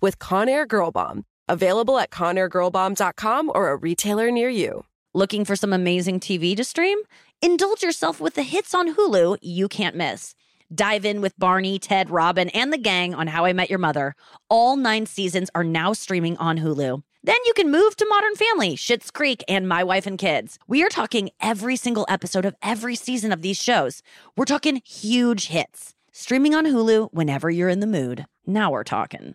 with 0.00 0.18
Conair 0.18 0.66
Girl 0.66 0.90
Bomb. 0.90 1.24
Available 1.48 1.98
at 1.98 2.10
ConairGirlBomb.com 2.10 3.52
or 3.54 3.70
a 3.70 3.76
retailer 3.76 4.30
near 4.30 4.48
you. 4.48 4.84
Looking 5.14 5.44
for 5.44 5.56
some 5.56 5.72
amazing 5.72 6.20
TV 6.20 6.56
to 6.56 6.64
stream? 6.64 6.98
Indulge 7.40 7.82
yourself 7.82 8.20
with 8.20 8.34
the 8.34 8.42
hits 8.42 8.74
on 8.74 8.94
Hulu 8.94 9.38
you 9.40 9.68
can't 9.68 9.96
miss. 9.96 10.34
Dive 10.74 11.04
in 11.04 11.20
with 11.20 11.38
Barney, 11.38 11.78
Ted, 11.78 12.10
Robin, 12.10 12.48
and 12.48 12.72
the 12.72 12.78
gang 12.78 13.14
on 13.14 13.28
How 13.28 13.44
I 13.44 13.52
Met 13.52 13.70
Your 13.70 13.78
Mother. 13.78 14.14
All 14.50 14.76
nine 14.76 15.06
seasons 15.06 15.48
are 15.54 15.62
now 15.62 15.92
streaming 15.92 16.36
on 16.38 16.58
Hulu. 16.58 17.02
Then 17.22 17.36
you 17.44 17.52
can 17.54 17.70
move 17.70 17.96
to 17.96 18.06
Modern 18.08 18.34
Family, 18.34 18.76
Schitt's 18.76 19.10
Creek, 19.10 19.44
and 19.48 19.68
My 19.68 19.84
Wife 19.84 20.06
and 20.06 20.18
Kids. 20.18 20.58
We 20.66 20.82
are 20.84 20.88
talking 20.88 21.30
every 21.40 21.76
single 21.76 22.06
episode 22.08 22.44
of 22.44 22.56
every 22.62 22.96
season 22.96 23.32
of 23.32 23.42
these 23.42 23.60
shows. 23.60 24.02
We're 24.36 24.44
talking 24.44 24.82
huge 24.84 25.46
hits. 25.48 25.94
Streaming 26.12 26.54
on 26.54 26.66
Hulu 26.66 27.10
whenever 27.12 27.48
you're 27.50 27.68
in 27.68 27.80
the 27.80 27.86
mood. 27.86 28.26
Now 28.46 28.70
we're 28.70 28.84
talking. 28.84 29.34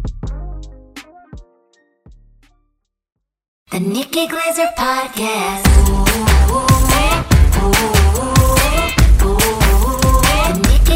The 3.71 3.79
Nikki 3.79 4.27
Glazer 4.27 4.67
Podcast. 4.75 5.63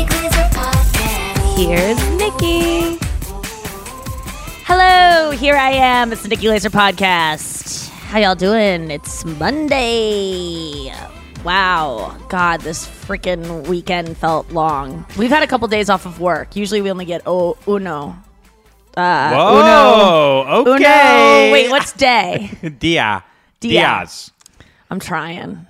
Glazer. 0.06 0.46
Here's 1.56 1.98
Nikki. 2.18 3.00
Hello, 4.66 5.32
here 5.32 5.56
I 5.56 5.72
am. 5.72 6.12
It's 6.12 6.24
the 6.24 6.28
Nikki 6.28 6.50
Laser 6.50 6.70
Podcast. 6.70 7.88
How 7.88 8.20
y'all 8.20 8.36
doing? 8.36 8.92
It's 8.92 9.24
Monday. 9.24 10.92
Wow. 11.46 12.18
God, 12.28 12.60
this 12.60 12.86
freaking 12.86 13.70
weekend 13.70 14.18
felt 14.18 14.52
long. 14.52 15.06
We've 15.18 15.30
had 15.30 15.44
a 15.44 15.48
couple 15.48 15.70
days 15.70 15.90
off 15.90 16.06
of 16.06 16.20
work. 16.20 16.58
Usually 16.58 16.82
we 16.82 16.92
only 16.92 17.06
get 17.06 17.22
oh 17.26 17.56
uno. 17.70 18.18
Uh, 18.98 19.32
Whoa. 19.34 20.44
uno. 20.46 20.74
Okay. 20.74 21.48
Uno. 21.48 21.54
Wait, 21.54 21.70
what's 21.70 21.92
day? 22.10 22.52
Dia. 22.62 23.24
Dia. 23.60 23.72
Diaz. 23.72 24.32
I'm 24.90 25.00
trying. 25.00 25.68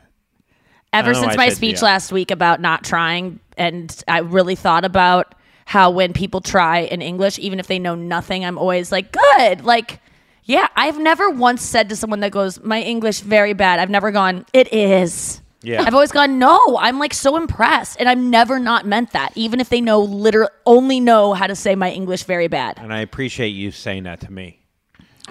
Ever 0.94 1.14
since 1.14 1.36
my 1.36 1.50
speech 1.50 1.82
last 1.82 2.12
week 2.12 2.32
about 2.32 2.62
not 2.62 2.84
trying, 2.84 3.40
and 3.58 4.04
I 4.08 4.20
really 4.20 4.56
thought 4.56 4.86
about 4.86 5.36
how 5.66 5.90
when 5.90 6.14
people 6.14 6.40
try 6.40 6.80
in 6.80 7.02
English, 7.02 7.40
even 7.40 7.60
if 7.60 7.68
they 7.68 7.80
know 7.80 7.96
nothing, 7.96 8.46
I'm 8.46 8.58
always 8.58 8.92
like, 8.92 9.12
good. 9.12 9.66
Like, 9.66 10.00
yeah, 10.44 10.68
I've 10.76 11.00
never 11.00 11.30
once 11.30 11.64
said 11.64 11.90
to 11.90 11.96
someone 11.96 12.20
that 12.22 12.32
goes, 12.32 12.64
my 12.64 12.82
English 12.82 13.20
very 13.22 13.54
bad. 13.54 13.80
I've 13.80 13.90
never 13.90 14.12
gone, 14.12 14.46
it 14.54 14.72
is. 14.72 15.42
Yeah. 15.66 15.82
I've 15.82 15.94
always 15.94 16.12
gone, 16.12 16.38
no, 16.38 16.78
I'm 16.80 17.00
like 17.00 17.14
so 17.14 17.36
impressed. 17.38 17.98
And 18.00 18.08
I've 18.08 18.20
never 18.20 18.60
not 18.60 18.86
meant 18.86 19.12
that, 19.14 19.32
even 19.36 19.60
if 19.60 19.70
they 19.70 19.82
know 19.82 20.00
literally 20.02 20.52
only 20.66 21.00
know 21.00 21.34
how 21.34 21.48
to 21.48 21.56
say 21.56 21.76
my 21.76 21.92
English 21.92 22.24
very 22.24 22.48
bad. 22.48 22.78
And 22.78 22.94
I 22.94 23.00
appreciate 23.00 23.50
you 23.50 23.72
saying 23.72 24.04
that 24.04 24.22
to 24.22 24.32
me. 24.32 24.60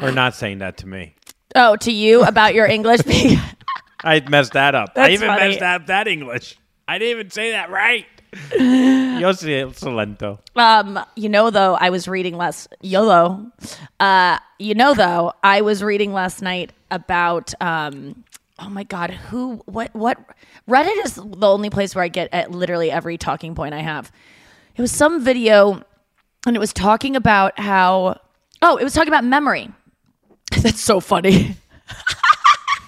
Or 0.02 0.10
not 0.10 0.34
saying 0.34 0.58
that 0.58 0.78
to 0.78 0.88
me. 0.88 1.14
Oh, 1.54 1.76
to 1.76 1.92
you 1.92 2.24
about 2.24 2.52
your 2.54 2.66
English 2.66 3.02
being. 3.02 3.38
I 4.04 4.20
messed 4.28 4.52
that 4.54 4.74
up. 4.74 4.90
I 4.96 5.10
even 5.10 5.28
funny. 5.28 5.48
messed 5.50 5.62
up 5.62 5.86
that 5.86 6.08
English. 6.08 6.58
I 6.88 6.98
didn't 6.98 7.18
even 7.18 7.30
say 7.30 7.52
that 7.52 7.70
right. 7.70 8.06
Yo 8.58 9.32
soy 9.32 9.64
excelente. 9.64 10.38
Um, 10.56 10.98
you 11.14 11.28
know, 11.28 11.50
though, 11.50 11.74
I 11.74 11.90
was 11.90 12.08
reading 12.08 12.36
last 12.36 12.74
YOLO. 12.82 13.46
Uh, 14.00 14.38
you 14.58 14.74
know, 14.74 14.92
though, 14.92 15.32
I 15.44 15.60
was 15.60 15.82
reading 15.82 16.12
last 16.12 16.42
night 16.42 16.72
about 16.90 17.54
um, 17.60 18.24
oh 18.58 18.68
my 18.68 18.84
god, 18.84 19.10
who, 19.10 19.62
what, 19.66 19.94
what? 19.94 20.18
Reddit 20.68 21.04
is 21.04 21.14
the 21.16 21.46
only 21.46 21.70
place 21.70 21.94
where 21.94 22.04
I 22.04 22.08
get 22.08 22.28
at 22.32 22.50
literally 22.50 22.90
every 22.90 23.18
talking 23.18 23.54
point 23.54 23.74
I 23.74 23.80
have. 23.80 24.10
It 24.76 24.82
was 24.82 24.92
some 24.92 25.22
video, 25.22 25.82
and 26.46 26.56
it 26.56 26.58
was 26.58 26.72
talking 26.72 27.16
about 27.16 27.58
how. 27.58 28.20
Oh, 28.62 28.76
it 28.76 28.84
was 28.84 28.94
talking 28.94 29.08
about 29.08 29.24
memory. 29.24 29.70
That's 30.62 30.80
so 30.80 31.00
funny. 31.00 31.56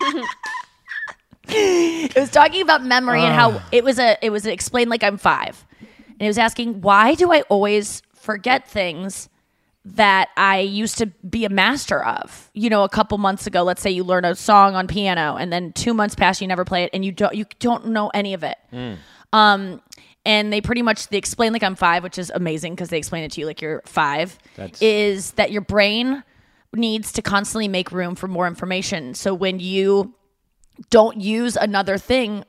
it 1.48 2.16
was 2.16 2.30
talking 2.30 2.62
about 2.62 2.84
memory 2.84 3.20
and 3.20 3.34
how 3.34 3.62
it 3.72 3.84
was 3.84 3.98
a 3.98 4.16
it 4.22 4.30
was 4.30 4.46
explained 4.46 4.90
like 4.90 5.04
I'm 5.04 5.18
five, 5.18 5.64
and 5.80 6.22
it 6.22 6.26
was 6.26 6.38
asking 6.38 6.80
why 6.80 7.14
do 7.14 7.32
I 7.32 7.42
always 7.42 8.02
forget 8.14 8.68
things 8.68 9.28
that 9.94 10.30
I 10.36 10.58
used 10.60 10.98
to 10.98 11.06
be 11.06 11.44
a 11.44 11.48
master 11.48 12.04
of. 12.04 12.50
You 12.54 12.68
know, 12.70 12.82
a 12.82 12.88
couple 12.88 13.16
months 13.18 13.46
ago, 13.46 13.62
let's 13.62 13.80
say 13.80 13.90
you 13.90 14.02
learn 14.02 14.24
a 14.24 14.34
song 14.34 14.74
on 14.74 14.88
piano, 14.88 15.36
and 15.36 15.52
then 15.52 15.72
two 15.72 15.94
months 15.94 16.14
pass, 16.16 16.40
you 16.40 16.48
never 16.48 16.64
play 16.64 16.82
it, 16.84 16.90
and 16.92 17.04
you 17.04 17.12
don't 17.12 17.34
you 17.34 17.46
don't 17.60 17.86
know 17.88 18.08
any 18.12 18.34
of 18.34 18.42
it. 18.42 18.56
Um, 19.32 19.80
and 20.24 20.52
they 20.52 20.60
pretty 20.60 20.82
much 20.82 21.08
they 21.08 21.18
explain 21.18 21.52
like 21.52 21.62
I'm 21.62 21.76
five, 21.76 22.02
which 22.02 22.18
is 22.18 22.30
amazing 22.34 22.74
because 22.74 22.88
they 22.88 22.98
explain 22.98 23.22
it 23.24 23.32
to 23.32 23.40
you 23.40 23.46
like 23.46 23.62
you're 23.62 23.80
five. 23.86 24.36
That's- 24.56 24.82
is 24.82 25.30
that 25.32 25.52
your 25.52 25.62
brain 25.62 26.24
needs 26.74 27.12
to 27.12 27.22
constantly 27.22 27.68
make 27.68 27.92
room 27.92 28.16
for 28.16 28.26
more 28.28 28.46
information. 28.48 29.14
So 29.14 29.34
when 29.34 29.60
you 29.60 30.14
don't 30.90 31.20
use 31.20 31.56
another 31.56 31.96
thing 31.96 32.44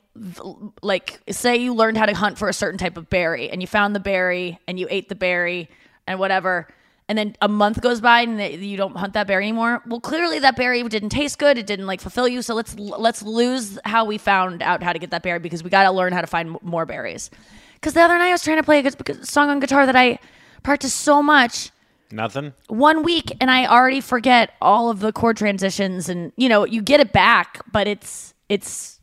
like 0.82 1.20
say 1.30 1.56
you 1.56 1.72
learned 1.72 1.96
how 1.96 2.04
to 2.04 2.12
hunt 2.14 2.36
for 2.36 2.48
a 2.48 2.52
certain 2.52 2.76
type 2.76 2.96
of 2.98 3.08
berry 3.08 3.48
and 3.48 3.62
you 3.62 3.66
found 3.66 3.94
the 3.94 4.00
berry 4.00 4.58
and 4.68 4.78
you 4.78 4.86
ate 4.90 5.08
the 5.08 5.14
berry 5.14 5.70
and 6.06 6.18
whatever 6.18 6.68
and 7.08 7.16
then 7.16 7.34
a 7.40 7.48
month 7.48 7.80
goes 7.80 8.00
by 8.00 8.20
and 8.20 8.38
that 8.38 8.58
you 8.58 8.76
don't 8.76 8.96
hunt 8.96 9.14
that 9.14 9.26
berry 9.26 9.44
anymore 9.44 9.82
well 9.86 10.00
clearly 10.00 10.38
that 10.38 10.56
berry 10.56 10.82
didn't 10.84 11.08
taste 11.10 11.38
good 11.38 11.58
it 11.58 11.66
didn't 11.66 11.86
like 11.86 12.00
fulfill 12.00 12.28
you 12.28 12.42
so 12.42 12.54
let's 12.54 12.78
let's 12.78 13.22
lose 13.22 13.78
how 13.84 14.04
we 14.04 14.18
found 14.18 14.62
out 14.62 14.82
how 14.82 14.92
to 14.92 14.98
get 14.98 15.10
that 15.10 15.22
berry 15.22 15.38
because 15.38 15.62
we 15.62 15.70
got 15.70 15.84
to 15.84 15.90
learn 15.90 16.12
how 16.12 16.20
to 16.20 16.26
find 16.26 16.56
more 16.62 16.86
berries 16.86 17.30
because 17.74 17.94
the 17.94 18.00
other 18.00 18.18
night 18.18 18.28
i 18.28 18.32
was 18.32 18.42
trying 18.42 18.58
to 18.58 18.62
play 18.62 18.84
a 18.84 19.24
song 19.24 19.50
on 19.50 19.60
guitar 19.60 19.86
that 19.86 19.96
i 19.96 20.18
practiced 20.62 20.98
so 20.98 21.22
much 21.22 21.70
Nothing. 22.10 22.54
one 22.68 23.02
week 23.02 23.36
and 23.38 23.50
I 23.50 23.66
already 23.66 24.00
forget 24.00 24.54
all 24.62 24.88
of 24.88 25.00
the 25.00 25.12
chord 25.12 25.36
transitions 25.36 26.08
and 26.08 26.32
you 26.36 26.48
know 26.48 26.64
you 26.64 26.80
get 26.80 27.00
it 27.00 27.12
back 27.12 27.60
but 27.70 27.86
it's 27.86 28.32
it's 28.48 28.98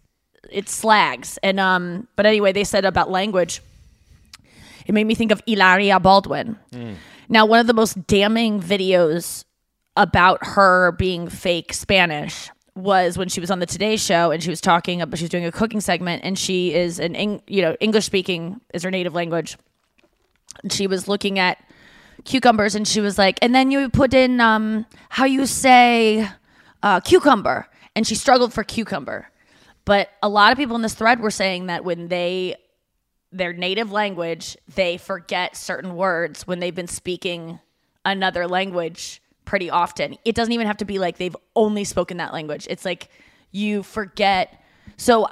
it's 0.51 0.71
slags. 0.71 1.37
And 1.43 1.59
um, 1.59 2.07
but 2.15 2.25
anyway, 2.25 2.51
they 2.51 2.63
said 2.63 2.85
about 2.85 3.09
language. 3.09 3.61
It 4.85 4.93
made 4.93 5.05
me 5.05 5.15
think 5.15 5.31
of 5.31 5.41
Ilaria 5.47 5.99
Baldwin. 5.99 6.57
Now, 7.29 7.45
one 7.45 7.59
of 7.59 7.67
the 7.67 7.73
most 7.73 8.07
damning 8.07 8.61
videos 8.61 9.45
about 9.97 10.45
her 10.45 10.91
being 10.91 11.27
fake 11.27 11.73
Spanish 11.73 12.49
was 12.75 13.17
when 13.17 13.29
she 13.29 13.39
was 13.39 13.49
on 13.49 13.59
the 13.59 13.65
Today 13.65 13.95
Show 13.95 14.31
and 14.31 14.43
she 14.43 14.49
was 14.49 14.59
talking 14.59 15.01
about 15.01 15.17
she 15.17 15.23
was 15.23 15.29
doing 15.29 15.45
a 15.45 15.51
cooking 15.51 15.79
segment 15.79 16.23
and 16.25 16.37
she 16.37 16.73
is 16.73 16.99
an 16.99 17.41
you 17.47 17.61
know 17.61 17.75
English 17.79 18.05
speaking 18.05 18.59
is 18.73 18.83
her 18.83 18.91
native 18.91 19.13
language. 19.13 19.57
And 20.61 20.71
she 20.71 20.87
was 20.87 21.07
looking 21.07 21.39
at 21.39 21.57
cucumbers 22.25 22.75
and 22.75 22.87
she 22.87 22.99
was 22.99 23.17
like, 23.17 23.39
and 23.41 23.55
then 23.55 23.71
you 23.71 23.89
put 23.89 24.13
in 24.13 24.41
um, 24.41 24.85
how 25.09 25.25
you 25.25 25.45
say 25.45 26.29
uh, 26.83 26.99
cucumber, 26.99 27.67
and 27.95 28.05
she 28.05 28.15
struggled 28.15 28.53
for 28.53 28.63
cucumber. 28.63 29.29
But 29.85 30.09
a 30.21 30.29
lot 30.29 30.51
of 30.51 30.57
people 30.57 30.75
in 30.75 30.81
this 30.81 30.95
thread 30.95 31.19
were 31.19 31.31
saying 31.31 31.67
that 31.67 31.85
when 31.85 32.07
they 32.07 32.55
their 33.37 33.53
native 33.53 33.91
language, 33.91 34.57
they 34.75 34.97
forget 34.97 35.55
certain 35.55 35.95
words 35.95 36.47
when 36.47 36.59
they've 36.59 36.75
been 36.75 36.87
speaking 36.87 37.59
another 38.03 38.47
language 38.47 39.21
pretty 39.43 39.69
often. 39.69 40.17
It 40.25 40.35
doesn't 40.35 40.53
even 40.53 40.67
have 40.67 40.77
to 40.77 40.85
be 40.85 40.99
like 40.99 41.17
they've 41.17 41.35
only 41.55 41.83
spoken 41.83 42.17
that 42.17 42.33
language. 42.33 42.67
It's 42.69 42.85
like 42.85 43.09
you 43.51 43.83
forget. 43.83 44.61
So 44.97 45.27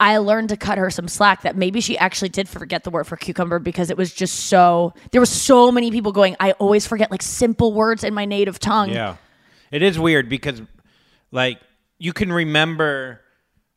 I 0.00 0.18
learned 0.18 0.50
to 0.50 0.56
cut 0.56 0.78
her 0.78 0.90
some 0.90 1.08
slack 1.08 1.42
that 1.42 1.56
maybe 1.56 1.80
she 1.80 1.96
actually 1.96 2.28
did 2.28 2.48
forget 2.48 2.84
the 2.84 2.90
word 2.90 3.06
for 3.06 3.16
cucumber 3.16 3.58
because 3.58 3.90
it 3.90 3.96
was 3.96 4.12
just 4.12 4.46
so 4.46 4.92
there 5.12 5.20
were 5.20 5.26
so 5.26 5.70
many 5.70 5.90
people 5.90 6.12
going, 6.12 6.36
I 6.40 6.52
always 6.52 6.86
forget 6.86 7.10
like 7.10 7.22
simple 7.22 7.72
words 7.72 8.04
in 8.04 8.14
my 8.14 8.24
native 8.24 8.58
tongue. 8.58 8.90
Yeah. 8.90 9.16
It 9.70 9.82
is 9.82 9.98
weird 9.98 10.28
because 10.28 10.60
like 11.30 11.58
you 11.98 12.12
can 12.12 12.32
remember 12.32 13.20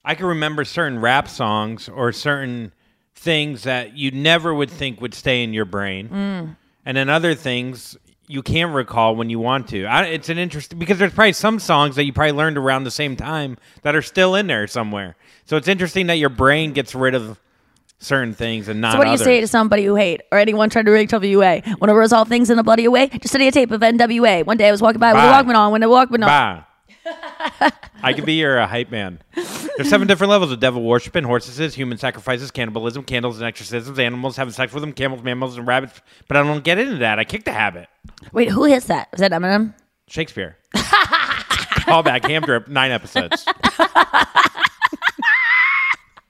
I 0.03 0.15
can 0.15 0.25
remember 0.25 0.63
certain 0.63 1.00
rap 1.00 1.27
songs 1.27 1.89
or 1.89 2.12
certain 2.12 2.73
things 3.18 3.64
that 3.64 3.98
you 3.98 4.12
never 4.12 4.54
would 4.54 4.69
think 4.69 5.02
would 5.02 5.14
stay 5.14 5.44
in 5.44 5.54
your 5.54 5.66
brain. 5.66 6.10
Mm. 6.10 6.56
And 6.86 6.96
then 6.96 7.10
other 7.10 7.34
things 7.36 7.98
you 8.28 8.44
can't 8.44 8.74
recall 8.74 9.16
when 9.16 9.30
you 9.30 9.40
want 9.40 9.69
to. 9.69 9.86
I, 9.86 10.06
it's 10.06 10.30
an 10.30 10.38
interesting 10.38 10.78
because 10.78 11.00
there's 11.00 11.14
probably 11.14 11.34
some 11.34 11.60
songs 11.60 11.96
that 11.96 12.04
you 12.04 12.14
probably 12.14 12.34
learned 12.34 12.58
around 12.58 12.84
the 12.84 12.92
same 12.92 13.16
time 13.16 13.58
that 13.81 13.96
are 13.96 14.02
still 14.02 14.36
in 14.36 14.48
there 14.48 14.68
somewhere. 14.68 15.16
So 15.46 15.58
it's 15.58 15.68
interesting 15.68 16.08
that 16.08 16.16
your 16.16 16.30
brain 16.30 16.74
gets 16.74 16.94
rid 16.94 17.16
of 17.16 17.40
certain 18.00 18.34
things 18.34 18.68
and 18.68 18.80
not 18.80 18.94
So 18.94 18.98
what 19.00 19.06
do 19.06 19.10
you 19.10 19.14
others. 19.16 19.25
say 19.25 19.42
to 19.42 19.48
somebody 19.48 19.84
who 19.84 19.96
hate 19.96 20.22
or 20.31 20.38
anyone 20.38 20.69
trying 20.69 20.86
to 20.86 20.92
reach 20.92 21.12
WA? 21.12 21.62
Want 21.80 21.86
to 21.86 21.94
resolve 21.96 22.28
things 22.28 22.50
in 22.50 22.60
a 22.60 22.64
bloody 22.64 22.88
way? 22.88 23.08
Just 23.08 23.30
study 23.30 23.48
a 23.48 23.52
tape 23.52 23.72
of 23.72 23.81
NWA. 23.81 24.46
One 24.46 24.58
day 24.58 24.68
I 24.68 24.72
was 24.72 24.81
walking 24.81 25.00
by 25.00 25.14
with 25.14 25.24
a 25.24 25.25
Walkman 25.25 25.56
on 25.56 25.72
when 25.72 25.81
the 25.81 25.88
Walkman 25.88 26.16
on. 26.16 26.28
Bye. 26.28 26.64
I 28.04 28.13
could 28.13 28.25
be 28.25 28.33
your 28.33 28.59
uh, 28.59 28.68
hype 28.68 28.92
man. 28.92 29.19
There's 29.33 29.89
seven 29.89 30.07
different 30.07 30.31
levels 30.31 30.51
of 30.51 30.59
devil 30.59 30.83
worship 30.83 31.15
horses, 31.15 31.74
human 31.75 31.98
sacrifices, 31.98 32.51
cannibalism, 32.51 33.04
candles 33.04 33.38
and 33.38 33.45
exorcisms, 33.45 34.00
animals 34.00 34.36
having 34.36 34.54
sex 34.54 34.74
with 34.74 34.81
them, 34.81 34.94
camels, 34.94 35.24
mammals, 35.24 35.57
and 35.57 35.68
rabbits. 35.68 36.01
But 36.27 36.38
I 36.38 36.44
don't 36.44 36.63
get 36.63 36.77
into 36.77 36.98
that. 36.98 37.19
I 37.19 37.24
kicked 37.24 37.45
the 37.45 37.51
habit. 37.51 37.88
Wait, 38.31 38.50
who 38.50 38.63
hits 38.65 38.86
that? 38.88 39.09
Is 39.13 39.19
that 39.19 39.31
Eminem? 39.31 39.74
Shakespeare. 40.07 40.57
Call 40.75 42.04
back, 42.04 42.25
ham 42.25 42.42
drip, 42.44 42.68
nine 42.68 42.92
episodes. 42.92 43.45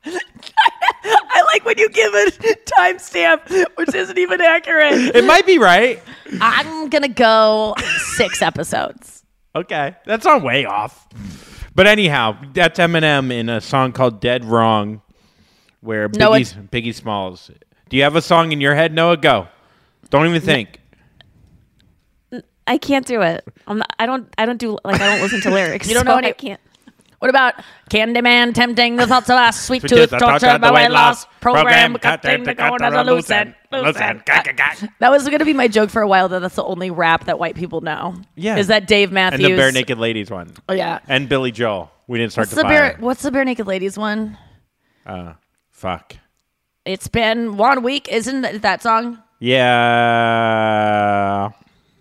I 0.10 1.44
like 1.54 1.66
when 1.66 1.78
you 1.78 1.90
give 1.90 2.14
a 2.14 2.26
timestamp, 2.78 3.66
which 3.76 3.94
isn't 3.94 4.18
even 4.18 4.42
accurate. 4.42 5.16
It 5.16 5.26
might 5.26 5.46
be 5.46 5.58
right. 5.58 6.02
I'm 6.42 6.90
gonna 6.90 7.08
go 7.08 7.76
six 8.16 8.42
episodes. 8.42 9.24
Okay, 9.56 9.96
that's 10.06 10.26
not 10.26 10.44
way 10.44 10.66
off. 10.66 11.08
But 11.74 11.88
anyhow, 11.88 12.38
that's 12.54 12.80
Eminem 12.80 13.32
in 13.32 13.50
a 13.50 13.62
song 13.62 13.92
called 13.92 14.20
"Dead 14.20 14.46
Wrong," 14.46 15.02
where 15.82 16.08
No, 16.10 16.32
Biggie, 16.32 16.70
Biggie 16.70 16.94
Smalls. 16.94 17.52
Do 17.90 17.98
you 17.98 18.04
have 18.04 18.16
a 18.16 18.22
song 18.22 18.52
in 18.52 18.62
your 18.62 18.76
head? 18.76 18.94
Noah, 18.94 19.18
go. 19.18 19.48
Don't 20.10 20.28
even 20.28 20.42
think. 20.42 20.80
I 22.68 22.78
can't 22.78 23.06
do 23.06 23.22
it. 23.22 23.46
I'm 23.66 23.78
not, 23.78 23.94
I 23.98 24.06
don't. 24.06 24.28
I 24.38 24.46
don't 24.46 24.60
do 24.60 24.78
like 24.84 25.00
I 25.00 25.08
don't 25.08 25.22
listen 25.22 25.40
to 25.42 25.52
lyrics. 25.54 25.88
You 25.88 25.94
don't 25.94 26.06
so 26.06 26.12
know 26.12 26.18
any- 26.18 26.28
I 26.28 26.32
can't. 26.34 26.60
What 27.20 27.30
about 27.30 27.56
Candyman 27.90 28.54
tempting 28.54 28.96
the 28.96 29.08
thoughts 29.08 29.28
of 29.30 29.38
us, 29.38 29.60
sweet 29.60 29.82
tooth, 29.82 30.12
torture 30.12 30.60
by 30.60 30.72
weight 30.72 30.92
loss, 30.92 31.26
program, 31.42 31.94
program, 31.94 31.96
cutting 31.96 32.44
the 32.44 32.54
corners 32.54 32.94
of 32.94 33.08
loose 33.08 33.32
end, 33.32 33.56
loose 33.72 33.98
end. 33.98 34.22
That 35.00 35.10
was 35.10 35.26
going 35.26 35.40
to 35.40 35.46
be 35.46 35.54
my 35.54 35.68
joke 35.68 35.90
for 35.90 36.04
a 36.04 36.08
while. 36.08 36.30
though. 36.30 36.40
that's 36.40 36.56
the 36.56 36.64
only 36.64 36.92
rap 36.92 37.26
that 37.26 37.40
white 37.40 37.56
people 37.56 37.82
know. 37.82 38.16
Yeah. 38.36 38.58
is 38.58 38.68
that 38.68 38.86
Dave 38.88 39.12
Matthews? 39.12 39.44
And 39.46 39.54
the 39.54 39.58
bare 39.58 39.72
naked 39.72 39.98
ladies 39.98 40.30
one. 40.30 40.54
Oh 40.70 40.74
yeah. 40.74 41.00
And 41.08 41.28
Billy 41.28 41.52
Joel. 41.52 41.92
We 42.06 42.20
didn't 42.20 42.34
start 42.34 42.44
What's 42.48 42.56
the 42.56 42.62
the 42.62 42.68
bare? 42.68 42.98
What's 43.00 43.24
the 43.24 43.32
bare 43.32 43.46
naked 43.46 43.66
ladies 43.66 43.98
one? 43.98 44.38
Uh, 45.06 45.34
fuck. 45.72 46.16
It's 46.86 47.08
been 47.08 47.58
one 47.58 47.82
week, 47.82 48.08
isn't 48.10 48.62
that 48.62 48.84
song? 48.84 49.24
Yeah. 49.40 49.70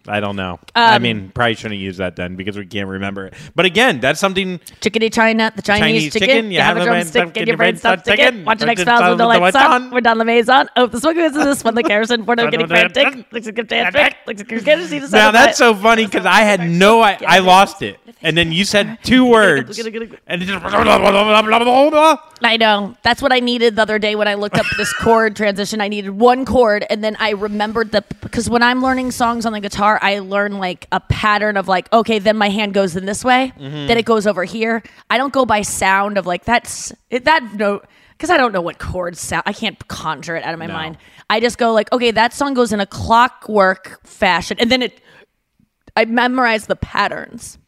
I 0.09 0.21
don't 0.21 0.37
know. 0.37 0.59
I 0.75 0.97
Um, 0.97 1.03
mean, 1.03 1.31
probably 1.35 1.55
shouldn't 1.55 1.81
use 1.81 1.97
that 1.99 2.17
then 2.17 2.37
because 2.37 2.57
we 2.57 2.67
can't 2.67 2.89
remember 2.89 3.27
it. 3.27 3.35
But 3.55 3.67
again, 3.67 4.01
that's 4.01 4.21
something. 4.21 4.61
Chickadee 4.81 5.11
China, 5.11 5.53
the 5.55 5.63
Chinese, 5.63 5.81
Chinese 5.83 6.13
chicken. 6.13 6.29
chicken, 6.29 6.51
You 6.51 6.61
have 6.61 6.77
a 6.77 6.81
have 6.81 6.89
a 6.89 6.91
drumstick 6.91 7.37
and 7.37 7.47
your 7.49 7.57
brain 7.57 7.77
stops 7.77 8.03
ticking. 8.03 8.45
Watch 8.45 8.59
the 8.59 8.67
next 8.67 8.85
files 8.85 9.09
with 9.09 9.19
the 9.19 9.27
lights 9.27 9.57
on. 9.57 9.91
We're 9.91 10.01
down 10.01 10.19
the 10.19 10.25
maze 10.25 10.49
on. 10.49 10.69
Oh, 10.77 10.87
the 10.87 11.01
smoke 11.01 11.17
is 11.17 11.33
this 11.33 11.65
one. 11.65 11.75
The 11.75 11.83
kerosene 11.83 12.25
for 12.25 12.37
no 12.37 12.51
getting 12.51 12.67
frantic. 12.67 13.33
Looks 13.33 13.47
like 13.47 13.59
a 13.59 13.65
trick. 13.65 14.17
Looks 14.27 14.41
like 14.41 14.51
you're 14.51 14.61
getting 14.61 14.87
see 14.87 14.99
the 14.99 15.09
Now 15.09 15.31
that's 15.31 15.59
so 15.59 15.75
funny 15.75 16.05
because 16.05 16.27
I 16.27 16.41
had 16.43 16.61
no, 16.69 17.01
I, 17.01 17.19
I 17.27 17.39
lost 17.41 17.83
it, 17.83 17.99
and 18.23 18.37
then 18.37 18.53
you 18.53 18.65
said 18.65 18.99
two 19.03 19.25
words, 19.25 19.79
and 20.27 20.43
it 20.43 20.47
just. 20.47 20.65
I 22.43 22.57
know. 22.59 22.95
That's 23.03 23.23
what 23.23 23.33
I 23.33 23.41
needed 23.41 23.77
the 23.77 23.83
other 23.83 23.99
day 23.99 24.15
when 24.15 24.29
I 24.29 24.35
looked 24.35 24.59
up 24.59 24.67
this 24.77 24.93
chord 24.93 25.37
transition. 25.37 25.81
I 25.81 25.89
needed 25.89 26.11
one 26.11 26.45
chord, 26.45 26.85
and 26.91 27.03
then 27.03 27.17
I 27.19 27.31
remembered 27.31 27.93
the 27.93 28.05
because 28.21 28.49
when 28.51 28.63
I'm 28.63 28.83
learning 28.83 29.11
songs 29.13 29.47
on 29.47 29.53
the 29.53 29.61
guitar, 29.61 29.96
I 30.03 30.19
learn 30.21 30.59
like 30.59 30.87
a 30.93 31.01
pattern 31.01 31.57
of 31.57 31.69
like, 31.69 31.93
okay, 31.93 32.19
then 32.19 32.37
my 32.37 32.49
hand 32.49 32.75
goes 32.75 32.97
in 32.97 33.05
this 33.07 33.25
way, 33.25 33.53
Mm-hmm. 33.59 33.87
then 33.89 33.97
it 33.99 34.05
goes 34.05 34.27
over 34.27 34.45
here. 34.45 34.83
I 35.11 35.19
don't 35.19 35.33
go 35.33 35.45
by 35.47 35.63
sound 35.63 36.19
of 36.19 36.27
like 36.27 36.45
that's 36.45 36.93
it, 37.11 37.25
that 37.25 37.43
no 37.55 37.81
because 38.13 38.31
I 38.31 38.37
don't 38.39 38.53
know 38.53 38.63
what 38.63 38.79
chords 38.79 39.21
sound. 39.21 39.43
I 39.47 39.53
can't 39.53 39.87
conjure 39.89 40.37
it 40.37 40.45
out 40.45 40.55
of 40.55 40.59
my 40.59 40.67
No. 40.67 40.73
mind. 40.73 40.99
I 41.29 41.41
just 41.41 41.59
go 41.59 41.73
like, 41.73 41.93
okay, 41.93 42.11
that 42.13 42.33
song 42.33 42.55
goes 42.55 42.73
in 42.73 42.81
a 42.81 42.87
clockwork 42.87 44.01
fashion, 44.07 44.57
and 44.61 44.71
then 44.71 44.83
it. 44.83 45.01
I 45.97 46.05
memorize 46.05 46.67
the 46.67 46.77
patterns. 46.77 47.59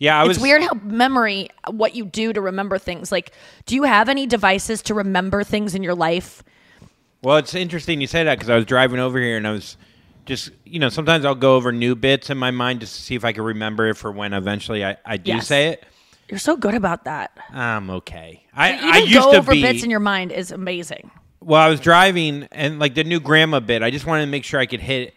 Yeah, 0.00 0.20
I 0.20 0.24
was 0.24 0.36
It's 0.36 0.42
weird 0.42 0.62
how 0.62 0.74
memory, 0.82 1.48
what 1.70 1.94
you 1.94 2.04
do 2.04 2.32
to 2.32 2.40
remember 2.40 2.78
things. 2.78 3.10
Like, 3.12 3.32
do 3.66 3.74
you 3.74 3.84
have 3.84 4.08
any 4.08 4.26
devices 4.26 4.82
to 4.82 4.94
remember 4.94 5.42
things 5.44 5.74
in 5.74 5.82
your 5.82 5.94
life? 5.94 6.42
Well, 7.22 7.36
it's 7.36 7.54
interesting 7.54 8.00
you 8.00 8.06
say 8.06 8.22
that 8.24 8.36
because 8.38 8.50
I 8.50 8.54
was 8.56 8.64
driving 8.64 9.00
over 9.00 9.18
here 9.18 9.36
and 9.36 9.46
I 9.46 9.50
was 9.52 9.76
just, 10.28 10.50
you 10.64 10.78
know, 10.78 10.88
sometimes 10.90 11.24
I'll 11.24 11.34
go 11.34 11.56
over 11.56 11.72
new 11.72 11.96
bits 11.96 12.30
in 12.30 12.38
my 12.38 12.50
mind 12.52 12.80
just 12.80 12.94
to 12.96 13.02
see 13.02 13.14
if 13.16 13.24
I 13.24 13.32
can 13.32 13.42
remember 13.42 13.88
it 13.88 13.96
for 13.96 14.12
when 14.12 14.32
eventually 14.32 14.84
I, 14.84 14.96
I 15.04 15.16
do 15.16 15.32
Yes. 15.32 15.48
say 15.48 15.68
it. 15.68 15.84
You're 16.28 16.38
so 16.38 16.56
good 16.56 16.74
about 16.74 17.04
that. 17.04 17.36
I'm 17.50 17.88
okay. 17.90 18.44
I, 18.54 18.74
Even 18.76 18.84
I 18.92 18.98
used 18.98 19.14
go 19.14 19.32
to 19.32 19.38
over 19.38 19.52
be. 19.52 19.62
bits 19.62 19.82
in 19.82 19.90
your 19.90 19.98
mind 20.00 20.30
is 20.30 20.52
amazing. 20.52 21.10
well, 21.40 21.60
I 21.60 21.68
was 21.68 21.80
driving 21.80 22.46
and 22.52 22.78
like 22.78 22.94
the 22.94 23.02
new 23.04 23.18
grandma 23.18 23.58
bit, 23.60 23.82
I 23.82 23.90
just 23.90 24.04
wanted 24.06 24.26
to 24.26 24.30
make 24.30 24.44
sure 24.44 24.60
I 24.60 24.66
could 24.66 24.80
hit 24.80 25.14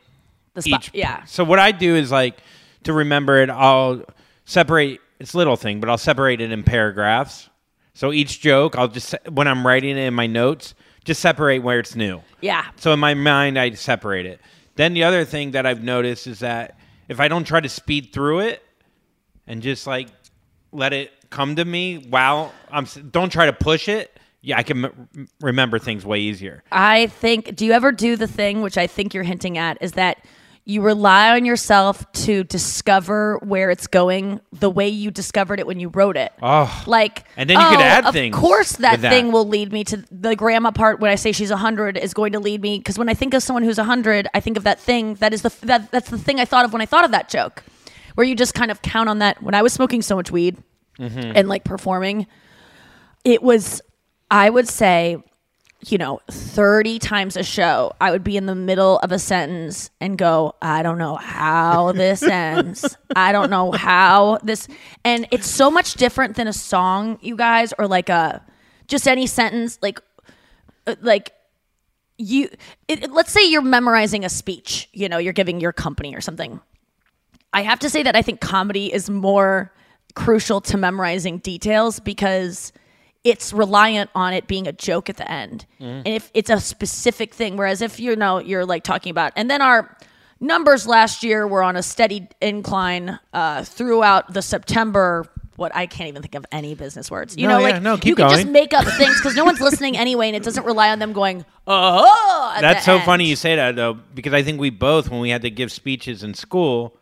The 0.53 0.61
spot, 0.63 0.85
each. 0.87 0.91
yeah. 0.93 1.25
So 1.25 1.43
what 1.43 1.59
I 1.59 1.71
do 1.73 1.95
is 1.95 2.11
like 2.11 2.37
to 2.85 2.93
remember 2.93 3.37
it, 3.43 3.49
I'll 3.49 4.03
separate. 4.45 5.01
It's 5.19 5.33
a 5.33 5.37
little 5.37 5.55
thing, 5.57 5.79
but 5.81 5.89
I'll 5.89 5.97
separate 5.99 6.41
it 6.41 6.51
in 6.51 6.63
paragraphs. 6.63 7.49
So 7.93 8.11
each 8.13 8.39
joke, 8.41 8.77
I'll 8.77 8.87
just 8.87 9.13
when 9.29 9.47
I'm 9.47 9.67
writing 9.67 9.91
it 9.97 10.01
in 10.07 10.13
my 10.13 10.25
notes, 10.27 10.73
just 11.03 11.19
separate 11.21 11.59
where 11.59 11.79
it's 11.79 11.95
new. 11.95 12.21
Yeah. 12.39 12.65
So 12.77 12.93
in 12.93 12.99
my 12.99 13.13
mind, 13.13 13.59
I 13.59 13.71
separate 13.71 14.25
it. 14.25 14.39
Then 14.75 14.93
the 14.93 15.03
other 15.03 15.25
thing 15.25 15.51
that 15.51 15.65
I've 15.65 15.83
noticed 15.83 16.27
is 16.27 16.39
that 16.39 16.77
if 17.07 17.19
I 17.19 17.27
don't 17.27 17.43
try 17.43 17.59
to 17.59 17.69
speed 17.69 18.13
through 18.13 18.39
it 18.39 18.63
and 19.47 19.61
just 19.61 19.85
like 19.85 20.07
let 20.71 20.93
it 20.93 21.11
come 21.29 21.55
to 21.57 21.65
me 21.65 21.97
while 22.09 22.53
I'm, 22.69 22.85
don't 23.11 23.31
try 23.31 23.45
to 23.47 23.53
push 23.53 23.89
it. 23.89 24.17
Yeah, 24.43 24.57
I 24.57 24.63
can 24.63 24.85
m- 24.85 25.27
remember 25.39 25.77
things 25.77 26.05
way 26.05 26.19
easier. 26.19 26.63
I 26.71 27.07
think, 27.07 27.55
do 27.55 27.65
you 27.65 27.73
ever 27.73 27.91
do 27.91 28.15
the 28.15 28.27
thing, 28.27 28.61
which 28.61 28.77
I 28.77 28.87
think 28.87 29.13
you're 29.13 29.23
hinting 29.23 29.57
at, 29.57 29.77
is 29.81 29.91
that 29.93 30.25
you 30.63 30.81
rely 30.81 31.31
on 31.31 31.43
yourself 31.43 32.09
to 32.11 32.43
discover 32.43 33.39
where 33.39 33.71
it's 33.71 33.87
going 33.87 34.39
the 34.53 34.69
way 34.69 34.87
you 34.87 35.09
discovered 35.09 35.59
it 35.59 35.65
when 35.65 35.79
you 35.79 35.89
wrote 35.89 36.15
it. 36.15 36.31
Oh. 36.41 36.83
Like, 36.85 37.25
And 37.35 37.49
then 37.49 37.59
you 37.59 37.65
could 37.69 37.79
oh, 37.79 37.83
add 37.83 38.05
of 38.05 38.13
things 38.13 38.35
Of 38.35 38.41
course, 38.41 38.73
that, 38.73 39.01
that. 39.01 39.09
thing 39.09 39.31
will 39.31 39.47
lead 39.47 39.71
me 39.71 39.83
to 39.85 40.05
the 40.11 40.35
grandma 40.35 40.71
part. 40.71 40.99
When 40.99 41.09
I 41.09 41.15
say 41.15 41.31
she's 41.31 41.49
hundred, 41.49 41.97
is 41.97 42.13
going 42.13 42.33
to 42.33 42.39
lead 42.39 42.61
me 42.61 42.77
because 42.77 42.97
when 42.99 43.09
I 43.09 43.13
think 43.15 43.33
of 43.33 43.41
someone 43.41 43.63
who's 43.63 43.77
hundred, 43.77 44.27
I 44.33 44.39
think 44.39 44.57
of 44.57 44.63
that 44.63 44.79
thing. 44.79 45.15
That 45.15 45.33
is 45.33 45.41
the 45.41 45.53
that 45.63 45.91
that's 45.91 46.09
the 46.09 46.17
thing 46.17 46.39
I 46.39 46.45
thought 46.45 46.65
of 46.65 46.73
when 46.73 46.81
I 46.81 46.85
thought 46.85 47.05
of 47.05 47.11
that 47.11 47.27
joke, 47.27 47.63
where 48.15 48.25
you 48.25 48.35
just 48.35 48.53
kind 48.53 48.69
of 48.69 48.81
count 48.81 49.09
on 49.09 49.19
that. 49.19 49.41
When 49.41 49.55
I 49.55 49.63
was 49.63 49.73
smoking 49.73 50.01
so 50.03 50.15
much 50.15 50.31
weed 50.31 50.57
mm-hmm. 50.99 51.31
and 51.35 51.49
like 51.49 51.63
performing, 51.63 52.27
it 53.25 53.41
was 53.41 53.81
I 54.29 54.49
would 54.49 54.67
say 54.67 55.23
you 55.87 55.97
know, 55.97 56.19
30 56.29 56.99
times 56.99 57.35
a 57.35 57.43
show, 57.43 57.91
I 57.99 58.11
would 58.11 58.23
be 58.23 58.37
in 58.37 58.45
the 58.45 58.55
middle 58.55 58.99
of 58.99 59.11
a 59.11 59.17
sentence 59.19 59.89
and 59.99 60.17
go, 60.17 60.53
I 60.61 60.83
don't 60.83 60.97
know 60.97 61.15
how 61.15 61.91
this 61.91 62.21
ends. 62.27 62.97
I 63.15 63.31
don't 63.31 63.49
know 63.49 63.71
how 63.71 64.37
this 64.43 64.67
and 65.03 65.27
it's 65.31 65.47
so 65.47 65.71
much 65.71 65.95
different 65.95 66.35
than 66.35 66.47
a 66.47 66.53
song, 66.53 67.17
you 67.21 67.35
guys, 67.35 67.73
or 67.79 67.87
like 67.87 68.09
a 68.09 68.43
just 68.87 69.07
any 69.07 69.25
sentence 69.25 69.79
like 69.81 69.99
uh, 70.87 70.95
like 71.01 71.31
you 72.17 72.49
it, 72.87 73.03
it- 73.05 73.11
let's 73.11 73.31
say 73.31 73.43
you're 73.49 73.61
memorizing 73.61 74.23
a 74.25 74.29
speech, 74.29 74.87
you 74.93 75.09
know, 75.09 75.17
you're 75.17 75.33
giving 75.33 75.59
your 75.59 75.73
company 75.73 76.15
or 76.15 76.21
something. 76.21 76.59
I 77.53 77.63
have 77.63 77.79
to 77.79 77.89
say 77.89 78.03
that 78.03 78.15
I 78.15 78.21
think 78.21 78.39
comedy 78.39 78.93
is 78.93 79.09
more 79.09 79.73
crucial 80.15 80.61
to 80.61 80.77
memorizing 80.77 81.39
details 81.39 81.99
because 81.99 82.71
it's 83.23 83.53
reliant 83.53 84.09
on 84.15 84.33
it 84.33 84.47
being 84.47 84.67
a 84.67 84.71
joke 84.71 85.09
at 85.09 85.17
the 85.17 85.31
end. 85.31 85.65
And 85.79 86.07
if 86.07 86.31
it's 86.33 86.49
a 86.49 86.59
specific 86.59 87.33
thing, 87.33 87.55
whereas 87.57 87.81
if 87.81 87.99
you 87.99 88.15
know 88.15 88.39
you're 88.39 88.65
like 88.65 88.83
talking 88.83 89.11
about, 89.11 89.33
and 89.35 89.49
then 89.49 89.61
our 89.61 89.95
numbers 90.39 90.87
last 90.87 91.23
year 91.23 91.45
were 91.47 91.61
on 91.61 91.75
a 91.75 91.83
steady 91.83 92.27
incline 92.41 93.19
uh, 93.33 93.63
throughout 93.63 94.33
the 94.33 94.41
September. 94.41 95.25
What 95.57 95.75
I 95.75 95.85
can't 95.85 96.07
even 96.07 96.23
think 96.23 96.33
of 96.33 96.45
any 96.51 96.73
business 96.73 97.11
words. 97.11 97.37
You 97.37 97.47
No, 97.47 97.59
know, 97.59 97.67
yeah, 97.67 97.73
like 97.73 97.83
no, 97.83 97.93
you 97.93 97.99
keep 97.99 98.17
can 98.17 98.29
just 98.31 98.47
make 98.47 98.73
up 98.73 98.85
things 98.97 99.17
because 99.17 99.35
no 99.35 99.45
one's 99.45 99.61
listening 99.69 99.95
anyway, 99.95 100.25
and 100.27 100.35
it 100.35 100.41
doesn't 100.41 100.65
rely 100.65 100.89
on 100.89 100.97
them 100.97 101.13
going, 101.13 101.45
"Oh." 101.67 102.53
at 102.55 102.61
That's 102.61 102.85
so 102.85 102.95
end." 102.95 103.03
funny 103.03 103.25
you 103.27 103.35
say 103.35 103.55
that 103.57 103.75
though, 103.75 103.93
because 103.93 104.33
I 104.33 104.41
think 104.41 104.59
we 104.59 104.71
both, 104.71 105.09
when 105.11 105.19
we 105.19 105.29
had 105.29 105.43
to 105.43 105.51
give 105.51 105.71
speeches 105.71 106.23
in 106.23 106.33
school, 106.33 106.97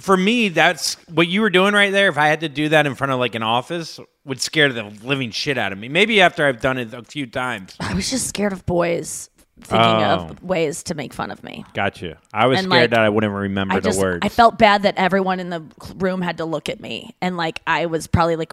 for 0.00 0.16
me, 0.16 0.48
that's 0.48 0.94
what 1.08 1.28
you 1.28 1.40
were 1.40 1.50
doing 1.50 1.74
right 1.74 1.92
there. 1.92 2.08
If 2.08 2.18
I 2.18 2.26
had 2.28 2.40
to 2.40 2.48
do 2.48 2.68
that 2.70 2.86
in 2.86 2.94
front 2.94 3.12
of 3.12 3.18
like 3.18 3.34
an 3.34 3.42
office, 3.42 4.00
would 4.24 4.40
scare 4.40 4.72
the 4.72 4.84
living 5.04 5.30
shit 5.30 5.56
out 5.58 5.72
of 5.72 5.78
me. 5.78 5.88
Maybe 5.88 6.20
after 6.20 6.46
I've 6.46 6.60
done 6.60 6.78
it 6.78 6.92
a 6.94 7.02
few 7.04 7.26
times. 7.26 7.76
I 7.80 7.94
was 7.94 8.10
just 8.10 8.26
scared 8.26 8.52
of 8.52 8.64
boys 8.66 9.30
thinking 9.60 9.86
Oh. 9.86 10.28
of 10.30 10.42
ways 10.42 10.82
to 10.84 10.94
make 10.94 11.12
fun 11.14 11.30
of 11.30 11.44
me. 11.44 11.64
Gotcha. 11.74 12.18
I 12.32 12.46
was 12.46 12.58
And, 12.58 12.66
scared 12.68 12.82
like, 12.82 12.90
that 12.90 13.00
I 13.00 13.08
wouldn't 13.08 13.32
remember 13.32 13.74
I 13.74 13.80
just 13.80 13.98
the 13.98 14.04
words. 14.04 14.18
I 14.22 14.28
felt 14.28 14.58
bad 14.58 14.82
that 14.82 14.96
everyone 14.96 15.38
in 15.40 15.50
the 15.50 15.62
room 15.96 16.22
had 16.22 16.38
to 16.38 16.44
look 16.44 16.68
at 16.68 16.80
me 16.80 17.14
and 17.22 17.36
like 17.36 17.60
I 17.66 17.86
was 17.86 18.06
probably 18.08 18.36
like 18.36 18.52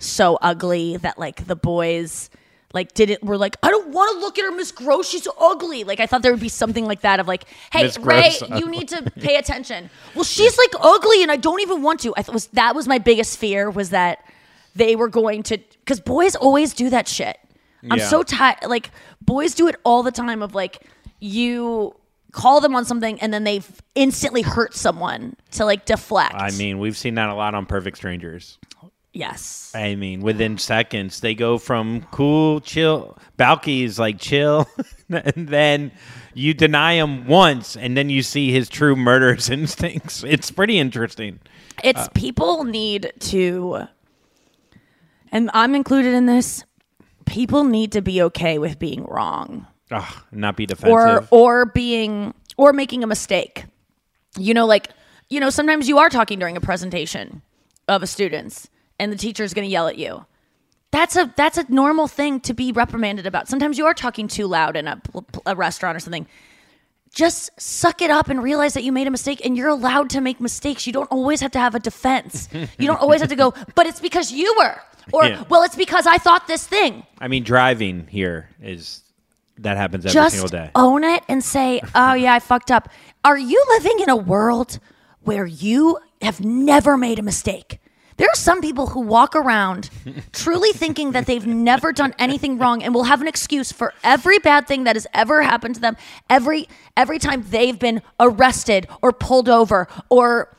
so 0.00 0.38
ugly 0.42 0.96
that 0.98 1.18
like 1.18 1.46
the 1.46 1.54
boys 1.56 2.30
like 2.72 2.94
did 2.94 3.10
it 3.10 3.22
were 3.24 3.36
like 3.36 3.56
I 3.62 3.70
don't 3.70 3.88
want 3.88 4.12
to 4.14 4.20
look 4.20 4.38
at 4.38 4.44
her 4.44 4.52
Miss 4.52 4.70
Gross 4.72 5.08
she's 5.08 5.26
ugly. 5.40 5.84
Like 5.84 6.00
I 6.00 6.06
thought 6.06 6.22
there 6.22 6.32
would 6.32 6.40
be 6.40 6.48
something 6.48 6.84
like 6.84 7.00
that 7.02 7.20
of 7.20 7.26
like 7.28 7.44
hey 7.72 7.82
Miss 7.84 7.98
Ray 7.98 8.34
Gross, 8.38 8.40
you 8.42 8.66
uh, 8.66 8.70
need 8.70 8.88
to 8.88 9.10
pay 9.20 9.36
attention. 9.36 9.90
Well 10.14 10.24
she's 10.24 10.56
like 10.56 10.70
ugly 10.80 11.22
and 11.22 11.30
I 11.32 11.36
don't 11.36 11.60
even 11.60 11.82
want 11.82 12.00
to. 12.00 12.14
I 12.16 12.22
thought 12.22 12.34
was 12.34 12.46
that 12.48 12.74
was 12.74 12.86
my 12.86 12.98
biggest 12.98 13.38
fear 13.38 13.70
was 13.70 13.90
that 13.90 14.24
they 14.76 14.94
were 14.96 15.08
going 15.08 15.42
to 15.44 15.58
because 15.58 16.00
boys 16.00 16.36
always 16.36 16.74
do 16.74 16.90
that 16.90 17.08
shit. 17.08 17.38
I'm 17.90 17.98
Yeah. 17.98 18.08
so 18.08 18.22
tired 18.22 18.58
like 18.66 18.90
boys 19.20 19.54
do 19.54 19.66
it 19.68 19.76
all 19.84 20.02
the 20.02 20.12
time 20.12 20.42
of 20.42 20.54
like 20.54 20.82
you 21.20 21.94
call 22.32 22.60
them 22.60 22.76
on 22.76 22.84
something 22.84 23.20
and 23.20 23.34
then 23.34 23.42
they 23.44 23.56
f- 23.58 23.82
instantly 23.96 24.42
hurt 24.42 24.74
someone 24.74 25.34
to 25.50 25.64
like 25.64 25.84
deflect. 25.84 26.34
I 26.36 26.50
mean, 26.52 26.78
we've 26.78 26.96
seen 26.96 27.14
that 27.16 27.28
a 27.28 27.34
lot 27.34 27.54
on 27.54 27.66
Perfect 27.66 27.96
Strangers. 27.96 28.58
Yes 29.12 29.72
I 29.74 29.94
mean, 29.94 30.20
within 30.20 30.58
seconds, 30.58 31.20
they 31.20 31.34
go 31.34 31.56
from 31.58 32.02
cool, 32.10 32.60
chill. 32.60 33.16
Balky's 33.36 33.98
like 34.00 34.18
chill, 34.18 34.68
and 35.08 35.48
then 35.48 35.92
you 36.34 36.54
deny 36.54 36.94
him 36.94 37.26
once, 37.26 37.76
and 37.76 37.96
then 37.96 38.10
you 38.10 38.22
see 38.22 38.50
his 38.50 38.68
true 38.68 38.96
murderous 38.96 39.48
instincts. 39.58 40.24
It's 40.24 40.50
pretty 40.50 40.78
interesting. 40.78 41.38
it's 41.84 42.00
uh, 42.00 42.08
people 42.14 42.64
need 42.64 43.12
to 43.20 43.84
and 45.32 45.48
i'm 45.54 45.74
included 45.74 46.12
in 46.12 46.26
this 46.26 46.64
people 47.24 47.64
need 47.64 47.92
to 47.92 48.02
be 48.02 48.20
okay 48.20 48.58
with 48.58 48.78
being 48.78 49.04
wrong 49.06 49.66
Ugh, 49.90 50.14
not 50.32 50.56
be 50.56 50.66
defensive, 50.66 50.92
or 50.92 51.26
or 51.30 51.66
being 51.66 52.34
or 52.58 52.72
making 52.72 53.02
a 53.02 53.06
mistake 53.06 53.64
you 54.36 54.52
know 54.52 54.66
like 54.66 54.90
you 55.30 55.40
know 55.40 55.48
sometimes 55.48 55.88
you 55.88 55.98
are 55.98 56.10
talking 56.10 56.38
during 56.38 56.56
a 56.56 56.60
presentation 56.60 57.40
of 57.88 58.02
a 58.02 58.06
student's 58.06 58.68
and 59.00 59.12
the 59.12 59.16
teacher 59.16 59.42
is 59.42 59.52
going 59.54 59.66
to 59.66 59.72
yell 59.72 59.88
at 59.88 59.98
you 59.98 60.24
that's 60.92 61.16
a 61.16 61.32
that's 61.36 61.58
a 61.58 61.64
normal 61.72 62.06
thing 62.08 62.40
to 62.40 62.54
be 62.54 62.70
reprimanded 62.72 63.26
about 63.26 63.48
sometimes 63.48 63.78
you 63.78 63.86
are 63.86 63.94
talking 63.94 64.28
too 64.28 64.46
loud 64.46 64.76
in 64.76 64.86
a, 64.86 65.00
a 65.46 65.54
restaurant 65.56 65.96
or 65.96 66.00
something 66.00 66.26
just 67.12 67.50
suck 67.60 68.02
it 68.02 68.10
up 68.10 68.28
and 68.28 68.40
realize 68.42 68.74
that 68.74 68.84
you 68.84 68.92
made 68.92 69.06
a 69.08 69.10
mistake 69.10 69.44
and 69.44 69.56
you're 69.56 69.68
allowed 69.68 70.10
to 70.10 70.20
make 70.20 70.40
mistakes 70.40 70.86
you 70.86 70.92
don't 70.92 71.10
always 71.10 71.40
have 71.40 71.50
to 71.50 71.58
have 71.58 71.74
a 71.74 71.80
defense 71.80 72.48
you 72.78 72.86
don't 72.86 73.00
always 73.00 73.20
have 73.20 73.30
to 73.30 73.36
go 73.36 73.52
but 73.74 73.86
it's 73.86 74.00
because 74.00 74.30
you 74.32 74.54
were 74.58 74.76
or 75.12 75.24
Yeah. 75.26 75.44
well 75.48 75.62
it's 75.64 75.74
because 75.76 76.06
i 76.06 76.18
thought 76.18 76.46
this 76.46 76.66
thing 76.66 77.02
I 77.20 77.26
mean, 77.28 77.42
driving 77.42 78.06
here 78.06 78.48
is 78.62 79.02
that 79.58 79.76
happens 79.76 80.06
every 80.06 80.14
just 80.14 80.34
single 80.36 80.48
day. 80.48 80.70
own 80.74 81.04
it 81.04 81.22
and 81.28 81.44
say, 81.44 81.82
"Oh 81.94 82.14
yeah, 82.14 82.32
I 82.32 82.38
fucked 82.38 82.70
up." 82.70 82.88
Are 83.24 83.36
you 83.36 83.62
living 83.76 83.98
in 84.00 84.08
a 84.08 84.16
world 84.16 84.78
where 85.22 85.44
you 85.44 85.98
have 86.22 86.40
never 86.40 86.96
made 86.96 87.18
a 87.18 87.22
mistake? 87.22 87.78
There 88.20 88.28
are 88.30 88.36
some 88.36 88.60
people 88.60 88.88
who 88.88 89.00
walk 89.00 89.34
around 89.34 89.88
truly 90.32 90.72
thinking 90.72 91.12
that 91.12 91.24
they've 91.26 91.46
never 91.46 91.90
done 91.90 92.14
anything 92.18 92.58
wrong 92.58 92.82
and 92.82 92.94
will 92.94 93.04
have 93.04 93.22
an 93.22 93.26
excuse 93.26 93.72
for 93.72 93.94
every 94.04 94.38
bad 94.38 94.68
thing 94.68 94.84
that 94.84 94.94
has 94.94 95.06
ever 95.14 95.40
happened 95.42 95.76
to 95.76 95.80
them. 95.80 95.96
Every 96.28 96.68
every 96.98 97.18
time 97.18 97.44
they've 97.48 97.78
been 97.78 98.02
arrested 98.20 98.86
or 99.00 99.12
pulled 99.12 99.48
over 99.48 99.88
or 100.10 100.54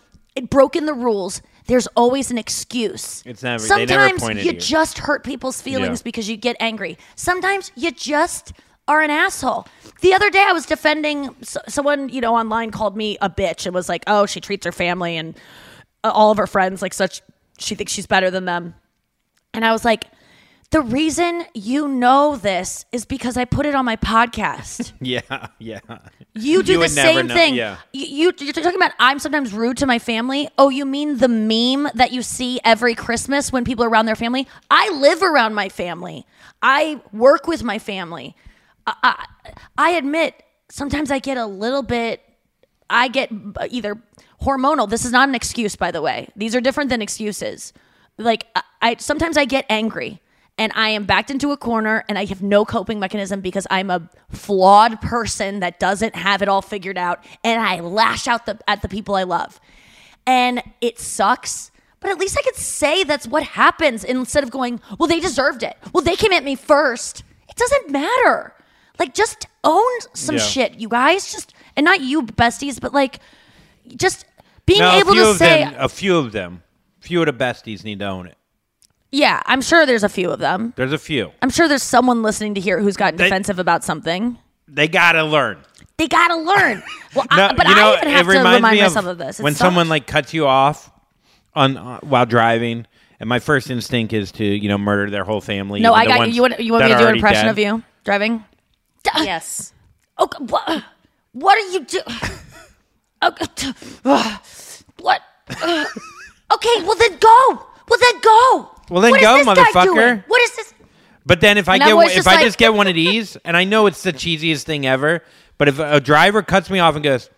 broken 0.50 0.86
the 0.88 0.94
rules, 0.94 1.42
there's 1.68 1.86
always 1.96 2.32
an 2.32 2.40
excuse. 2.40 3.22
It's 3.28 3.44
never- 3.44 3.64
Sometimes 3.64 4.24
you 4.28 4.36
you. 4.52 4.54
just 4.54 4.98
hurt 4.98 5.24
people's 5.24 5.62
feelings 5.62 6.00
Yeah. 6.00 6.04
because 6.04 6.28
you 6.28 6.38
get 6.38 6.56
angry. 6.60 6.98
Sometimes 7.16 7.72
you 7.76 7.92
just 7.92 8.54
are 8.88 9.02
an 9.02 9.12
asshole. 9.12 9.68
The 10.02 10.14
other 10.16 10.32
day 10.32 10.44
I 10.48 10.52
was 10.52 10.66
defending 10.66 11.36
someone, 11.68 12.10
you 12.10 12.22
know, 12.22 12.36
online 12.36 12.72
called 12.72 12.98
me 12.98 13.18
a 13.22 13.30
bitch 13.30 13.68
and 13.68 13.76
was 13.76 13.88
like, 13.88 14.04
"Oh, 14.08 14.26
she 14.26 14.40
treats 14.42 14.66
her 14.66 14.72
family 14.72 15.16
and 15.16 15.38
uh, 16.04 16.10
all 16.12 16.32
of 16.32 16.38
her 16.40 16.48
friends 16.48 16.82
like 16.82 16.96
such 16.96 17.22
she 17.62 17.76
thinks 17.76 17.92
she's 17.92 18.08
better 18.08 18.30
than 18.32 18.46
them." 18.46 18.76
And 19.54 19.64
I 19.66 19.72
was 19.72 19.84
like, 19.86 20.06
"The 20.72 20.82
reason 20.82 21.46
you 21.54 21.88
know 21.88 22.36
this 22.38 22.86
is 22.92 23.06
because 23.06 23.38
I 23.38 23.46
put 23.46 23.66
it 23.66 23.76
on 23.76 23.86
my 23.86 23.96
podcast." 23.98 24.94
Yeah, 25.02 25.48
yeah. 25.60 25.80
You 26.34 26.64
do 26.64 26.74
You 26.74 26.80
the 26.80 26.88
same 26.90 27.28
know- 27.28 27.34
thing. 27.36 27.56
yeah. 27.56 27.78
You, 27.92 28.06
you 28.06 28.34
you're 28.40 28.54
talking 28.54 28.76
about 28.76 28.92
I'm 29.00 29.20
sometimes 29.20 29.54
rude 29.54 29.78
to 29.78 29.86
my 29.86 30.00
family. 30.00 30.48
Oh, 30.58 30.70
you 30.70 30.86
mean 30.86 31.18
the 31.18 31.28
meme 31.28 31.92
that 31.96 32.12
you 32.14 32.22
see 32.22 32.60
every 32.64 32.96
Christmas 32.96 33.52
when 33.52 33.66
people 33.66 33.84
are 33.84 33.90
around 33.90 34.06
their 34.06 34.16
family? 34.16 34.48
I 34.70 34.90
live 34.92 35.22
around 35.22 35.54
my 35.56 35.68
family. 35.70 36.26
I 36.62 37.02
work 37.12 37.48
with 37.48 37.64
my 37.64 37.80
family. 37.80 38.36
I, 38.88 38.94
I, 39.04 39.26
I 39.78 39.90
admit 39.92 40.42
sometimes 40.70 41.12
I 41.12 41.20
get 41.20 41.38
a 41.38 41.46
little 41.46 41.84
bit. 41.84 42.22
I 42.90 43.08
get 43.10 43.30
either 43.70 44.02
hormonal. 44.42 44.90
This 44.90 45.06
is 45.06 45.12
not 45.12 45.30
an 45.30 45.36
excuse, 45.36 45.76
by 45.76 45.92
the 45.92 46.02
way. 46.02 46.28
These 46.36 46.56
are 46.56 46.62
different 46.62 46.90
than 46.90 47.02
excuses. 47.02 47.74
Like 48.18 48.48
I, 48.56 48.62
I 48.82 48.96
sometimes 49.00 49.38
I 49.38 49.46
get 49.46 49.66
angry 49.70 50.22
and 50.58 50.72
I 50.76 50.90
am 50.90 51.06
backed 51.06 51.32
into 51.32 51.52
a 51.52 51.58
corner 51.58 52.04
and 52.10 52.18
I 52.18 52.26
have 52.26 52.42
no 52.44 52.66
coping 52.66 53.00
mechanism 53.00 53.42
because 53.42 53.66
I'm 53.72 53.90
a 53.90 54.10
flawed 54.30 55.00
person 55.02 55.60
that 55.62 55.80
doesn't 55.80 56.16
have 56.16 56.42
it 56.42 56.48
all 56.50 56.62
figured 56.62 56.98
out 56.98 57.24
and 57.44 57.62
I 57.62 57.80
lash 57.80 58.28
out 58.28 58.46
the, 58.46 58.60
at 58.68 58.82
the 58.82 58.90
people 58.90 59.16
I 59.16 59.24
love. 59.24 59.60
And 60.28 60.62
it 60.82 61.00
sucks, 61.00 61.72
but 62.00 62.12
at 62.12 62.20
least 62.20 62.38
I 62.38 62.42
could 62.44 62.56
say 62.56 63.04
that's 63.04 63.28
what 63.28 63.44
happens 63.44 64.04
instead 64.04 64.44
of 64.44 64.52
going, 64.52 64.82
well, 65.00 65.08
they 65.08 65.20
deserved 65.20 65.64
it. 65.64 65.78
Well, 65.94 66.04
they 66.04 66.16
came 66.16 66.32
at 66.32 66.44
me 66.44 66.56
first. 66.56 67.24
It 67.50 67.56
doesn't 67.56 67.90
matter. 67.90 68.54
Like, 69.00 69.14
just 69.16 69.48
own 69.64 69.92
some 70.14 70.36
Yeah. 70.36 70.42
shit, 70.44 70.74
you 70.76 70.90
guys. 70.90 71.32
Just, 71.32 71.54
and 71.76 71.84
not 71.84 72.02
you, 72.02 72.22
besties, 72.24 72.80
but 72.80 72.94
like, 72.94 73.20
just 73.96 74.26
being 74.66 74.80
No, 74.80 74.92
able 74.92 75.12
a 75.12 75.14
few 75.14 75.24
to 75.24 75.30
of 75.32 75.38
say, 75.38 75.64
them, 75.64 75.76
a 75.78 75.90
few 75.90 76.18
of 76.18 76.32
them, 76.32 76.64
few 77.00 77.22
of 77.22 77.26
the 77.26 77.34
besties 77.34 77.84
need 77.84 78.00
to 78.00 78.06
own 78.08 78.28
it. 78.28 78.38
yeah, 79.12 79.42
I'm 79.46 79.62
sure 79.62 79.86
there's 79.86 80.04
a 80.04 80.10
few 80.10 80.32
of 80.32 80.40
them. 80.40 80.74
There's 80.76 80.94
a 80.94 80.98
few. 80.98 81.32
I'm 81.42 81.50
sure 81.50 81.68
there's 81.68 81.84
someone 81.84 82.22
listening 82.24 82.54
to 82.56 82.62
here 82.62 82.80
who's 82.80 82.98
gotten 82.98 83.18
They- 83.18 83.26
defensive 83.26 83.60
about 83.60 83.84
something. 83.84 84.38
They 84.68 84.88
gotta 84.88 85.24
learn. 85.24 85.58
They 85.98 86.08
gotta 86.08 86.36
learn. 86.38 86.82
Well, 87.14 87.26
No, 87.36 87.48
I, 87.48 87.54
but 87.54 87.68
you 87.68 87.76
know, 87.76 87.92
I 87.92 87.98
even 87.98 88.08
have 88.10 88.30
it 88.30 88.32
to 88.32 88.38
reminds 88.38 88.56
remind 88.60 88.76
me 88.78 88.82
myself 88.84 89.06
of 89.06 89.12
of 89.12 89.18
this. 89.18 89.40
It 89.42 89.44
when 89.44 89.52
sucks. 89.54 89.60
someone 89.60 89.90
like 89.90 90.08
cuts 90.08 90.34
you 90.34 90.48
off 90.48 90.90
on 91.54 91.76
uh, 91.76 92.00
while 92.04 92.26
driving, 92.26 92.88
and 93.20 93.28
my 93.28 93.40
first 93.40 93.70
instinct 93.70 94.14
is 94.14 94.32
to 94.34 94.46
you 94.46 94.70
know 94.70 94.78
murder 94.78 95.12
their 95.12 95.26
whole 95.26 95.42
family. 95.42 95.82
no, 95.82 95.94
I 95.94 96.06
got 96.06 96.28
you. 96.30 96.34
You 96.36 96.42
want, 96.44 96.60
you 96.62 96.72
want 96.72 96.86
me 96.86 96.92
to 96.94 96.98
do 96.98 97.08
an 97.08 97.16
impression 97.16 97.48
dead. 97.48 97.52
of 97.52 97.60
you 97.60 97.84
driving? 98.06 98.46
Yes. 99.18 99.74
Okay, 100.20 100.44
what? 100.46 100.84
What 101.34 101.58
are 101.58 101.72
you 101.72 101.84
doing? 101.84 102.06
Okay, 103.24 103.46
uh, 104.06 104.38
what? 105.00 105.22
Uh, 105.50 105.86
okay, 106.54 106.84
well 106.84 106.96
then 106.96 107.18
go. 107.20 107.66
Well 107.88 108.00
then 108.00 108.22
go. 108.22 108.72
Well, 108.90 109.02
then 109.02 109.12
What 109.12 109.22
go, 109.22 109.44
motherfucker. 109.46 110.24
What 110.28 110.42
is 110.42 110.56
this? 110.56 110.74
But 111.26 111.40
then 111.40 111.58
if 111.58 111.70
I 111.70 111.76
And 111.76 111.84
get 111.84 112.08
if 112.08 112.14
just 112.16 112.28
I 112.28 112.42
just 112.44 112.58
get 112.58 112.74
one 112.74 112.88
of 112.88 112.96
these, 112.96 113.36
and 113.46 113.56
I 113.56 113.64
know 113.64 113.86
it's 113.86 114.02
the 114.04 114.12
cheesiest 114.12 114.64
thing 114.64 114.86
ever, 114.86 115.24
but 115.58 115.68
if 115.68 115.78
a 115.80 116.00
driver 116.00 116.42
cuts 116.42 116.70
me 116.70 116.80
off 116.80 116.96
and 116.96 117.04
goes, 117.04 117.30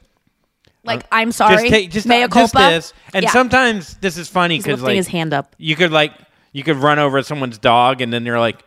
Like, 0.86 1.04
I'm 1.12 1.32
sorry. 1.32 1.56
just 1.58 1.68
take 1.68 1.92
just, 1.92 2.08
Mea 2.08 2.28
just 2.28 2.54
this, 2.54 2.94
and 3.13 3.24
Yeah. 3.24 3.32
sometimes 3.32 3.96
this 3.98 4.18
is 4.18 4.30
funny 4.30 4.58
because 4.58 4.82
like 4.82 4.96
his 4.96 5.08
hand 5.08 5.34
up. 5.34 5.56
you 5.60 5.75
could 5.75 5.92
like 5.92 6.13
you 6.54 6.63
could 6.63 6.78
run 6.78 6.98
over 6.98 7.22
someone's 7.24 7.58
dog, 7.58 8.00
and 8.02 8.12
then 8.13 8.25
you're 8.25 8.40
like, 8.40 8.63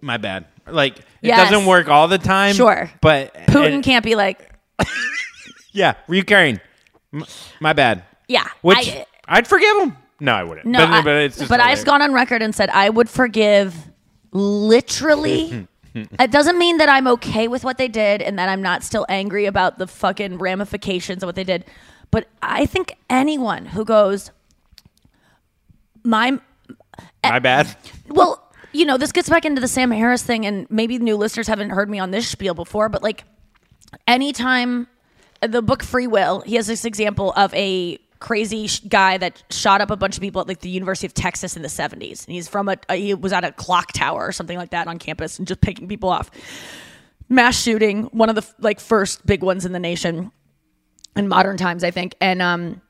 my 0.00 0.16
bad. 0.16 0.46
Like 0.66 0.98
it 0.98 1.04
Yes. 1.22 1.50
doesn't 1.50 1.66
work 1.66 1.88
all 1.88 2.08
the 2.08 2.18
time. 2.18 2.54
Sure. 2.54 2.90
but 3.00 3.34
Putin 3.46 3.74
and- 3.74 3.84
can't 3.84 4.04
be 4.04 4.14
like, 4.14 4.50
Yeah, 5.76 5.94
Ukraine. 6.08 6.60
M- 7.12 7.24
my 7.60 7.72
bad. 7.72 8.02
yeah. 8.28 8.46
Which 8.62 8.78
I, 8.78 9.06
uh, 9.28 9.34
would 9.36 9.46
forgive 9.46 9.76
him. 9.82 9.96
No, 10.18 10.32
I 10.32 10.42
wouldn't. 10.42 10.66
no, 10.66 10.78
but, 10.78 10.90
I, 10.90 11.02
but 11.02 11.16
it's 11.16 11.36
just 11.36 11.50
but 11.50 11.60
I've 11.60 11.84
gone 11.84 12.00
on 12.00 12.12
record 12.14 12.40
and 12.40 12.54
said 12.54 12.70
I 12.70 12.88
would 12.88 13.10
forgive 13.10 13.74
literally. 14.32 15.68
it 15.94 16.30
doesn't 16.30 16.58
mean 16.58 16.78
that 16.78 16.88
I'm 16.88 17.06
okay 17.08 17.46
with 17.46 17.62
what 17.62 17.76
they 17.76 17.88
did 17.88 18.22
and 18.22 18.38
that 18.38 18.48
I'm 18.48 18.62
not 18.62 18.82
still 18.82 19.04
angry 19.10 19.44
about 19.44 19.78
the 19.78 19.86
fucking 19.86 20.38
ramifications 20.38 21.22
of 21.22 21.26
what 21.26 21.34
they 21.36 21.44
did. 21.44 21.66
But 22.10 22.28
I 22.40 22.64
think 22.64 22.96
anyone 23.10 23.66
who 23.66 23.84
goes, 23.84 24.30
my 26.02 26.38
eh, 27.22 27.30
My 27.30 27.38
bad. 27.38 27.76
Well, 28.08 28.42
you 28.72 28.86
know, 28.86 28.96
this 28.96 29.12
gets 29.12 29.28
back 29.28 29.44
into 29.44 29.60
the 29.60 29.68
Sam 29.68 29.90
Harris 29.90 30.22
thing, 30.22 30.46
and 30.46 30.66
maybe 30.70 30.98
new 30.98 31.16
listeners 31.16 31.48
haven't 31.48 31.70
heard 31.70 31.90
me 31.90 31.98
on 31.98 32.10
this 32.10 32.26
spiel 32.28 32.54
before, 32.54 32.88
but 32.88 33.02
like 33.02 33.24
anytime 34.08 34.86
the 35.40 35.62
book 35.62 35.82
Free 35.82 36.06
Will, 36.06 36.40
he 36.40 36.56
has 36.56 36.66
this 36.66 36.84
example 36.84 37.32
of 37.36 37.52
a 37.54 37.98
crazy 38.18 38.66
sh- 38.66 38.80
guy 38.80 39.18
that 39.18 39.42
shot 39.50 39.80
up 39.80 39.90
a 39.90 39.96
bunch 39.96 40.16
of 40.16 40.22
people 40.22 40.40
at 40.40 40.48
like 40.48 40.60
the 40.60 40.68
University 40.68 41.06
of 41.06 41.14
Texas 41.14 41.56
in 41.56 41.62
the 41.62 41.68
70s. 41.68 42.26
And 42.26 42.34
he's 42.34 42.48
from 42.48 42.68
a, 42.68 42.76
a 42.88 42.96
he 42.96 43.14
was 43.14 43.32
at 43.32 43.44
a 43.44 43.52
clock 43.52 43.92
tower 43.92 44.26
or 44.26 44.32
something 44.32 44.56
like 44.56 44.70
that 44.70 44.88
on 44.88 44.98
campus 44.98 45.38
and 45.38 45.46
just 45.46 45.60
picking 45.60 45.88
people 45.88 46.08
off. 46.08 46.30
Mass 47.28 47.60
shooting, 47.60 48.04
one 48.04 48.28
of 48.28 48.34
the 48.34 48.46
like 48.58 48.80
first 48.80 49.26
big 49.26 49.42
ones 49.42 49.66
in 49.66 49.72
the 49.72 49.80
nation 49.80 50.30
in 51.16 51.28
modern 51.28 51.56
times, 51.56 51.84
I 51.84 51.90
think. 51.90 52.14
And 52.20 52.40
um 52.40 52.80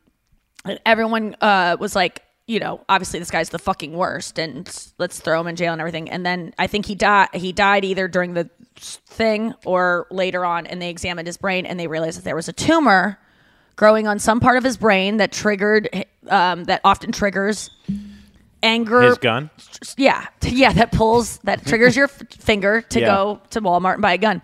everyone 0.85 1.37
uh, 1.41 1.77
was 1.79 1.95
like, 1.95 2.23
you 2.47 2.61
know, 2.61 2.81
obviously 2.89 3.19
this 3.19 3.31
guy's 3.31 3.49
the 3.51 3.59
fucking 3.59 3.93
worst, 3.93 4.39
and 4.39 4.69
let's 4.99 5.19
throw 5.21 5.41
him 5.41 5.47
in 5.49 5.57
jail 5.57 5.73
and 5.73 5.81
everything. 5.81 6.09
And 6.11 6.25
then 6.25 6.55
I 6.59 6.67
think 6.69 6.87
he 6.87 6.95
died. 6.95 7.29
He 7.35 7.53
died 7.53 7.85
either 7.85 8.07
during 8.09 8.35
the 8.35 8.49
thing 8.77 9.53
or 9.65 10.07
later 10.11 10.45
on, 10.45 10.67
and 10.67 10.81
they 10.81 10.91
examined 10.91 11.27
his 11.27 11.37
brain 11.37 11.67
and 11.67 11.79
they 11.81 11.87
realized 11.87 12.19
that 12.19 12.25
there 12.25 12.37
was 12.37 12.49
a 12.49 12.53
tumor 12.53 13.19
growing 13.75 14.07
on 14.07 14.19
some 14.19 14.39
part 14.41 14.57
of 14.59 14.65
his 14.65 14.77
brain 14.77 15.17
that 15.19 15.33
triggered, 15.33 16.07
um, 16.29 16.65
that 16.65 16.81
often 16.85 17.11
triggers 17.13 17.71
anger. 18.63 19.03
His 19.03 19.19
gun. 19.19 19.51
Yeah, 19.97 20.27
yeah, 20.43 20.73
that 20.73 20.93
pulls 20.93 21.39
that 21.39 21.67
triggers 21.67 21.97
your 21.97 22.07
f- 22.07 22.23
finger 22.39 22.81
to 22.81 23.01
Yeah. 23.01 23.07
go 23.07 23.41
to 23.51 23.61
Walmart 23.61 23.95
and 23.95 24.03
buy 24.03 24.13
a 24.15 24.19
gun, 24.19 24.41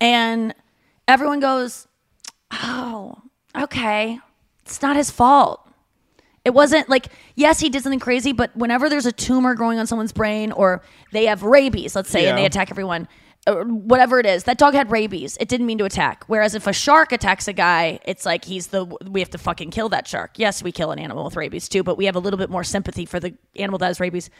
and 0.00 0.54
everyone 1.08 1.40
goes, 1.40 1.86
"Oh, 2.52 3.16
okay, 3.56 4.18
it's 4.64 4.82
not 4.82 4.96
his 4.96 5.10
fault." 5.10 5.65
It 6.46 6.54
wasn't 6.54 6.88
like, 6.88 7.08
yes, 7.34 7.58
he 7.58 7.68
did 7.68 7.82
something 7.82 7.98
crazy, 7.98 8.30
but 8.30 8.56
whenever 8.56 8.88
there's 8.88 9.04
a 9.04 9.10
tumor 9.10 9.56
growing 9.56 9.80
on 9.80 9.86
someone's 9.88 10.12
brain 10.12 10.52
or 10.52 10.80
they 11.10 11.26
have 11.26 11.42
rabies, 11.42 11.96
let's 11.96 12.08
say, 12.08 12.28
and 12.28 12.38
they 12.38 12.44
attack 12.44 12.70
everyone, 12.70 13.08
or 13.48 13.64
whatever 13.64 14.20
it 14.20 14.26
is, 14.26 14.44
that 14.44 14.56
dog 14.56 14.72
had 14.72 14.88
rabies. 14.92 15.36
It 15.40 15.48
didn't 15.48 15.66
mean 15.66 15.78
to 15.78 15.84
attack. 15.84 16.22
Whereas 16.28 16.54
if 16.54 16.68
a 16.68 16.72
shark 16.72 17.10
attacks 17.10 17.48
a 17.48 17.52
guy, 17.52 17.98
it's 18.04 18.24
like 18.24 18.44
he's 18.44 18.68
the, 18.68 18.84
we 18.84 19.18
have 19.18 19.30
to 19.30 19.38
fucking 19.38 19.72
kill 19.72 19.88
that 19.88 20.06
shark. 20.06 20.34
Yes, 20.36 20.62
we 20.62 20.70
kill 20.70 20.92
an 20.92 21.00
animal 21.00 21.24
with 21.24 21.34
rabies 21.34 21.68
too, 21.68 21.82
but 21.82 21.98
we 21.98 22.04
have 22.04 22.14
a 22.14 22.20
little 22.20 22.38
bit 22.38 22.48
more 22.48 22.62
sympathy 22.62 23.06
for 23.06 23.18
the 23.18 23.34
animal 23.56 23.78
that 23.80 23.88
has 23.88 23.98
rabies. 23.98 24.30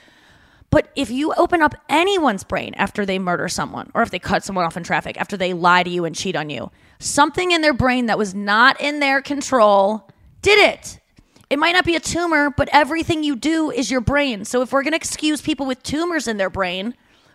But 0.71 0.93
if 0.95 1.11
you 1.11 1.35
open 1.37 1.61
up 1.61 1.75
anyone's 1.89 2.45
brain 2.45 2.75
after 2.75 3.05
they 3.05 3.19
murder 3.19 3.49
someone 3.49 3.91
or 3.95 4.03
if 4.03 4.13
they 4.13 4.21
cut 4.21 4.45
someone 4.45 4.65
off 4.65 4.77
in 4.77 4.85
traffic, 4.85 5.21
after 5.21 5.37
they 5.37 5.55
lie 5.55 5.83
to 5.83 5.91
you 5.91 6.05
and 6.05 6.15
cheat 6.15 6.37
on 6.37 6.51
you, 6.51 6.71
something 7.01 7.51
in 7.51 7.63
their 7.63 7.75
brain 7.75 8.07
that 8.07 8.17
was 8.17 8.33
not 8.33 8.81
in 8.81 9.01
their 9.01 9.21
control 9.21 10.09
did 10.41 10.61
it. 10.61 11.01
It 11.49 11.59
might 11.59 11.73
not 11.73 11.85
be 11.85 11.95
a 11.95 12.01
tumor, 12.01 12.51
but 12.51 12.69
everything 12.73 13.23
you 13.23 13.37
do 13.37 13.71
is 13.71 13.91
your 13.91 14.01
brain. 14.01 14.45
So 14.45 14.63
if 14.63 14.73
we're 14.73 14.83
going 14.83 14.93
to 14.93 14.97
excuse 14.97 15.41
people 15.41 15.65
with 15.67 15.83
tumors 15.83 16.27
in 16.27 16.39
their 16.39 16.51
brain, 16.51 16.95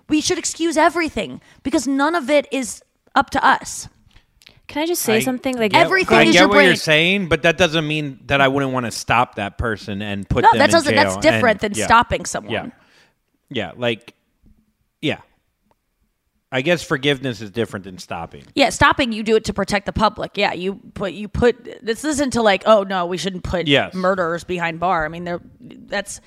we 0.10 0.20
should 0.20 0.38
excuse 0.38 0.76
everything 0.76 1.40
because 1.64 1.88
none 1.88 2.16
of 2.16 2.30
it 2.30 2.48
is 2.52 2.84
up 3.16 3.30
to 3.32 3.46
us. 3.46 3.88
Can 4.68 4.84
I 4.84 4.86
just 4.86 5.02
say 5.02 5.18
I 5.18 5.20
something? 5.20 5.58
Like 5.58 5.72
get- 5.72 5.86
Everything 5.86 6.18
I 6.18 6.24
is 6.24 6.34
get 6.34 6.40
your 6.40 6.48
what 6.50 6.56
brain. 6.56 6.68
you're 6.68 6.76
saying, 6.76 7.28
but 7.30 7.44
that 7.44 7.58
doesn't 7.58 7.88
mean 7.88 8.20
that 8.28 8.42
I 8.42 8.48
wouldn't 8.50 8.72
want 8.74 8.86
to 8.86 8.92
stop 8.92 9.36
that 9.36 9.58
person 9.58 10.02
and 10.02 10.28
put 10.28 10.44
No, 10.44 10.50
them 10.52 10.60
that 10.60 10.70
in 10.70 10.72
doesn't. 10.72 10.96
That's 10.96 11.18
different 11.18 11.62
and- 11.64 11.74
than 11.74 11.80
yeah. 11.80 11.86
stopping 11.86 12.26
someone. 12.26 12.54
Yeah, 12.54 12.70
yeah, 13.50 13.72
like, 13.76 14.14
yeah. 15.02 15.20
I 16.52 16.62
guess 16.62 16.84
forgiveness 16.84 17.40
is 17.42 17.50
different 17.50 17.86
than 17.86 17.98
stopping. 17.98 18.44
Yeah, 18.56 18.70
stopping 18.72 19.14
you 19.14 19.24
do 19.24 19.36
it 19.38 19.46
to 19.46 19.54
protect 19.54 19.86
the 19.86 19.94
public. 19.94 20.32
Yeah, 20.36 20.52
you 20.54 20.76
put 20.94 21.14
you 21.14 21.28
put 21.30 21.80
this 21.82 22.04
isn't 22.04 22.32
to 22.32 22.42
like, 22.42 22.64
oh 22.66 22.84
no, 22.84 23.06
we 23.06 23.18
shouldn't 23.18 23.44
put 23.44 23.68
Yes. 23.68 23.94
murderers 23.94 24.44
behind 24.44 24.80
bar. 24.80 25.06
I 25.06 25.08
mean, 25.08 25.24
they're 25.24 25.40
that's 25.62 26.20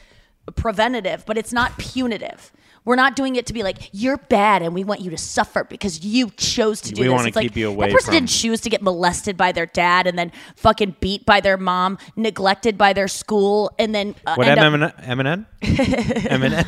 preventative, 0.56 1.24
but 1.26 1.36
it's 1.38 1.52
not 1.52 1.76
punitive. 1.78 2.52
We're 2.86 2.96
not 2.96 3.16
doing 3.16 3.36
it 3.36 3.46
to 3.46 3.54
be 3.54 3.62
like 3.62 3.88
you're 3.92 4.18
bad 4.18 4.60
and 4.60 4.74
we 4.74 4.84
want 4.84 5.00
you 5.00 5.10
to 5.10 5.16
suffer 5.16 5.64
because 5.64 6.04
you 6.04 6.28
chose 6.36 6.82
to 6.82 6.92
do 6.92 7.00
We 7.02 7.08
this. 7.08 7.26
It's 7.28 7.36
like, 7.36 7.42
keep 7.44 7.56
you 7.56 7.68
away 7.70 7.86
That 7.88 7.94
person 7.94 8.06
from- 8.06 8.14
didn't 8.14 8.28
choose 8.28 8.60
to 8.62 8.68
get 8.70 8.82
molested 8.82 9.38
by 9.38 9.52
their 9.52 9.64
dad 9.66 10.06
and 10.06 10.18
then 10.18 10.32
fucking 10.56 10.96
beat 11.00 11.24
by 11.24 11.40
their 11.40 11.56
mom, 11.56 11.96
neglected 12.14 12.76
by 12.76 12.92
their 12.92 13.08
school, 13.08 13.74
and 13.78 13.94
then 13.94 14.14
uh, 14.26 14.34
What 14.34 14.46
Eminem? 14.46 14.94
Eminem? 15.02 15.46
Eminem? 15.62 16.64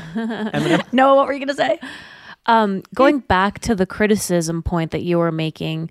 Eminem? 0.52 0.92
Noah, 0.92 1.16
what 1.16 1.26
were 1.26 1.32
you 1.34 1.40
gonna 1.40 1.54
say? 1.54 1.78
Um, 2.46 2.82
going 2.94 3.18
back 3.20 3.58
to 3.60 3.74
the 3.74 3.86
criticism 3.86 4.62
point 4.62 4.90
that 4.92 5.02
you 5.02 5.18
were 5.18 5.32
making. 5.32 5.90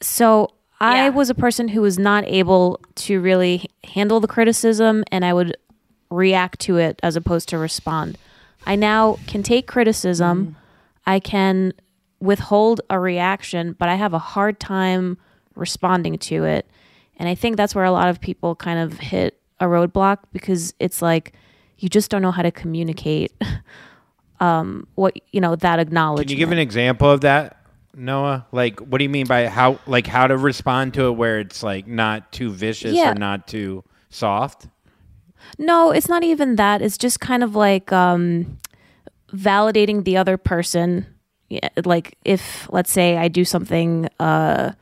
So 0.00 0.50
I 0.80 1.04
Yeah. 1.04 1.08
was 1.10 1.30
a 1.30 1.34
person 1.34 1.68
who 1.68 1.80
was 1.82 1.98
not 1.98 2.24
able 2.26 2.80
to 2.96 3.20
really 3.20 3.68
handle 3.84 4.20
the 4.20 4.26
criticism, 4.28 5.04
and 5.12 5.24
I 5.24 5.32
would 5.32 5.56
react 6.10 6.60
to 6.60 6.78
it 6.78 6.98
as 7.02 7.16
opposed 7.16 7.48
to 7.50 7.58
respond. 7.58 8.18
I 8.66 8.76
now 8.76 9.18
can 9.26 9.42
take 9.42 9.66
criticism. 9.66 10.56
I 11.06 11.20
can 11.20 11.72
withhold 12.20 12.80
a 12.88 12.98
reaction, 12.98 13.74
but 13.78 13.88
I 13.88 13.94
have 13.96 14.14
a 14.14 14.18
hard 14.18 14.58
time 14.58 15.18
responding 15.54 16.16
to 16.18 16.44
it. 16.44 16.66
And 17.18 17.28
I 17.28 17.34
think 17.34 17.56
that's 17.56 17.74
where 17.74 17.84
a 17.84 17.90
lot 17.92 18.08
of 18.08 18.20
people 18.20 18.54
kind 18.56 18.78
of 18.78 18.98
hit 18.98 19.38
a 19.60 19.66
roadblock 19.66 20.18
because 20.32 20.74
it's 20.80 21.00
like 21.02 21.32
you 21.78 21.88
just 21.88 22.10
don't 22.10 22.22
know 22.22 22.30
how 22.32 22.42
to 22.42 22.50
communicate 22.50 23.32
um 24.40 24.86
what 24.94 25.14
you 25.32 25.40
know 25.40 25.56
that 25.56 25.78
acknowledgement. 25.78 26.28
Can 26.28 26.36
you 26.38 26.44
give 26.44 26.52
an 26.52 26.58
example 26.58 27.10
of 27.10 27.20
that, 27.22 27.56
Noah? 27.94 28.46
Like, 28.52 28.80
what 28.80 28.98
do 28.98 29.04
you 29.04 29.10
mean 29.10 29.26
by 29.26 29.46
how, 29.46 29.78
like, 29.86 30.06
how 30.06 30.26
to 30.26 30.36
respond 30.36 30.94
to 30.94 31.06
it 31.08 31.12
where 31.12 31.38
it's 31.40 31.62
like 31.62 31.86
not 31.86 32.32
too 32.32 32.50
vicious 32.50 32.94
Yeah. 32.94 33.12
or 33.12 33.14
not 33.14 33.46
too 33.46 33.84
soft? 34.10 34.66
No, 35.58 35.90
it's 35.92 36.08
not 36.08 36.24
even 36.24 36.56
that. 36.56 36.82
It's 36.82 36.98
just 36.98 37.20
kind 37.20 37.42
of 37.44 37.54
like 37.54 37.92
um, 37.92 38.58
validating 39.32 40.04
the 40.04 40.16
other 40.16 40.36
person. 40.36 41.06
Yeah, 41.48 41.68
Like 41.84 42.16
if, 42.24 42.66
let's 42.72 42.90
say, 42.90 43.16
I 43.16 43.28
do 43.28 43.44
something, 43.44 44.08
uh, 44.18 44.72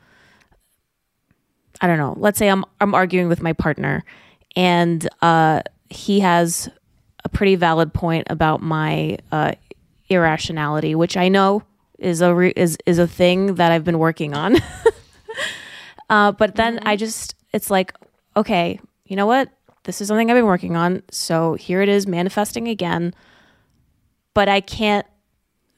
I 1.81 1.87
don't 1.87 1.97
know. 1.97 2.15
Let's 2.17 2.39
say 2.39 2.47
I'm 2.49 2.63
I'm 2.79 2.95
arguing 2.95 3.27
with 3.27 3.41
my 3.41 3.51
partner, 3.53 4.05
and 4.55 5.07
uh, 5.21 5.61
he 5.89 6.21
has 6.21 6.69
a 7.25 7.29
pretty 7.29 7.55
valid 7.55 7.93
point 7.93 8.27
about 8.29 8.61
my 8.61 9.17
uh, 9.31 9.53
irrationality, 10.09 10.95
which 10.95 11.17
I 11.17 11.29
know 11.29 11.63
is 11.97 12.21
a 12.21 12.33
re- 12.33 12.53
is 12.55 12.77
is 12.85 12.99
a 12.99 13.07
thing 13.07 13.55
that 13.55 13.71
I've 13.71 13.83
been 13.83 13.99
working 13.99 14.33
on. 14.33 14.57
Uh, 16.09 16.31
but 16.31 16.55
then 16.55 16.79
I 16.83 16.95
just, 16.95 17.33
it's 17.53 17.71
like, 17.71 17.91
okay, 18.35 18.79
you 19.05 19.15
know 19.15 19.25
what? 19.25 19.49
This 19.83 19.99
is 19.99 20.07
something 20.07 20.29
I've 20.29 20.35
been 20.37 20.45
working 20.45 20.75
on. 20.75 21.01
So 21.09 21.55
here 21.55 21.81
it 21.81 21.89
is 21.89 22.05
manifesting 22.05 22.67
again. 22.67 23.15
But 24.35 24.47
I 24.47 24.61
can't 24.61 25.07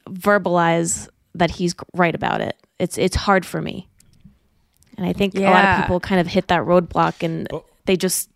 verbalize 0.10 1.08
that 1.36 1.52
he's 1.52 1.74
right 1.94 2.14
about 2.14 2.42
it. 2.42 2.58
It's 2.80 2.98
it's 2.98 3.16
hard 3.16 3.46
for 3.46 3.62
me. 3.62 3.88
And 4.98 5.06
I 5.08 5.14
think 5.14 5.36
a 5.36 5.42
lot 5.42 5.66
of 5.66 5.82
people 5.82 6.00
kind 6.00 6.20
of 6.22 6.28
hit 6.28 6.48
that 6.50 6.62
roadblock 6.64 7.24
and 7.24 7.48
they 7.86 7.96
just 7.96 8.30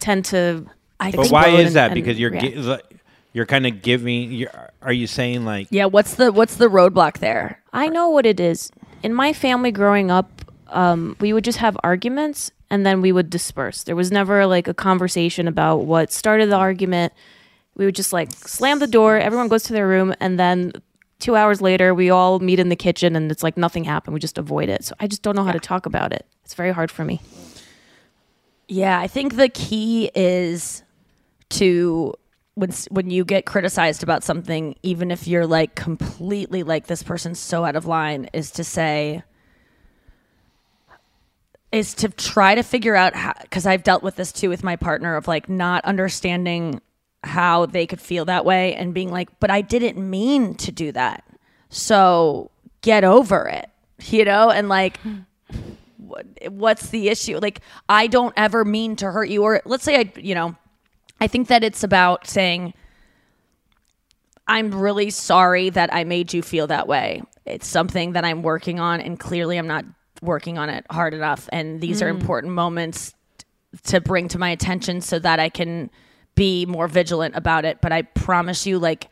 tend 0.00 0.24
to 0.26 0.66
I 1.02 1.10
But 1.10 1.22
think 1.22 1.32
why 1.32 1.48
is 1.48 1.66
and- 1.68 1.76
that? 1.76 1.90
and 1.92 1.94
Because 1.94 2.18
you're 2.18 2.30
react. 2.30 2.54
gi- 2.54 2.96
you're 3.32 3.46
kind 3.46 3.66
of 3.66 3.82
giving. 3.82 4.30
You're, 4.32 4.50
are 4.82 4.92
you 4.92 5.06
saying 5.06 5.44
like 5.44 5.68
Yeah, 5.70 5.86
what's 5.86 6.14
the 6.14 6.30
what's 6.32 6.56
the 6.56 6.68
roadblock 6.68 7.18
there? 7.18 7.60
I 7.72 7.88
know 7.88 8.08
what 8.10 8.26
it 8.26 8.38
is. 8.40 8.70
In 9.02 9.12
my 9.14 9.32
family 9.32 9.72
growing 9.72 10.10
up, 10.10 10.28
um, 10.68 11.16
we 11.20 11.32
would 11.32 11.44
just 11.44 11.58
have 11.58 11.76
arguments 11.82 12.50
and 12.70 12.84
then 12.86 13.00
we 13.02 13.10
would 13.12 13.30
disperse. 13.30 13.82
There 13.84 13.96
was 13.96 14.10
never 14.12 14.46
like 14.46 14.68
a 14.68 14.74
conversation 14.74 15.48
about 15.48 15.78
what 15.86 16.12
started 16.12 16.50
the 16.50 16.56
argument. 16.56 17.12
We 17.74 17.84
would 17.86 17.94
just 17.96 18.12
like 18.12 18.30
slam 18.32 18.78
the 18.78 18.86
door, 18.86 19.16
everyone 19.18 19.48
goes 19.48 19.62
to 19.64 19.72
their 19.72 19.88
room, 19.88 20.14
and 20.20 20.38
then 20.38 20.72
two 21.18 21.34
hours 21.36 21.60
later, 21.62 21.94
we 21.94 22.10
all 22.10 22.38
meet 22.38 22.58
in 22.60 22.68
the 22.68 22.76
kitchen 22.76 23.16
and 23.16 23.30
it's 23.30 23.42
like 23.42 23.56
nothing 23.56 23.84
happened. 23.84 24.12
We 24.14 24.20
just 24.20 24.36
avoid 24.38 24.68
it. 24.68 24.84
So 24.84 24.94
I 25.00 25.06
just 25.06 25.22
don't 25.22 25.34
know 25.36 25.44
how 25.44 25.52
to 25.52 25.60
talk 25.60 25.86
about 25.86 26.12
it. 26.12 26.26
It's 26.44 26.54
very 26.54 26.72
hard 26.72 26.90
for 26.90 27.04
me. 27.04 27.20
Yeah, 28.68 28.98
I 28.98 29.06
think 29.08 29.36
the 29.36 29.48
key 29.48 30.10
is 30.14 30.82
to 31.52 32.14
when 32.54 32.70
when 32.90 33.10
you 33.10 33.24
get 33.24 33.46
criticized 33.46 34.02
about 34.02 34.22
something, 34.24 34.76
even 34.82 35.10
if 35.10 35.26
you're 35.26 35.46
like 35.46 35.74
completely 35.74 36.62
like 36.62 36.86
this 36.86 37.02
person's 37.02 37.38
so 37.38 37.64
out 37.64 37.76
of 37.76 37.86
line, 37.86 38.28
is 38.32 38.50
to 38.52 38.64
say 38.64 39.22
is 41.72 41.94
to 41.94 42.08
try 42.10 42.54
to 42.54 42.62
figure 42.62 42.94
out 42.94 43.14
because 43.40 43.66
I've 43.66 43.82
dealt 43.82 44.02
with 44.02 44.16
this 44.16 44.30
too 44.30 44.50
with 44.50 44.62
my 44.62 44.76
partner 44.76 45.16
of 45.16 45.26
like 45.26 45.48
not 45.48 45.84
understanding 45.86 46.80
how 47.24 47.66
they 47.66 47.86
could 47.86 48.00
feel 48.00 48.24
that 48.26 48.44
way 48.44 48.74
and 48.74 48.92
being 48.92 49.10
like, 49.10 49.28
but 49.40 49.50
I 49.50 49.60
didn't 49.60 49.98
mean 49.98 50.54
to 50.56 50.72
do 50.72 50.92
that. 50.92 51.24
So 51.68 52.50
get 52.82 53.04
over 53.04 53.48
it, 53.48 53.70
you 54.02 54.24
know? 54.24 54.50
And 54.50 54.68
like, 54.68 54.98
what, 55.96 56.26
what's 56.48 56.90
the 56.90 57.08
issue? 57.08 57.38
Like, 57.38 57.60
I 57.88 58.06
don't 58.06 58.34
ever 58.36 58.64
mean 58.64 58.96
to 58.96 59.10
hurt 59.10 59.28
you. 59.28 59.42
Or 59.42 59.62
let's 59.64 59.84
say 59.84 59.98
I, 59.98 60.12
you 60.16 60.34
know, 60.34 60.56
I 61.22 61.28
think 61.28 61.46
that 61.48 61.62
it's 61.62 61.84
about 61.84 62.26
saying, 62.26 62.74
I'm 64.48 64.74
really 64.74 65.10
sorry 65.10 65.70
that 65.70 65.94
I 65.94 66.02
made 66.02 66.34
you 66.34 66.42
feel 66.42 66.66
that 66.66 66.88
way. 66.88 67.22
It's 67.46 67.68
something 67.68 68.14
that 68.14 68.24
I'm 68.24 68.42
working 68.42 68.80
on, 68.80 69.00
and 69.00 69.20
clearly 69.20 69.56
I'm 69.56 69.68
not 69.68 69.84
working 70.20 70.58
on 70.58 70.68
it 70.68 70.84
hard 70.90 71.14
enough. 71.14 71.48
And 71.52 71.80
these 71.80 72.02
are 72.02 72.12
mm. 72.12 72.18
important 72.18 72.54
moments 72.54 73.14
t- 73.38 73.46
to 73.84 74.00
bring 74.00 74.26
to 74.28 74.38
my 74.40 74.50
attention 74.50 75.00
so 75.00 75.20
that 75.20 75.38
I 75.38 75.48
can 75.48 75.92
be 76.34 76.66
more 76.66 76.88
vigilant 76.88 77.36
about 77.36 77.64
it. 77.64 77.80
But 77.80 77.92
I 77.92 78.02
promise 78.02 78.66
you, 78.66 78.80
like, 78.80 79.08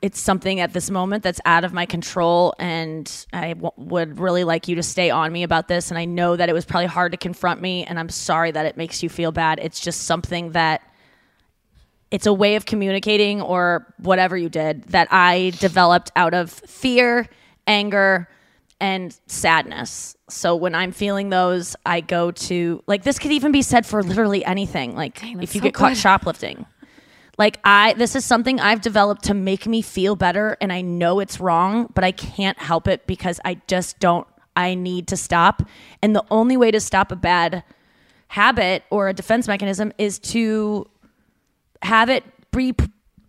it's 0.00 0.18
something 0.18 0.58
at 0.60 0.72
this 0.72 0.88
moment 0.88 1.22
that's 1.22 1.42
out 1.44 1.64
of 1.64 1.74
my 1.74 1.84
control 1.84 2.54
and 2.58 3.26
I 3.34 3.52
w- 3.52 3.72
would 3.76 4.18
really 4.18 4.44
like 4.44 4.68
you 4.68 4.76
to 4.76 4.82
stay 4.82 5.10
on 5.10 5.30
me 5.30 5.42
about 5.42 5.68
this 5.68 5.90
and 5.90 5.98
i 5.98 6.06
know 6.06 6.36
that 6.36 6.48
it 6.48 6.54
was 6.54 6.64
probably 6.64 6.86
hard 6.86 7.12
to 7.12 7.18
confront 7.18 7.60
me 7.60 7.84
and 7.84 7.98
i'm 7.98 8.08
sorry 8.08 8.50
that 8.50 8.64
it 8.64 8.78
makes 8.78 9.02
you 9.02 9.10
feel 9.10 9.30
bad 9.30 9.58
it's 9.60 9.78
just 9.78 10.04
something 10.04 10.52
that 10.52 10.80
it's 12.10 12.26
a 12.26 12.32
way 12.32 12.56
of 12.56 12.66
communicating 12.66 13.40
or 13.40 13.86
whatever 13.98 14.36
you 14.36 14.48
did 14.48 14.84
that 14.84 15.08
i 15.10 15.52
developed 15.58 16.10
out 16.16 16.34
of 16.34 16.50
fear 16.50 17.28
anger 17.66 18.28
and 18.80 19.18
sadness. 19.26 20.16
So 20.28 20.56
when 20.56 20.74
i'm 20.74 20.92
feeling 20.92 21.28
those 21.30 21.76
i 21.84 22.00
go 22.00 22.30
to 22.30 22.82
like 22.86 23.02
this 23.02 23.18
could 23.18 23.32
even 23.32 23.52
be 23.52 23.62
said 23.62 23.86
for 23.86 24.02
literally 24.02 24.44
anything 24.44 24.94
like 24.94 25.22
if 25.22 25.54
you 25.54 25.60
so 25.60 25.64
get 25.64 25.74
caught 25.74 25.96
shoplifting. 25.96 26.66
Like 27.38 27.58
I 27.64 27.94
this 27.94 28.16
is 28.16 28.24
something 28.24 28.60
I've 28.60 28.80
developed 28.80 29.24
to 29.24 29.34
make 29.34 29.66
me 29.66 29.82
feel 29.82 30.16
better 30.16 30.56
and 30.60 30.72
I 30.72 30.80
know 30.80 31.20
it's 31.20 31.40
wrong, 31.40 31.90
but 31.94 32.04
I 32.04 32.12
can't 32.12 32.58
help 32.58 32.88
it 32.88 33.06
because 33.06 33.40
I 33.44 33.60
just 33.66 33.98
don't 33.98 34.26
I 34.56 34.74
need 34.74 35.06
to 35.08 35.16
stop. 35.16 35.62
And 36.02 36.14
the 36.14 36.24
only 36.30 36.56
way 36.56 36.70
to 36.70 36.80
stop 36.80 37.12
a 37.12 37.16
bad 37.16 37.62
habit 38.28 38.84
or 38.90 39.08
a 39.08 39.14
defense 39.14 39.46
mechanism 39.48 39.92
is 39.98 40.18
to 40.18 40.88
have 41.82 42.08
it 42.08 42.24
be 42.52 42.74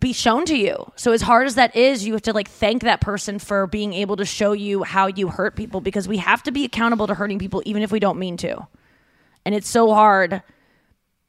be 0.00 0.12
shown 0.12 0.44
to 0.46 0.56
you. 0.56 0.90
So 0.96 1.12
as 1.12 1.22
hard 1.22 1.46
as 1.46 1.54
that 1.54 1.76
is, 1.76 2.04
you 2.04 2.12
have 2.14 2.22
to 2.22 2.32
like 2.32 2.48
thank 2.48 2.82
that 2.82 3.00
person 3.00 3.38
for 3.38 3.68
being 3.68 3.92
able 3.94 4.16
to 4.16 4.24
show 4.24 4.52
you 4.52 4.82
how 4.82 5.06
you 5.06 5.28
hurt 5.28 5.54
people 5.54 5.80
because 5.80 6.08
we 6.08 6.16
have 6.16 6.42
to 6.42 6.50
be 6.50 6.64
accountable 6.64 7.06
to 7.06 7.14
hurting 7.14 7.38
people 7.38 7.62
even 7.66 7.82
if 7.82 7.92
we 7.92 8.00
don't 8.00 8.18
mean 8.18 8.36
to. 8.38 8.66
And 9.44 9.54
it's 9.54 9.68
so 9.68 9.94
hard 9.94 10.42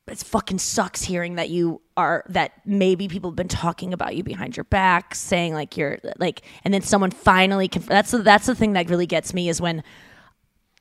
it 0.07 0.17
fucking 0.17 0.59
sucks 0.59 1.01
hearing 1.01 1.35
that 1.35 1.49
you 1.49 1.81
are 1.95 2.25
that 2.27 2.51
maybe 2.65 3.07
people 3.07 3.29
have 3.29 3.35
been 3.35 3.47
talking 3.47 3.93
about 3.93 4.15
you 4.15 4.23
behind 4.23 4.57
your 4.57 4.65
back 4.65 5.15
saying 5.15 5.53
like 5.53 5.77
you're 5.77 5.97
like 6.17 6.41
and 6.65 6.73
then 6.73 6.81
someone 6.81 7.11
finally 7.11 7.67
conf- 7.67 7.85
that's 7.85 8.11
the, 8.11 8.17
that's 8.19 8.45
the 8.45 8.55
thing 8.55 8.73
that 8.73 8.89
really 8.89 9.05
gets 9.05 9.33
me 9.33 9.47
is 9.47 9.61
when 9.61 9.81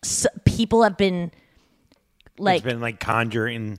s- 0.02 0.26
people 0.44 0.83
have 0.83 0.96
been 0.96 1.31
like 2.38 2.57
it's 2.59 2.64
been 2.64 2.81
like 2.81 2.98
conjuring. 2.98 3.78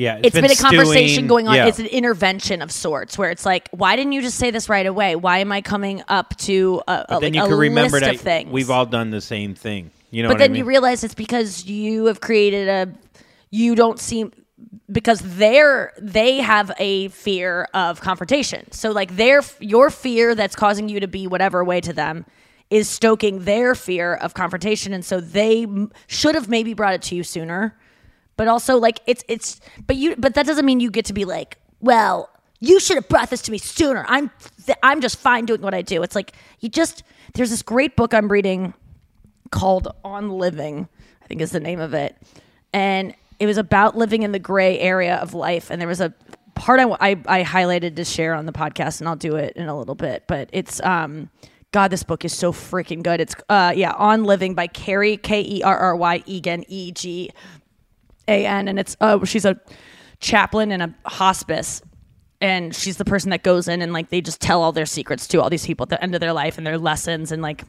Yeah, 0.00 0.18
it's 0.22 0.32
been, 0.32 0.50
a 0.50 0.54
conversation 0.54 1.08
stewing. 1.08 1.26
going 1.26 1.48
on. 1.48 1.56
Yeah. 1.56 1.66
It's 1.66 1.78
an 1.78 1.84
intervention 1.84 2.62
of 2.62 2.72
sorts 2.72 3.18
where 3.18 3.30
it's 3.30 3.44
like, 3.44 3.68
why 3.70 3.96
didn't 3.96 4.12
you 4.12 4.22
just 4.22 4.38
say 4.38 4.50
this 4.50 4.70
right 4.70 4.86
away? 4.86 5.14
Why 5.14 5.38
am 5.38 5.52
I 5.52 5.60
coming 5.60 6.02
up 6.08 6.34
to 6.38 6.80
a, 6.88 7.04
a, 7.06 7.20
then 7.20 7.34
like 7.34 7.34
you 7.34 7.42
can 7.42 7.58
remember 7.58 7.98
list 7.98 8.06
that 8.06 8.14
of 8.14 8.20
things? 8.22 8.50
we've 8.50 8.70
all 8.70 8.86
done 8.86 9.10
the 9.10 9.20
same 9.20 9.54
thing. 9.54 9.90
You 10.10 10.22
know 10.22 10.30
but 10.30 10.36
what 10.36 10.38
then 10.38 10.50
I 10.50 10.52
mean? 10.54 10.58
you 10.60 10.64
realize 10.64 11.04
it's 11.04 11.14
because 11.14 11.66
you 11.66 12.06
have 12.06 12.22
created 12.22 12.66
a 12.68 12.94
you 13.50 13.74
don't 13.74 14.00
seem 14.00 14.32
because 14.90 15.20
they're 15.20 15.92
they 16.00 16.38
have 16.38 16.72
a 16.78 17.08
fear 17.08 17.68
of 17.74 18.00
confrontation 18.00 18.70
so 18.72 18.90
like 18.90 19.16
their 19.16 19.42
your 19.60 19.90
fear 19.90 20.34
that's 20.34 20.56
causing 20.56 20.88
you 20.88 21.00
to 21.00 21.08
be 21.08 21.26
whatever 21.26 21.64
way 21.64 21.80
to 21.80 21.92
them 21.92 22.24
is 22.70 22.88
stoking 22.88 23.44
their 23.44 23.74
fear 23.74 24.14
of 24.14 24.34
confrontation 24.34 24.92
and 24.92 25.04
so 25.04 25.20
they 25.20 25.62
m- 25.62 25.92
should 26.08 26.34
have 26.34 26.48
maybe 26.48 26.74
brought 26.74 26.94
it 26.94 27.02
to 27.02 27.14
you 27.14 27.22
sooner 27.22 27.76
but 28.40 28.48
also 28.48 28.78
like 28.78 29.00
it's 29.06 29.22
it's 29.28 29.60
but 29.86 29.96
you 29.96 30.16
but 30.16 30.32
that 30.34 30.46
doesn't 30.46 30.64
mean 30.64 30.80
you 30.80 30.90
get 30.90 31.04
to 31.04 31.12
be 31.12 31.26
like 31.26 31.58
well 31.80 32.30
you 32.58 32.80
should 32.80 32.96
have 32.96 33.08
brought 33.08 33.28
this 33.28 33.42
to 33.42 33.50
me 33.50 33.58
sooner 33.58 34.04
i'm 34.08 34.30
th- 34.64 34.78
i'm 34.82 35.00
just 35.02 35.18
fine 35.18 35.44
doing 35.44 35.60
what 35.60 35.74
i 35.74 35.82
do 35.82 36.02
it's 36.02 36.14
like 36.14 36.32
you 36.60 36.68
just 36.68 37.02
there's 37.34 37.50
this 37.50 37.62
great 37.62 37.96
book 37.96 38.14
i'm 38.14 38.32
reading 38.32 38.72
called 39.50 39.88
On 40.04 40.30
Living, 40.30 40.88
I 41.22 41.26
think 41.26 41.40
is 41.40 41.50
the 41.50 41.60
name 41.60 41.80
of 41.80 41.94
it. 41.94 42.16
And 42.72 43.14
it 43.38 43.46
was 43.46 43.58
about 43.58 43.96
living 43.96 44.22
in 44.22 44.32
the 44.32 44.38
gray 44.38 44.78
area 44.78 45.16
of 45.16 45.34
life. 45.34 45.70
And 45.70 45.80
there 45.80 45.88
was 45.88 46.00
a 46.00 46.14
part 46.54 46.80
I, 46.80 46.90
I, 47.00 47.10
I 47.26 47.44
highlighted 47.44 47.96
to 47.96 48.04
share 48.04 48.34
on 48.34 48.46
the 48.46 48.52
podcast, 48.52 49.00
and 49.00 49.08
I'll 49.08 49.16
do 49.16 49.36
it 49.36 49.56
in 49.56 49.68
a 49.68 49.76
little 49.76 49.94
bit. 49.94 50.24
But 50.26 50.50
it's, 50.52 50.80
um, 50.82 51.30
God, 51.72 51.88
this 51.88 52.02
book 52.02 52.24
is 52.24 52.34
so 52.34 52.52
freaking 52.52 53.02
good. 53.02 53.20
It's, 53.20 53.34
uh, 53.48 53.72
yeah, 53.74 53.92
On 53.92 54.24
Living 54.24 54.54
by 54.54 54.66
Carrie, 54.66 55.16
K 55.16 55.40
E 55.40 55.62
R 55.62 55.76
R 55.76 55.96
Y 55.96 56.22
Egan, 56.26 56.64
E 56.68 56.92
G 56.92 57.30
A 58.30 58.46
N. 58.46 58.68
And 58.68 58.78
it's, 58.78 58.96
uh, 59.00 59.24
she's 59.24 59.44
a 59.44 59.60
chaplain 60.20 60.72
in 60.72 60.80
a 60.80 60.94
hospice 61.04 61.82
and 62.40 62.74
she's 62.74 62.96
the 62.96 63.04
person 63.04 63.30
that 63.30 63.42
goes 63.42 63.68
in 63.68 63.82
and 63.82 63.92
like 63.92 64.08
they 64.08 64.20
just 64.20 64.40
tell 64.40 64.62
all 64.62 64.72
their 64.72 64.86
secrets 64.86 65.26
to 65.28 65.42
all 65.42 65.50
these 65.50 65.66
people 65.66 65.84
at 65.84 65.90
the 65.90 66.02
end 66.02 66.14
of 66.14 66.20
their 66.20 66.32
life 66.32 66.56
and 66.58 66.66
their 66.66 66.78
lessons 66.78 67.32
and 67.32 67.42
like 67.42 67.64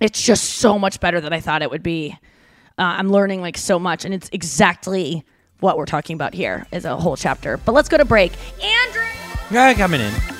it's 0.00 0.22
just 0.22 0.44
so 0.44 0.78
much 0.78 0.98
better 0.98 1.20
than 1.20 1.32
I 1.32 1.40
thought 1.40 1.62
it 1.62 1.70
would 1.70 1.82
be. 1.82 2.16
Uh, 2.78 2.82
I'm 2.82 3.10
learning 3.10 3.42
like 3.42 3.58
so 3.58 3.78
much, 3.78 4.04
and 4.06 4.14
it's 4.14 4.30
exactly 4.32 5.22
what 5.60 5.76
we're 5.76 5.84
talking 5.84 6.14
about 6.14 6.32
here 6.32 6.66
is 6.72 6.86
a 6.86 6.96
whole 6.96 7.16
chapter. 7.16 7.58
But 7.58 7.72
let's 7.72 7.90
go 7.90 7.98
to 7.98 8.06
break. 8.06 8.32
Andrew, 8.64 9.04
yeah, 9.50 9.74
coming 9.74 10.00
in. 10.00 10.39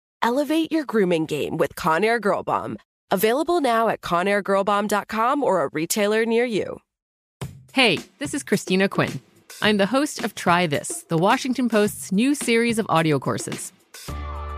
Elevate 0.23 0.71
your 0.71 0.85
grooming 0.85 1.25
game 1.25 1.57
with 1.57 1.75
Conair 1.75 2.21
Girl 2.21 2.43
Bomb. 2.43 2.77
Available 3.09 3.59
now 3.59 3.89
at 3.89 4.01
ConairGirlBomb.com 4.01 5.43
or 5.43 5.63
a 5.63 5.69
retailer 5.73 6.25
near 6.25 6.45
you. 6.45 6.79
Hey, 7.73 7.99
this 8.19 8.33
is 8.33 8.43
Christina 8.43 8.87
Quinn. 8.87 9.19
I'm 9.61 9.77
the 9.77 9.87
host 9.87 10.23
of 10.23 10.35
Try 10.35 10.67
This, 10.67 11.03
the 11.09 11.17
Washington 11.17 11.69
Post's 11.69 12.11
new 12.11 12.35
series 12.35 12.77
of 12.77 12.85
audio 12.87 13.17
courses. 13.17 13.73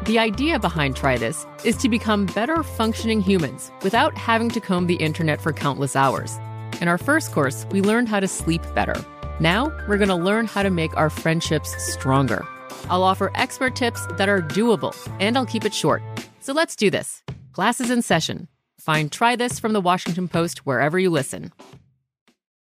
The 0.05 0.19
idea 0.19 0.59
behind 0.59 0.97
Try 0.97 1.17
This 1.17 1.45
is 1.63 1.77
to 1.77 1.87
become 1.87 2.25
better 2.25 2.61
functioning 2.61 3.21
humans 3.21 3.71
without 3.83 4.17
having 4.17 4.49
to 4.49 4.59
comb 4.59 4.87
the 4.87 4.95
internet 4.95 5.41
for 5.41 5.53
countless 5.53 5.95
hours. 5.95 6.37
In 6.81 6.89
our 6.89 6.97
first 6.97 7.31
course, 7.31 7.65
we 7.71 7.81
learned 7.81 8.09
how 8.09 8.19
to 8.19 8.27
sleep 8.27 8.61
better. 8.75 8.95
Now, 9.39 9.71
we're 9.87 9.97
going 9.97 10.09
to 10.09 10.15
learn 10.15 10.45
how 10.45 10.63
to 10.63 10.69
make 10.69 10.95
our 10.97 11.09
friendships 11.09 11.73
stronger. 11.93 12.45
I'll 12.89 13.03
offer 13.03 13.31
expert 13.35 13.75
tips 13.75 14.05
that 14.17 14.29
are 14.29 14.41
doable, 14.41 14.95
and 15.19 15.37
I'll 15.37 15.45
keep 15.45 15.65
it 15.65 15.73
short. 15.73 16.01
So 16.39 16.53
let's 16.53 16.75
do 16.75 16.89
this. 16.89 17.23
Class 17.53 17.79
is 17.79 17.89
in 17.89 18.01
session. 18.01 18.47
Find 18.79 19.11
Try 19.11 19.35
This 19.35 19.59
from 19.59 19.73
the 19.73 19.81
Washington 19.81 20.27
Post 20.27 20.65
wherever 20.65 20.99
you 20.99 21.09
listen. 21.09 21.51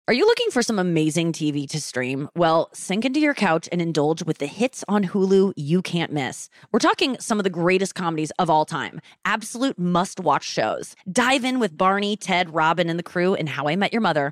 Are 0.08 0.14
you 0.14 0.28
looking 0.28 0.52
for 0.52 0.62
some 0.62 0.78
amazing 0.78 1.34
TV 1.34 1.68
to 1.70 1.82
stream? 1.82 2.30
Well, 2.36 2.70
sink 2.74 3.06
into 3.06 3.20
your 3.20 3.34
couch 3.34 3.68
and 3.72 3.82
indulge 3.82 4.22
with 4.22 4.38
the 4.38 4.46
hits 4.46 4.84
on 4.88 5.04
Hulu 5.04 5.54
you 5.56 5.82
can't 5.82 6.12
miss. 6.12 6.48
We're 6.72 6.78
talking 6.78 7.18
some 7.20 7.40
of 7.40 7.44
the 7.44 7.50
greatest 7.50 7.96
comedies 7.96 8.30
of 8.38 8.48
all 8.48 8.66
time, 8.66 9.02
absolute 9.26 9.80
must 9.80 10.20
watch 10.20 10.44
shows. 10.44 10.96
Dive 11.12 11.44
in 11.44 11.60
with 11.60 11.76
Barney, 11.76 12.16
Ted, 12.18 12.54
Robin, 12.54 12.88
and 12.88 13.00
the 13.00 13.04
crew 13.04 13.34
in 13.34 13.48
How 13.48 13.68
I 13.68 13.76
Met 13.76 13.94
Your 13.94 14.02
Mother. 14.04 14.32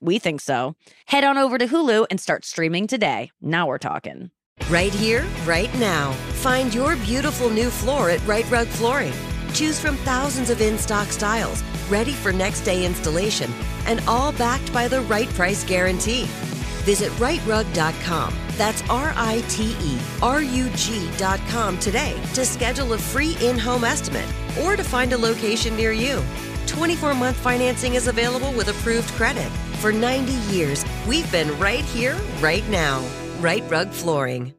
We 0.00 0.18
think 0.18 0.40
so. 0.40 0.76
Head 1.06 1.24
on 1.24 1.38
over 1.38 1.58
to 1.58 1.66
Hulu 1.66 2.06
and 2.10 2.20
start 2.20 2.44
streaming 2.44 2.86
today. 2.86 3.30
Now 3.40 3.66
we're 3.66 3.78
talking. 3.78 4.30
Right 4.68 4.92
here, 4.92 5.24
right 5.44 5.72
now. 5.78 6.12
Find 6.42 6.74
your 6.74 6.96
beautiful 6.96 7.50
new 7.50 7.70
floor 7.70 8.10
at 8.10 8.26
Right 8.26 8.48
Rug 8.50 8.66
Flooring. 8.66 9.12
Choose 9.52 9.78
from 9.80 9.96
thousands 9.98 10.50
of 10.50 10.60
in 10.60 10.76
stock 10.76 11.08
styles, 11.08 11.62
ready 11.88 12.12
for 12.12 12.32
next 12.32 12.62
day 12.62 12.84
installation, 12.84 13.50
and 13.86 14.00
all 14.06 14.32
backed 14.32 14.72
by 14.72 14.88
the 14.88 15.00
right 15.02 15.28
price 15.30 15.64
guarantee. 15.64 16.24
Visit 16.84 17.10
rightrug.com. 17.12 18.34
That's 18.56 18.82
R 18.88 19.12
I 19.16 19.42
T 19.48 19.76
E 19.80 19.98
R 20.22 20.42
U 20.42 20.70
G.com 20.70 21.78
today 21.78 22.20
to 22.34 22.44
schedule 22.44 22.92
a 22.92 22.98
free 22.98 23.36
in 23.40 23.58
home 23.58 23.84
estimate 23.84 24.28
or 24.62 24.76
to 24.76 24.84
find 24.84 25.12
a 25.12 25.18
location 25.18 25.76
near 25.76 25.92
you. 25.92 26.22
24 26.66 27.14
month 27.14 27.36
financing 27.36 27.94
is 27.94 28.08
available 28.08 28.52
with 28.52 28.68
approved 28.68 29.08
credit. 29.12 29.48
For 29.80 29.92
90 29.92 30.32
years, 30.54 30.84
we've 31.06 31.30
been 31.30 31.56
right 31.58 31.84
here, 31.84 32.16
right 32.40 32.66
now. 32.68 33.06
Right 33.40 33.62
Rug 33.70 33.90
Flooring. 33.90 34.54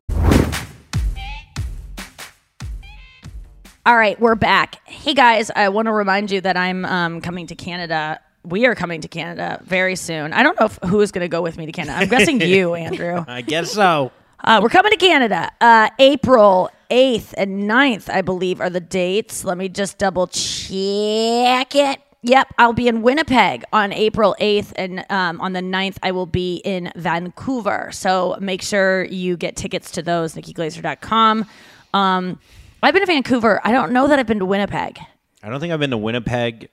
All 3.85 3.95
right, 3.95 4.19
we're 4.19 4.35
back. 4.35 4.85
Hey 4.85 5.13
guys, 5.13 5.49
I 5.55 5.69
want 5.69 5.85
to 5.85 5.93
remind 5.93 6.29
you 6.29 6.41
that 6.41 6.57
I'm 6.57 6.83
um, 6.83 7.21
coming 7.21 7.47
to 7.47 7.55
Canada. 7.55 8.19
We 8.43 8.65
are 8.65 8.75
coming 8.75 8.99
to 9.01 9.07
Canada 9.07 9.61
very 9.63 9.95
soon. 9.95 10.33
I 10.33 10.43
don't 10.43 10.59
know 10.59 10.65
if, 10.65 10.77
who 10.89 10.99
is 10.99 11.13
going 11.13 11.23
to 11.23 11.29
go 11.29 11.41
with 11.41 11.57
me 11.57 11.65
to 11.67 11.71
Canada. 11.71 11.97
I'm 11.97 12.09
guessing 12.09 12.41
you, 12.41 12.73
Andrew. 12.73 13.23
I 13.25 13.41
guess 13.41 13.71
so. 13.71 14.11
Uh, 14.43 14.59
we're 14.61 14.69
coming 14.69 14.91
to 14.91 14.97
Canada. 14.97 15.51
Uh, 15.61 15.89
April 15.99 16.69
8th 16.89 17.33
and 17.37 17.63
9th, 17.63 18.09
I 18.09 18.21
believe, 18.21 18.61
are 18.61 18.69
the 18.69 18.79
dates. 18.79 19.43
Let 19.43 19.57
me 19.57 19.69
just 19.69 19.97
double 19.97 20.27
check 20.27 21.75
it. 21.75 21.99
Yep, 22.23 22.53
I'll 22.57 22.73
be 22.73 22.87
in 22.87 23.03
Winnipeg 23.03 23.63
on 23.71 23.93
April 23.93 24.35
8th, 24.41 24.73
and 24.75 25.05
um, 25.09 25.39
on 25.39 25.53
the 25.53 25.61
9th, 25.61 25.97
I 26.03 26.11
will 26.11 26.25
be 26.25 26.57
in 26.57 26.91
Vancouver. 26.95 27.89
So 27.91 28.35
make 28.39 28.61
sure 28.61 29.05
you 29.05 29.37
get 29.37 29.55
tickets 29.55 29.91
to 29.91 30.01
those, 30.01 30.33
nikkiglazer.com. 30.33 31.45
Um, 31.93 32.39
I've 32.83 32.93
been 32.93 33.01
to 33.01 33.07
Vancouver. 33.07 33.61
I 33.63 33.71
don't 33.71 33.91
know 33.91 34.07
that 34.07 34.19
I've 34.19 34.27
been 34.27 34.39
to 34.39 34.45
Winnipeg. 34.45 34.99
I 35.43 35.49
don't 35.49 35.59
think 35.59 35.71
I've 35.71 35.79
been 35.79 35.91
to 35.91 35.97
Winnipeg. 35.97 36.69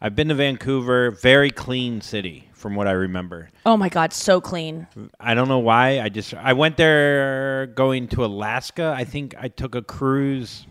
I've 0.00 0.16
been 0.16 0.28
to 0.28 0.34
Vancouver. 0.34 1.10
Very 1.10 1.50
clean 1.50 2.00
city, 2.00 2.47
from 2.58 2.74
what 2.74 2.86
I 2.88 2.92
remember. 2.92 3.48
Oh 3.64 3.76
my 3.76 3.88
God, 3.88 4.12
so 4.12 4.40
clean. 4.40 4.86
I 5.18 5.34
don't 5.34 5.48
know 5.48 5.58
why. 5.60 6.00
I 6.00 6.08
just 6.08 6.34
I 6.34 6.52
went 6.52 6.76
there 6.76 7.66
going 7.74 8.08
to 8.08 8.24
Alaska. 8.24 8.92
I 8.96 9.04
think 9.04 9.34
I 9.38 9.48
took 9.48 9.74
a 9.74 9.82
cruise 9.82 10.66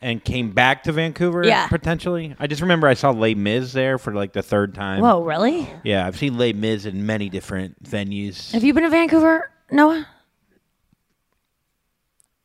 and 0.00 0.22
came 0.22 0.50
back 0.50 0.82
to 0.84 0.92
Vancouver. 0.92 1.44
Yeah. 1.46 1.68
potentially. 1.68 2.34
I 2.38 2.46
just 2.46 2.60
remember 2.60 2.88
I 2.88 2.94
saw 2.94 3.10
Les 3.10 3.34
Mis 3.34 3.72
there 3.72 3.98
for 3.98 4.12
like 4.12 4.32
the 4.32 4.42
third 4.42 4.74
time. 4.74 5.00
Whoa, 5.00 5.22
really? 5.22 5.68
Yeah, 5.84 6.06
I've 6.06 6.18
seen 6.18 6.36
Les 6.38 6.52
Mis 6.52 6.84
in 6.86 7.06
many 7.06 7.28
different 7.28 7.82
venues. 7.84 8.52
Have 8.52 8.64
you 8.64 8.74
been 8.74 8.82
to 8.84 8.90
Vancouver, 8.90 9.50
Noah? 9.70 10.06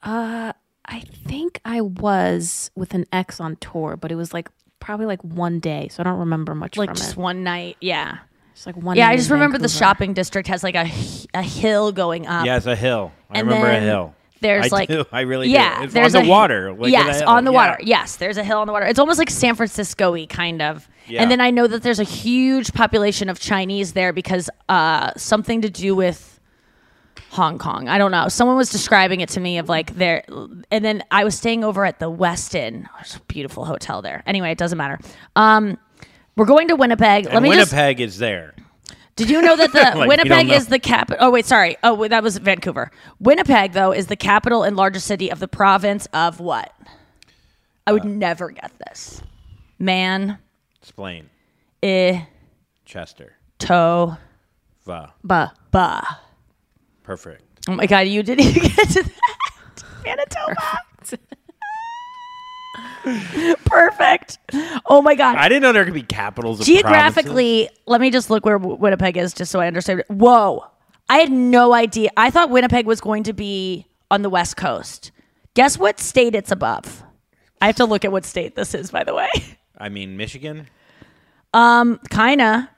Uh, 0.03 0.53
I 0.85 0.99
think 1.01 1.59
I 1.65 1.81
was 1.81 2.71
with 2.75 2.93
an 2.93 3.05
ex 3.11 3.39
on 3.39 3.57
tour, 3.57 3.97
but 3.97 4.11
it 4.11 4.15
was 4.15 4.33
like 4.33 4.49
probably 4.79 5.05
like 5.05 5.21
one 5.23 5.59
day, 5.59 5.87
so 5.89 6.01
I 6.01 6.03
don't 6.03 6.19
remember 6.19 6.53
much 6.55 6.77
Like 6.77 6.89
from 6.89 6.95
just 6.95 7.11
it. 7.13 7.17
one 7.17 7.43
night. 7.43 7.77
Yeah. 7.81 8.19
Just 8.57 8.65
like 8.65 8.75
one. 8.75 8.97
yeah, 8.97 9.07
I 9.07 9.15
just 9.15 9.29
remember 9.29 9.59
the 9.59 9.69
shopping 9.69 10.13
district 10.13 10.47
has 10.47 10.63
like 10.63 10.73
a, 10.73 10.89
a 11.35 11.43
hill 11.43 11.91
going 11.91 12.25
up. 12.25 12.43
yeah, 12.43 12.57
it's 12.57 12.65
a 12.65 12.75
hill. 12.75 13.11
I 13.29 13.37
And 13.37 13.47
remember 13.47 13.67
a 13.67 13.71
then 13.73 13.83
hill. 13.83 14.15
There's 14.41 14.73
I 14.73 14.75
like 14.75 14.89
do. 14.89 15.05
I 15.11 15.21
really 15.21 15.49
yeah, 15.49 15.77
do. 15.77 15.83
It's 15.85 15.93
there's 15.93 16.15
on 16.15 16.23
the 16.23 16.27
a- 16.27 16.31
water. 16.31 16.73
like, 16.73 16.91
yes, 16.91 17.03
in 17.05 17.09
a 17.09 17.17
hill. 17.19 17.29
on 17.29 17.43
the 17.45 17.51
Yeah. 17.51 17.55
water. 17.55 17.77
Yes, 17.83 18.15
there's 18.15 18.37
a 18.37 18.43
hill 18.43 18.57
on 18.57 18.65
the 18.65 18.73
water. 18.73 18.87
It's 18.87 18.97
almost 18.97 19.19
like 19.19 19.29
San 19.29 19.53
Francisco-y 19.53 20.25
kind 20.27 20.63
of. 20.63 20.89
Yeah. 21.07 21.21
And 21.21 21.29
then 21.29 21.39
I 21.39 21.51
know 21.51 21.67
that 21.67 21.83
there's 21.83 21.99
a 21.99 22.03
huge 22.03 22.73
population 22.73 23.29
of 23.29 23.39
Chinese 23.39 23.93
there 23.93 24.11
because 24.11 24.49
uh, 24.69 25.11
something 25.17 25.61
to 25.61 25.69
do 25.69 25.93
with 25.95 26.39
Hong 27.29 27.59
Kong. 27.59 27.87
I 27.89 27.99
don't 27.99 28.11
know. 28.11 28.27
Someone 28.27 28.57
was 28.57 28.71
describing 28.71 29.21
it 29.21 29.29
to 29.29 29.39
me 29.39 29.59
of 29.59 29.69
like 29.69 29.95
there, 29.95 30.23
and 30.71 30.83
then 30.83 31.03
I 31.11 31.23
was 31.23 31.37
staying 31.37 31.63
over 31.63 31.85
at 31.85 31.99
the 31.99 32.09
Westin. 32.11 32.87
It's 33.01 33.15
a 33.17 33.19
beautiful 33.21 33.65
hotel 33.65 34.01
there. 34.01 34.23
Anyway, 34.25 34.51
it 34.51 34.57
doesn't 34.57 34.77
matter. 34.79 34.99
Um, 35.35 35.77
we're 36.37 36.45
going 36.45 36.69
to 36.69 36.75
Winnipeg. 36.77 37.25
And 37.25 37.33
Let 37.33 37.43
me 37.43 37.51
just 37.53 37.73
Winnipeg 37.73 37.99
is 37.99 38.17
there. 38.17 38.55
did 39.17 39.29
you 39.29 39.41
know 39.41 39.55
that 39.57 39.73
the 39.73 39.79
Like, 39.97 40.07
Winnipeg 40.07 40.49
is 40.49 40.67
the 40.67 40.79
capital? 40.79 41.17
Oh 41.25 41.31
wait, 41.31 41.45
sorry. 41.45 41.75
Oh, 41.83 41.93
wait, 41.95 42.09
that 42.09 42.23
was 42.23 42.37
Vancouver. 42.37 42.89
Winnipeg 43.19 43.73
though 43.73 43.91
is 43.91 44.07
the 44.07 44.15
capital 44.15 44.63
and 44.63 44.77
largest 44.77 45.05
city 45.07 45.29
of 45.29 45.39
the 45.39 45.47
province 45.49 46.07
of 46.13 46.39
what? 46.39 46.71
I 47.85 47.91
Uh, 47.91 47.93
would 47.95 48.05
never 48.05 48.51
get 48.51 48.71
this. 48.87 49.21
Man, 49.79 50.37
Explain. 50.81 51.29
eh, 51.83 52.21
Chester. 52.85 53.33
toe, 53.59 54.17
Va. 54.85 55.13
ba, 55.23 55.53
ba. 55.71 56.19
Perfect. 57.03 57.43
Oh 57.69 57.73
my 57.73 57.85
god, 57.85 58.07
you 58.07 58.23
didn't 58.23 58.45
even 58.47 58.63
get 58.71 58.89
to 58.89 59.03
that. 59.03 59.83
Manitoba. 60.05 61.17
Perfect. 63.65 64.37
Oh 64.85 65.01
my 65.01 65.15
god. 65.15 65.35
I 65.37 65.49
didn't 65.49 65.61
know 65.63 65.71
there 65.73 65.85
could 65.85 65.93
be 65.93 66.01
capitals 66.03 66.59
of 66.59 66.65
provinces. 66.65 66.81
Geographically, 66.83 67.69
let 67.85 68.01
me 68.01 68.11
just 68.11 68.29
look 68.29 68.45
where 68.45 68.57
W- 68.59 68.77
Winnipeg 68.77 69.17
is 69.17 69.33
just 69.33 69.51
so 69.51 69.59
I 69.59 69.67
understand. 69.67 70.03
Whoa. 70.07 70.65
I 71.09 71.19
had 71.19 71.31
no 71.31 71.73
idea. 71.73 72.09
I 72.17 72.29
thought 72.29 72.49
Winnipeg 72.49 72.85
was 72.85 72.99
going 72.99 73.23
to 73.23 73.33
be 73.33 73.85
on 74.11 74.21
the 74.23 74.29
West 74.29 74.57
Coast. 74.57 75.11
Guess 75.53 75.77
what 75.77 75.99
state 75.99 76.35
it's 76.35 76.51
above? 76.51 77.03
I 77.61 77.67
have 77.67 77.77
to 77.77 77.85
look 77.85 78.05
at 78.05 78.11
what 78.11 78.25
state 78.25 78.55
this 78.55 78.73
is, 78.75 78.91
by 78.91 79.03
the 79.03 79.13
way. 79.15 79.29
I 79.77 79.89
mean, 79.89 80.17
Michigan. 80.17 80.67
Um, 81.53 81.99
kinda. 82.09 82.69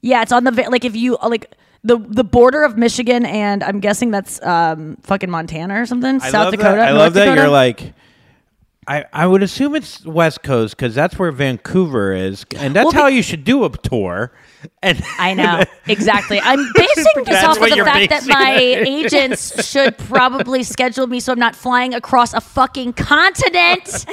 Yeah, 0.00 0.22
it's 0.22 0.32
on 0.32 0.44
the 0.44 0.52
like 0.70 0.84
if 0.84 0.94
you 0.94 1.18
like 1.26 1.52
the 1.82 1.98
the 1.98 2.24
border 2.24 2.62
of 2.62 2.76
Michigan 2.78 3.26
and 3.26 3.64
I'm 3.64 3.80
guessing 3.80 4.10
that's 4.10 4.40
um 4.42 4.96
fucking 5.02 5.30
Montana 5.30 5.80
or 5.80 5.86
something. 5.86 6.20
I 6.20 6.30
South 6.30 6.44
love 6.46 6.52
Dakota. 6.52 6.76
That. 6.76 6.88
I 6.88 6.90
North 6.92 6.98
love 7.00 7.14
that 7.14 7.24
Dakota? 7.24 7.40
you're 7.42 7.50
like. 7.50 7.94
I, 8.88 9.04
I 9.12 9.26
would 9.26 9.42
assume 9.42 9.74
it's 9.74 10.04
West 10.04 10.42
Coast 10.44 10.76
because 10.76 10.94
that's 10.94 11.18
where 11.18 11.32
Vancouver 11.32 12.12
is, 12.12 12.44
and 12.56 12.74
that's 12.74 12.84
Well, 12.84 12.92
how 12.92 13.08
be- 13.08 13.16
you 13.16 13.22
should 13.22 13.42
do 13.44 13.64
a 13.64 13.70
tour. 13.70 14.32
And 14.82 15.02
I 15.18 15.34
know 15.34 15.62
exactly. 15.86 16.40
I'm 16.40 16.58
basing 16.74 17.04
this 17.24 17.42
off 17.44 17.60
of 17.60 17.68
the 17.68 17.76
fact 17.84 18.10
that 18.10 18.26
my 18.26 18.52
it. 18.60 18.86
agents 18.86 19.64
should 19.70 19.98
probably 19.98 20.62
schedule 20.62 21.06
me 21.06 21.20
so 21.20 21.32
I'm 21.32 21.38
not 21.38 21.56
flying 21.56 21.94
across 21.94 22.32
a 22.32 22.40
fucking 22.40 22.92
continent. 22.94 24.06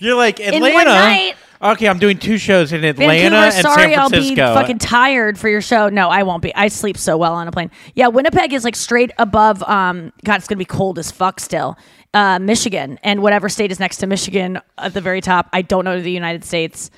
You're 0.00 0.16
like 0.16 0.40
Atlanta. 0.40 1.34
Okay, 1.62 1.88
I'm 1.88 1.98
doing 1.98 2.18
two 2.18 2.36
shows 2.36 2.72
in 2.72 2.84
Atlanta 2.84 3.30
Vancouver, 3.30 3.36
and 3.36 3.54
sorry, 3.54 3.92
San 3.92 3.98
I'll 3.98 4.10
be 4.10 4.16
Francisco. 4.18 4.54
fucking 4.54 4.78
tired 4.78 5.38
for 5.38 5.48
your 5.48 5.62
show. 5.62 5.88
No, 5.88 6.10
I 6.10 6.22
won't 6.22 6.42
be. 6.42 6.54
I 6.54 6.68
sleep 6.68 6.98
so 6.98 7.16
well 7.16 7.32
on 7.34 7.48
a 7.48 7.52
plane. 7.52 7.70
Yeah, 7.94 8.08
Winnipeg 8.08 8.52
is 8.52 8.62
like 8.62 8.76
straight 8.76 9.10
above. 9.18 9.62
Um, 9.62 10.12
God, 10.24 10.36
it's 10.36 10.48
gonna 10.48 10.58
be 10.58 10.66
cold 10.66 10.98
as 10.98 11.10
fuck 11.10 11.40
still. 11.40 11.78
Uh, 12.16 12.38
Michigan 12.38 12.98
and 13.02 13.20
whatever 13.20 13.48
state 13.50 13.70
is 13.70 13.78
next 13.78 13.98
to 13.98 14.06
Michigan 14.06 14.58
at 14.78 14.94
the 14.94 15.02
very 15.02 15.20
top. 15.20 15.48
I 15.52 15.60
don't 15.60 15.84
know 15.84 16.00
the 16.00 16.10
United 16.10 16.44
States 16.44 16.90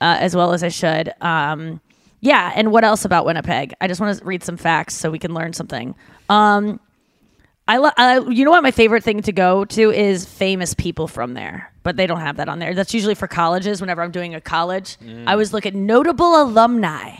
uh, 0.00 0.16
as 0.18 0.34
well 0.34 0.52
as 0.52 0.64
I 0.64 0.68
should. 0.68 1.12
Um, 1.20 1.80
yeah, 2.20 2.52
and 2.56 2.72
what 2.72 2.82
else 2.82 3.04
about 3.04 3.24
Winnipeg? 3.24 3.74
I 3.80 3.86
just 3.86 4.00
want 4.00 4.18
to 4.18 4.24
read 4.24 4.42
some 4.42 4.56
facts 4.56 4.94
so 4.94 5.10
we 5.12 5.20
can 5.20 5.32
learn 5.32 5.52
something. 5.52 5.94
Um, 6.28 6.80
I, 7.68 7.76
lo- 7.76 7.96
I 7.96 8.18
you 8.28 8.44
know 8.44 8.50
what 8.50 8.62
my 8.64 8.72
favorite 8.72 9.04
thing 9.04 9.22
to 9.22 9.32
go 9.32 9.64
to 9.64 9.90
is 9.92 10.24
famous 10.26 10.74
people 10.74 11.06
from 11.06 11.34
there, 11.34 11.70
but 11.84 11.96
they 11.96 12.06
don't 12.08 12.20
have 12.20 12.36
that 12.38 12.48
on 12.48 12.58
there. 12.58 12.74
That's 12.74 12.92
usually 12.94 13.14
for 13.14 13.28
colleges. 13.28 13.80
Whenever 13.80 14.02
I'm 14.02 14.10
doing 14.10 14.34
a 14.34 14.40
college, 14.40 14.96
Mm. 14.98 15.28
I 15.28 15.32
always 15.32 15.52
look 15.52 15.66
at 15.66 15.74
notable 15.74 16.42
alumni. 16.42 17.16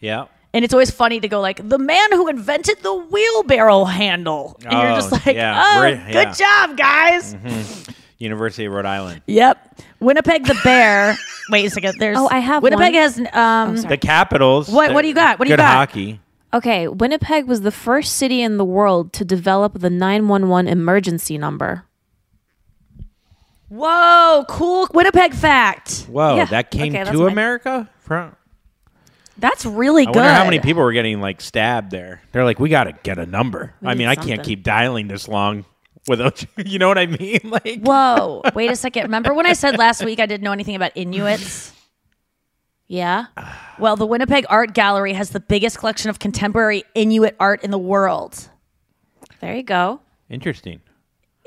Yeah. 0.00 0.26
And 0.56 0.64
it's 0.64 0.72
always 0.72 0.90
funny 0.90 1.20
to 1.20 1.28
go 1.28 1.40
like 1.42 1.68
the 1.68 1.76
man 1.78 2.12
who 2.12 2.28
invented 2.28 2.78
the 2.82 2.94
wheelbarrow 2.94 3.84
handle, 3.84 4.56
and 4.64 4.72
you're 4.72 4.92
Oh, 4.92 4.94
just 4.94 5.12
like, 5.12 5.36
yeah, 5.36 5.62
oh, 5.76 5.80
great- 5.80 6.06
good 6.06 6.14
yeah. 6.14 6.32
job, 6.32 6.76
guys. 6.78 7.34
Mhm. 7.34 7.94
University 8.18 8.64
of 8.64 8.72
Rhode 8.72 8.86
Island. 8.86 9.20
Yep. 9.26 9.80
Winnipeg 10.00 10.46
the 10.46 10.58
Bear. 10.64 11.14
Wait 11.50 11.66
a 11.66 11.70
second. 11.70 11.96
There's 11.98 12.16
Oh, 12.16 12.28
I 12.30 12.38
have 12.38 12.62
Winnipeg 12.62 12.94
one. 12.94 13.02
has 13.02 13.18
um. 13.34 13.76
The 13.76 13.98
Capitals. 13.98 14.70
What- 14.70 14.94
what 14.94 15.02
do 15.02 15.08
you 15.08 15.14
got? 15.14 15.38
What 15.38 15.44
do 15.44 15.50
you 15.50 15.56
good 15.56 15.62
got? 15.62 15.74
hockey. 15.76 16.20
Okay, 16.54 16.88
Winnipeg 16.88 17.44
was 17.46 17.60
the 17.60 17.70
first 17.72 18.16
city 18.16 18.40
in 18.40 18.56
the 18.56 18.64
world 18.64 19.12
to 19.12 19.24
develop 19.26 19.78
the 19.80 19.90
911 19.90 20.68
emergency 20.68 21.36
number. 21.36 21.84
Whoa, 23.68 24.44
cool 24.48 24.88
Winnipeg 24.94 25.34
fact. 25.34 26.06
Whoa, 26.08 26.36
Yeah, 26.36 26.44
that 26.46 26.70
came 26.70 26.92
okay, 26.94 27.04
that's 27.04 27.10
to 27.16 27.24
my- 27.24 27.32
America 27.32 27.90
from. 27.98 28.35
That's 29.38 29.66
really 29.66 30.06
good. 30.06 30.10
I 30.10 30.12
good. 30.12 30.18
wonder 30.20 30.34
how 30.34 30.44
many 30.44 30.60
people 30.60 30.82
were 30.82 30.92
getting 30.92 31.20
like 31.20 31.40
stabbed 31.40 31.90
there. 31.90 32.22
They're 32.32 32.44
like, 32.44 32.58
we 32.58 32.68
got 32.70 32.84
to 32.84 32.92
get 33.02 33.18
a 33.18 33.26
number. 33.26 33.74
We 33.82 33.88
I 33.88 33.94
need 33.94 33.98
mean, 33.98 34.08
I 34.08 34.14
can't 34.14 34.42
keep 34.42 34.62
dialing 34.62 35.08
this 35.08 35.28
long 35.28 35.64
without, 36.08 36.42
you 36.42 36.48
You 36.66 36.78
know 36.78 36.88
what 36.88 36.98
I 36.98 37.06
mean? 37.06 37.40
Like, 37.44 37.80
Whoa, 37.82 38.42
wait 38.54 38.70
a 38.70 38.76
second. 38.76 39.02
Remember 39.04 39.34
when 39.34 39.46
I 39.46 39.52
said 39.52 39.76
last 39.78 40.04
week 40.04 40.20
I 40.20 40.26
didn't 40.26 40.42
know 40.44 40.52
anything 40.52 40.74
about 40.76 40.92
Inuits? 40.94 41.72
Yeah. 42.88 43.26
Well, 43.78 43.96
the 43.96 44.06
Winnipeg 44.06 44.46
Art 44.48 44.72
Gallery 44.72 45.12
has 45.14 45.30
the 45.30 45.40
biggest 45.40 45.78
collection 45.78 46.08
of 46.08 46.18
contemporary 46.18 46.84
Inuit 46.94 47.34
art 47.40 47.62
in 47.64 47.70
the 47.72 47.78
world. 47.78 48.48
There 49.40 49.54
you 49.54 49.64
go. 49.64 50.00
interesting. 50.30 50.80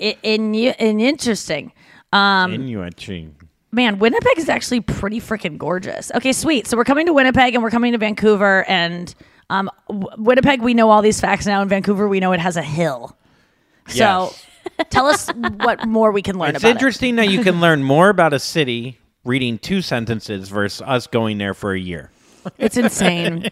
I- 0.02 0.18
In, 0.22 0.54
in, 0.54 1.00
interesting. 1.00 1.72
Um, 2.12 2.54
Inuit. 2.54 2.98
Man, 3.72 4.00
Winnipeg 4.00 4.38
is 4.38 4.50
actually 4.50 4.82
pretty 4.82 5.20
freaking 5.20 5.58
gorgeous. 5.58 6.12
Okay, 6.16 6.34
sweet. 6.34 6.68
So 6.68 6.78
we're 6.78 6.84
coming 6.84 7.06
to 7.06 7.14
Winnipeg 7.14 7.54
and 7.54 7.64
we're 7.64 7.70
coming 7.70 7.92
to 7.92 7.98
Vancouver. 7.98 8.64
And 8.68 9.14
um, 9.50 9.70
w- 9.88 10.08
Winnipeg, 10.18 10.62
we 10.62 10.74
know 10.74 10.90
all 10.90 11.02
these 11.02 11.20
facts 11.20 11.46
now. 11.46 11.62
In 11.62 11.70
Vancouver, 11.70 12.08
we 12.08 12.20
know 12.20 12.32
it 12.32 12.40
has 12.40 12.58
a 12.58 12.62
hill. 12.64 13.16
So 13.88 14.34
tell 14.90 15.08
us 15.08 15.30
what 15.30 15.88
more 15.88 16.12
we 16.12 16.22
can 16.22 16.38
learn 16.38 16.50
about. 16.50 16.56
It's 16.56 16.64
about 16.64 16.72
interesting 16.72 17.16
that 17.18 17.30
you 17.30 17.44
can 17.44 17.60
learn 17.62 17.84
more 17.84 18.10
about 18.10 18.34
a 18.34 18.40
city 18.40 19.00
reading 19.24 19.58
two 19.58 19.82
sentences 19.82 20.50
versus 20.50 20.82
us 20.86 21.08
going 21.08 21.38
there 21.38 21.54
for 21.54 21.74
a 21.74 21.80
year. 21.80 22.12
It's 22.58 22.78
insane. 22.78 23.50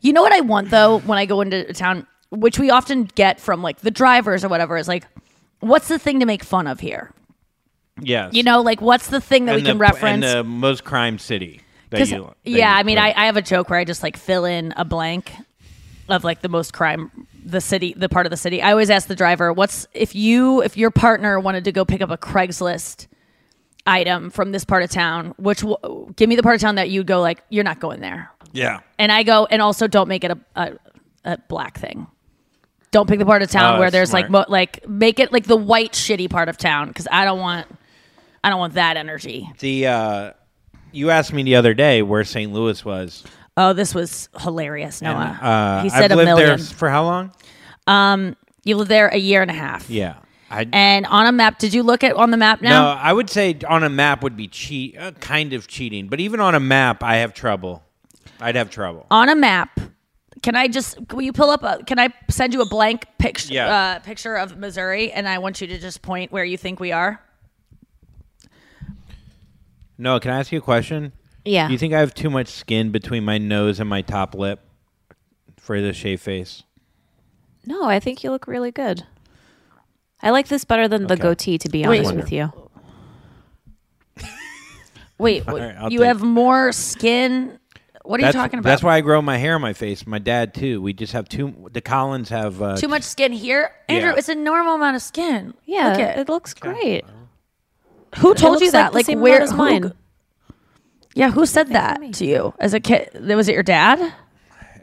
you 0.00 0.12
know 0.12 0.22
what 0.22 0.32
I 0.32 0.40
want 0.40 0.70
though 0.70 1.00
when 1.00 1.18
I 1.18 1.26
go 1.26 1.40
into 1.40 1.68
a 1.68 1.72
town, 1.72 2.06
which 2.30 2.58
we 2.58 2.70
often 2.70 3.04
get 3.14 3.40
from 3.40 3.62
like 3.62 3.80
the 3.80 3.90
drivers 3.90 4.44
or 4.44 4.48
whatever, 4.48 4.76
is 4.76 4.88
like, 4.88 5.04
what's 5.60 5.88
the 5.88 5.98
thing 5.98 6.20
to 6.20 6.26
make 6.26 6.44
fun 6.44 6.66
of 6.66 6.80
here? 6.80 7.12
Yes. 8.00 8.34
You 8.34 8.42
know, 8.42 8.60
like 8.62 8.80
what's 8.80 9.08
the 9.08 9.20
thing 9.20 9.46
that 9.46 9.56
and 9.56 9.62
we 9.64 9.68
can 9.70 9.78
reference? 9.78 10.24
And 10.24 10.38
the 10.38 10.44
most 10.44 10.84
crime 10.84 11.18
city. 11.18 11.60
That 11.90 12.06
you, 12.08 12.24
that 12.24 12.36
yeah, 12.44 12.74
you 12.74 12.80
I 12.80 12.82
mean. 12.82 12.98
I, 12.98 13.14
I 13.16 13.26
have 13.26 13.36
a 13.36 13.42
joke 13.42 13.70
where 13.70 13.78
I 13.78 13.84
just 13.84 14.02
like 14.02 14.16
fill 14.16 14.44
in 14.44 14.74
a 14.76 14.84
blank 14.84 15.32
of 16.08 16.22
like 16.24 16.42
the 16.42 16.48
most 16.48 16.72
crime, 16.72 17.26
the 17.44 17.60
city, 17.60 17.94
the 17.96 18.08
part 18.08 18.26
of 18.26 18.30
the 18.30 18.36
city. 18.36 18.60
I 18.60 18.72
always 18.72 18.90
ask 18.90 19.08
the 19.08 19.16
driver, 19.16 19.52
"What's 19.52 19.86
if 19.94 20.14
you 20.14 20.62
if 20.62 20.76
your 20.76 20.90
partner 20.90 21.40
wanted 21.40 21.64
to 21.64 21.72
go 21.72 21.84
pick 21.86 22.02
up 22.02 22.10
a 22.10 22.18
Craigslist 22.18 23.06
item 23.86 24.28
from 24.30 24.52
this 24.52 24.64
part 24.64 24.82
of 24.82 24.90
town? 24.90 25.34
Which 25.38 25.60
w- 25.60 26.12
give 26.14 26.28
me 26.28 26.36
the 26.36 26.42
part 26.42 26.56
of 26.56 26.60
town 26.60 26.74
that 26.74 26.90
you'd 26.90 27.06
go 27.06 27.20
like 27.20 27.42
you're 27.48 27.64
not 27.64 27.80
going 27.80 28.00
there." 28.00 28.30
Yeah. 28.52 28.80
And 28.98 29.10
I 29.12 29.22
go, 29.22 29.46
and 29.46 29.62
also 29.62 29.86
don't 29.86 30.08
make 30.08 30.24
it 30.24 30.30
a 30.30 30.38
a, 30.56 30.72
a 31.24 31.38
black 31.48 31.78
thing. 31.78 32.06
Don't 32.90 33.08
pick 33.08 33.18
the 33.18 33.26
part 33.26 33.42
of 33.42 33.50
town 33.50 33.76
Oh, 33.76 33.80
where 33.80 33.90
there's 33.90 34.12
like 34.12 34.30
mo- 34.30 34.46
like 34.48 34.86
make 34.88 35.18
it 35.20 35.32
like 35.32 35.44
the 35.44 35.56
white 35.56 35.92
shitty 35.92 36.28
part 36.30 36.48
of 36.48 36.56
town 36.56 36.88
because 36.88 37.06
I 37.10 37.24
don't 37.24 37.38
want 37.38 37.66
I 38.48 38.50
don't 38.50 38.60
want 38.60 38.74
that 38.74 38.96
energy. 38.96 39.46
The 39.58 39.86
uh, 39.86 40.32
you 40.90 41.10
asked 41.10 41.34
me 41.34 41.42
the 41.42 41.56
other 41.56 41.74
day 41.74 42.00
where 42.00 42.24
St. 42.24 42.50
Louis 42.50 42.82
was. 42.82 43.24
Oh, 43.58 43.74
this 43.74 43.94
was 43.94 44.28
hilarious, 44.40 45.02
And, 45.02 45.12
Noah. 45.12 45.24
uh, 45.42 45.82
he 45.82 45.90
said 45.90 46.04
I've 46.04 46.12
a 46.12 46.16
lived 46.16 46.26
million. 46.28 46.60
s- 46.60 46.72
for 46.72 46.88
how 46.88 47.04
long? 47.04 47.32
Um, 47.86 48.36
you 48.64 48.76
lived 48.76 48.90
there 48.90 49.08
a 49.08 49.16
year 49.18 49.42
and 49.42 49.50
a 49.50 49.54
half. 49.54 49.90
Yeah. 49.90 50.14
I, 50.50 50.66
And 50.72 51.04
on 51.06 51.26
a 51.26 51.32
map, 51.32 51.58
did 51.58 51.74
you 51.74 51.82
look 51.82 52.02
at 52.02 52.14
on 52.16 52.30
the 52.30 52.36
map 52.38 52.62
no, 52.62 52.70
now? 52.70 52.86
I 52.92 53.12
would 53.12 53.28
say 53.28 53.58
on 53.68 53.84
a 53.84 53.90
map 53.90 54.22
would 54.22 54.36
be 54.36 54.48
cheat, 54.48 54.96
uh, 54.96 55.10
kind 55.12 55.52
of 55.52 55.66
cheating. 55.68 56.08
But 56.08 56.20
even 56.20 56.40
on 56.40 56.54
a 56.54 56.60
map, 56.60 57.02
I 57.02 57.16
have 57.16 57.34
trouble. 57.34 57.82
I'd 58.40 58.54
have 58.56 58.70
trouble. 58.70 59.04
On 59.10 59.28
a 59.28 59.34
map, 59.34 59.78
can 60.42 60.54
I 60.56 60.68
just 60.68 60.96
will 61.12 61.20
you 61.22 61.32
pull 61.34 61.50
up? 61.50 61.62
A, 61.64 61.82
can 61.84 61.98
I 61.98 62.08
send 62.30 62.54
you 62.54 62.62
a 62.62 62.68
blank 62.68 63.06
picture 63.18 63.52
Yeah. 63.52 63.66
uh, 63.66 63.98
picture 63.98 64.36
of 64.36 64.56
Missouri, 64.56 65.10
and 65.12 65.28
I 65.28 65.38
want 65.38 65.60
you 65.60 65.66
to 65.66 65.78
just 65.78 66.00
point 66.00 66.30
where 66.32 66.44
you 66.44 66.56
think 66.56 66.78
we 66.80 66.92
are? 66.92 67.20
No, 69.98 70.20
can 70.20 70.30
I 70.30 70.38
ask 70.38 70.52
you 70.52 70.58
a 70.58 70.62
question? 70.62 71.12
Yeah. 71.44 71.66
Do 71.66 71.72
you 71.72 71.78
think 71.78 71.92
I 71.92 72.00
have 72.00 72.14
too 72.14 72.30
much 72.30 72.48
skin 72.48 72.90
between 72.90 73.24
my 73.24 73.38
nose 73.38 73.80
and 73.80 73.88
my 73.88 74.02
top 74.02 74.34
lip 74.34 74.60
for 75.56 75.80
the 75.80 75.92
shave 75.92 76.20
face? 76.20 76.62
No, 77.66 77.84
I 77.84 77.98
think 78.00 78.22
you 78.22 78.30
look 78.30 78.46
really 78.46 78.70
good. 78.70 79.04
I 80.22 80.30
like 80.30 80.48
this 80.48 80.64
better 80.64 80.88
than 80.88 81.06
the 81.06 81.14
Okay. 81.14 81.22
goatee, 81.22 81.58
to 81.58 81.68
be 81.68 81.86
Wait. 81.86 81.98
honest 82.00 82.14
with 82.14 82.32
you. 82.32 82.52
Wait, 85.18 85.42
All 85.48 85.56
right, 85.58 85.74
I'll 85.76 85.92
you 85.92 85.98
take- 86.00 86.06
have 86.08 86.22
more 86.22 86.72
skin. 86.72 87.58
What 88.04 88.20
are 88.20 88.22
that's, 88.22 88.34
you 88.34 88.40
talking 88.40 88.58
about? 88.58 88.68
That's 88.70 88.82
why 88.82 88.96
I 88.96 89.00
grow 89.02 89.20
my 89.20 89.36
hair 89.36 89.56
on 89.56 89.60
my 89.60 89.74
face. 89.74 90.06
My 90.06 90.18
dad 90.18 90.54
too. 90.54 90.80
We 90.80 90.92
just 90.94 91.12
have 91.12 91.28
too. 91.28 91.68
The 91.72 91.80
Collins 91.82 92.30
have 92.30 92.62
uh, 92.62 92.76
Too 92.76 92.88
much 92.88 93.02
skin 93.02 93.32
here, 93.32 93.70
Andrew. 93.88 94.10
Yeah. 94.10 94.16
It's 94.16 94.28
a 94.30 94.34
normal 94.34 94.76
amount 94.76 94.96
of 94.96 95.02
skin. 95.02 95.52
Yeah, 95.66 95.90
Look 95.90 96.00
at- 96.00 96.18
it 96.18 96.28
looks 96.28 96.54
great. 96.54 97.04
Who 98.16 98.34
told 98.34 98.52
looks 98.54 98.62
you 98.64 98.70
that? 98.72 98.92
like 98.92 98.92
the 98.92 98.96
Like 98.96 99.06
same 99.06 99.20
where? 99.20 99.36
amount 99.36 99.42
as 99.44 99.50
who- 99.50 99.56
mine. 99.56 99.92
Yeah, 101.14 101.30
who 101.30 101.46
said 101.46 101.68
that 101.68 102.00
to 102.14 102.26
you 102.26 102.54
as 102.60 102.74
a 102.74 102.80
kid? 102.80 103.10
Was 103.34 103.48
it 103.48 103.52
your 103.54 103.62
dad? 103.62 103.98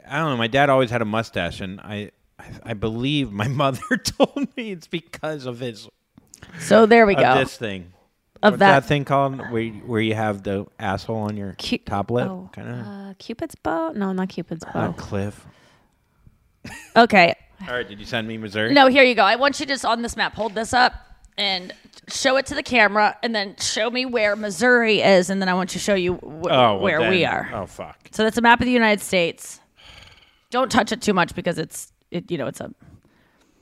I 0.08 0.18
don't 0.18 0.30
know. 0.30 0.36
My 0.36 0.48
dad 0.48 0.68
always 0.70 0.90
had 0.90 1.00
a 1.02 1.06
mustache, 1.06 1.60
and 1.60 1.80
I, 1.80 2.10
I, 2.38 2.44
I 2.64 2.74
believe 2.74 3.32
my 3.32 3.48
mother 3.62 3.80
told 4.04 4.48
me 4.56 4.72
it's 4.72 4.86
because 4.86 5.46
of 5.46 5.60
his. 5.60 5.88
So 6.60 6.84
there 6.86 7.06
we 7.06 7.14
of 7.16 7.20
go. 7.22 7.34
This 7.38 7.56
thing. 7.56 7.92
Of 8.42 8.52
What's 8.54 8.58
that- 8.60 8.84
thing 8.84 9.04
called 9.06 9.38
where 9.50 9.62
you- 9.62 9.72
where 9.86 10.00
you 10.00 10.14
have 10.14 10.42
the 10.42 10.66
asshole 10.78 11.16
on 11.16 11.36
your 11.38 11.54
top 11.86 12.10
lip, 12.10 12.28
Oh, 12.28 12.50
kind 12.52 12.68
of. 12.68 12.86
uh, 12.86 13.14
Cupid's 13.18 13.54
bow? 13.54 13.92
No, 13.92 14.12
not 14.12 14.28
Cupid's 14.28 14.64
bow. 14.74 14.92
Cliff. 14.92 15.46
Okay. 16.94 17.34
All 17.66 17.74
right. 17.74 17.88
Did 17.88 17.98
you 17.98 18.04
send 18.06 18.28
me 18.28 18.36
Missouri? 18.36 18.74
No, 18.74 18.88
here 18.88 19.04
you 19.04 19.14
go. 19.14 19.22
I 19.24 19.36
want 19.36 19.58
you 19.60 19.66
to 19.66 19.72
just 19.72 19.84
on 19.84 20.02
this 20.02 20.16
map, 20.16 20.34
hold 20.34 20.54
this 20.54 20.74
up 20.74 20.92
and 21.38 21.72
show 22.08 22.36
it 22.36 22.46
to 22.46 22.54
the 22.54 22.62
camera, 22.62 23.16
and 23.22 23.34
then 23.34 23.56
show 23.56 23.90
me 23.90 24.06
where 24.06 24.36
Missouri 24.36 25.00
is, 25.00 25.28
and 25.30 25.40
then 25.42 25.48
I 25.48 25.54
want 25.54 25.70
to 25.70 25.78
show 25.78 25.94
you 25.94 26.14
wh- 26.14 26.22
Oh, 26.24 26.48
well, 26.50 26.78
where 26.78 27.10
we 27.10 27.24
are. 27.24 27.50
Oh 27.52 27.66
fuck. 27.66 27.98
So 28.12 28.22
that's 28.24 28.38
a 28.38 28.42
map 28.42 28.60
of 28.60 28.66
the 28.66 28.72
United 28.72 29.00
States. 29.02 29.60
Don't 30.50 30.70
touch 30.70 30.92
it 30.92 31.02
too 31.02 31.12
much 31.12 31.34
because 31.34 31.58
it's 31.58 31.92
it. 32.10 32.30
You 32.30 32.38
know, 32.38 32.46
it's 32.46 32.60
a. 32.60 32.72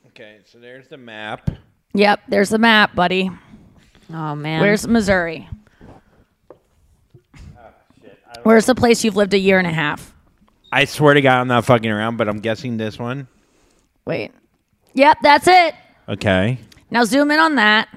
Okay, 0.09 0.39
so 0.45 0.59
there's 0.59 0.87
the 0.89 0.97
map. 0.99 1.51
Yep, 1.95 2.21
there's 2.29 2.51
the 2.51 2.59
map, 2.59 2.95
buddy. 2.95 3.31
Oh 4.13 4.35
man, 4.35 4.61
Where's 4.61 4.87
Missouri? 4.87 5.49
Ah, 7.57 7.71
Where's 8.43 8.67
the 8.67 8.75
place 8.75 9.03
you've 9.05 9.17
lived 9.17 9.35
a 9.35 9.39
year 9.39 9.59
and 9.59 9.67
a 9.67 9.73
half? 9.73 10.15
I 10.71 10.85
swear 10.85 11.15
to 11.15 11.21
God, 11.21 11.41
I'm 11.41 11.49
not 11.49 11.65
fucking 11.65 11.91
around, 11.91 12.17
but 12.17 12.29
I'm 12.29 12.41
guessing 12.41 12.77
this 12.77 12.99
one. 12.99 13.29
Wait. 14.05 14.33
Yep, 14.95 15.19
that's 15.23 15.47
it. 15.49 15.75
Okay. 16.09 16.59
Now 16.91 17.05
zoom 17.05 17.31
in 17.31 17.39
on 17.41 17.57
that 17.57 17.89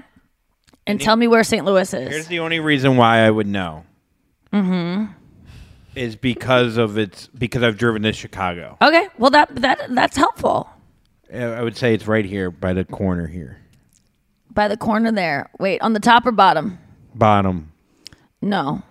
and 0.85 0.99
tell 0.99 1.15
me 1.15 1.27
where 1.27 1.43
St. 1.43 1.65
Louis 1.65 1.93
is. 1.93 2.09
Here's 2.09 2.27
the 2.27 2.39
only 2.39 2.59
reason 2.59 2.97
why 2.97 3.19
I 3.19 3.29
would 3.29 3.47
know 3.47 3.83
mm-hmm. 4.53 5.11
is 5.95 6.15
because 6.15 6.77
of 6.77 6.97
its 6.97 7.27
because 7.27 7.63
I've 7.63 7.77
driven 7.77 8.01
to 8.03 8.13
Chicago. 8.13 8.77
Okay, 8.81 9.07
well 9.17 9.31
that 9.31 9.55
that 9.57 9.81
that's 9.89 10.17
helpful. 10.17 10.69
Uh, 11.33 11.37
I 11.37 11.61
would 11.61 11.75
say 11.75 11.93
it's 11.93 12.07
right 12.07 12.25
here 12.25 12.49
by 12.49 12.71
the 12.73 12.85
corner 12.85 13.27
here, 13.27 13.59
By 14.53 14.69
the 14.69 14.77
corner 14.77 15.11
there. 15.11 15.49
Wait, 15.59 15.81
on 15.81 15.91
the 15.93 15.99
top 15.99 16.25
or 16.25 16.31
bottom? 16.31 16.79
bottom, 17.13 17.73
No, 18.41 18.81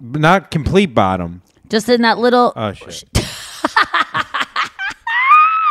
But 0.00 0.20
not 0.20 0.50
complete 0.50 0.86
bottom. 0.86 1.42
just 1.68 1.88
in 1.88 2.02
that 2.02 2.18
little. 2.18 2.52
Oh 2.56 2.72
shit. 2.72 3.04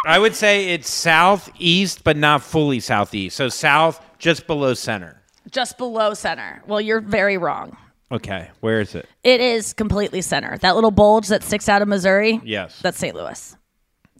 I 0.05 0.19
would 0.19 0.35
say 0.35 0.69
it's 0.73 0.89
southeast, 0.89 2.03
but 2.03 2.15
not 2.17 2.41
fully 2.43 2.79
southeast. 2.79 3.35
So 3.35 3.49
south, 3.49 3.99
just 4.19 4.47
below 4.47 4.73
center. 4.73 5.21
just 5.51 5.77
below 5.77 6.13
center. 6.13 6.61
Well, 6.67 6.79
you're 6.81 7.01
very 7.01 7.37
wrong. 7.37 7.77
Okay, 8.11 8.49
where 8.59 8.79
is 8.81 8.93
it? 8.95 9.07
It 9.23 9.41
is 9.41 9.73
completely 9.73 10.21
center. 10.21 10.57
That 10.59 10.75
little 10.75 10.91
bulge 10.91 11.27
that 11.29 11.43
sticks 11.43 11.67
out 11.67 11.81
of 11.81 11.87
Missouri. 11.87 12.39
Yes. 12.43 12.79
That's 12.81 12.97
St. 12.99 13.15
Louis. 13.15 13.55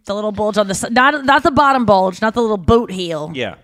The 0.05 0.15
little 0.15 0.31
bulge 0.31 0.57
on 0.57 0.67
the 0.67 0.87
not 0.91 1.23
not 1.25 1.43
the 1.43 1.51
bottom 1.51 1.85
bulge, 1.85 2.21
not 2.21 2.33
the 2.33 2.41
little 2.41 2.57
boot 2.57 2.91
heel. 2.91 3.31
Yeah. 3.33 3.55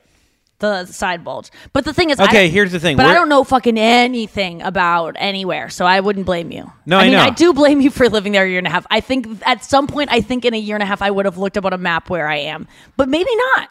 The 0.62 0.86
side 0.86 1.24
bulge. 1.24 1.50
But 1.74 1.86
the 1.86 1.94
thing 1.94 2.12
is, 2.12 2.20
Okay, 2.20 2.46
I, 2.46 2.48
here's 2.48 2.72
the 2.72 2.80
thing. 2.80 2.96
But 2.96 3.06
I 3.08 3.10
We're- 3.10 3.20
don't 3.20 3.30
know 3.30 3.44
fucking 3.44 3.78
anything 3.78 4.62
about 4.62 5.16
anywhere, 5.20 5.70
so 5.70 5.86
I 5.86 6.00
wouldn't 6.00 6.26
blame 6.26 6.52
you. 6.52 6.72
No, 6.86 6.98
I 7.00 7.04
mean, 7.04 7.12
know. 7.14 7.20
I 7.20 7.32
do 7.32 7.52
blame 7.52 7.82
you 7.82 7.90
for 7.92 8.08
living 8.10 8.32
there 8.32 8.46
a 8.46 8.48
year 8.50 8.60
and 8.60 8.68
a 8.68 8.70
half. 8.70 8.86
I 8.90 9.02
think 9.02 9.28
at 9.46 9.66
some 9.66 9.88
point, 9.88 10.10
I 10.12 10.22
think 10.22 10.46
in 10.46 10.54
a 10.54 10.58
year 10.58 10.76
and 10.76 10.84
a 10.84 10.86
half, 10.86 11.02
I 11.02 11.12
would 11.12 11.26
have 11.26 11.38
looked 11.38 11.58
up 11.58 11.66
on 11.66 11.74
a 11.74 11.78
map 11.78 12.10
where 12.10 12.28
I 12.28 12.38
am, 12.38 12.68
but 12.96 13.10
maybe 13.10 13.36
not. 13.36 13.70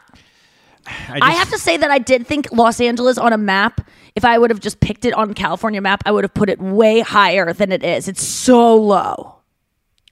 I, 0.85 1.13
I 1.13 1.19
just- 1.19 1.37
have 1.39 1.49
to 1.51 1.57
say 1.57 1.77
that 1.77 1.89
I 1.89 1.97
did 1.99 2.27
think 2.27 2.51
Los 2.51 2.79
Angeles 2.81 3.17
on 3.17 3.33
a 3.33 3.37
map. 3.37 3.81
If 4.13 4.25
I 4.25 4.37
would 4.37 4.49
have 4.49 4.59
just 4.59 4.81
picked 4.81 5.05
it 5.05 5.13
on 5.13 5.33
California 5.33 5.79
map, 5.81 6.03
I 6.05 6.11
would 6.11 6.25
have 6.25 6.33
put 6.33 6.49
it 6.49 6.59
way 6.59 6.99
higher 6.99 7.53
than 7.53 7.71
it 7.71 7.83
is. 7.83 8.09
It's 8.09 8.21
so 8.21 8.75
low. 8.75 9.37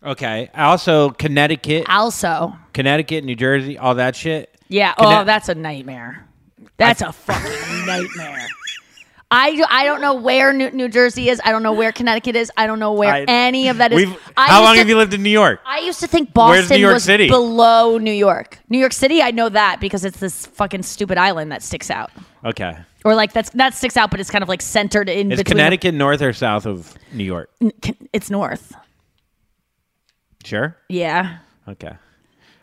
Okay. 0.01 0.49
Also, 0.55 1.09
Connecticut, 1.09 1.89
Also, 1.89 2.55
Connecticut, 2.73 3.25
New 3.25 3.35
Jersey, 3.35 3.77
all 3.77 3.95
that 3.95 4.15
shit. 4.15 4.55
yeah. 4.69 4.93
Oh, 4.97 5.25
that's 5.25 5.49
a 5.49 5.55
nightmare. 5.55 6.25
That's 6.79 7.01
a 7.01 7.11
fucking 7.11 7.85
nightmare. 7.85 8.47
I, 9.31 9.63
I 9.69 9.83
don't 9.83 10.01
know 10.01 10.15
where 10.15 10.51
New, 10.53 10.71
New 10.71 10.89
Jersey 10.89 11.29
is. 11.29 11.39
I 11.45 11.51
don't 11.51 11.61
know 11.61 11.73
where 11.73 11.91
Connecticut 11.91 12.35
is. 12.35 12.51
I 12.57 12.65
don't 12.65 12.79
know 12.79 12.93
where 12.93 13.13
I- 13.13 13.25
any 13.27 13.67
of 13.67 13.77
that 13.77 13.93
is. 13.93 14.09
I 14.35 14.47
how 14.47 14.63
long 14.63 14.73
to- 14.73 14.79
have 14.79 14.89
you 14.89 14.97
lived 14.97 15.13
in 15.13 15.21
New 15.21 15.29
York? 15.29 15.61
I 15.67 15.81
used 15.81 15.99
to 15.99 16.07
think 16.07 16.33
Boston 16.33 16.77
New 16.77 16.81
York 16.81 16.93
was 16.95 17.03
City? 17.03 17.27
below 17.27 17.99
New 17.99 18.11
York. 18.11 18.57
New 18.69 18.79
York 18.79 18.93
City, 18.93 19.21
I 19.21 19.29
know 19.29 19.47
that 19.49 19.79
because 19.79 20.03
it's 20.03 20.19
this 20.19 20.47
fucking 20.47 20.81
stupid 20.81 21.19
island 21.19 21.51
that 21.51 21.61
sticks 21.61 21.91
out. 21.91 22.09
Okay. 22.43 22.75
Or 23.05 23.13
like 23.13 23.31
that's 23.31 23.51
that 23.51 23.75
sticks 23.75 23.95
out, 23.97 24.09
but 24.09 24.19
it's 24.19 24.31
kind 24.31 24.41
of 24.41 24.49
like 24.49 24.63
centered 24.63 25.09
in 25.09 25.31
Is 25.31 25.37
between. 25.37 25.57
Connecticut 25.57 25.93
north 25.93 26.23
or 26.23 26.33
south 26.33 26.65
of 26.65 26.95
New 27.13 27.23
York? 27.23 27.51
It's 28.11 28.31
north. 28.31 28.73
Sure. 30.43 30.75
Yeah. 30.89 31.37
Okay. 31.67 31.91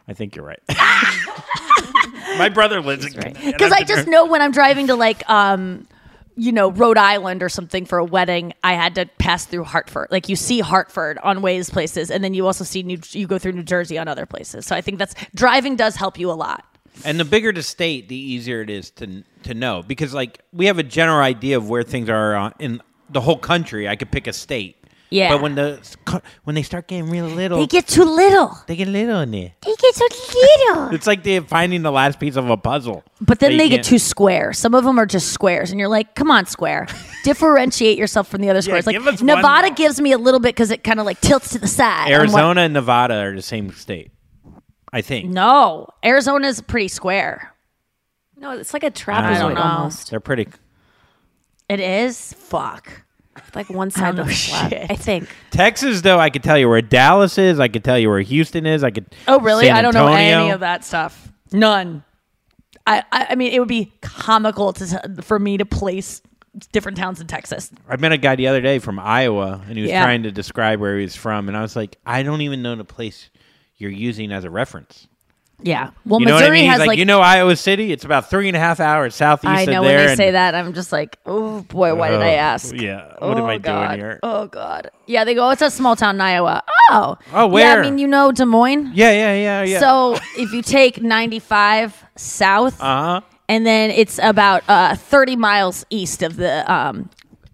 I 0.09 0.15
think 0.15 0.37
you're 0.37 0.45
right. 0.45 0.61
My 2.39 2.49
brother 2.49 2.81
lives 2.81 3.05
in 3.07 3.13
Connecticut. 3.13 3.53
Because 3.53 3.73
I 3.73 3.83
just 3.83 4.07
know 4.07 4.27
when 4.27 4.43
I'm 4.43 4.53
driving 4.53 4.89
to 4.89 4.95
like 4.95 5.29
um 5.29 5.87
you 6.37 6.53
know 6.53 6.71
Rhode 6.71 6.99
Island 6.99 7.43
or 7.43 7.49
something 7.49 7.87
for 7.87 7.99
a 7.99 8.05
wedding, 8.05 8.53
I 8.63 8.75
had 8.75 8.95
to 8.97 9.07
pass 9.19 9.47
through 9.47 9.65
Hartford. 9.65 10.09
Like 10.11 10.29
you 10.29 10.37
see 10.37 10.61
Hartford 10.61 11.19
on 11.19 11.43
ways 11.43 11.71
places, 11.71 12.11
and 12.11 12.23
then 12.23 12.35
you 12.35 12.47
also 12.47 12.65
see 12.65 12.83
New 12.83 12.99
you 13.11 13.27
go 13.27 13.39
through 13.39 13.53
New 13.53 13.63
Jersey 13.63 13.99
on 13.99 14.07
other 14.09 14.27
places. 14.27 14.67
So 14.67 14.77
I 14.77 14.81
think 14.81 14.99
that's 14.99 15.15
driving 15.35 15.77
does 15.77 15.97
help 15.97 16.19
you 16.19 16.31
a 16.31 16.35
lot. 16.35 16.65
And 17.05 17.21
the 17.21 17.25
bigger 17.25 17.53
the 17.53 17.63
state, 17.63 18.09
the 18.09 18.17
easier 18.17 18.63
it 18.63 18.71
is 18.71 18.91
to 18.93 19.23
to 19.45 19.55
know 19.55 19.83
because 19.83 20.15
like 20.15 20.41
we 20.53 20.67
have 20.67 20.79
a 20.79 20.83
general 20.83 21.21
idea 21.21 21.57
of 21.57 21.69
where 21.69 21.83
things 21.83 22.09
are 22.09 22.37
uh, 22.37 22.51
in 22.59 22.83
the 23.11 23.21
whole 23.21 23.39
country. 23.39 23.89
I 23.89 23.97
could 23.97 24.11
pick 24.11 24.27
a 24.27 24.33
state. 24.33 24.77
Yeah. 25.11 25.33
But 25.33 25.43
when 25.43 25.55
the 25.55 26.21
when 26.45 26.55
they 26.55 26.63
start 26.63 26.89
getting 26.89 27.09
real 27.11 27.27
little, 27.27 27.59
They 27.59 27.67
get 27.67 27.87
too 27.87 28.05
little. 28.05 28.59
they 28.67 28.75
get 28.77 28.89
little 28.89 29.21
in 29.21 29.31
there. 29.31 29.53
They 29.63 29.75
get 29.75 29.95
too 29.95 30.09
little. 30.35 30.89
It's 30.95 31.07
like 31.07 31.23
they're 31.23 31.43
finding 31.43 31.83
the 31.83 31.93
last 31.93 32.19
piece 32.19 32.37
of 32.37 32.49
a 32.51 32.57
puzzle. 32.57 33.05
But 33.21 33.39
then 33.39 33.57
they 33.57 33.69
get 33.69 33.85
too 33.85 33.99
square. 33.99 34.53
Some 34.53 34.75
of 34.75 34.85
them 34.85 34.99
are 34.99 35.07
just 35.07 35.33
squares, 35.33 35.71
and 35.71 35.79
you're 35.79 35.89
like, 35.89 36.15
"Come 36.15 36.31
on, 36.31 36.47
square, 36.47 36.87
differentiate 37.25 37.99
yourself 37.99 38.29
from 38.29 38.41
the 38.41 38.51
other 38.51 38.63
squares." 38.63 38.87
like 38.87 38.95
give 38.95 39.07
us 39.07 39.21
one 39.21 39.27
Nevada 39.27 39.69
more. 39.69 39.77
gives 39.77 40.01
me 40.01 40.13
a 40.13 40.19
little 40.19 40.41
bit 40.41 40.55
because 40.55 40.71
it 40.71 40.83
kind 40.83 40.99
of 41.01 41.07
like 41.07 41.21
tilts 41.21 41.51
to 41.51 41.59
the 41.59 41.69
side. 41.69 42.11
Arizona 42.11 42.63
and 42.63 42.75
Nevada 42.75 43.15
are 43.15 43.35
the 43.35 43.43
same 43.43 43.71
state. 43.73 44.11
I 44.93 45.03
think. 45.03 45.29
No, 45.31 45.89
Arizona's 46.05 46.61
pretty 46.63 46.89
square. 46.89 47.53
No, 48.37 48.53
it's 48.59 48.73
like 48.73 48.83
a 48.83 48.91
don't 48.91 48.97
trapezoid 48.97 49.57
almost. 49.57 50.11
They're 50.11 50.21
pretty. 50.21 50.49
It 51.69 51.81
is. 51.81 52.33
Fuck. 52.35 53.03
Like 53.55 53.69
one 53.71 53.91
side 53.91 54.19
of 54.19 54.27
the 54.27 54.35
flat, 54.35 54.71
shit. 54.71 54.91
I 54.91 54.95
think. 54.97 55.29
Texas, 55.51 56.03
though, 56.03 56.19
I 56.19 56.31
could 56.31 56.43
tell 56.43 56.59
you 56.59 56.69
where 56.69 56.83
Dallas 56.83 57.39
is. 57.39 57.59
I 57.61 57.69
could 57.69 57.85
tell 57.85 57.99
you 57.99 58.09
where 58.11 58.21
Houston 58.21 58.67
is. 58.67 58.85
I 58.85 58.91
could. 58.91 59.07
Oh, 59.29 59.41
really? 59.41 59.71
I 59.71 59.83
don't 59.83 59.95
know 59.95 60.09
any 60.09 60.51
of 60.51 60.61
that 60.61 60.85
stuff. 60.85 61.33
None. 61.53 62.03
I, 62.87 63.03
I, 63.11 63.27
I 63.31 63.35
mean, 63.35 63.53
it 63.53 63.59
would 63.59 63.69
be 63.69 63.93
comical 64.01 64.73
to 64.75 65.23
for 65.23 65.39
me 65.39 65.57
to 65.59 65.65
place 65.65 66.23
different 66.73 66.97
towns 66.99 67.21
in 67.21 67.27
Texas. 67.27 67.71
I 67.89 67.97
met 67.97 68.13
a 68.13 68.17
guy 68.17 68.37
the 68.37 68.47
other 68.47 68.61
day 68.61 68.79
from 68.79 68.99
Iowa, 68.99 69.61
and 69.67 69.77
he 69.77 69.83
was 69.83 69.91
Yeah. 69.91 70.03
trying 70.03 70.23
to 70.23 70.31
describe 70.33 70.81
where 70.81 70.97
he 70.97 71.03
was 71.03 71.17
from, 71.17 71.49
and 71.49 71.57
I 71.57 71.63
was 71.63 71.77
like, 71.77 71.97
I 72.07 72.23
don't 72.23 72.41
even 72.43 72.63
know 72.63 72.75
the 72.77 72.85
place 72.85 73.29
you're 73.77 73.91
using 73.91 74.33
as 74.33 74.45
a 74.45 74.51
reference. 74.51 75.07
Yeah. 75.63 75.91
Well, 76.05 76.21
you 76.21 76.27
know 76.27 76.35
Missouri 76.35 76.59
I 76.59 76.61
mean? 76.61 76.71
Has 76.71 76.79
like, 76.81 76.89
like. 76.89 76.99
you 76.99 77.07
know, 77.07 77.21
Iowa 77.21 77.57
City. 77.57 77.91
It's 77.91 78.05
about 78.05 78.29
three 78.29 78.47
and 78.49 78.57
a 78.57 78.61
half 78.61 78.79
hours 78.79 79.15
southeast 79.15 79.51
I 79.51 79.65
know 79.65 79.79
of 79.81 79.87
when 79.87 79.97
they 79.97 80.07
and- 80.09 80.17
say 80.17 80.31
that, 80.33 80.55
I'm 80.55 80.75
just 80.75 80.93
like, 80.93 81.19
oh 81.25 81.63
boy, 81.63 81.95
why 81.95 82.11
did 82.11 82.21
I 82.21 82.35
Oh, 82.35 82.39
ask? 82.39 82.75
yeah. 82.75 83.15
What 83.19 83.39
am 83.39 83.45
Oh, 83.45 83.47
I 83.47 83.53
doing 83.59 83.63
God. 83.63 83.99
here? 83.99 84.21
Oh 84.23 84.47
God. 84.49 84.91
Yeah, 85.07 85.25
they 85.25 85.35
go. 85.35 85.49
It's 85.51 85.63
a 85.63 85.71
small 85.71 85.97
town 85.97 86.17
in 86.17 86.21
Iowa. 86.21 86.63
Oh. 86.91 87.17
Oh, 87.33 87.47
where? 87.47 87.65
Yeah. 87.75 87.81
I 87.81 87.83
mean, 87.83 87.99
you 87.99 88.07
know 88.07 88.33
Des 88.33 88.45
Moines. 88.45 88.93
Yeah, 88.95 89.11
yeah, 89.13 89.35
yeah, 89.35 89.63
yeah. 89.63 89.81
So 89.81 90.17
if 90.37 90.53
you 90.53 90.61
take 90.63 91.01
95 91.01 92.05
south, 92.17 92.81
uh 92.81 92.85
huh. 92.85 93.21
and 93.49 93.65
then 93.67 93.91
it's 93.91 94.19
about 94.23 94.63
uh, 94.69 94.95
30 94.95 95.37
miles 95.37 95.87
east 95.91 96.23
of 96.23 96.37
the 96.37 96.71
um, 96.73 97.09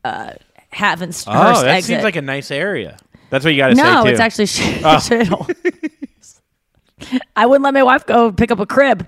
uh, 0.05 0.33
Haven's 0.71 1.25
Oh, 1.29 1.33
that 1.63 1.69
exit. 1.69 1.89
seems 1.89 2.03
like 2.05 2.17
a 2.17 2.23
nice 2.23 2.51
area. 2.51 2.97
That's 3.31 3.45
what 3.45 3.55
you 3.55 3.59
got 3.61 3.69
to 3.69 3.77
say 3.77 3.83
no, 3.83 4.05
it's 4.07 4.21
actually 4.21 4.47
shit. 4.47 4.83
Oh. 4.85 5.47
I 7.37 7.47
wouldn't 7.47 7.65
let 7.65 7.75
my 7.75 7.83
wife 7.83 8.07
go 8.07 8.33
pick 8.33 8.51
up 8.51 8.59
a 8.61 8.67
crib 8.67 9.07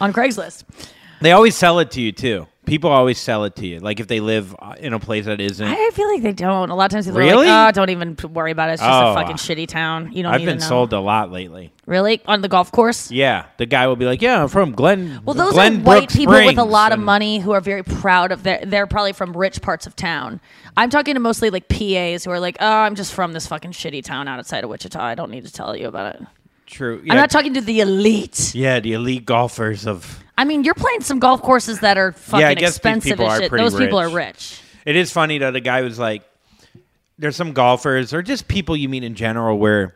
on 0.00 0.12
Craigslist. 0.12 0.64
They 1.20 1.32
always 1.32 1.56
sell 1.56 1.78
it 1.80 1.90
to 1.92 2.00
you 2.00 2.12
too. 2.12 2.46
People 2.64 2.90
always 2.90 3.18
sell 3.18 3.44
it 3.44 3.56
to 3.56 3.66
you, 3.66 3.78
like 3.80 3.98
if 3.98 4.08
they 4.08 4.20
live 4.20 4.54
uh, 4.58 4.74
in 4.78 4.92
a 4.92 4.98
place 5.00 5.24
that 5.24 5.40
isn't. 5.40 5.66
I 5.66 5.90
feel 5.94 6.06
like 6.12 6.22
they 6.22 6.34
don't. 6.34 6.68
A 6.68 6.74
lot 6.74 6.84
of 6.84 6.90
times 6.90 7.06
people 7.06 7.18
Really? 7.18 7.48
are 7.48 7.64
like, 7.64 7.68
"Oh, 7.70 7.72
don't 7.72 7.88
even 7.88 8.14
worry 8.34 8.50
about 8.50 8.68
it. 8.68 8.74
It's 8.74 8.82
just 8.82 8.92
Oh. 8.92 9.12
a 9.12 9.14
fucking 9.14 9.36
shitty 9.36 9.66
town. 9.66 10.12
You 10.12 10.22
don't 10.22 10.34
I've 10.34 10.40
need 10.40 10.44
to 10.46 10.52
been 10.52 10.58
know." 10.58 10.66
sold 10.66 10.92
a 10.92 11.00
lot 11.00 11.32
lately. 11.32 11.72
Really 11.86 12.20
on 12.26 12.42
the 12.42 12.48
golf 12.48 12.70
course? 12.70 13.10
Yeah, 13.10 13.46
the 13.56 13.64
guy 13.64 13.86
will 13.86 13.96
be 13.96 14.04
like, 14.04 14.20
"Yeah, 14.20 14.42
I'm 14.42 14.48
from 14.48 14.72
Glen." 14.72 15.18
Well, 15.24 15.32
those 15.32 15.54
Glen 15.54 15.76
are 15.76 15.82
white 15.82 15.98
Brook 16.00 16.10
people 16.10 16.34
with 16.34 16.58
a 16.58 16.62
lot 16.64 16.92
of 16.92 16.98
money 17.00 17.38
who 17.38 17.52
are 17.52 17.62
very 17.62 17.82
proud 17.82 18.32
of 18.32 18.42
their. 18.42 18.60
They're 18.62 18.86
probably 18.86 19.14
from 19.14 19.34
rich 19.34 19.62
parts 19.62 19.86
of 19.86 19.96
town. 19.96 20.38
I'm 20.76 20.90
talking 20.90 21.14
to 21.14 21.20
mostly 21.20 21.48
like 21.48 21.68
PAs 21.68 22.24
who 22.26 22.30
are 22.30 22.38
like, 22.38 22.58
"Oh, 22.60 22.66
I'm 22.70 22.94
just 22.96 23.14
from 23.14 23.32
this 23.32 23.46
fucking 23.46 23.72
shitty 23.72 24.04
town 24.04 24.28
outside 24.28 24.62
of 24.62 24.68
Wichita. 24.68 25.00
I 25.02 25.14
don't 25.14 25.30
need 25.30 25.46
to 25.46 25.52
tell 25.52 25.74
you 25.74 25.88
about 25.88 26.16
it." 26.16 26.22
True. 26.68 27.02
I'm 27.08 27.16
not 27.16 27.30
talking 27.30 27.54
to 27.54 27.62
the 27.62 27.80
elite. 27.80 28.54
Yeah, 28.54 28.78
the 28.80 28.92
elite 28.92 29.24
golfers 29.24 29.86
of. 29.86 30.22
I 30.36 30.44
mean, 30.44 30.64
you're 30.64 30.74
playing 30.74 31.00
some 31.00 31.18
golf 31.18 31.40
courses 31.42 31.80
that 31.80 31.96
are 31.96 32.12
fucking 32.12 32.40
Yeah, 32.40 32.48
I 32.48 32.54
guess 32.54 32.76
expensive 32.76 33.12
people 33.12 33.30
as 33.30 33.40
shit. 33.40 33.50
Those 33.50 33.74
people 33.74 33.98
are 33.98 34.08
rich. 34.08 34.14
rich. 34.14 34.62
It 34.84 34.94
is 34.94 35.10
funny 35.10 35.38
though. 35.38 35.50
The 35.50 35.60
guy 35.60 35.80
was 35.80 35.98
like, 35.98 36.22
"There's 37.18 37.36
some 37.36 37.54
golfers 37.54 38.12
or 38.12 38.22
just 38.22 38.48
people 38.48 38.76
you 38.76 38.88
meet 38.88 39.02
in 39.02 39.14
general 39.14 39.58
where 39.58 39.94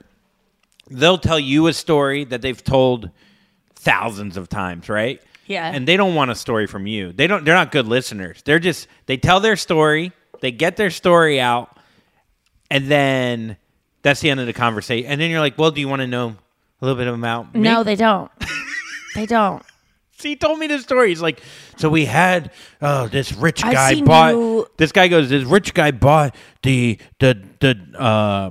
they'll 0.91 1.19
tell 1.19 1.39
you 1.39 1.67
a 1.67 1.73
story 1.75 2.25
that 2.25 2.41
they've 2.41 2.63
told 2.63 3.11
thousands 3.75 4.37
of 4.37 4.49
times, 4.49 4.89
right? 4.89 5.21
Yeah. 5.47 5.71
And 5.71 5.87
they 5.87 5.97
don't 5.99 6.15
want 6.15 6.31
a 6.31 6.35
story 6.35 6.67
from 6.67 6.87
you. 6.87 7.13
They 7.13 7.27
don't. 7.27 7.45
They're 7.45 7.55
not 7.55 7.71
good 7.71 7.87
listeners. 7.87 8.43
They're 8.45 8.59
just 8.59 8.89
they 9.07 9.19
tell 9.19 9.41
their 9.41 9.57
story. 9.57 10.13
They 10.41 10.51
get 10.51 10.77
their 10.77 10.91
story 10.91 11.39
out, 11.39 11.77
and 12.71 12.89
then 12.91 13.59
that's 14.01 14.21
the 14.21 14.31
end 14.31 14.41
of 14.41 14.47
the 14.47 14.53
conversation. 14.55 15.11
And 15.11 15.21
then 15.21 15.31
you're 15.31 15.41
like, 15.41 15.59
"Well, 15.59 15.71
do 15.71 15.81
you 15.81 15.89
want 15.89 16.01
to 16.01 16.07
know 16.07 16.37
a 16.83 16.85
little 16.85 16.99
bit 16.99 17.09
about 17.09 17.55
me?" 17.55 17.61
No, 17.61 17.83
they 17.83 17.97
don't. 17.97 18.31
they 19.15 19.25
don't. 19.25 19.63
He 20.21 20.37
told 20.37 20.59
me 20.61 20.67
this 20.69 20.83
story. 20.83 21.09
He's 21.09 21.21
like, 21.23 21.43
so 21.77 21.89
we 21.89 22.05
had 22.05 22.53
oh 22.81 23.09
this 23.09 23.33
rich 23.33 23.65
I've 23.65 23.73
guy 23.73 23.95
seen 23.95 24.05
bought 24.05 24.35
you- 24.35 24.67
this 24.77 24.93
guy 24.93 25.09
goes 25.09 25.31
this 25.31 25.43
rich 25.45 25.75
guy 25.75 25.91
bought 25.91 26.37
the 26.63 26.99
the 27.19 27.43
the 27.61 27.77
uh 27.99 28.51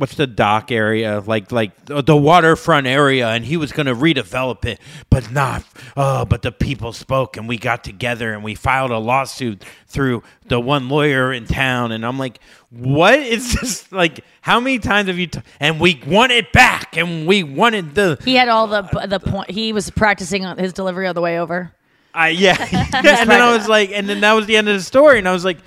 what's 0.00 0.14
the 0.14 0.26
dock 0.26 0.72
area 0.72 1.22
like 1.26 1.52
like 1.52 1.72
the 1.84 2.16
waterfront 2.16 2.86
area 2.86 3.28
and 3.28 3.44
he 3.44 3.58
was 3.58 3.70
going 3.70 3.84
to 3.84 3.94
redevelop 3.94 4.64
it 4.64 4.80
but 5.10 5.30
not 5.30 5.62
uh 5.94 6.24
but 6.24 6.40
the 6.40 6.50
people 6.50 6.90
spoke 6.94 7.36
and 7.36 7.46
we 7.46 7.58
got 7.58 7.84
together 7.84 8.32
and 8.32 8.42
we 8.42 8.54
filed 8.54 8.90
a 8.90 8.96
lawsuit 8.96 9.62
through 9.86 10.22
the 10.46 10.58
one 10.58 10.88
lawyer 10.88 11.30
in 11.30 11.44
town 11.44 11.92
and 11.92 12.06
I'm 12.06 12.18
like 12.18 12.40
what 12.70 13.18
is 13.18 13.52
this 13.60 13.92
like 13.92 14.24
how 14.40 14.58
many 14.58 14.78
times 14.78 15.08
have 15.08 15.18
you 15.18 15.26
t- 15.26 15.42
and 15.60 15.78
we 15.78 16.00
won 16.06 16.30
it 16.30 16.50
back 16.50 16.96
and 16.96 17.26
we 17.26 17.42
wanted 17.42 17.94
the 17.94 18.18
He 18.24 18.36
had 18.36 18.48
all 18.48 18.66
the 18.66 18.82
the 19.06 19.20
point. 19.20 19.50
He 19.50 19.72
was 19.72 19.90
practicing 19.90 20.44
his 20.56 20.72
delivery 20.72 21.06
on 21.06 21.14
the 21.14 21.20
way 21.20 21.38
over. 21.38 21.72
I 22.14 22.30
yeah. 22.30 22.56
and 22.94 23.30
then 23.30 23.42
I 23.42 23.54
was 23.56 23.68
like, 23.68 23.90
and 23.90 24.08
then 24.08 24.20
that 24.20 24.32
was 24.32 24.46
the 24.46 24.56
end 24.56 24.68
of 24.68 24.74
the 24.76 24.82
story, 24.82 25.18
and 25.18 25.28
I 25.28 25.32
was 25.32 25.44
like, 25.44 25.58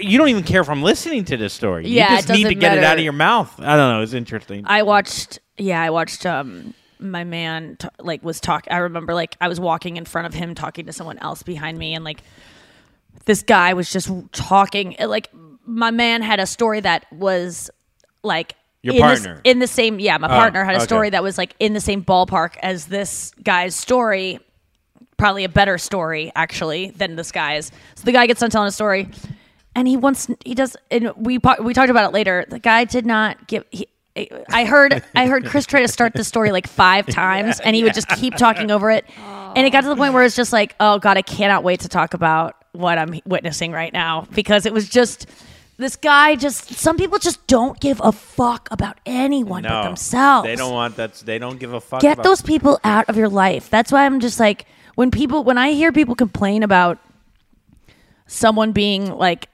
you 0.00 0.18
don't 0.18 0.28
even 0.28 0.42
care 0.42 0.60
if 0.60 0.68
I'm 0.68 0.82
listening 0.82 1.24
to 1.26 1.36
this 1.36 1.52
story. 1.52 1.88
Yeah, 1.88 2.12
you 2.12 2.14
it 2.18 2.26
just 2.26 2.28
need 2.30 2.44
to 2.48 2.54
get 2.54 2.78
it 2.78 2.84
out 2.84 2.98
of 2.98 3.04
your 3.04 3.12
mouth. 3.12 3.52
I 3.58 3.76
don't 3.76 3.92
know. 3.92 4.02
It's 4.02 4.12
interesting. 4.12 4.64
I 4.66 4.82
watched. 4.82 5.38
Yeah, 5.58 5.80
I 5.82 5.90
watched. 5.90 6.24
Um, 6.26 6.74
my 6.98 7.24
man 7.24 7.76
t- 7.78 7.88
like 7.98 8.22
was 8.22 8.40
talk. 8.40 8.66
I 8.70 8.78
remember 8.78 9.14
like 9.14 9.36
I 9.40 9.48
was 9.48 9.58
walking 9.60 9.96
in 9.96 10.04
front 10.04 10.26
of 10.26 10.34
him 10.34 10.54
talking 10.54 10.86
to 10.86 10.92
someone 10.92 11.18
else 11.18 11.42
behind 11.42 11.78
me, 11.78 11.94
and 11.94 12.04
like 12.04 12.22
this 13.24 13.42
guy 13.42 13.74
was 13.74 13.90
just 13.90 14.10
talking. 14.32 14.96
Like 14.98 15.30
my 15.64 15.90
man 15.90 16.22
had 16.22 16.40
a 16.40 16.46
story 16.46 16.80
that 16.80 17.06
was 17.12 17.70
like 18.22 18.54
Your 18.82 18.94
in 18.94 19.00
this- 19.00 19.20
partner. 19.26 19.40
in 19.44 19.58
the 19.60 19.66
same. 19.66 19.98
Yeah, 20.00 20.18
my 20.18 20.26
Oh, 20.26 20.30
partner 20.30 20.64
had 20.64 20.74
a 20.74 20.78
okay. 20.78 20.84
story 20.84 21.10
that 21.10 21.22
was 21.22 21.38
like 21.38 21.54
in 21.58 21.72
the 21.72 21.80
same 21.80 22.04
ballpark 22.04 22.56
as 22.62 22.86
this 22.86 23.32
guy's 23.42 23.74
story. 23.74 24.40
Probably 25.16 25.44
a 25.44 25.50
better 25.50 25.76
story 25.76 26.32
actually 26.34 26.92
than 26.92 27.14
this 27.16 27.30
guy's. 27.30 27.70
So 27.94 28.04
the 28.04 28.12
guy 28.12 28.26
gets 28.26 28.40
done 28.40 28.48
telling 28.48 28.68
a 28.68 28.72
story, 28.72 29.10
and 29.74 29.88
he 29.88 29.96
wants 29.96 30.28
he 30.44 30.54
does 30.54 30.76
and 30.90 31.12
we 31.16 31.38
we 31.62 31.74
talked 31.74 31.90
about 31.90 32.08
it 32.08 32.12
later 32.12 32.44
the 32.48 32.58
guy 32.58 32.84
did 32.84 33.06
not 33.06 33.46
give 33.46 33.64
he, 33.70 33.86
i 34.48 34.64
heard 34.64 35.02
i 35.14 35.26
heard 35.26 35.46
chris 35.46 35.66
try 35.66 35.80
to 35.80 35.88
start 35.88 36.12
the 36.14 36.24
story 36.24 36.50
like 36.52 36.66
five 36.66 37.06
times 37.10 37.60
and 37.60 37.76
he 37.76 37.82
would 37.82 37.94
just 37.94 38.08
keep 38.08 38.34
talking 38.36 38.70
over 38.70 38.90
it 38.90 39.04
and 39.18 39.66
it 39.66 39.70
got 39.70 39.82
to 39.82 39.88
the 39.88 39.96
point 39.96 40.12
where 40.14 40.22
it's 40.24 40.36
just 40.36 40.52
like 40.52 40.74
oh 40.80 40.98
god 40.98 41.16
i 41.16 41.22
cannot 41.22 41.62
wait 41.62 41.80
to 41.80 41.88
talk 41.88 42.14
about 42.14 42.56
what 42.72 42.98
i'm 42.98 43.20
witnessing 43.26 43.72
right 43.72 43.92
now 43.92 44.26
because 44.34 44.66
it 44.66 44.72
was 44.72 44.88
just 44.88 45.26
this 45.80 45.96
guy 45.96 46.36
just 46.36 46.74
some 46.74 46.96
people 46.96 47.18
just 47.18 47.44
don't 47.46 47.80
give 47.80 48.00
a 48.04 48.12
fuck 48.12 48.68
about 48.70 48.98
anyone 49.06 49.62
but 49.62 49.82
themselves. 49.84 50.46
They 50.46 50.54
don't 50.54 50.74
want 50.74 50.96
that. 50.96 51.14
They 51.14 51.38
don't 51.38 51.58
give 51.58 51.72
a 51.72 51.80
fuck. 51.80 52.02
Get 52.02 52.22
those 52.22 52.42
people 52.42 52.78
out 52.84 53.08
of 53.08 53.16
your 53.16 53.30
life. 53.30 53.70
That's 53.70 53.90
why 53.90 54.04
I'm 54.04 54.20
just 54.20 54.38
like 54.38 54.66
when 54.94 55.10
people 55.10 55.42
when 55.42 55.56
I 55.56 55.72
hear 55.72 55.90
people 55.90 56.14
complain 56.14 56.62
about 56.62 56.98
someone 58.26 58.72
being 58.72 59.10
like 59.10 59.48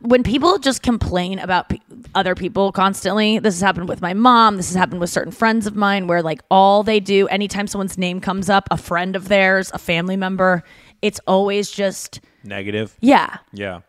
when 0.00 0.22
people 0.22 0.58
just 0.58 0.82
complain 0.82 1.38
about 1.38 1.68
pe- 1.68 1.78
other 2.14 2.34
people 2.34 2.72
constantly 2.72 3.38
this 3.38 3.54
has 3.54 3.60
happened 3.60 3.88
with 3.88 4.00
my 4.00 4.14
mom 4.14 4.56
this 4.56 4.68
has 4.68 4.74
happened 4.76 5.00
with 5.00 5.10
certain 5.10 5.32
friends 5.32 5.66
of 5.66 5.76
mine 5.76 6.06
where 6.06 6.22
like 6.22 6.40
all 6.50 6.82
they 6.82 6.98
do 7.00 7.28
anytime 7.28 7.66
someone's 7.66 7.98
name 7.98 8.20
comes 8.20 8.48
up 8.48 8.66
a 8.70 8.76
friend 8.76 9.14
of 9.16 9.28
theirs 9.28 9.70
a 9.74 9.78
family 9.78 10.16
member 10.16 10.62
it's 11.02 11.20
always 11.26 11.70
just 11.70 12.20
negative. 12.44 12.96
yeah 13.00 13.38
Yeah. 13.52 13.80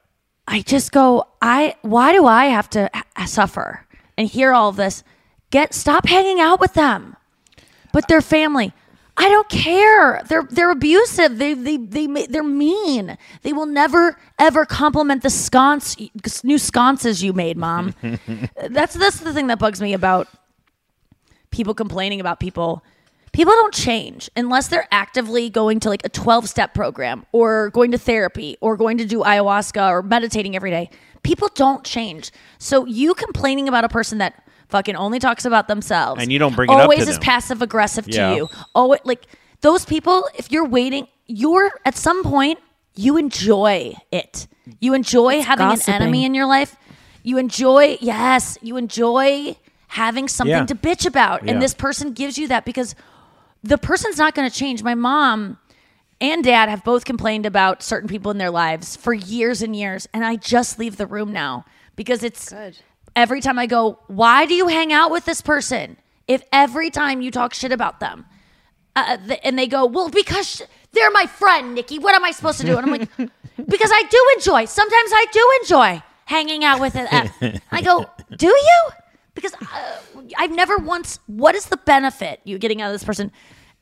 I 0.47 0.61
just 0.61 0.91
go, 0.91 1.27
I 1.41 1.75
why 1.81 2.11
do 2.11 2.25
I 2.25 2.45
have 2.45 2.69
to 2.71 2.89
h- 2.93 3.27
suffer 3.29 3.85
and 4.17 4.27
hear 4.27 4.51
all 4.51 4.69
of 4.69 4.75
this? 4.75 5.03
Get 5.49 5.73
stop 5.73 6.07
hanging 6.07 6.41
out 6.41 6.59
with 6.59 6.73
them. 6.73 7.15
But 7.93 8.07
their 8.09 8.21
family, 8.21 8.73
I 9.21 9.29
don't 9.29 9.49
care. 9.49 10.23
They're 10.27 10.47
they're 10.49 10.71
abusive. 10.71 11.37
They 11.37 11.53
they 11.53 11.77
they 11.77 12.07
they're 12.07 12.41
mean. 12.43 13.19
They 13.43 13.53
will 13.53 13.67
never 13.67 14.17
ever 14.39 14.65
compliment 14.65 15.21
the 15.21 15.29
sconce 15.29 15.95
new 16.43 16.57
sconces 16.57 17.21
you 17.21 17.31
made, 17.31 17.55
mom. 17.55 17.93
that's 18.69 18.95
that's 18.95 19.19
the 19.19 19.31
thing 19.31 19.45
that 19.45 19.59
bugs 19.59 19.79
me 19.79 19.93
about 19.93 20.27
people 21.51 21.75
complaining 21.75 22.19
about 22.19 22.39
people. 22.39 22.83
People 23.31 23.53
don't 23.53 23.75
change 23.75 24.27
unless 24.35 24.69
they're 24.69 24.87
actively 24.89 25.51
going 25.51 25.79
to 25.81 25.89
like 25.89 26.03
a 26.03 26.09
12 26.09 26.49
step 26.49 26.73
program 26.73 27.23
or 27.31 27.69
going 27.69 27.91
to 27.91 27.99
therapy 27.99 28.57
or 28.59 28.75
going 28.75 28.97
to 28.97 29.05
do 29.05 29.19
ayahuasca 29.19 29.87
or 29.87 30.01
meditating 30.01 30.55
every 30.55 30.71
day. 30.71 30.89
People 31.21 31.47
don't 31.53 31.83
change. 31.83 32.31
So 32.57 32.87
you 32.87 33.13
complaining 33.13 33.67
about 33.67 33.83
a 33.83 33.89
person 33.89 34.17
that 34.17 34.43
fucking 34.71 34.95
only 34.95 35.19
talks 35.19 35.45
about 35.45 35.67
themselves 35.67 36.21
And 36.21 36.31
you 36.31 36.39
don't 36.39 36.55
bring 36.55 36.69
it 36.69 36.73
up 36.73 36.79
to 36.79 36.83
always 36.83 37.07
is 37.07 37.15
them. 37.15 37.21
passive 37.21 37.61
aggressive 37.61 38.07
Yeah. 38.07 38.29
to 38.31 38.35
you. 38.35 38.49
Oh, 38.73 38.97
like 39.03 39.25
those 39.61 39.85
people, 39.85 40.27
if 40.35 40.51
you're 40.51 40.65
waiting, 40.67 41.07
you're 41.27 41.71
at 41.85 41.95
some 41.95 42.23
point 42.23 42.59
you 42.95 43.17
enjoy 43.17 43.93
it. 44.11 44.47
You 44.79 44.93
enjoy 44.93 45.41
having 45.41 45.67
gossiping. 45.67 45.93
an 45.95 46.01
enemy 46.01 46.25
in 46.25 46.33
your 46.33 46.45
life. 46.45 46.75
You 47.23 47.37
enjoy, 47.37 47.97
yes, 48.01 48.57
you 48.61 48.77
enjoy 48.77 49.55
having 49.87 50.27
something 50.27 50.51
Yeah. 50.51 50.65
to 50.65 50.75
bitch 50.75 51.05
about. 51.05 51.43
Yeah. 51.43 51.51
And 51.51 51.61
this 51.61 51.73
person 51.73 52.13
gives 52.13 52.37
you 52.37 52.47
that 52.47 52.65
because 52.65 52.95
the 53.63 53.77
person's 53.77 54.17
not 54.17 54.33
going 54.35 54.49
to 54.49 54.55
change. 54.55 54.81
My 54.83 54.95
mom 54.95 55.57
and 56.19 56.43
dad 56.43 56.67
have 56.69 56.83
both 56.83 57.05
complained 57.05 57.45
about 57.45 57.81
certain 57.83 58.07
people 58.09 58.31
in 58.31 58.37
their 58.37 58.49
lives 58.51 58.95
for 58.95 59.13
years 59.13 59.61
and 59.61 59.75
years. 59.75 60.07
And 60.13 60.25
I 60.25 60.35
just 60.35 60.79
leave 60.79 60.97
the 60.97 61.05
room 61.07 61.31
now 61.31 61.65
because 61.95 62.23
it's 62.23 62.53
every 63.15 63.41
time 63.41 63.59
I 63.59 63.65
go, 63.65 63.99
why 64.07 64.45
do 64.45 64.53
you 64.53 64.67
hang 64.67 64.91
out 64.93 65.11
with 65.11 65.25
this 65.25 65.41
person? 65.41 65.97
If 66.27 66.43
every 66.51 66.89
time 66.89 67.21
you 67.21 67.31
talk 67.31 67.53
shit 67.53 67.71
about 67.71 67.99
them, 67.99 68.25
uh, 68.95 69.17
th- 69.17 69.39
and 69.43 69.57
they 69.57 69.67
go, 69.67 69.85
well, 69.85 70.09
because 70.09 70.47
sh- 70.47 70.61
they're 70.91 71.11
my 71.11 71.25
friend, 71.25 71.73
Nikki. 71.75 71.99
What 71.99 72.15
am 72.15 72.23
I 72.23 72.31
supposed 72.31 72.59
to 72.61 72.65
do? 72.65 72.77
And 72.77 72.85
I'm 72.85 72.91
like, 72.91 73.09
because 73.67 73.91
I 73.93 74.03
do 74.09 74.25
enjoy. 74.37 74.65
Sometimes 74.65 75.11
I 75.13 75.25
do 75.31 75.51
enjoy 75.61 76.03
hanging 76.25 76.63
out 76.63 76.79
with 76.79 76.95
it. 76.95 77.11
Uh, 77.11 77.57
I 77.71 77.81
go, 77.81 78.05
do 78.37 78.47
you? 78.47 78.89
Because 79.33 79.53
uh, 79.53 80.01
I've 80.37 80.51
never 80.51 80.77
once. 80.77 81.19
What 81.27 81.55
is 81.55 81.65
the 81.65 81.77
benefit 81.77 82.41
you 82.43 82.57
getting 82.57 82.81
out 82.81 82.87
of 82.87 82.93
this 82.93 83.03
person? 83.03 83.31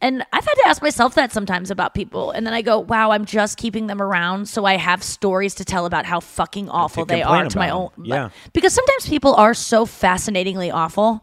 And 0.01 0.23
I've 0.31 0.45
had 0.45 0.53
to 0.53 0.63
ask 0.67 0.81
myself 0.81 1.15
that 1.15 1.31
sometimes 1.33 1.69
about 1.71 1.93
people. 1.93 2.31
And 2.31 2.45
then 2.47 2.53
I 2.53 2.61
go, 2.61 2.79
wow, 2.79 3.11
I'm 3.11 3.25
just 3.25 3.57
keeping 3.57 3.87
them 3.87 4.01
around 4.01 4.47
so 4.47 4.63
I 4.63 4.77
have 4.77 5.03
stories 5.03 5.55
to 5.55 5.65
tell 5.65 5.85
about 5.85 6.05
how 6.05 6.21
fucking 6.21 6.69
awful 6.69 7.03
they 7.05 7.21
are 7.21 7.45
to 7.49 7.57
my 7.57 7.69
own. 7.69 7.87
about 7.87 7.97
'em. 7.99 8.05
Yeah. 8.05 8.29
Because 8.53 8.73
sometimes 8.73 9.07
people 9.09 9.35
are 9.35 9.53
so 9.53 9.85
fascinatingly 9.85 10.71
awful 10.71 11.21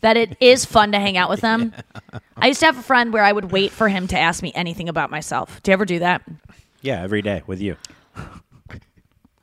that 0.00 0.16
it 0.16 0.36
is 0.40 0.64
fun 0.64 0.90
to 0.92 0.98
hang 0.98 1.16
out 1.16 1.30
with 1.30 1.40
them. 1.40 1.72
I 2.36 2.48
used 2.48 2.58
to 2.60 2.66
have 2.66 2.78
a 2.78 2.82
friend 2.82 3.12
where 3.12 3.22
I 3.22 3.30
would 3.30 3.52
wait 3.52 3.70
for 3.70 3.88
him 3.88 4.08
to 4.08 4.18
ask 4.18 4.42
me 4.42 4.52
anything 4.56 4.88
about 4.88 5.10
myself. 5.10 5.62
Do 5.62 5.70
you 5.70 5.74
ever 5.74 5.84
do 5.84 6.00
that? 6.00 6.22
Yeah, 6.82 7.02
every 7.02 7.22
day 7.22 7.42
with 7.46 7.60
you. 7.60 7.76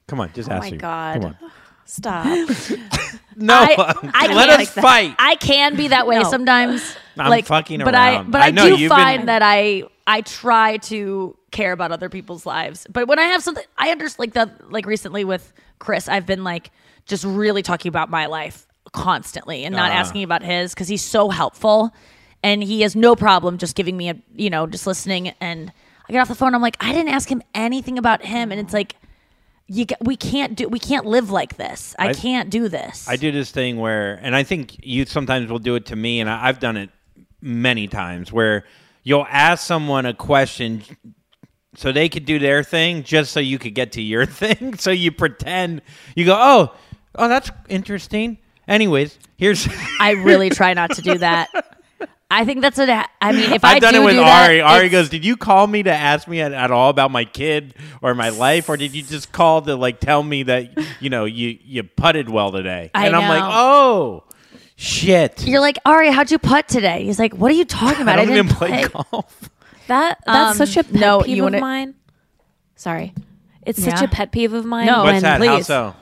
Come 0.08 0.20
on, 0.20 0.32
just 0.34 0.50
Oh 0.50 0.54
ask 0.56 0.64
my 0.64 0.70
her. 0.72 0.76
God. 0.78 1.22
Come 1.22 1.26
on. 1.42 1.52
Stop. 1.86 2.50
No, 3.36 3.54
I, 3.56 3.94
I 4.14 4.34
let 4.34 4.50
can't- 4.50 4.62
us 4.62 4.70
fight. 4.70 5.16
I 5.20 5.36
can 5.36 5.76
be 5.76 5.90
that 5.90 6.08
way 6.08 6.20
No. 6.20 6.30
sometimes. 6.30 6.96
I'm 7.18 7.30
like, 7.30 7.46
fucking 7.46 7.80
but 7.84 7.94
I 7.96 8.16
around. 8.16 8.32
but 8.32 8.42
I 8.42 8.48
I, 8.48 8.52
know, 8.52 8.76
do 8.76 8.82
you've 8.82 8.90
find 8.90 9.20
been- 9.22 9.26
that 9.28 9.42
I 9.44 9.84
I 10.08 10.22
try 10.22 10.78
to 10.78 11.38
care 11.52 11.72
about 11.72 11.92
other 11.92 12.10
people's 12.10 12.46
lives. 12.46 12.86
But 12.92 13.08
when 13.08 13.20
I 13.20 13.24
have 13.24 13.44
something, 13.44 13.64
I 13.78 13.90
understand 13.92 14.20
like 14.20 14.34
that. 14.34 14.72
Like 14.72 14.86
recently 14.86 15.24
with 15.24 15.54
Chris, 15.80 16.10
I've 16.10 16.26
been 16.26 16.44
like 16.44 16.72
just 17.06 17.24
really 17.24 17.62
talking 17.62 17.90
about 17.90 18.10
my 18.10 18.26
life 18.26 18.68
constantly 18.92 19.64
and 19.66 19.76
not 19.76 19.92
Ah. 19.92 19.96
asking 19.96 20.24
about 20.24 20.44
his 20.44 20.74
because 20.74 20.88
he's 20.88 21.02
so 21.04 21.30
helpful 21.30 21.94
and 22.44 22.64
he 22.64 22.82
has 22.82 22.96
no 22.96 23.16
problem 23.16 23.58
just 23.58 23.76
giving 23.76 23.96
me 23.98 24.10
a 24.10 24.16
you 24.36 24.50
know 24.50 24.68
just 24.68 24.86
listening 24.86 25.30
and 25.42 25.72
I 26.08 26.12
get 26.14 26.20
off 26.20 26.28
the 26.28 26.36
phone 26.36 26.54
I'm 26.54 26.62
like 26.62 26.78
I 26.80 26.92
didn't 26.94 27.10
ask 27.12 27.28
him 27.30 27.42
anything 27.56 27.98
about 27.98 28.24
him 28.24 28.52
and 28.52 28.60
it's 28.62 28.74
like 28.74 28.96
you 29.68 29.86
we 30.02 30.16
can't 30.18 30.56
do 30.56 30.68
we 30.68 30.80
can't 30.80 31.06
live 31.06 31.30
like 31.32 31.56
this 31.58 31.96
I, 31.98 32.10
I- 32.10 32.14
can't 32.14 32.50
do 32.50 32.68
this 32.68 33.08
I 33.08 33.16
do 33.16 33.32
this 33.32 33.50
thing 33.52 33.78
where, 33.78 34.20
and 34.22 34.36
I 34.36 34.44
think 34.44 34.86
you 34.86 35.06
sometimes 35.06 35.50
will 35.50 35.60
do 35.60 35.76
it 35.76 35.86
to 35.88 35.96
me, 35.96 36.20
and 36.20 36.30
I, 36.30 36.48
I've 36.48 36.60
done 36.60 36.78
it 36.78 36.90
many 37.42 37.88
times 37.88 38.32
where 38.32 38.66
you'll 39.04 39.28
ask 39.30 39.66
someone 39.66 40.06
a 40.06 40.14
question 40.14 40.82
so 41.76 41.92
they 41.92 42.08
could 42.10 42.26
do 42.26 42.40
their 42.40 42.64
thing 42.64 43.04
just 43.04 43.32
so 43.32 43.40
you 43.40 43.58
could 43.58 43.74
get 43.74 43.94
to 43.94 44.02
your 44.02 44.26
thing. 44.42 44.78
so 44.78 44.92
you 44.92 45.12
pretend 45.12 45.82
you 46.16 46.26
go, 46.26 46.38
oh, 46.40 46.74
oh, 47.16 47.28
that's 47.28 47.50
interesting. 47.68 48.38
Anyways, 48.68 49.18
here's. 49.38 49.68
I 50.00 50.12
really 50.12 50.50
try 50.50 50.74
not 50.74 50.92
to 50.96 51.02
do 51.02 51.18
that. 51.18 51.50
I 52.36 52.46
think 52.46 52.62
that's 52.62 52.78
what 52.78 52.90
I 52.90 53.06
I 53.22 53.32
mean. 53.32 53.52
If 53.52 53.64
I've 53.64 53.76
I 53.78 53.80
done 53.80 53.94
do 53.94 54.02
it 54.02 54.06
with 54.06 54.14
do 54.16 54.20
that, 54.22 54.46
Ari. 54.50 54.62
Ari 54.62 54.90
goes, 54.90 55.10
"Did 55.10 55.24
you 55.24 55.38
call 55.38 55.68
me 55.68 55.84
to 55.84 55.92
ask 55.92 56.28
me 56.28 56.42
at, 56.42 56.52
at 56.52 56.72
all 56.72 56.90
about 56.90 57.12
my 57.12 57.26
kid 57.26 57.76
or 58.02 58.16
my 58.16 58.30
life, 58.30 58.70
or 58.70 58.78
did 58.78 58.94
you 58.94 59.04
just 59.04 59.32
call 59.32 59.62
to 59.62 59.76
like 59.76 60.00
tell 60.00 60.24
me 60.24 60.44
that 60.44 61.02
you 61.02 61.10
know 61.10 61.26
you 61.26 61.58
you 61.64 61.84
putted 61.84 62.30
well 62.30 62.52
today?" 62.52 62.90
I 62.94 63.08
and 63.08 63.16
I'm 63.16 63.30
like, 63.30 63.44
"Oh, 63.46 64.24
shit." 64.76 65.46
You're 65.48 65.60
like 65.62 65.78
Ari, 65.86 66.12
how'd 66.12 66.32
you 66.32 66.40
putt 66.40 66.68
today? 66.68 67.04
He's 67.06 67.20
like, 67.20 67.34
what 67.36 67.52
are 67.52 67.56
you 67.56 67.66
talking 67.66 68.02
about? 68.02 68.14
I 68.20 68.26
don't 68.26 68.34
didn't 68.34 68.46
even 68.48 68.56
play 68.58 68.88
golf. 68.88 69.50
That 69.88 70.20
that's 70.26 70.60
Um, 70.60 70.66
such 70.66 70.78
a 70.78 70.84
pet 70.84 70.94
no, 71.00 71.22
peeve 71.22 71.38
you 71.38 71.44
of 71.44 71.52
wanna- 71.54 71.62
mine. 71.62 71.96
Sorry, 72.76 73.14
it's 73.66 73.84
such 73.84 74.02
a 74.02 74.08
pet 74.08 74.32
peeve 74.32 74.54
of 74.54 74.66
mine. 74.66 74.86
No, 74.88 75.04
when, 75.04 75.14
What's 75.16 75.22
that? 75.24 75.42
How 75.46 75.62
so? 75.62 75.96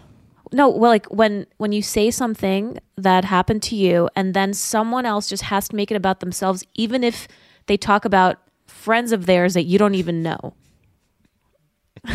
No, 0.54 0.68
well, 0.70 0.91
like 0.91 1.06
when 1.08 1.45
when 1.58 1.72
you 1.72 1.82
say 1.82 2.12
something 2.12 2.78
that 2.97 3.24
happened 3.26 3.64
to 3.64 3.76
you, 3.76 4.10
and 4.16 4.34
then 4.34 4.54
someone 4.54 5.06
else 5.06 5.30
just 5.30 5.43
has 5.43 5.70
to 5.70 5.76
make 5.76 5.91
it 5.91 5.95
about 5.95 6.20
themselves, 6.20 6.64
even 6.76 7.04
if 7.04 7.28
they 7.68 7.78
talk 7.78 8.04
about 8.06 8.38
friends 8.68 9.12
of 9.12 9.26
theirs 9.28 9.54
that 9.54 9.64
you 9.64 9.78
don't 9.78 9.95
even 9.95 10.22
know. 10.22 10.54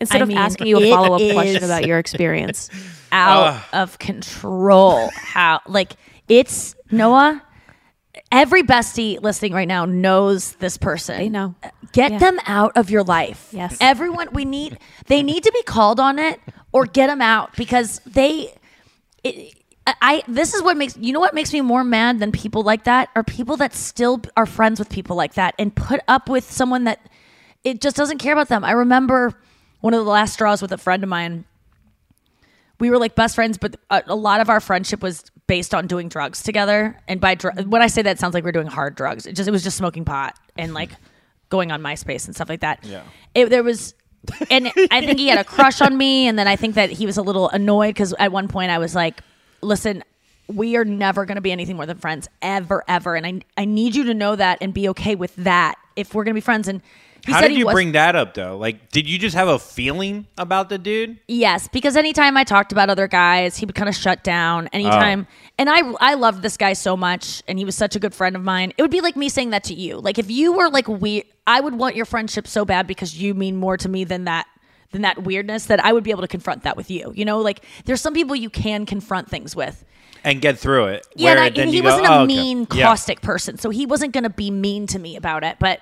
Instead 0.00 0.20
I 0.20 0.22
of 0.22 0.28
mean, 0.28 0.38
asking 0.38 0.68
you 0.68 0.78
a 0.78 0.90
follow 0.90 1.16
up 1.16 1.32
question 1.34 1.64
about 1.64 1.86
your 1.86 1.98
experience. 1.98 2.70
out 3.12 3.62
of 3.72 3.98
control. 3.98 5.10
How 5.14 5.60
like 5.66 5.96
it's 6.28 6.74
Noah. 6.90 7.42
Every 8.32 8.62
bestie 8.62 9.20
listening 9.22 9.52
right 9.52 9.68
now 9.68 9.84
knows 9.84 10.52
this 10.54 10.78
person. 10.78 11.18
They 11.18 11.28
know. 11.28 11.54
Get 11.92 12.12
Yeah. 12.12 12.18
them 12.18 12.38
out 12.46 12.72
of 12.76 12.90
your 12.90 13.02
life. 13.04 13.48
Yes. 13.52 13.76
Everyone, 13.80 14.28
we 14.32 14.44
need. 14.44 14.78
They 15.06 15.22
need 15.22 15.44
to 15.44 15.52
be 15.52 15.62
called 15.62 16.00
on 16.00 16.18
it 16.18 16.40
or 16.72 16.86
get 16.86 17.08
them 17.08 17.22
out 17.22 17.56
because 17.56 18.00
they. 18.06 18.54
It, 19.24 19.54
I 19.86 20.24
this 20.26 20.52
is 20.52 20.62
what 20.62 20.76
makes 20.76 20.96
you 20.96 21.12
know 21.12 21.20
what 21.20 21.32
makes 21.32 21.52
me 21.52 21.60
more 21.60 21.84
mad 21.84 22.18
than 22.18 22.32
people 22.32 22.62
like 22.62 22.84
that 22.84 23.08
are 23.14 23.22
people 23.22 23.56
that 23.58 23.72
still 23.72 24.20
are 24.36 24.44
friends 24.44 24.80
with 24.80 24.90
people 24.90 25.14
like 25.14 25.34
that 25.34 25.54
and 25.60 25.72
put 25.72 26.00
up 26.08 26.28
with 26.28 26.50
someone 26.50 26.84
that 26.84 27.08
it 27.62 27.80
just 27.80 27.94
doesn't 27.94 28.18
care 28.18 28.32
about 28.32 28.48
them. 28.48 28.64
I 28.64 28.72
remember 28.72 29.32
one 29.82 29.94
of 29.94 30.04
the 30.04 30.10
last 30.10 30.32
straws 30.32 30.60
with 30.60 30.72
a 30.72 30.78
friend 30.78 31.04
of 31.04 31.08
mine 31.08 31.44
we 32.78 32.90
were 32.90 32.98
like 32.98 33.14
best 33.14 33.34
friends, 33.34 33.58
but 33.58 33.76
a, 33.90 34.02
a 34.06 34.14
lot 34.14 34.40
of 34.40 34.50
our 34.50 34.60
friendship 34.60 35.02
was 35.02 35.24
based 35.46 35.74
on 35.74 35.86
doing 35.86 36.08
drugs 36.08 36.42
together. 36.42 36.98
And 37.08 37.20
by 37.20 37.34
dr- 37.34 37.66
when 37.66 37.82
I 37.82 37.86
say 37.86 38.02
that, 38.02 38.12
it 38.12 38.18
sounds 38.18 38.34
like 38.34 38.44
we're 38.44 38.52
doing 38.52 38.66
hard 38.66 38.94
drugs. 38.94 39.26
It 39.26 39.34
just 39.34 39.48
it 39.48 39.52
was 39.52 39.62
just 39.62 39.76
smoking 39.76 40.04
pot 40.04 40.38
and 40.58 40.74
like 40.74 40.90
going 41.48 41.72
on 41.72 41.80
MySpace 41.80 42.26
and 42.26 42.34
stuff 42.34 42.48
like 42.48 42.60
that. 42.60 42.84
Yeah. 42.84 43.02
It, 43.34 43.50
there 43.50 43.62
was, 43.62 43.94
and 44.50 44.70
I 44.90 45.04
think 45.04 45.18
he 45.18 45.28
had 45.28 45.38
a 45.38 45.44
crush 45.44 45.80
on 45.80 45.96
me, 45.96 46.26
and 46.26 46.38
then 46.38 46.48
I 46.48 46.56
think 46.56 46.74
that 46.74 46.90
he 46.90 47.06
was 47.06 47.16
a 47.16 47.22
little 47.22 47.48
annoyed 47.50 47.94
because 47.94 48.14
at 48.18 48.32
one 48.32 48.48
point 48.48 48.70
I 48.70 48.78
was 48.78 48.94
like, 48.94 49.20
"Listen." 49.60 50.02
We 50.48 50.76
are 50.76 50.84
never 50.84 51.24
going 51.24 51.34
to 51.34 51.40
be 51.40 51.50
anything 51.50 51.74
more 51.74 51.86
than 51.86 51.98
friends 51.98 52.28
ever, 52.40 52.84
ever, 52.86 53.16
and 53.16 53.26
I 53.26 53.40
I 53.60 53.64
need 53.64 53.96
you 53.96 54.04
to 54.04 54.14
know 54.14 54.36
that 54.36 54.58
and 54.60 54.72
be 54.72 54.88
okay 54.90 55.16
with 55.16 55.34
that 55.34 55.74
if 55.96 56.14
we're 56.14 56.22
going 56.22 56.34
to 56.34 56.40
be 56.40 56.40
friends. 56.40 56.68
And 56.68 56.82
he 57.26 57.32
How 57.32 57.40
did 57.40 57.52
you 57.56 57.66
was- 57.66 57.74
bring 57.74 57.92
that 57.92 58.16
up 58.16 58.34
though? 58.34 58.56
Like, 58.56 58.90
did 58.90 59.08
you 59.08 59.18
just 59.18 59.34
have 59.36 59.48
a 59.48 59.58
feeling 59.58 60.26
about 60.38 60.68
the 60.68 60.78
dude? 60.78 61.18
Yes, 61.28 61.68
because 61.68 61.96
anytime 61.96 62.36
I 62.36 62.44
talked 62.44 62.72
about 62.72 62.88
other 62.90 63.08
guys, 63.08 63.56
he 63.56 63.66
would 63.66 63.74
kind 63.74 63.88
of 63.88 63.94
shut 63.94 64.22
down. 64.24 64.68
Anytime, 64.68 65.26
oh. 65.30 65.34
and 65.58 65.68
I 65.70 65.80
I 66.00 66.14
loved 66.14 66.42
this 66.42 66.56
guy 66.56 66.72
so 66.72 66.96
much, 66.96 67.42
and 67.48 67.58
he 67.58 67.64
was 67.64 67.76
such 67.76 67.96
a 67.96 67.98
good 67.98 68.14
friend 68.14 68.36
of 68.36 68.42
mine. 68.42 68.72
It 68.78 68.82
would 68.82 68.90
be 68.90 69.00
like 69.00 69.16
me 69.16 69.28
saying 69.28 69.50
that 69.50 69.64
to 69.64 69.74
you. 69.74 69.98
Like 69.98 70.18
if 70.18 70.30
you 70.30 70.52
were 70.52 70.68
like 70.70 70.88
we, 70.88 71.24
I 71.46 71.60
would 71.60 71.74
want 71.74 71.96
your 71.96 72.06
friendship 72.06 72.46
so 72.46 72.64
bad 72.64 72.86
because 72.86 73.20
you 73.20 73.34
mean 73.34 73.56
more 73.56 73.76
to 73.76 73.88
me 73.88 74.04
than 74.04 74.24
that 74.24 74.46
than 74.92 75.02
that 75.02 75.24
weirdness 75.24 75.66
that 75.66 75.84
I 75.84 75.92
would 75.92 76.04
be 76.04 76.12
able 76.12 76.22
to 76.22 76.28
confront 76.28 76.62
that 76.62 76.76
with 76.76 76.90
you. 76.90 77.12
You 77.14 77.24
know, 77.24 77.40
like 77.40 77.64
there's 77.86 78.00
some 78.00 78.14
people 78.14 78.36
you 78.36 78.48
can 78.50 78.86
confront 78.86 79.28
things 79.28 79.54
with. 79.56 79.84
and 80.24 80.40
get 80.40 80.58
through 80.58 80.86
it. 80.86 81.06
Yeah, 81.14 81.30
and, 81.32 81.40
I, 81.40 81.46
and 81.62 81.70
he 81.70 81.80
wasn't 81.80 82.06
a 82.06 82.12
"Oh, 82.12 82.22
okay." 82.22 82.26
mean, 82.26 82.66
Yeah. 82.72 82.86
caustic 82.86 83.20
person, 83.20 83.58
so 83.58 83.70
he 83.70 83.84
wasn't 83.86 84.12
going 84.12 84.24
to 84.24 84.30
be 84.30 84.50
mean 84.50 84.86
to 84.88 84.98
me 84.98 85.14
about 85.16 85.44
it. 85.44 85.56
But 85.60 85.80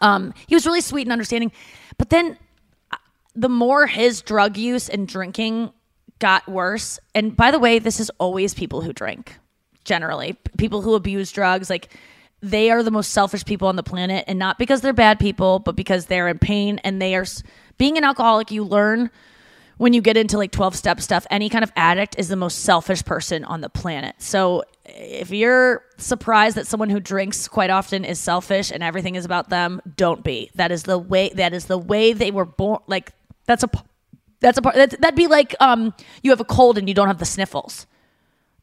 um, 0.00 0.34
he 0.46 0.54
was 0.54 0.66
really 0.66 0.80
sweet 0.80 1.02
and 1.02 1.12
understanding. 1.12 1.52
But 1.98 2.10
then, 2.10 2.38
uh, 2.92 2.96
the 3.34 3.48
more 3.48 3.86
his 3.86 4.22
drug 4.22 4.56
use 4.56 4.88
and 4.88 5.06
drinking 5.06 5.72
got 6.18 6.48
worse, 6.48 6.98
and 7.14 7.36
by 7.36 7.50
the 7.50 7.58
way, 7.58 7.78
this 7.78 8.00
is 8.00 8.10
always 8.18 8.54
people 8.54 8.82
who 8.82 8.92
drink. 8.92 9.36
Generally, 9.84 10.36
people 10.58 10.82
who 10.82 10.94
abuse 10.94 11.32
drugs, 11.32 11.70
like 11.70 11.88
they 12.42 12.70
are 12.70 12.82
the 12.82 12.90
most 12.90 13.12
selfish 13.12 13.44
people 13.44 13.68
on 13.68 13.76
the 13.76 13.82
planet, 13.82 14.24
and 14.26 14.38
not 14.38 14.58
because 14.58 14.80
they're 14.80 14.92
bad 14.92 15.18
people, 15.18 15.58
but 15.58 15.76
because 15.76 16.06
they're 16.06 16.28
in 16.28 16.38
pain 16.38 16.78
and 16.84 17.00
they 17.00 17.14
are. 17.14 17.24
Being 17.78 17.96
an 17.96 18.04
alcoholic, 18.04 18.50
you 18.50 18.62
learn 18.62 19.10
when 19.80 19.94
you 19.94 20.02
get 20.02 20.18
into 20.18 20.36
like 20.36 20.52
12 20.52 20.76
step 20.76 21.00
stuff, 21.00 21.26
any 21.30 21.48
kind 21.48 21.64
of 21.64 21.72
addict 21.74 22.14
is 22.18 22.28
the 22.28 22.36
most 22.36 22.58
selfish 22.64 23.02
person 23.02 23.44
on 23.44 23.62
the 23.62 23.70
planet. 23.70 24.14
So 24.18 24.62
if 24.96 25.30
you're 25.30 25.84
surprised 25.96 26.56
that 26.56 26.66
someone 26.66 26.90
who 26.90 27.00
drinks 27.00 27.48
quite 27.48 27.70
often 27.70 28.04
is 28.04 28.18
selfish 28.18 28.70
and 28.70 28.82
everything 28.82 29.14
is 29.14 29.24
about 29.24 29.48
them, 29.48 29.80
don't 29.96 30.22
be. 30.24 30.50
That 30.54 30.72
is 30.72 30.84
the 30.84 30.98
way 30.98 31.30
that 31.34 31.52
is 31.52 31.66
the 31.66 31.78
way 31.78 32.12
they 32.12 32.30
were 32.30 32.44
born 32.44 32.80
like 32.86 33.12
that's 33.46 33.62
a 33.62 33.70
that's 34.40 34.58
a 34.58 34.62
part 34.62 34.74
that'd 34.76 35.14
be 35.14 35.26
like 35.26 35.54
um 35.60 35.94
you 36.22 36.30
have 36.30 36.40
a 36.40 36.44
cold 36.44 36.78
and 36.78 36.88
you 36.88 36.94
don't 36.94 37.08
have 37.08 37.18
the 37.18 37.24
sniffles. 37.24 37.86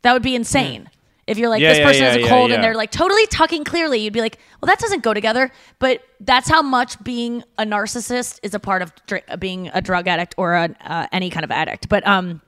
That 0.02 0.14
would 0.14 0.24
be 0.24 0.36
insane. 0.36 0.90
If 1.28 1.38
you're 1.38 1.50
like 1.50 1.62
Yeah, 1.62 1.70
this 1.70 1.80
yeah, 1.80 1.86
person 1.86 2.04
has 2.04 2.16
a 2.16 2.28
cold 2.28 2.52
and 2.52 2.64
they're 2.64 2.76
like 2.76 2.92
totally 2.92 3.26
talking 3.28 3.66
clearly, 3.66 4.00
you'd 4.00 4.14
be 4.14 4.22
like, 4.22 4.40
well, 4.62 4.68
that 4.68 4.80
doesn't 4.80 5.04
go 5.04 5.14
together. 5.14 5.52
But 5.78 6.02
that's 6.22 6.50
how 6.50 6.62
much 6.62 7.04
being 7.04 7.44
a 7.58 7.64
narcissist 7.64 8.40
is 8.44 8.54
a 8.54 8.60
part 8.60 8.82
of 8.82 8.94
dr- 9.08 9.38
being 9.38 9.70
a 9.74 9.82
drug 9.82 10.08
addict 10.08 10.36
or 10.38 10.54
a, 10.54 10.70
uh, 10.86 11.08
any 11.12 11.30
kind 11.30 11.44
of 11.44 11.52
addict. 11.52 11.90
But 11.90 12.08
um, 12.08 12.42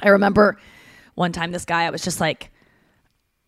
I 0.00 0.08
remember 0.08 0.58
one 1.14 1.32
time 1.32 1.52
this 1.52 1.66
guy, 1.66 1.82
I 1.84 1.90
was 1.90 2.02
just 2.02 2.20
like, 2.20 2.50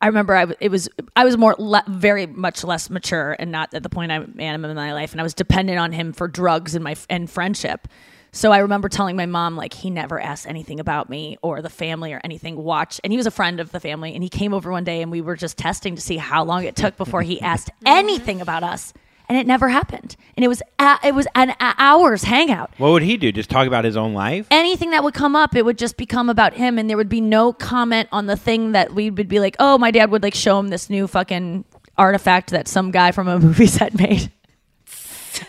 I 0.04 0.08
remember 0.08 0.36
I 0.36 0.46
it 0.60 0.70
was 0.70 0.90
I 1.16 1.24
was 1.24 1.38
more 1.38 1.56
le- 1.58 1.82
very 1.88 2.26
much 2.26 2.62
less 2.62 2.90
mature 2.90 3.34
and 3.38 3.50
not 3.50 3.72
at 3.72 3.82
the 3.82 3.88
point 3.88 4.12
I 4.12 4.16
am 4.16 4.62
in 4.66 4.76
my 4.76 4.92
life, 4.92 5.12
and 5.12 5.20
I 5.20 5.22
was 5.22 5.32
dependent 5.32 5.78
on 5.78 5.92
him 5.92 6.12
for 6.12 6.28
drugs 6.28 6.74
and 6.74 6.84
my 6.84 6.94
and 7.08 7.30
friendship. 7.30 7.88
So 8.30 8.52
I 8.52 8.58
remember 8.58 8.90
telling 8.90 9.16
my 9.16 9.24
mom 9.24 9.56
like 9.56 9.72
he 9.72 9.88
never 9.88 10.20
asked 10.20 10.46
anything 10.46 10.78
about 10.78 11.08
me 11.08 11.38
or 11.40 11.62
the 11.62 11.70
family 11.70 12.12
or 12.12 12.20
anything. 12.22 12.56
Watch, 12.56 13.00
and 13.02 13.14
he 13.14 13.16
was 13.16 13.26
a 13.26 13.30
friend 13.30 13.60
of 13.60 13.72
the 13.72 13.80
family, 13.80 14.12
and 14.12 14.22
he 14.22 14.28
came 14.28 14.52
over 14.52 14.70
one 14.70 14.84
day 14.84 15.00
and 15.00 15.10
we 15.10 15.22
were 15.22 15.36
just 15.36 15.56
testing 15.56 15.94
to 15.94 16.02
see 16.02 16.18
how 16.18 16.44
long 16.44 16.64
it 16.64 16.76
took 16.76 16.98
before 16.98 17.22
he 17.22 17.40
asked 17.52 17.70
anything 17.86 18.42
about 18.42 18.62
us, 18.62 18.92
and 19.28 19.38
it 19.38 19.46
never 19.46 19.68
happened. 19.70 20.16
And 20.36 20.44
it 20.44 20.48
was 20.48 20.62
a- 20.78 20.98
it 21.04 21.14
was 21.14 21.26
an 21.34 21.50
a- 21.50 21.74
hours 21.78 22.24
hangout 22.24 22.72
What 22.78 22.90
would 22.90 23.02
he 23.02 23.16
do? 23.16 23.30
Just 23.32 23.48
talk 23.50 23.66
about 23.66 23.84
his 23.84 23.96
own 23.96 24.12
life? 24.14 24.46
anything 24.50 24.90
that 24.90 25.02
would 25.04 25.14
come 25.14 25.34
up, 25.36 25.54
it 25.56 25.64
would 25.64 25.78
just 25.78 25.96
become 25.96 26.28
about 26.28 26.54
him, 26.54 26.78
and 26.78 26.88
there 26.90 26.96
would 26.96 27.08
be 27.08 27.20
no 27.20 27.52
comment 27.52 28.08
on 28.12 28.26
the 28.26 28.36
thing 28.36 28.72
that 28.72 28.92
we 28.94 29.10
would 29.10 29.28
be 29.28 29.40
like, 29.40 29.56
oh, 29.58 29.78
my 29.78 29.90
dad 29.90 30.10
would 30.10 30.22
like 30.22 30.34
show 30.34 30.58
him 30.58 30.68
this 30.68 30.90
new 30.90 31.06
fucking 31.06 31.64
artifact 31.96 32.50
that 32.50 32.66
some 32.68 32.90
guy 32.90 33.12
from 33.12 33.28
a 33.28 33.38
movie 33.46 33.66
set 33.66 33.94
made. 33.98 34.30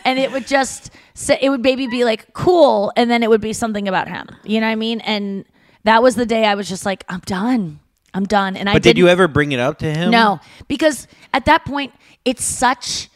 and 0.04 0.18
it 0.18 0.32
would 0.32 0.46
just 0.46 0.90
say, 1.14 1.38
it 1.40 1.50
would 1.50 1.62
maybe 1.62 1.86
be 1.86 2.04
like 2.04 2.32
cool, 2.32 2.92
and 2.96 3.10
then 3.10 3.22
it 3.22 3.28
would 3.30 3.40
be 3.40 3.52
something 3.52 3.88
about 3.88 4.08
him. 4.08 4.26
You 4.44 4.60
know 4.60 4.66
what 4.66 4.72
I 4.72 4.76
mean? 4.76 5.00
And 5.00 5.44
that 5.84 6.02
was 6.02 6.14
the 6.16 6.26
day 6.26 6.44
I 6.44 6.54
was 6.54 6.68
just 6.68 6.84
like, 6.86 7.04
I'm 7.08 7.20
done. 7.26 7.80
I'm 8.14 8.24
done. 8.24 8.56
And 8.56 8.68
I 8.68 8.72
But 8.74 8.82
did 8.82 8.96
you 8.98 9.08
ever 9.08 9.28
bring 9.28 9.52
it 9.52 9.60
up 9.60 9.78
to 9.80 9.92
him? 9.92 10.10
no, 10.10 10.40
because 10.68 11.06
at 11.34 11.44
that 11.46 11.64
point, 11.64 11.92
it's 12.24 12.44
such. 12.44 13.08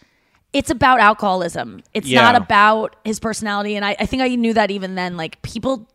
It's 0.53 0.70
about 0.70 1.01
alcoholism. 1.01 1.82
It's 1.94 2.09
Yeah. 2.09 2.22
not 2.22 2.34
about 2.34 2.96
his 3.05 3.20
personality. 3.20 3.76
And 3.76 3.84
I, 3.84 3.96
I 4.01 4.07
think 4.07 4.22
I 4.22 4.28
knew 4.34 4.53
that 4.55 4.70
even 4.70 4.94
then. 4.96 5.16
Like 5.16 5.40
people, 5.42 5.88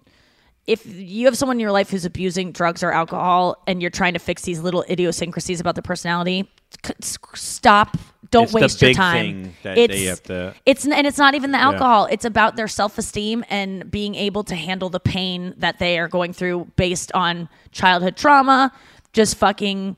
if 0.65 0.85
you 0.85 1.25
have 1.25 1.37
someone 1.37 1.57
in 1.57 1.59
your 1.61 1.71
life 1.73 1.89
who's 1.89 2.05
abusing 2.05 2.51
drugs 2.51 2.81
or 2.81 2.91
alcohol, 2.91 3.61
and 3.67 3.81
you're 3.81 3.91
trying 3.91 4.13
to 4.13 4.19
fix 4.19 4.43
these 4.43 4.59
little 4.61 4.85
idiosyncrasies 4.89 5.59
about 5.59 5.75
the 5.75 5.81
personality, 5.81 6.49
c- 6.85 6.93
stop. 7.33 7.97
Don't 8.31 8.43
It's 8.45 8.53
the 8.53 8.59
waste 8.59 8.81
your 8.81 8.93
time. 8.93 9.43
thing 9.43 9.55
that 9.63 9.75
they 9.75 10.05
have 10.05 10.23
to- 10.23 10.53
It's 10.65 10.83
and 10.85 11.05
it's 11.05 11.17
not 11.19 11.35
even 11.35 11.51
the 11.51 11.57
Yeah. 11.59 11.65
alcohol. 11.67 12.07
It's 12.09 12.25
about 12.25 12.55
their 12.55 12.67
self 12.67 12.97
esteem 12.97 13.43
and 13.49 13.89
being 13.91 14.15
able 14.15 14.43
to 14.45 14.55
handle 14.55 14.89
the 14.89 14.99
pain 14.99 15.53
that 15.57 15.79
they 15.79 15.99
are 15.99 16.07
going 16.07 16.33
through 16.33 16.67
based 16.75 17.11
on 17.13 17.49
childhood 17.71 18.15
trauma. 18.17 18.71
Just 19.13 19.35
fucking 19.37 19.95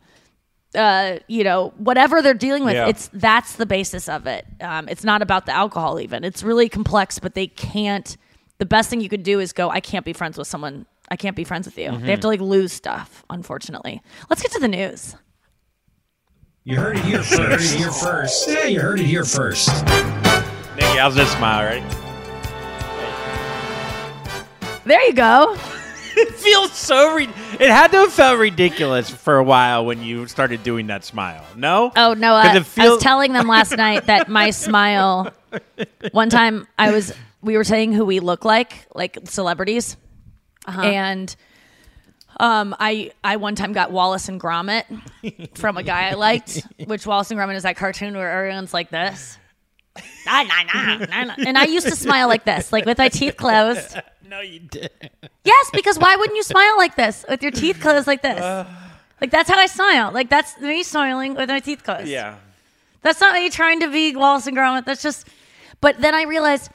uh, 0.77 1.19
you 1.27 1.43
know, 1.43 1.73
whatever 1.77 2.21
they're 2.21 2.33
dealing 2.33 2.63
with, 2.63 2.75
Yeah. 2.75 2.87
it's 2.87 3.09
that's 3.13 3.55
the 3.55 3.65
basis 3.65 4.07
of 4.07 4.27
it. 4.27 4.45
Um, 4.61 4.87
it's 4.87 5.03
not 5.03 5.21
about 5.21 5.45
the 5.45 5.51
alcohol 5.53 5.99
even. 5.99 6.23
It's 6.23 6.43
really 6.43 6.69
complex, 6.69 7.19
but 7.19 7.33
they 7.33 7.47
can't. 7.47 8.15
The 8.59 8.65
best 8.65 8.89
thing 8.89 9.01
you 9.01 9.09
could 9.09 9.23
do 9.23 9.39
is 9.39 9.53
go. 9.53 9.69
I 9.69 9.79
can't 9.81 10.05
be 10.05 10.13
friends 10.13 10.37
with 10.37 10.47
someone. 10.47 10.85
I 11.09 11.15
can't 11.15 11.35
be 11.35 11.43
friends 11.43 11.65
with 11.67 11.77
you. 11.77 11.97
They 11.97 12.11
have 12.11 12.19
to 12.21 12.27
like 12.27 12.41
lose 12.41 12.71
stuff. 12.73 13.23
Unfortunately, 13.29 14.01
let's 14.29 14.41
get 14.41 14.51
to 14.53 14.59
the 14.59 14.67
news. 14.67 15.15
You 16.63 16.75
heard 16.77 16.97
it 16.97 17.05
here 17.05 17.19
first. 17.23 17.39
Heard 17.39 17.51
it 17.61 17.77
here 17.79 17.91
first. 17.91 18.47
Yeah, 18.49 18.65
you 18.65 18.79
heard 18.81 18.99
it 18.99 19.05
here 19.05 19.23
first. 19.23 19.69
Nikki, 20.75 20.97
how's 20.97 21.15
this 21.15 21.31
smile, 21.31 21.63
right? 21.65 21.83
There 24.85 25.01
you 25.05 25.13
go. 25.13 25.57
It 26.17 26.33
feels 26.35 26.73
so. 26.73 27.15
Re- 27.15 27.23
it 27.59 27.69
had 27.69 27.91
to 27.91 27.97
have 27.97 28.13
felt 28.13 28.39
ridiculous 28.39 29.09
for 29.09 29.37
a 29.37 29.43
while 29.43 29.85
when 29.85 30.03
you 30.03 30.27
started 30.27 30.63
doing 30.63 30.87
that 30.87 31.03
smile. 31.05 31.43
No. 31.55 31.91
Oh 31.95 32.13
no! 32.13 32.35
Uh, 32.35 32.53
it 32.55 32.79
I 32.79 32.89
was 32.89 33.01
telling 33.01 33.33
them 33.33 33.47
last 33.47 33.75
night 33.75 34.05
that 34.07 34.27
my 34.29 34.49
smile. 34.49 35.31
One 36.11 36.29
time, 36.29 36.67
I 36.77 36.91
was 36.91 37.13
we 37.41 37.55
were 37.57 37.63
saying 37.63 37.93
who 37.93 38.05
we 38.05 38.19
look 38.19 38.43
like, 38.45 38.85
like 38.93 39.17
celebrities, 39.25 39.95
Uh-huh. 40.65 40.81
and 40.81 41.35
um, 42.39 42.75
I 42.79 43.11
I 43.23 43.37
one 43.37 43.55
time 43.55 43.73
got 43.73 43.91
Wallace 43.91 44.27
and 44.29 44.39
Gromit 44.39 44.83
from 45.57 45.77
a 45.77 45.83
guy 45.83 46.09
I 46.09 46.13
liked, 46.13 46.61
which 46.85 47.07
Wallace 47.07 47.31
and 47.31 47.39
Gromit 47.39 47.55
is 47.55 47.63
that 47.63 47.77
cartoon 47.77 48.15
where 48.15 48.31
everyone's 48.31 48.73
like 48.73 48.89
this. 48.89 49.37
Nah, 50.25 50.43
nah, 50.43 50.63
nah, 50.63 50.71
mm-hmm. 50.73 51.11
nah, 51.11 51.23
nah. 51.23 51.35
And 51.47 51.57
I 51.57 51.65
used 51.65 51.87
to 51.87 51.95
smile 51.95 52.27
like 52.27 52.45
this, 52.45 52.71
like 52.73 52.85
with 52.85 52.97
my 52.97 53.09
teeth 53.09 53.37
closed. 53.43 53.97
No, 54.27 54.41
you 54.41 54.59
did. 54.59 54.91
Yes, 55.43 55.69
because 55.73 55.97
why 55.97 56.15
wouldn't 56.15 56.35
you 56.35 56.43
smile 56.43 56.77
like 56.77 56.95
this 56.95 57.25
with 57.29 57.41
your 57.41 57.51
teeth 57.51 57.79
closed 57.79 58.07
like 58.07 58.21
this? 58.21 58.41
Uh. 58.41 58.65
like 59.21 59.31
that's 59.31 59.49
how 59.49 59.57
I 59.57 59.67
smile. 59.67 60.11
Like 60.11 60.29
that's 60.29 60.59
me 60.59 60.83
smiling 60.83 61.35
with 61.35 61.49
my 61.49 61.59
teeth 61.59 61.83
closed. 61.83 62.07
Yeah. 62.07 62.35
That's 63.01 63.21
not 63.21 63.35
me 63.35 63.49
trying 63.49 63.79
to 63.79 63.89
be 63.89 64.15
Wallace 64.15 64.47
and 64.47 64.57
Gromit. 64.57 64.85
That's 64.85 65.01
just. 65.01 65.27
But 65.79 66.01
then 66.01 66.13
I 66.13 66.23
realized 66.23 66.71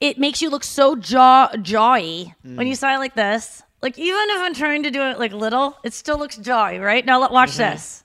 it 0.00 0.18
makes 0.18 0.42
you 0.42 0.50
look 0.50 0.64
so 0.64 0.96
jaw 0.96 1.48
jawy 1.54 2.34
when 2.42 2.66
you 2.66 2.74
mm. 2.74 2.78
smile 2.78 2.98
like 2.98 3.14
this. 3.14 3.62
Like 3.80 3.98
even 3.98 4.30
if 4.30 4.40
I'm 4.40 4.54
trying 4.54 4.82
to 4.82 4.90
do 4.90 5.02
it 5.02 5.18
like 5.18 5.32
little, 5.32 5.78
it 5.82 5.94
still 5.94 6.18
looks 6.18 6.36
jawy, 6.38 6.82
right? 6.82 7.04
Now 7.04 7.20
let- 7.20 7.30
watch 7.30 7.52
Mhm. 7.52 7.56
this. 7.72 8.03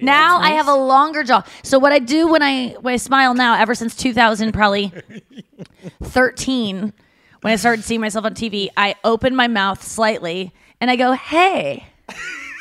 Now 0.00 0.38
I 0.38 0.50
have 0.50 0.68
a 0.68 0.74
longer 0.74 1.24
jaw. 1.24 1.42
So 1.62 1.78
what 1.78 1.92
I 1.92 1.98
do 1.98 2.28
when 2.28 2.42
I 2.42 2.70
when 2.80 2.94
I 2.94 2.98
smile 2.98 3.34
now, 3.34 3.54
ever 3.60 3.74
since 3.74 3.94
2000, 3.96 4.52
probably 4.52 4.92
13, 6.02 6.92
when 7.40 7.52
I 7.52 7.56
started 7.56 7.84
seeing 7.84 8.00
myself 8.00 8.24
on 8.24 8.34
TV, 8.34 8.68
I 8.76 8.94
open 9.04 9.34
my 9.34 9.48
mouth 9.48 9.82
slightly 9.82 10.52
and 10.80 10.90
I 10.90 10.96
go, 10.96 11.12
"Hey." 11.12 11.86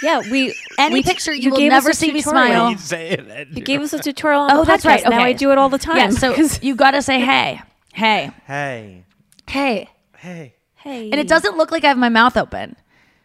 Yeah, 0.04 0.20
we 0.30 0.54
any 0.78 0.94
we- 0.94 1.02
picture 1.02 1.34
you, 1.34 1.42
you 1.46 1.50
will 1.50 1.70
never 1.70 1.92
see 1.92 2.12
me 2.12 2.22
smile. 2.22 2.70
You 2.70 3.62
gave 3.64 3.82
us 3.82 3.94
a 3.94 3.98
tutorial 4.00 4.42
on 4.42 4.52
Oh, 4.52 4.60
the 4.60 4.66
that's 4.66 4.86
right. 4.86 5.04
podcast. 5.04 5.10
Now 5.10 5.24
I 5.24 5.34
do 5.34 5.52
it 5.52 5.58
all 5.58 5.70
the 5.70 5.80
time. 5.80 5.98
Yeah, 5.98 6.10
so 6.12 6.36
you 6.62 6.76
got 6.76 6.92
to 6.92 7.02
say 7.02 7.20
hey, 7.20 7.60
hey, 7.96 8.30
Hey. 8.46 9.06
hey, 9.48 9.90
Hey. 10.20 10.54
hey, 10.76 11.10
and 11.10 11.20
it 11.20 11.28
doesn't 11.28 11.58
look 11.58 11.72
like 11.72 11.84
I 11.84 11.88
have 11.88 11.98
my 11.98 12.10
mouth 12.10 12.38
open. 12.38 12.76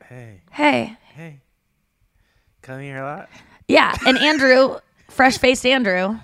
Hey. 0.08 0.40
Hey, 0.50 0.96
Hey. 1.14 1.40
Come 2.62 2.80
here 2.80 3.02
a 3.02 3.04
lot. 3.04 3.28
Yeah, 3.72 3.96
and 4.06 4.18
Andrew, 4.18 4.78
fresh 5.10 5.38
faced 5.38 5.64
Andrew, 5.66 6.18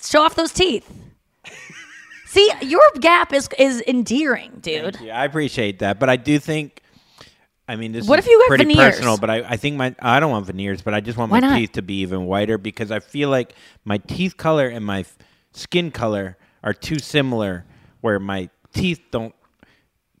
show 0.00 0.22
off 0.22 0.34
those 0.34 0.52
teeth. 0.52 0.88
See, 2.26 2.50
your 2.62 2.82
gap 3.00 3.32
is 3.32 3.48
is 3.58 3.82
endearing, 3.86 4.58
dude. 4.60 4.98
Yeah, 5.00 5.20
I 5.20 5.24
appreciate 5.24 5.78
that, 5.80 5.98
but 5.98 6.08
I 6.08 6.16
do 6.16 6.38
think. 6.38 6.82
I 7.70 7.76
mean, 7.76 7.92
this 7.92 8.06
What 8.06 8.18
is 8.18 8.24
if 8.24 8.30
you 8.30 8.44
pretty 8.48 8.64
veneers? 8.64 8.94
personal, 8.94 9.18
but 9.18 9.28
I, 9.28 9.36
I 9.40 9.56
think 9.58 9.76
my 9.76 9.94
I 10.00 10.20
don't 10.20 10.30
want 10.30 10.46
veneers, 10.46 10.80
but 10.80 10.94
I 10.94 11.00
just 11.00 11.18
want 11.18 11.30
Why 11.30 11.40
my 11.40 11.48
not? 11.48 11.58
teeth 11.58 11.72
to 11.72 11.82
be 11.82 12.00
even 12.00 12.24
whiter 12.26 12.56
because 12.56 12.90
I 12.90 13.00
feel 13.00 13.28
like 13.28 13.54
my 13.84 13.98
teeth 13.98 14.36
color 14.38 14.68
and 14.68 14.84
my 14.84 15.00
f- 15.00 15.18
skin 15.52 15.90
color 15.90 16.38
are 16.62 16.72
too 16.72 16.98
similar, 16.98 17.64
where 18.00 18.18
my 18.20 18.48
teeth 18.72 19.00
don't. 19.10 19.34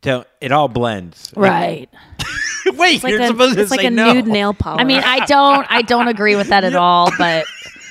Don't, 0.00 0.26
it 0.40 0.52
all 0.52 0.68
blends. 0.68 1.32
Right. 1.34 1.88
Wait, 2.76 2.94
It's 2.96 3.04
like 3.04 3.10
you're 3.12 3.22
a- 3.22 3.26
supposed 3.26 3.56
to 3.56 3.56
say 3.56 3.56
that. 3.56 3.62
it's 3.62 3.70
like 3.70 3.80
say 3.80 3.86
a 3.86 3.90
no. 3.90 4.12
nude 4.12 4.26
nail 4.26 4.54
polish. 4.54 4.80
I 4.80 4.84
mean, 4.84 5.02
I 5.04 5.24
don't 5.26 5.66
I 5.70 5.82
don't 5.82 6.08
agree 6.08 6.36
with 6.36 6.48
that 6.48 6.64
at 6.64 6.74
all, 6.76 7.10
but 7.18 7.46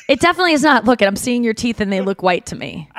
it 0.07 0.19
definitely 0.19 0.53
is 0.53 0.63
not. 0.63 0.85
Look, 0.85 1.01
I'm 1.01 1.15
seeing 1.15 1.43
your 1.43 1.53
teeth 1.53 1.79
and 1.81 1.91
they 1.91 2.01
look 2.01 2.21
white 2.23 2.45
to 2.47 2.55
me. 2.55 2.89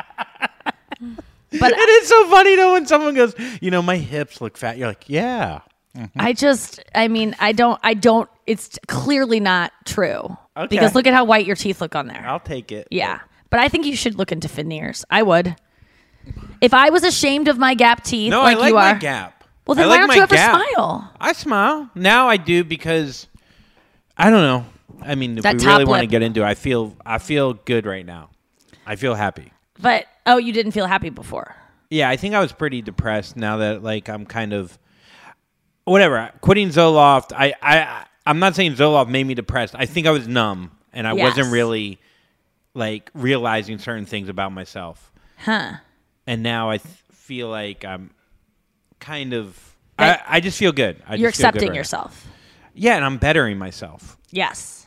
But 1.00 1.12
it 1.72 1.88
is 2.02 2.08
so 2.08 2.28
funny 2.30 2.56
though 2.56 2.72
when 2.72 2.86
someone 2.86 3.14
goes, 3.14 3.34
you 3.60 3.70
know, 3.70 3.82
my 3.82 3.96
hips 3.96 4.40
look 4.40 4.56
fat. 4.56 4.76
You're 4.78 4.88
like, 4.88 5.04
yeah. 5.08 5.60
Mm-hmm. 5.96 6.20
I 6.20 6.32
just, 6.32 6.80
I 6.94 7.08
mean, 7.08 7.34
I 7.40 7.52
don't, 7.52 7.80
I 7.82 7.94
don't, 7.94 8.28
it's 8.46 8.78
clearly 8.86 9.40
not 9.40 9.72
true. 9.84 10.36
Okay. 10.56 10.66
Because 10.68 10.94
look 10.94 11.06
at 11.06 11.14
how 11.14 11.24
white 11.24 11.46
your 11.46 11.56
teeth 11.56 11.80
look 11.80 11.94
on 11.96 12.06
there. 12.06 12.22
I'll 12.26 12.38
take 12.40 12.70
it. 12.70 12.86
Yeah. 12.90 13.20
But 13.50 13.60
I 13.60 13.68
think 13.68 13.86
you 13.86 13.96
should 13.96 14.16
look 14.16 14.30
into 14.30 14.46
veneers. 14.48 15.04
I 15.10 15.22
would. 15.22 15.56
If 16.60 16.74
I 16.74 16.90
was 16.90 17.02
ashamed 17.04 17.48
of 17.48 17.56
my 17.58 17.74
gap 17.74 18.04
teeth, 18.04 18.30
No, 18.30 18.42
like, 18.42 18.58
I 18.58 18.60
like 18.60 18.68
you 18.68 18.74
my 18.74 18.92
are, 18.92 18.98
gap. 18.98 19.37
Well, 19.68 19.74
then 19.74 19.84
I 19.84 19.88
why 19.88 19.92
like 19.92 20.00
don't 20.00 20.08
my 20.08 20.14
you 20.16 20.22
ever 20.22 20.34
gap. 20.34 20.54
smile? 20.74 21.12
I 21.20 21.32
smile 21.34 21.90
now. 21.94 22.28
I 22.28 22.36
do 22.38 22.64
because 22.64 23.26
I 24.16 24.30
don't 24.30 24.40
know. 24.40 24.66
I 25.02 25.14
mean, 25.14 25.36
if 25.38 25.44
That 25.44 25.54
we 25.54 25.60
top 25.60 25.78
really 25.78 25.84
want 25.84 26.00
to 26.00 26.04
lip. 26.04 26.10
get 26.10 26.22
into, 26.22 26.40
it, 26.42 26.46
I 26.46 26.54
feel 26.54 26.96
I 27.06 27.18
feel 27.18 27.52
good 27.54 27.86
right 27.86 28.04
now. 28.04 28.30
I 28.86 28.96
feel 28.96 29.14
happy. 29.14 29.52
But 29.80 30.06
oh, 30.26 30.38
you 30.38 30.52
didn't 30.52 30.72
feel 30.72 30.86
happy 30.86 31.10
before. 31.10 31.54
Yeah, 31.90 32.08
I 32.08 32.16
think 32.16 32.34
I 32.34 32.40
was 32.40 32.50
pretty 32.52 32.82
depressed. 32.82 33.36
Now 33.36 33.58
that 33.58 33.82
like 33.82 34.08
I'm 34.08 34.26
kind 34.26 34.52
of 34.52 34.78
whatever 35.84 36.30
quitting 36.40 36.68
Zoloft. 36.70 37.32
I 37.36 37.54
I 37.62 38.04
I'm 38.26 38.38
not 38.38 38.54
saying 38.56 38.74
Zoloft 38.74 39.08
made 39.08 39.26
me 39.26 39.34
depressed. 39.34 39.74
I 39.76 39.86
think 39.86 40.06
I 40.06 40.10
was 40.10 40.26
numb 40.26 40.72
and 40.92 41.06
I 41.06 41.12
Yes. 41.14 41.36
wasn't 41.36 41.52
really 41.52 42.00
like 42.74 43.10
realizing 43.14 43.78
certain 43.78 44.06
things 44.06 44.28
about 44.28 44.52
myself. 44.52 45.12
Huh. 45.38 45.74
And 46.26 46.42
now 46.42 46.70
I 46.70 46.78
th- 46.78 46.94
feel 47.12 47.48
like 47.48 47.84
I'm 47.84 48.10
kind 49.00 49.32
of. 49.34 49.58
I, 49.98 50.20
I 50.28 50.40
just 50.40 50.58
feel 50.58 50.72
good. 50.72 51.02
I 51.08 51.16
You're 51.16 51.30
just 51.30 51.40
feel 51.40 51.46
good 51.50 51.56
accepting 51.56 51.68
right 51.70 51.74
now. 51.74 51.78
yourself. 51.80 52.26
Yeah, 52.74 52.94
and 52.96 53.04
I'm 53.04 53.18
bettering 53.18 53.58
myself. 53.58 54.16
Yes. 54.30 54.86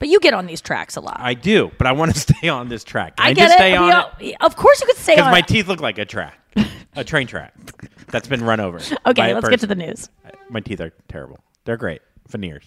But 0.00 0.08
you 0.08 0.18
get 0.20 0.34
on 0.34 0.46
these 0.46 0.60
tracks 0.60 0.96
a 0.96 1.00
lot. 1.00 1.16
I 1.20 1.34
do, 1.34 1.70
but 1.78 1.86
I 1.86 1.92
want 1.92 2.12
to 2.14 2.20
stay 2.34 2.48
on 2.48 2.68
this 2.68 2.82
track. 2.84 3.16
Can 3.16 3.26
I 3.26 3.30
I, 3.30 3.32
get 3.34 3.42
just 3.42 3.54
it. 3.54 3.58
stay 3.58 3.72
We 3.72 3.76
on 3.78 3.92
all- 3.92 4.10
it 4.20 4.36
Of 4.40 4.56
course, 4.56 4.80
you 4.80 4.86
could 4.86 4.96
stay 4.96 5.14
because 5.16 5.30
my 5.30 5.38
it. 5.40 5.46
teeth 5.46 5.68
look 5.68 5.80
like 5.80 5.98
a 5.98 6.04
track, 6.04 6.38
a 6.96 7.04
train 7.04 7.26
track 7.26 7.54
that's 8.08 8.26
been 8.28 8.42
run 8.44 8.58
over. 8.60 8.78
Okay, 9.06 9.32
let's 9.34 9.48
get 9.48 9.60
to 9.60 9.66
the 9.66 9.74
news. 9.74 10.08
My 10.50 10.60
teeth 10.60 10.80
are 10.80 10.92
terrible. 11.08 11.38
They're 11.64 11.76
great. 11.76 12.00
Veneers. 12.28 12.64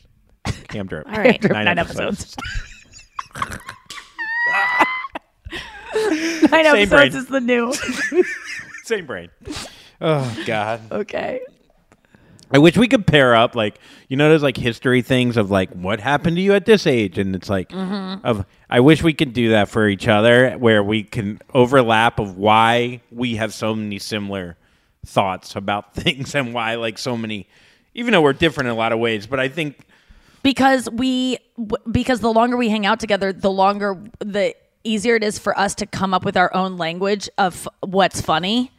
Cam 0.69 0.87
drip. 0.87 1.07
All 1.07 1.13
right. 1.19 1.39
Drip, 1.41 1.51
nine 1.53 1.77
episodes. 1.77 2.35
Nine 5.93 6.49
Same 6.49 6.65
episodes 6.65 6.89
brain. 6.89 7.15
is 7.15 7.25
the 7.27 7.41
new. 7.41 7.73
Same 8.85 9.05
brain. 9.05 9.29
Oh 10.01 10.43
God. 10.45 10.81
okay. 10.91 11.41
I 12.53 12.57
wish 12.57 12.75
we 12.75 12.89
could 12.89 13.07
pair 13.07 13.33
up, 13.33 13.55
like 13.55 13.79
you 14.09 14.17
know, 14.17 14.27
those 14.29 14.43
like 14.43 14.57
history 14.57 15.01
things 15.01 15.37
of 15.37 15.49
like 15.49 15.71
what 15.71 16.01
happened 16.01 16.35
to 16.35 16.41
you 16.41 16.53
at 16.53 16.65
this 16.65 16.85
age, 16.85 17.17
and 17.17 17.33
it's 17.35 17.49
like 17.49 17.69
Mhm. 17.69 18.19
of. 18.25 18.45
I 18.69 18.79
wish 18.81 19.01
we 19.03 19.13
could 19.13 19.31
do 19.33 19.49
that 19.51 19.69
for 19.69 19.87
each 19.87 20.07
other, 20.07 20.51
where 20.53 20.83
we 20.83 21.03
can 21.03 21.39
overlap 21.53 22.19
of 22.19 22.37
why 22.37 23.01
we 23.11 23.35
have 23.35 23.53
so 23.53 23.73
many 23.73 23.99
similar 23.99 24.57
thoughts 25.05 25.55
about 25.55 25.93
things, 25.95 26.35
and 26.35 26.53
why 26.53 26.75
like 26.75 26.97
so 26.97 27.15
many, 27.15 27.47
even 27.93 28.11
though 28.11 28.21
we're 28.21 28.33
different 28.33 28.67
in 28.67 28.73
a 28.73 28.77
lot 28.77 28.91
of 28.91 28.99
ways. 28.99 29.27
But 29.27 29.39
I 29.39 29.47
think 29.47 29.85
because 30.43 30.89
we 30.91 31.37
w- 31.57 31.91
because 31.91 32.19
the 32.19 32.33
longer 32.33 32.57
we 32.57 32.67
hang 32.67 32.85
out 32.85 32.99
together 32.99 33.31
the 33.31 33.51
longer 33.51 33.97
the 34.19 34.55
easier 34.83 35.15
it 35.15 35.23
is 35.23 35.37
for 35.39 35.57
us 35.57 35.73
to 35.75 35.85
come 35.85 36.13
up 36.13 36.25
with 36.25 36.35
our 36.35 36.53
own 36.53 36.75
language 36.75 37.29
of 37.37 37.69
what's 37.81 38.19
funny 38.19 38.71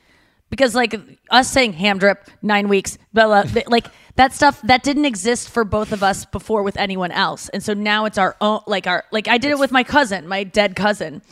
because 0.52 0.74
like 0.74 0.94
us 1.30 1.50
saying 1.50 1.72
ham 1.72 1.98
drip 1.98 2.28
nine 2.42 2.68
weeks 2.68 2.98
blah, 3.14 3.24
blah, 3.24 3.42
th- 3.42 3.66
like 3.68 3.86
that 4.16 4.34
stuff 4.34 4.60
that 4.62 4.82
didn't 4.82 5.06
exist 5.06 5.48
for 5.48 5.64
both 5.64 5.92
of 5.92 6.02
us 6.02 6.26
before 6.26 6.62
with 6.62 6.76
anyone 6.76 7.10
else 7.10 7.48
and 7.48 7.62
so 7.62 7.72
now 7.72 8.04
it's 8.04 8.18
our 8.18 8.36
own 8.42 8.60
like 8.66 8.86
our 8.86 9.02
like 9.12 9.28
i 9.28 9.38
did 9.38 9.50
it 9.50 9.58
with 9.58 9.72
my 9.72 9.82
cousin 9.82 10.28
my 10.28 10.44
dead 10.44 10.76
cousin 10.76 11.22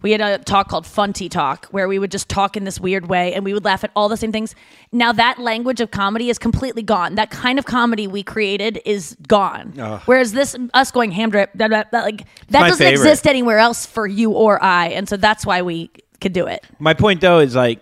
we 0.00 0.12
had 0.12 0.20
a 0.20 0.38
talk 0.38 0.68
called 0.68 0.84
funty 0.84 1.28
talk 1.28 1.66
where 1.72 1.88
we 1.88 1.98
would 1.98 2.12
just 2.12 2.28
talk 2.28 2.56
in 2.56 2.62
this 2.62 2.78
weird 2.78 3.08
way 3.08 3.34
and 3.34 3.44
we 3.44 3.52
would 3.52 3.64
laugh 3.64 3.82
at 3.82 3.90
all 3.96 4.08
the 4.08 4.16
same 4.16 4.30
things 4.30 4.54
now 4.92 5.10
that 5.10 5.40
language 5.40 5.80
of 5.80 5.90
comedy 5.90 6.30
is 6.30 6.38
completely 6.38 6.82
gone 6.82 7.16
that 7.16 7.30
kind 7.30 7.58
of 7.58 7.64
comedy 7.66 8.06
we 8.06 8.22
created 8.22 8.80
is 8.84 9.16
gone 9.26 9.74
Ugh. 9.76 10.00
whereas 10.06 10.30
this 10.32 10.54
us 10.72 10.92
going 10.92 11.10
ham 11.10 11.30
drip 11.30 11.52
blah, 11.54 11.66
blah, 11.66 11.82
blah, 11.90 12.02
like 12.02 12.22
that 12.50 12.60
my 12.60 12.68
doesn't 12.68 12.78
favorite. 12.86 13.02
exist 13.02 13.26
anywhere 13.26 13.58
else 13.58 13.84
for 13.86 14.06
you 14.06 14.30
or 14.30 14.62
i 14.62 14.86
and 14.90 15.08
so 15.08 15.16
that's 15.16 15.44
why 15.44 15.62
we 15.62 15.90
could 16.20 16.32
do 16.32 16.46
it 16.46 16.64
my 16.78 16.94
point 16.94 17.20
though 17.20 17.40
is 17.40 17.56
like. 17.56 17.80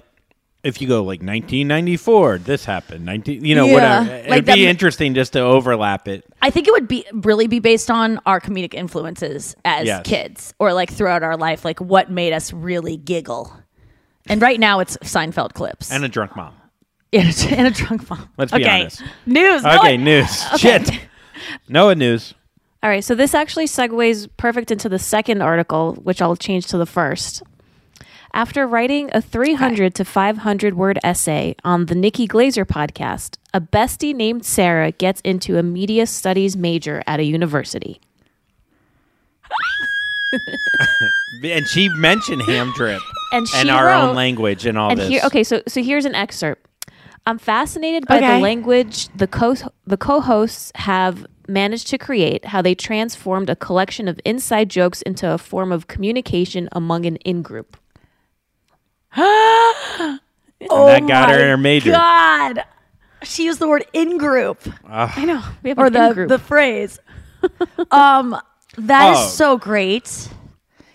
If 0.66 0.80
you 0.80 0.88
go 0.88 1.00
like 1.00 1.20
1994, 1.22 2.38
this 2.38 2.64
happened. 2.64 3.04
19, 3.04 3.44
you 3.44 3.54
know, 3.54 3.66
Yeah. 3.66 3.72
whatever. 3.72 4.14
It'd 4.16 4.30
Like 4.30 4.44
be 4.44 4.52
that- 4.52 4.58
interesting 4.58 5.14
just 5.14 5.32
to 5.34 5.40
overlap 5.40 6.08
it. 6.08 6.24
I 6.42 6.50
think 6.50 6.66
it 6.68 6.72
would 6.72 6.88
be 6.88 7.04
really 7.12 7.46
be 7.46 7.58
based 7.60 7.90
on 7.90 8.20
our 8.26 8.40
comedic 8.40 8.74
influences 8.74 9.54
as 9.64 9.86
Yes. 9.86 10.02
kids 10.06 10.54
or 10.58 10.72
like 10.72 10.90
throughout 10.92 11.22
our 11.22 11.36
life, 11.36 11.64
like 11.64 11.80
what 11.80 12.10
made 12.10 12.32
us 12.32 12.52
really 12.52 12.96
giggle. 12.96 13.52
And 14.28 14.42
right 14.42 14.58
now 14.58 14.80
it's 14.80 14.96
Seinfeld 14.98 15.52
clips. 15.54 15.90
And 15.92 16.04
a 16.04 16.08
drunk 16.08 16.34
mom. 16.36 16.52
and, 17.12 17.28
a, 17.28 17.56
and 17.56 17.66
a 17.68 17.70
drunk 17.70 18.10
mom. 18.10 18.28
Let's 18.36 18.50
be 18.52 18.62
okay. 18.64 18.80
honest. 18.82 19.02
News. 19.24 19.64
Okay, 19.64 19.96
Noah. 19.96 20.04
news. 20.04 20.44
Okay. 20.54 20.58
Shit. 20.84 21.00
Noah 21.68 21.94
news. 21.94 22.34
All 22.82 22.90
right, 22.90 23.02
so 23.04 23.14
this 23.14 23.34
actually 23.34 23.66
segues 23.66 24.28
perfect 24.36 24.70
into 24.70 24.88
the 24.88 24.98
second 24.98 25.42
article, 25.42 25.94
which 26.02 26.20
I'll 26.22 26.36
change 26.36 26.66
to 26.68 26.78
the 26.78 26.86
first. 26.86 27.42
After 28.36 28.66
writing 28.66 29.08
a 29.14 29.22
300 29.22 29.94
to 29.94 30.04
500 30.04 30.74
word 30.74 30.98
essay 31.02 31.56
on 31.64 31.86
the 31.86 31.94
Nikki 31.94 32.28
Glazer 32.28 32.66
podcast, 32.66 33.38
a 33.54 33.62
bestie 33.62 34.14
named 34.14 34.44
Sarah 34.44 34.92
gets 34.92 35.22
into 35.22 35.56
a 35.56 35.62
media 35.62 36.06
studies 36.06 36.54
major 36.54 37.02
at 37.06 37.18
a 37.18 37.22
university. 37.24 37.98
and 41.44 41.66
she 41.68 41.88
mentioned 41.96 42.42
ham 42.42 42.74
drip 42.76 43.00
And 43.32 43.48
she 43.48 43.70
our 43.70 43.86
wrote- 43.86 44.10
own 44.10 44.14
language 44.16 44.66
and 44.66 44.76
all 44.76 44.90
and 44.90 45.00
this. 45.00 45.08
here, 45.08 45.22
okay, 45.24 45.42
so 45.42 45.62
so 45.66 45.82
here's 45.82 46.04
an 46.04 46.14
excerpt. 46.14 46.66
I'm 47.26 47.38
fascinated 47.38 48.06
by 48.06 48.18
Okay. 48.18 48.34
the 48.34 48.40
language 48.40 49.08
the 49.16 49.26
co 49.26 49.54
the 49.86 49.96
co-hosts 49.96 50.72
have 50.74 51.26
managed 51.48 51.86
to 51.86 51.96
create, 51.96 52.44
how 52.44 52.60
they 52.60 52.74
transformed 52.74 53.48
a 53.48 53.56
collection 53.56 54.08
of 54.08 54.20
inside 54.26 54.68
jokes 54.68 55.00
into 55.02 55.32
a 55.32 55.38
form 55.38 55.72
of 55.72 55.86
communication 55.86 56.68
among 56.72 57.06
an 57.06 57.16
in-group. 57.24 57.78
Oh 59.16 60.18
that 60.86 61.06
got 61.06 61.30
her 61.30 61.38
in 61.40 61.48
her 61.48 61.56
major. 61.56 61.92
God. 61.92 62.64
She 63.22 63.44
used 63.44 63.58
the 63.58 63.68
word 63.68 63.84
in 63.92 64.18
group. 64.18 64.58
Ugh. 64.88 65.10
I 65.16 65.24
know. 65.24 65.42
We 65.62 65.70
have 65.70 65.78
or 65.78 65.90
the 65.90 66.08
in-group. 66.08 66.28
the 66.28 66.38
phrase. 66.38 66.98
um 67.90 68.36
that 68.78 69.12
is 69.12 69.18
Oh. 69.18 69.28
so 69.28 69.56
great. 69.58 70.28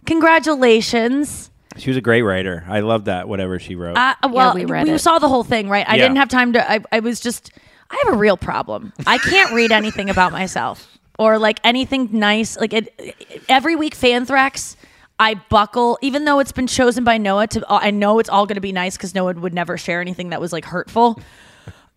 Congratulations. 0.05 1.49
She 1.78 1.89
was 1.89 1.97
a 1.97 2.01
great 2.01 2.22
writer. 2.22 2.64
I 2.68 2.82
love 2.82 3.05
that, 3.05 3.28
whatever 3.28 3.57
she 3.57 3.76
wrote. 3.76 3.97
Uh, 3.97 4.14
well, 4.30 4.53
we 4.53 4.66
we, 4.66 4.72
read 4.72 4.88
it. 4.88 4.99
saw 4.99 5.20
the 5.20 5.30
whole 5.30 5.43
thing, 5.43 5.70
right? 5.70 5.88
I 5.88 5.95
Yeah. 5.95 6.03
didn't 6.03 6.18
have 6.18 6.30
time 6.30 6.53
to. 6.53 6.72
I, 6.72 6.80
I 6.91 6.99
was 6.99 7.20
just. 7.20 7.51
I 7.89 8.01
have 8.05 8.14
a 8.14 8.18
real 8.18 8.38
problem. 8.38 8.93
I 9.05 9.18
can't 9.18 9.53
read 9.53 9.72
anything 9.72 10.09
about 10.09 10.32
myself 10.32 10.97
or 11.20 11.38
like 11.38 11.59
anything 11.64 12.07
nice. 12.14 12.57
Like 12.57 12.72
it, 12.74 13.43
every 13.49 13.76
week, 13.76 13.95
Fanthrax. 13.95 14.76
I 15.22 15.36
buckle, 15.36 15.99
even 16.01 16.26
though 16.26 16.39
it's 16.39 16.51
been 16.51 16.65
chosen 16.67 17.03
by 17.03 17.17
Noah 17.19 17.45
to. 17.47 17.63
I 17.69 17.91
know 17.91 18.17
it's 18.19 18.30
all 18.30 18.45
going 18.47 18.55
to 18.55 18.61
be 18.61 18.72
nice 18.72 18.97
because 18.97 19.13
Noah 19.13 19.34
would 19.36 19.53
never 19.53 19.78
share 19.78 20.01
anything 20.01 20.30
that 20.32 20.41
was 20.41 20.51
like 20.51 20.65
hurtful. 20.65 21.19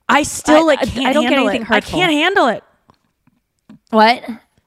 I 0.08 0.22
still 0.24 0.64
I- 0.64 0.74
like 0.74 0.78
I- 0.80 0.86
can't 0.86 1.06
I 1.06 1.12
don't 1.14 1.24
get 1.24 1.38
anything 1.38 1.62
it. 1.62 1.66
hurtful. 1.68 1.98
I 1.98 2.02
can't 2.02 2.12
handle 2.12 2.48
it. 2.48 2.62
What? 3.90 4.22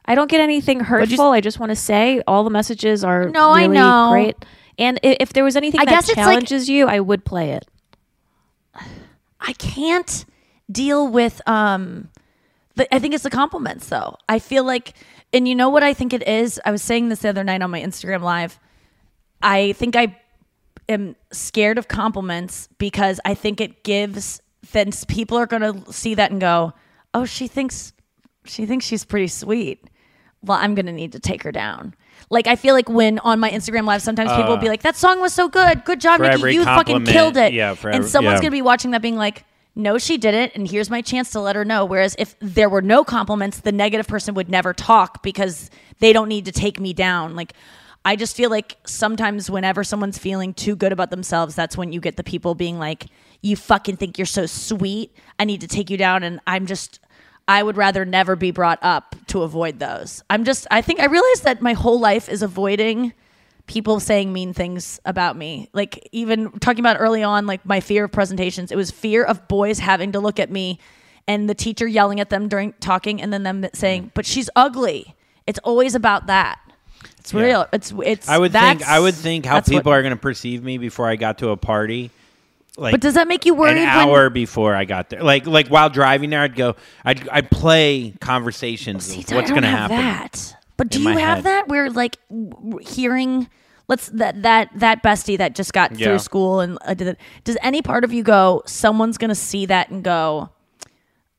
I 0.05 0.15
don't 0.15 0.29
get 0.29 0.39
anything 0.41 0.79
hurtful. 0.79 1.31
I 1.31 1.41
just 1.41 1.59
want 1.59 1.69
to 1.69 1.75
say 1.75 2.21
all 2.27 2.43
the 2.43 2.49
messages 2.49 3.03
are 3.03 3.29
No, 3.29 3.51
I 3.51 3.67
know. 3.67 4.07
great. 4.11 4.35
And 4.79 4.99
i- 5.03 5.17
if 5.19 5.33
there 5.33 5.43
was 5.43 5.55
anything 5.55 5.79
I 5.81 5.85
that 5.85 5.91
guess 5.91 6.09
it's 6.09 6.17
like- 6.17 6.25
challenges 6.25 6.67
you, 6.69 6.87
I 6.87 6.99
would 6.99 7.25
play 7.25 7.51
it. 7.51 7.65
I 9.39 9.53
can't 9.53 10.25
deal 10.71 11.07
with 11.07 11.41
um 11.47 12.09
the, 12.77 12.93
I 12.95 12.99
think 12.99 13.13
it's 13.13 13.23
the 13.23 13.29
compliments 13.29 13.89
though. 13.89 14.15
I 14.29 14.39
feel 14.39 14.63
like 14.63 14.93
and 15.33 15.47
you 15.47 15.55
know 15.55 15.69
what 15.69 15.83
I 15.83 15.93
think 15.93 16.13
it 16.13 16.25
is? 16.27 16.59
I 16.65 16.71
was 16.71 16.81
saying 16.81 17.09
this 17.09 17.19
the 17.19 17.29
other 17.29 17.43
night 17.43 17.61
on 17.61 17.69
my 17.69 17.81
Instagram 17.81 18.21
live. 18.21 18.59
I 19.41 19.73
think 19.73 19.95
I 19.95 20.17
am 20.89 21.15
scared 21.31 21.77
of 21.77 21.87
compliments 21.87 22.69
because 22.77 23.19
I 23.25 23.33
think 23.33 23.59
it 23.61 23.83
gives 23.83 24.41
then 24.71 24.91
people 25.07 25.37
are 25.37 25.45
going 25.45 25.61
to 25.61 25.93
see 25.93 26.15
that 26.15 26.31
and 26.31 26.41
go, 26.41 26.73
"Oh, 27.13 27.25
she 27.25 27.47
thinks 27.47 27.93
she 28.45 28.65
thinks 28.65 28.85
she's 28.85 29.05
pretty 29.05 29.27
sweet." 29.27 29.89
Well, 30.43 30.57
I'm 30.57 30.75
going 30.75 30.85
to 30.85 30.91
need 30.91 31.11
to 31.13 31.19
take 31.19 31.43
her 31.43 31.51
down. 31.51 31.93
Like 32.29 32.47
I 32.47 32.55
feel 32.55 32.73
like 32.73 32.89
when 32.89 33.19
on 33.19 33.39
my 33.39 33.49
Instagram 33.49 33.85
live, 33.85 34.01
sometimes 34.01 34.31
people 34.31 34.49
will 34.51 34.57
be 34.57 34.67
Uh, 34.67 34.71
like, 34.71 34.81
"That 34.83 34.95
song 34.95 35.19
was 35.21 35.33
so 35.33 35.47
good, 35.47 35.83
good 35.85 36.01
job, 36.01 36.19
Nikki, 36.21 36.53
you 36.53 36.63
fucking 36.63 37.05
killed 37.05 37.37
it." 37.37 37.53
yeah, 37.53 37.71
and 37.71 37.85
every- 37.95 38.09
someone's 38.09 38.37
yeah. 38.37 38.41
gonna 38.41 38.51
be 38.51 38.61
watching 38.61 38.91
that, 38.91 39.01
being 39.01 39.17
like, 39.17 39.45
"No, 39.77 39.97
she 39.97 40.17
didn't," 40.17 40.51
and 40.55 40.67
here's 40.67 40.89
my 40.89 41.01
chance 41.01 41.29
to 41.31 41.39
let 41.39 41.55
her 41.55 41.63
know. 41.63 41.85
Whereas 41.85 42.15
if 42.19 42.35
there 42.39 42.69
were 42.69 42.81
no 42.81 43.03
compliments, 43.03 43.61
the 43.61 43.71
negative 43.71 44.07
person 44.07 44.33
would 44.33 44.49
never 44.49 44.73
talk 44.73 45.23
because 45.23 45.69
they 45.99 46.11
don't 46.11 46.27
need 46.27 46.45
to 46.45 46.51
take 46.51 46.79
me 46.79 46.93
down. 46.93 47.35
Like. 47.35 47.53
I 48.05 48.15
just 48.15 48.37
feel 48.37 48.49
like 48.49 48.77
sometimes 48.85 49.51
whenever 49.51 49.83
someone's 49.83 50.17
feeling 50.17 50.53
too 50.53 50.77
good 50.77 50.93
about 50.93 51.09
themselves, 51.09 51.55
that's 51.55 51.75
when 51.75 51.91
you 51.91 51.99
get 51.99 52.15
the 52.15 52.23
people 52.23 52.55
being 52.55 52.79
like, 52.79 53.07
"You 53.41 53.57
fucking 53.57 53.97
think 53.97 54.17
you're 54.17 54.25
so 54.25 54.45
sweet. 54.45 55.13
I 55.37 55.43
need 55.43 55.59
to 55.59 55.67
take 55.67 55.89
you 55.89 55.97
down." 55.97 56.23
And 56.23 56.39
I'm 56.47 56.67
just, 56.67 57.01
I 57.49 57.61
would 57.61 57.75
rather 57.75 58.05
never 58.05 58.37
be 58.37 58.51
brought 58.51 58.79
up 58.81 59.17
to 59.27 59.41
avoid 59.41 59.79
those. 59.79 60.23
I'm 60.29 60.45
just, 60.45 60.67
I 60.71 60.81
think 60.81 61.01
I 61.01 61.05
realized 61.05 61.43
that 61.43 61.61
my 61.61 61.73
whole 61.73 61.99
life 61.99 62.29
is 62.29 62.41
avoiding 62.41 63.11
people 63.67 63.99
saying 63.99 64.33
mean 64.33 64.53
things 64.53 64.99
about 65.05 65.37
me. 65.37 65.69
Like 65.73 66.07
even 66.11 66.51
talking 66.59 66.79
about 66.79 66.97
early 66.99 67.21
on, 67.23 67.45
like 67.45 67.65
my 67.65 67.79
fear 67.79 68.05
of 68.05 68.11
presentations, 68.11 68.71
it 68.71 68.75
was 68.75 68.89
fear 68.89 69.23
of 69.23 69.47
boys 69.47 69.79
having 69.79 70.13
to 70.13 70.19
look 70.19 70.39
at 70.39 70.49
me 70.49 70.79
and 71.27 71.49
the 71.49 71.55
teacher 71.55 71.85
yelling 71.85 72.19
at 72.19 72.29
them 72.29 72.47
during 72.47 72.73
talking 72.79 73.21
and 73.21 73.31
then 73.31 73.43
them 73.43 73.65
saying, 73.73 74.05
mm. 74.05 74.11
"But 74.13 74.25
she's 74.25 74.49
ugly." 74.55 75.13
It's 75.45 75.59
always 75.59 75.95
about 75.95 76.27
that. 76.27 76.59
It's 77.19 77.33
real. 77.33 77.67
It's 77.73 77.93
it's. 78.03 78.29
I 78.29 78.37
would 78.37 78.53
think 78.53 78.87
I 78.87 78.99
would 78.99 79.13
think 79.13 79.45
how 79.45 79.55
that's 79.55 79.69
what- 79.69 79.77
people 79.77 79.91
are 79.91 80.01
going 80.01 80.13
to 80.13 80.19
perceive 80.19 80.63
me 80.63 80.77
before 80.77 81.07
I 81.07 81.15
got 81.15 81.39
to 81.39 81.49
a 81.49 81.57
party. 81.57 82.09
Like 82.79 82.91
But 82.91 83.01
does 83.01 83.15
that 83.15 83.27
make 83.27 83.45
you 83.45 83.55
worried 83.55 83.77
An 83.77 83.77
when- 83.77 83.87
hour 83.87 84.29
before 84.29 84.75
I 84.75 84.85
got 84.85 85.09
there, 85.09 85.23
like 85.23 85.47
like 85.47 85.67
while 85.67 85.89
driving 85.89 86.29
there, 86.29 86.41
I'd 86.41 86.55
go. 86.55 86.75
I'd 87.03 87.27
I'd 87.29 87.49
play 87.49 88.13
conversations 88.21 89.11
oh, 89.11 89.19
of 89.19 89.31
what's 89.31 89.49
going 89.49 89.63
to 89.63 89.67
happen. 89.67 89.97
That. 89.97 90.56
But 90.77 90.89
do 90.89 91.01
you 91.01 91.09
have 91.09 91.37
head. 91.39 91.43
that 91.45 91.67
where 91.67 91.89
like 91.89 92.17
hearing 92.81 93.49
let's 93.87 94.07
that 94.09 94.41
that 94.43 94.69
that 94.75 95.03
bestie 95.03 95.37
that 95.37 95.55
just 95.55 95.73
got 95.73 95.97
Yeah. 95.97 96.07
through 96.07 96.19
school 96.19 96.59
and 96.59 96.77
uh, 96.85 96.93
did 96.93 97.07
it, 97.09 97.19
does 97.43 97.57
any 97.61 97.81
part 97.81 98.03
of 98.03 98.13
you 98.13 98.23
go 98.23 98.61
someone's 98.65 99.17
going 99.17 99.29
to 99.29 99.35
see 99.35 99.65
that 99.65 99.89
and 99.89 100.03
go 100.03 100.49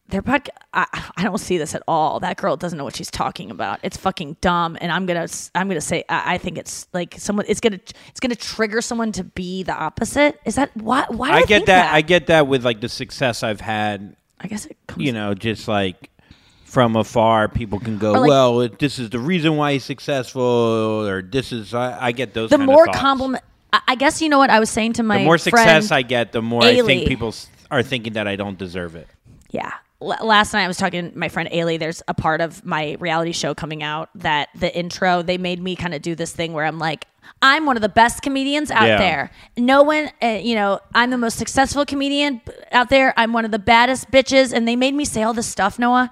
their 0.08 0.22
podcast 0.22 0.48
I, 0.72 0.86
I 1.18 1.22
don't 1.22 1.36
see 1.38 1.58
this 1.58 1.74
at 1.74 1.82
all 1.86 2.18
that 2.20 2.38
girl 2.38 2.56
doesn't 2.56 2.78
know 2.78 2.84
what 2.84 2.96
she's 2.96 3.10
talking 3.10 3.50
about 3.50 3.78
it's 3.82 3.96
fucking 3.98 4.38
dumb 4.40 4.78
and 4.80 4.90
i'm 4.90 5.04
gonna 5.04 5.28
i'm 5.54 5.68
gonna 5.68 5.82
say 5.82 6.02
i, 6.08 6.34
I 6.34 6.38
think 6.38 6.56
it's 6.56 6.88
like 6.94 7.14
someone 7.18 7.44
it's 7.46 7.60
gonna 7.60 7.78
it's 8.08 8.18
gonna 8.20 8.34
trigger 8.34 8.80
someone 8.80 9.12
to 9.12 9.24
be 9.24 9.62
the 9.62 9.74
opposite 9.74 10.40
is 10.46 10.54
that 10.54 10.74
why 10.76 11.04
why 11.10 11.28
do 11.28 11.34
I, 11.34 11.36
I 11.36 11.40
get 11.42 11.48
think 11.48 11.66
that, 11.66 11.94
I 11.94 12.00
get 12.00 12.26
that 12.28 12.46
with 12.46 12.64
like 12.64 12.80
the 12.80 12.88
success 12.88 13.42
I've 13.42 13.60
had. 13.60 14.16
I 14.40 14.46
guess 14.48 14.66
it 14.66 14.76
comes. 14.86 15.04
You 15.04 15.12
know, 15.12 15.34
just 15.34 15.66
like 15.68 16.10
from 16.68 16.96
afar, 16.96 17.48
people 17.48 17.80
can 17.80 17.98
go, 17.98 18.12
like- 18.12 18.28
"Well, 18.28 18.60
it, 18.60 18.78
this 18.78 18.98
is 18.98 19.08
the 19.10 19.18
reason 19.18 19.56
why 19.56 19.72
he's 19.72 19.84
successful," 19.84 20.42
or 20.42 21.22
"This 21.22 21.50
is." 21.50 21.72
I, 21.72 22.06
I 22.06 22.12
get 22.12 22.34
those. 22.34 22.50
the 22.50 22.58
more 22.58 22.86
compliment 22.86 23.42
I, 23.72 23.96
guess 23.96 24.22
you 24.22 24.28
know 24.28 24.38
what 24.38 24.50
i 24.50 24.58
was 24.60 24.70
saying 24.70 24.94
to 24.94 25.02
my 25.02 25.18
the 25.18 25.24
more 25.24 25.38
success 25.38 25.90
I 25.90 26.02
get, 26.02 26.32
the 26.32 26.40
more 26.42 26.64
I 26.64 26.80
think 26.82 27.06
people 27.06 27.34
are 27.70 27.82
thinking 27.82 28.14
that 28.14 28.26
I 28.26 28.36
don't 28.36 28.56
deserve 28.56 28.94
it. 28.94 29.06
Yeah. 29.50 29.72
L- 30.00 30.16
last 30.26 30.54
night 30.54 30.64
I 30.64 30.68
was 30.68 30.78
talking 30.78 31.10
to 31.12 31.18
my 31.18 31.28
friend 31.28 31.48
Ailey. 31.50 31.78
There's 31.78 32.02
a 32.08 32.14
part 32.14 32.40
of 32.40 32.64
my 32.64 32.96
reality 32.98 33.32
show 33.32 33.54
coming 33.54 33.82
out 33.82 34.08
that 34.14 34.48
the 34.54 34.74
intro, 34.74 35.20
they 35.22 35.36
made 35.36 35.60
me 35.60 35.76
kind 35.76 35.92
of 35.94 36.00
do 36.00 36.14
this 36.14 36.32
thing 36.32 36.54
where 36.54 36.64
I'm 36.64 36.78
like, 36.78 37.04
I'm 37.42 37.66
one 37.66 37.76
of 37.76 37.82
the 37.82 37.90
best 37.90 38.22
comedians 38.22 38.70
out 38.70 38.86
Yeah. 38.86 38.96
there. 38.96 39.30
No 39.58 39.82
one, 39.82 40.10
uh, 40.22 40.40
you 40.42 40.54
know, 40.54 40.80
I'm 40.94 41.10
the 41.10 41.18
most 41.18 41.36
successful 41.36 41.84
comedian 41.84 42.40
out 42.72 42.88
there. 42.88 43.12
I'm 43.18 43.34
one 43.34 43.44
of 43.44 43.50
the 43.50 43.58
baddest 43.58 44.10
bitches. 44.10 44.54
And 44.54 44.66
they 44.66 44.76
made 44.76 44.94
me 44.94 45.04
say 45.04 45.22
all 45.22 45.34
this 45.34 45.46
stuff, 45.46 45.78
Noah. 45.78 46.10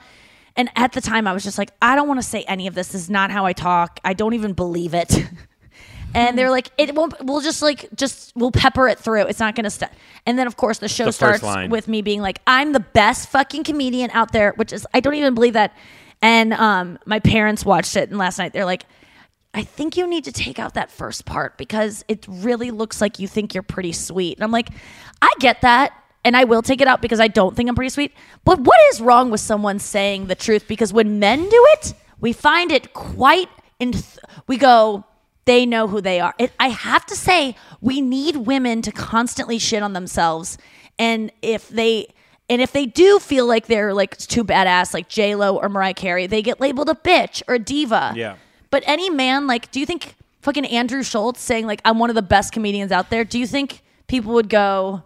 And 0.57 0.71
at 0.77 0.93
the 0.93 1.01
time, 1.01 1.27
I 1.27 1.33
was 1.33 1.45
just 1.45 1.59
like, 1.59 1.71
I 1.83 1.97
don't 1.97 2.09
want 2.09 2.21
to 2.21 2.27
say 2.27 2.43
any 2.45 2.67
of 2.67 2.75
this. 2.75 2.89
This 2.89 3.03
is 3.03 3.11
not 3.11 3.31
how 3.31 3.45
I 3.45 3.53
talk. 3.53 4.01
I 4.05 4.15
don't 4.15 4.35
even 4.35 4.55
believe 4.55 4.95
it. 4.95 5.15
and 6.15 6.39
they're 6.39 6.51
like, 6.51 6.71
it 6.79 6.95
won't. 6.95 7.15
We'll 7.23 7.43
just 7.43 7.61
like, 7.63 7.89
just 7.95 8.33
we'll 8.35 8.51
pepper 8.51 8.89
it 8.89 8.99
through. 8.99 9.23
It's 9.23 9.41
not 9.41 9.55
going 9.55 9.65
to 9.65 9.71
stop. 9.71 9.91
And 10.25 10.39
then 10.39 10.47
of 10.47 10.57
course 10.57 10.79
the 10.79 10.89
show 10.89 11.05
The 11.05 11.13
first 11.13 11.19
starts 11.19 11.43
line. 11.43 11.71
with 11.71 11.89
me 11.89 12.01
being 12.03 12.23
like, 12.23 12.41
I'm 12.47 12.73
the 12.73 12.81
best 12.81 13.29
fucking 13.29 13.65
comedian 13.65 14.11
out 14.13 14.33
there, 14.33 14.53
which 14.57 14.73
is 14.73 14.87
I 14.95 15.01
don't 15.01 15.15
even 15.15 15.35
believe 15.35 15.53
that. 15.53 15.77
And 16.23 16.55
um, 16.55 16.99
my 17.05 17.21
parents 17.21 17.65
watched 17.65 17.95
it, 17.95 18.09
and 18.09 18.19
last 18.19 18.39
night 18.39 18.55
they're 18.55 18.65
like, 18.65 18.87
I 19.53 19.63
think 19.63 19.97
you 19.97 20.07
need 20.07 20.25
to 20.25 20.33
take 20.33 20.59
out 20.59 20.75
that 20.75 20.91
first 20.91 21.25
part 21.25 21.57
because 21.57 22.05
it 22.09 22.27
really 22.29 22.71
looks 22.71 23.01
like 23.01 23.19
you 23.19 23.29
think 23.29 23.55
you're 23.55 23.63
pretty 23.63 23.93
sweet. 23.93 24.37
And 24.37 24.45
I'm 24.45 24.51
like, 24.51 24.69
I 25.23 25.33
get 25.39 25.63
that. 25.63 25.93
And 26.27 26.37
I 26.37 26.43
will 26.43 26.61
take 26.61 26.81
it 26.81 26.89
out 26.89 27.01
because 27.01 27.21
I 27.21 27.29
don't 27.29 27.55
think 27.55 27.69
I'm 27.69 27.77
pretty 27.77 27.91
sweet. 27.91 28.13
But 28.45 28.59
what 28.59 28.77
is 28.91 29.01
wrong 29.01 29.31
with 29.31 29.41
someone 29.41 29.79
saying 29.79 30.27
the 30.27 30.35
truth? 30.35 30.67
Because 30.67 30.93
when 30.93 31.21
men 31.21 31.49
do 31.49 31.67
it, 31.75 31.95
we 32.21 32.33
find 32.33 32.73
it 32.73 32.93
quite, 32.95 33.49
in 33.79 33.93
we 34.49 34.57
go, 34.57 35.05
they 35.45 35.65
know 35.65 35.87
who 35.87 36.01
they 36.01 36.19
are. 36.19 36.35
It, 36.37 36.51
I 36.59 36.71
have 36.71 37.07
to 37.07 37.15
say, 37.15 37.55
we 37.81 38.01
need 38.01 38.39
women 38.39 38.83
to 38.83 38.91
constantly 38.91 39.61
shit 39.61 39.85
on 39.85 39.93
themselves. 39.93 40.59
And 40.99 41.31
if 41.43 41.69
they, 41.69 42.09
and 42.51 42.61
if 42.61 42.73
they 42.73 42.87
do 42.87 43.21
feel 43.21 43.47
like 43.47 43.67
they're 43.67 43.95
like 43.95 44.17
too 44.17 44.43
badass, 44.43 44.95
like 44.95 45.09
J 45.09 45.37
Lo 45.37 45.57
or 45.57 45.69
Mariah 45.69 45.95
Carey, 45.95 46.27
they 46.27 46.43
get 46.43 46.61
labeled 46.61 46.89
a 46.89 46.95
bitch 46.95 47.41
or 47.47 47.55
a 47.55 47.61
diva. 47.61 48.15
Yeah. 48.17 48.35
But 48.71 48.83
any 48.85 49.11
man, 49.11 49.47
like, 49.47 49.71
do 49.71 49.79
you 49.79 49.87
think 49.87 50.17
fucking 50.41 50.67
Andrew 50.67 51.05
Schulz 51.05 51.39
saying 51.39 51.69
like 51.69 51.81
I'm 51.85 52.01
one 52.01 52.11
of 52.11 52.17
the 52.17 52.23
best 52.23 52.53
comedians 52.53 52.91
out 52.91 53.11
there? 53.11 53.23
Do 53.25 53.39
you 53.39 53.47
think 53.47 53.85
people 54.09 54.33
would 54.35 54.49
go? 54.49 55.05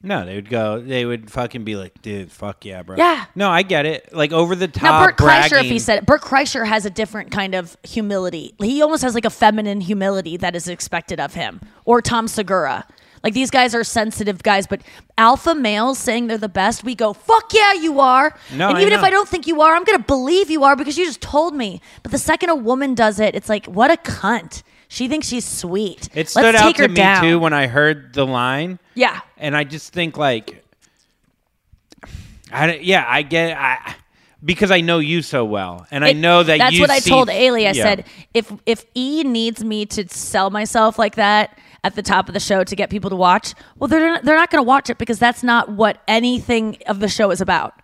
No, 0.00 0.24
they 0.24 0.36
would 0.36 0.48
go. 0.48 0.80
They 0.80 1.04
would 1.04 1.28
fucking 1.28 1.64
be 1.64 1.74
like, 1.74 2.00
"Dude, 2.02 2.30
fuck 2.30 2.64
yeah, 2.64 2.82
bro." 2.82 2.96
Yeah. 2.96 3.24
No, 3.34 3.50
I 3.50 3.62
get 3.62 3.84
it. 3.84 4.12
Like 4.14 4.30
over 4.30 4.54
the 4.54 4.68
top. 4.68 4.82
Now, 4.82 5.06
Bert 5.06 5.16
Kreischer, 5.16 5.60
if 5.60 5.66
he 5.66 5.80
said 5.80 5.98
it, 5.98 6.06
Bert 6.06 6.22
Kreischer 6.22 6.66
has 6.66 6.86
a 6.86 6.90
different 6.90 7.32
kind 7.32 7.54
of 7.54 7.76
humility. 7.82 8.54
He 8.60 8.80
almost 8.80 9.02
has 9.02 9.14
like 9.14 9.24
a 9.24 9.30
feminine 9.30 9.80
humility 9.80 10.36
that 10.36 10.54
is 10.54 10.68
expected 10.68 11.18
of 11.18 11.34
him. 11.34 11.60
Or 11.84 12.00
Tom 12.00 12.28
Segura. 12.28 12.86
Like 13.24 13.34
these 13.34 13.50
guys 13.50 13.74
are 13.74 13.82
sensitive 13.82 14.42
guys, 14.44 14.66
but 14.68 14.82
alpha 15.16 15.54
males 15.54 15.98
saying 15.98 16.28
they're 16.28 16.38
the 16.38 16.48
best, 16.48 16.84
we 16.84 16.94
go, 16.94 17.12
fuck 17.12 17.52
yeah, 17.52 17.72
you 17.72 17.98
are. 17.98 18.32
No, 18.54 18.68
and 18.68 18.78
I 18.78 18.82
even 18.82 18.92
if. 18.92 19.00
I 19.00 19.10
don't 19.10 19.28
think 19.28 19.46
you 19.46 19.60
are, 19.60 19.74
I'm 19.74 19.84
going 19.84 19.98
to 19.98 20.04
believe 20.04 20.50
you 20.50 20.64
are 20.64 20.76
because 20.76 20.96
you 20.96 21.04
just 21.04 21.20
told 21.20 21.54
me. 21.54 21.80
But 22.02 22.12
the 22.12 22.18
second 22.18 22.50
a 22.50 22.54
woman 22.54 22.94
does 22.94 23.18
it, 23.18 23.34
it's 23.34 23.48
like, 23.48 23.66
what 23.66 23.90
a 23.90 23.96
cunt. 23.96 24.62
She 24.88 25.06
thinks 25.08 25.28
she's 25.28 25.44
sweet. 25.44 26.08
It 26.14 26.28
stood 26.30 26.42
Let's 26.44 26.58
out 26.58 26.66
take 26.68 26.76
to 26.76 26.88
me 26.88 26.94
down. 26.94 27.22
too 27.22 27.38
when 27.38 27.52
I 27.52 27.66
heard 27.66 28.14
the 28.14 28.26
line. 28.26 28.78
Yeah. 28.94 29.20
And 29.36 29.54
I 29.56 29.64
just 29.64 29.92
think 29.92 30.16
like, 30.16 30.64
I 32.50 32.76
yeah, 32.76 33.04
I 33.06 33.22
get 33.22 33.56
I 33.58 33.94
because 34.44 34.70
I 34.70 34.80
know 34.80 34.98
you 34.98 35.20
so 35.22 35.44
well, 35.44 35.86
and 35.90 36.04
I 36.04 36.12
know 36.12 36.42
that 36.42 36.54
you. 36.54 36.58
that's 36.58 36.80
what 36.80 36.90
I 36.90 37.00
told 37.00 37.28
Ailey. 37.28 37.66
I 37.66 37.72
Yeah. 37.72 37.82
said 37.82 38.06
if 38.32 38.50
if 38.64 38.86
E 38.94 39.22
needs 39.24 39.62
me 39.62 39.84
to 39.86 40.08
sell 40.08 40.48
myself 40.50 40.98
like 40.98 41.16
that 41.16 41.58
at 41.84 41.94
the 41.94 42.02
top 42.02 42.28
of 42.28 42.34
the 42.34 42.40
show 42.40 42.64
to 42.64 42.74
get 42.76 42.88
people 42.90 43.10
to 43.10 43.16
watch, 43.16 43.54
well, 43.78 43.88
they're 43.88 44.08
not, 44.08 44.24
they're 44.24 44.36
not 44.36 44.50
going 44.50 44.58
to 44.62 44.66
watch 44.66 44.88
it 44.90 44.98
because 44.98 45.18
that's 45.18 45.42
not 45.42 45.70
what 45.70 46.02
anything 46.08 46.76
of 46.86 46.98
the 47.00 47.08
show 47.08 47.30
is 47.30 47.40
about. 47.40 47.74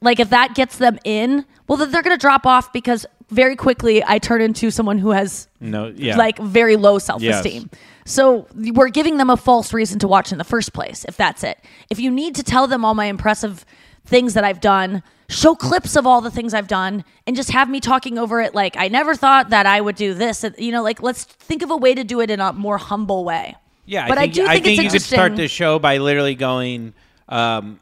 Like 0.00 0.18
if 0.18 0.30
that 0.30 0.54
gets 0.54 0.78
them 0.78 0.98
in, 1.04 1.44
well, 1.68 1.76
then 1.78 1.92
they're 1.92 2.02
going 2.02 2.16
to 2.16 2.20
drop 2.20 2.46
off 2.46 2.72
because 2.72 3.06
very 3.32 3.56
quickly 3.56 4.04
I 4.04 4.18
turn 4.18 4.40
into 4.40 4.70
someone 4.70 4.98
who 4.98 5.10
has 5.10 5.48
no, 5.60 5.92
yeah, 5.94 6.16
like 6.16 6.38
very 6.38 6.76
low 6.76 6.98
self 6.98 7.22
esteem. 7.22 7.70
So 8.04 8.46
we're 8.54 8.88
giving 8.88 9.16
them 9.16 9.30
a 9.30 9.36
false 9.36 9.72
reason 9.72 9.98
to 10.00 10.08
watch 10.08 10.32
in 10.32 10.38
the 10.38 10.44
first 10.44 10.72
place, 10.72 11.04
if 11.06 11.16
that's 11.16 11.44
it. 11.44 11.58
If 11.88 11.98
you 11.98 12.10
need 12.10 12.34
to 12.34 12.42
tell 12.42 12.66
them 12.66 12.84
all 12.84 12.94
my 12.94 13.06
impressive 13.06 13.64
things 14.04 14.34
that 14.34 14.44
I've 14.44 14.60
done, 14.60 15.02
show 15.28 15.54
clips 15.54 15.96
of 15.96 16.06
all 16.06 16.20
the 16.20 16.30
things 16.30 16.52
I've 16.52 16.68
done 16.68 17.04
and 17.26 17.36
just 17.36 17.50
have 17.50 17.70
me 17.70 17.80
talking 17.80 18.18
over 18.18 18.40
it 18.40 18.54
like 18.54 18.76
I 18.76 18.88
never 18.88 19.14
thought 19.14 19.50
that 19.50 19.66
I 19.66 19.80
would 19.80 19.96
do 19.96 20.14
this. 20.14 20.44
You 20.58 20.72
know, 20.72 20.82
like 20.82 21.02
let's 21.02 21.24
think 21.24 21.62
of 21.62 21.70
a 21.70 21.76
way 21.76 21.94
to 21.94 22.04
do 22.04 22.20
it 22.20 22.30
in 22.30 22.40
a 22.40 22.52
more 22.52 22.78
humble 22.78 23.24
way. 23.24 23.56
Yeah, 23.84 24.08
but 24.08 24.18
I 24.18 24.22
think, 24.22 24.34
do 24.34 24.46
think, 24.46 24.66
it's 24.66 24.82
you 24.82 24.90
could 24.90 25.02
start 25.02 25.36
the 25.36 25.48
show 25.48 25.78
by 25.78 25.98
literally 25.98 26.36
going, 26.36 26.94
um, 27.28 27.80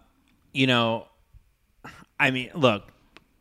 you 0.53 0.67
know, 0.67 1.07
I 2.19 2.31
mean, 2.31 2.51
look, 2.55 2.85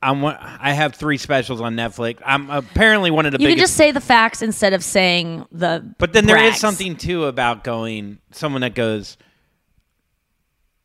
I'm 0.02 0.24
I 0.24 0.72
have 0.72 0.95
three 0.95 1.18
specials 1.18 1.60
on 1.60 1.76
Netflix. 1.76 2.22
I'm 2.26 2.50
apparently 2.50 3.12
one 3.12 3.26
of 3.26 3.34
the 3.34 3.39
You 3.39 3.50
can 3.50 3.58
just 3.58 3.76
say 3.76 3.91
the 3.91 4.00
facts 4.02 4.41
instead 4.41 4.74
of 4.74 4.84
saying 4.84 5.45
the. 5.52 5.93
but 5.97 6.14
then 6.14 6.26
there 6.26 6.38
is 6.38 6.58
something 6.58 6.95
too 6.95 7.26
about 7.26 7.64
going 7.64 8.20
someone 8.32 8.62
that 8.62 8.76
goes. 8.76 9.18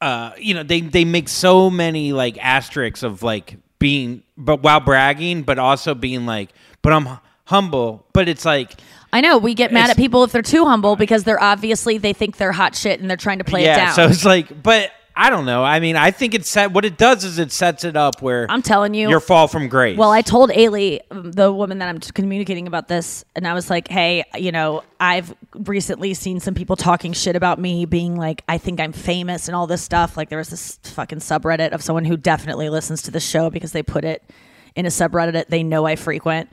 Uh, 0.00 0.32
you 0.36 0.54
know, 0.54 0.64
they 0.64 0.80
they 0.80 1.04
make 1.04 1.28
so 1.28 1.70
many 1.70 2.12
like 2.12 2.36
asterisks 2.44 3.02
of 3.04 3.22
like 3.22 3.56
being, 3.78 4.22
but 4.36 4.62
while 4.62 4.80
bragging, 4.80 5.42
but 5.42 5.58
also 5.58 5.94
being 5.94 6.26
like, 6.26 6.50
but 6.82 6.92
I'm 6.92 7.18
humble. 7.44 8.06
But 8.12 8.28
it's 8.28 8.44
like, 8.44 8.74
I 9.12 9.20
know 9.20 9.38
we 9.38 9.54
get 9.54 9.72
mad 9.72 9.90
at 9.90 9.96
people 9.96 10.24
if 10.24 10.32
they're 10.32 10.42
too 10.42 10.64
humble 10.64 10.96
because 10.96 11.22
they're 11.22 11.42
obviously 11.42 11.98
they 11.98 12.12
think 12.12 12.36
they're 12.36 12.52
hot 12.52 12.74
shit 12.74 13.00
and 13.00 13.08
they're 13.08 13.16
trying 13.16 13.38
to 13.38 13.44
play 13.44 13.62
yeah. 13.64 13.74
it 13.74 13.76
down. 13.76 13.94
So 13.94 14.06
it's 14.06 14.24
like, 14.24 14.62
but 14.62 14.90
I 15.16 15.30
don't 15.30 15.46
know. 15.46 15.62
I 15.62 15.78
mean, 15.78 15.94
I 15.94 16.10
think 16.10 16.34
it 16.34 16.44
set. 16.44 16.72
What 16.72 16.84
it 16.84 16.98
does 16.98 17.22
is 17.22 17.38
it 17.38 17.52
sets 17.52 17.84
it 17.84 17.96
up 17.96 18.20
where 18.20 18.46
I'm 18.50 18.62
telling 18.62 18.94
you, 18.94 19.08
your 19.08 19.20
fall 19.20 19.46
from 19.46 19.68
grace. 19.68 19.96
Well, 19.96 20.10
I 20.10 20.22
told 20.22 20.50
Ailey, 20.50 21.00
um, 21.10 21.30
the 21.30 21.52
woman 21.52 21.78
that 21.78 21.88
I'm 21.88 22.00
communicating 22.00 22.66
about 22.66 22.88
this, 22.88 23.24
and 23.36 23.46
I 23.46 23.54
was 23.54 23.70
like, 23.70 23.86
hey, 23.86 24.24
you 24.36 24.50
know, 24.50 24.82
I've 24.98 25.32
recently 25.54 26.14
seen 26.14 26.40
some 26.40 26.54
people 26.54 26.74
talking 26.74 27.12
shit 27.12 27.36
about 27.36 27.60
me, 27.60 27.84
being 27.84 28.16
like, 28.16 28.42
I 28.48 28.58
think 28.58 28.80
I'm 28.80 28.92
famous 28.92 29.46
and 29.46 29.54
all 29.54 29.68
this 29.68 29.82
stuff. 29.82 30.16
Like, 30.16 30.30
there 30.30 30.38
was 30.38 30.50
this 30.50 30.80
fucking 30.82 31.20
subreddit 31.20 31.70
of 31.70 31.80
someone 31.80 32.04
who 32.04 32.16
definitely 32.16 32.68
listens 32.68 33.00
to 33.02 33.12
the 33.12 33.20
show 33.20 33.50
because 33.50 33.70
they 33.70 33.84
put 33.84 34.04
it 34.04 34.28
in 34.74 34.84
a 34.84 34.90
subreddit 34.90 35.34
that 35.34 35.48
they 35.48 35.62
know 35.62 35.86
I 35.86 35.94
frequent. 35.94 36.50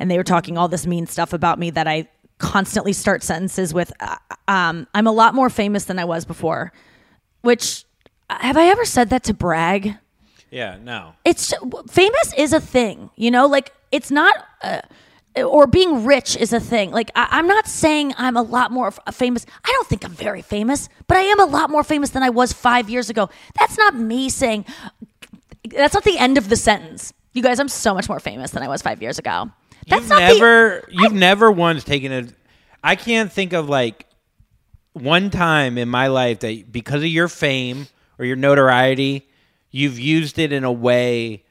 And 0.00 0.10
they 0.10 0.16
were 0.16 0.24
talking 0.24 0.58
all 0.58 0.66
this 0.66 0.84
mean 0.84 1.06
stuff 1.06 1.32
about 1.32 1.60
me 1.60 1.70
that 1.70 1.86
I 1.86 2.08
constantly 2.38 2.92
start 2.92 3.22
sentences 3.22 3.72
with, 3.72 3.92
uh, 4.00 4.16
um, 4.48 4.88
I'm 4.94 5.06
a 5.06 5.12
lot 5.12 5.34
more 5.34 5.48
famous 5.48 5.84
than 5.84 5.98
I 6.00 6.06
was 6.06 6.24
before. 6.24 6.72
Which, 7.42 7.84
have 8.40 8.56
I 8.56 8.68
ever 8.68 8.84
said 8.84 9.10
that 9.10 9.24
to 9.24 9.34
brag? 9.34 9.96
yeah, 10.50 10.78
no. 10.82 11.14
it's 11.24 11.54
famous 11.90 12.34
is 12.36 12.52
a 12.52 12.60
thing 12.60 13.10
you 13.16 13.30
know? 13.30 13.46
Like 13.46 13.72
it's 13.92 14.10
not 14.10 14.34
uh, 14.62 14.80
or 15.36 15.66
being 15.66 16.04
rich 16.04 16.36
is 16.36 16.52
a 16.52 16.58
thing. 16.60 16.90
Like 16.90 17.10
I, 17.14 17.28
i'm 17.30 17.46
not 17.46 17.66
saying 17.66 18.14
i'm 18.18 18.36
a 18.36 18.42
lot 18.42 18.72
more 18.72 18.88
f- 18.88 19.14
famous. 19.14 19.46
I 19.64 19.70
don't 19.70 19.86
think 19.86 20.04
i'm 20.04 20.12
very 20.12 20.42
famous 20.42 20.88
but 21.06 21.16
i 21.16 21.22
am 21.22 21.40
a 21.40 21.44
lot 21.44 21.70
more 21.70 21.84
famous 21.84 22.10
than 22.10 22.22
i 22.22 22.30
was 22.30 22.52
five 22.52 22.90
years 22.90 23.10
ago. 23.10 23.30
That's 23.58 23.78
not 23.78 23.94
me 23.94 24.28
saying 24.28 24.64
that's 25.64 25.94
not 25.94 26.04
the 26.04 26.18
end 26.18 26.36
of 26.36 26.48
the 26.48 26.56
sentence. 26.56 27.12
You 27.32 27.42
guys 27.42 27.60
i'm 27.60 27.68
so 27.68 27.94
much 27.94 28.08
more 28.08 28.20
famous 28.20 28.50
than 28.50 28.62
i 28.62 28.68
was 28.68 28.82
five 28.82 29.00
years 29.00 29.18
ago. 29.18 29.50
That's 29.86 30.02
you've 30.02 30.08
not 30.10 30.18
the 30.18 30.34
never 30.34 30.88
you've 30.90 31.12
never 31.12 31.50
once 31.50 31.84
taken 31.84 32.12
a 32.12 32.26
I 32.82 32.96
can't 32.96 33.30
think 33.30 33.52
of 33.52 33.68
like 33.68 34.06
one 34.94 35.30
time 35.30 35.78
in 35.78 35.88
my 35.88 36.08
life 36.08 36.40
that 36.40 36.72
because 36.72 37.02
of 37.02 37.08
your 37.08 37.28
fame 37.28 37.86
or 38.20 38.26
your 38.26 38.36
notoriety, 38.36 39.26
you've 39.70 39.98
used 39.98 40.38
it 40.38 40.52
in 40.52 40.62
a 40.62 40.70
way 40.70 41.42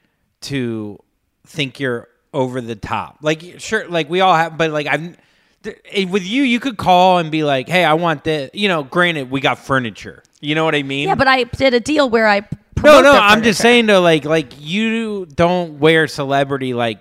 to 0.42 0.98
think 1.46 1.80
you're 1.80 2.08
over 2.32 2.60
the 2.60 2.76
top. 2.76 3.18
Like 3.20 3.60
sure, 3.60 3.88
like 3.88 4.08
we 4.08 4.20
all 4.20 4.34
have, 4.34 4.56
but 4.56 4.70
like 4.70 4.86
I'm 4.86 5.16
eh, 5.64 6.06
with 6.06 6.24
you, 6.24 6.44
you 6.44 6.60
could 6.60 6.76
call 6.76 7.18
and 7.18 7.30
be 7.30 7.42
like, 7.42 7.68
"Hey, 7.68 7.84
I 7.84 7.94
want 7.94 8.24
this." 8.24 8.50
You 8.54 8.68
know, 8.68 8.84
granted, 8.84 9.30
we 9.30 9.40
got 9.40 9.58
furniture. 9.58 10.22
You 10.40 10.54
know 10.54 10.64
what 10.64 10.74
I 10.74 10.82
mean? 10.82 11.08
Yeah, 11.08 11.16
but 11.16 11.28
I 11.28 11.44
did 11.44 11.74
a 11.74 11.80
deal 11.80 12.08
where 12.08 12.26
I 12.26 12.46
no, 12.82 13.02
no. 13.02 13.12
I'm 13.12 13.42
just 13.42 13.60
saying 13.60 13.86
though, 13.86 14.00
like, 14.00 14.24
like 14.24 14.52
you 14.58 15.26
don't 15.26 15.78
wear 15.80 16.06
celebrity 16.06 16.72
like 16.72 16.98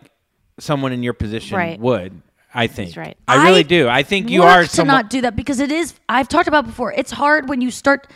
someone 0.60 0.92
in 0.92 1.04
your 1.04 1.14
position 1.14 1.58
Right. 1.58 1.80
would. 1.80 2.22
I 2.52 2.66
think. 2.66 2.90
That's 2.90 2.98
right. 2.98 3.18
I 3.28 3.46
really 3.46 3.60
I 3.60 3.64
do. 3.64 3.88
I 3.88 4.02
think 4.02 4.30
you 4.30 4.42
are 4.42 4.66
to 4.66 4.84
not 4.84 5.12
do 5.12 5.22
that 5.22 5.36
because 5.36 5.60
it 5.60 5.72
is. 5.72 5.94
I've 6.10 6.28
talked 6.28 6.48
about 6.48 6.66
before. 6.66 6.92
It's 6.92 7.12
hard 7.12 7.48
when 7.48 7.62
you 7.62 7.70
start. 7.70 8.08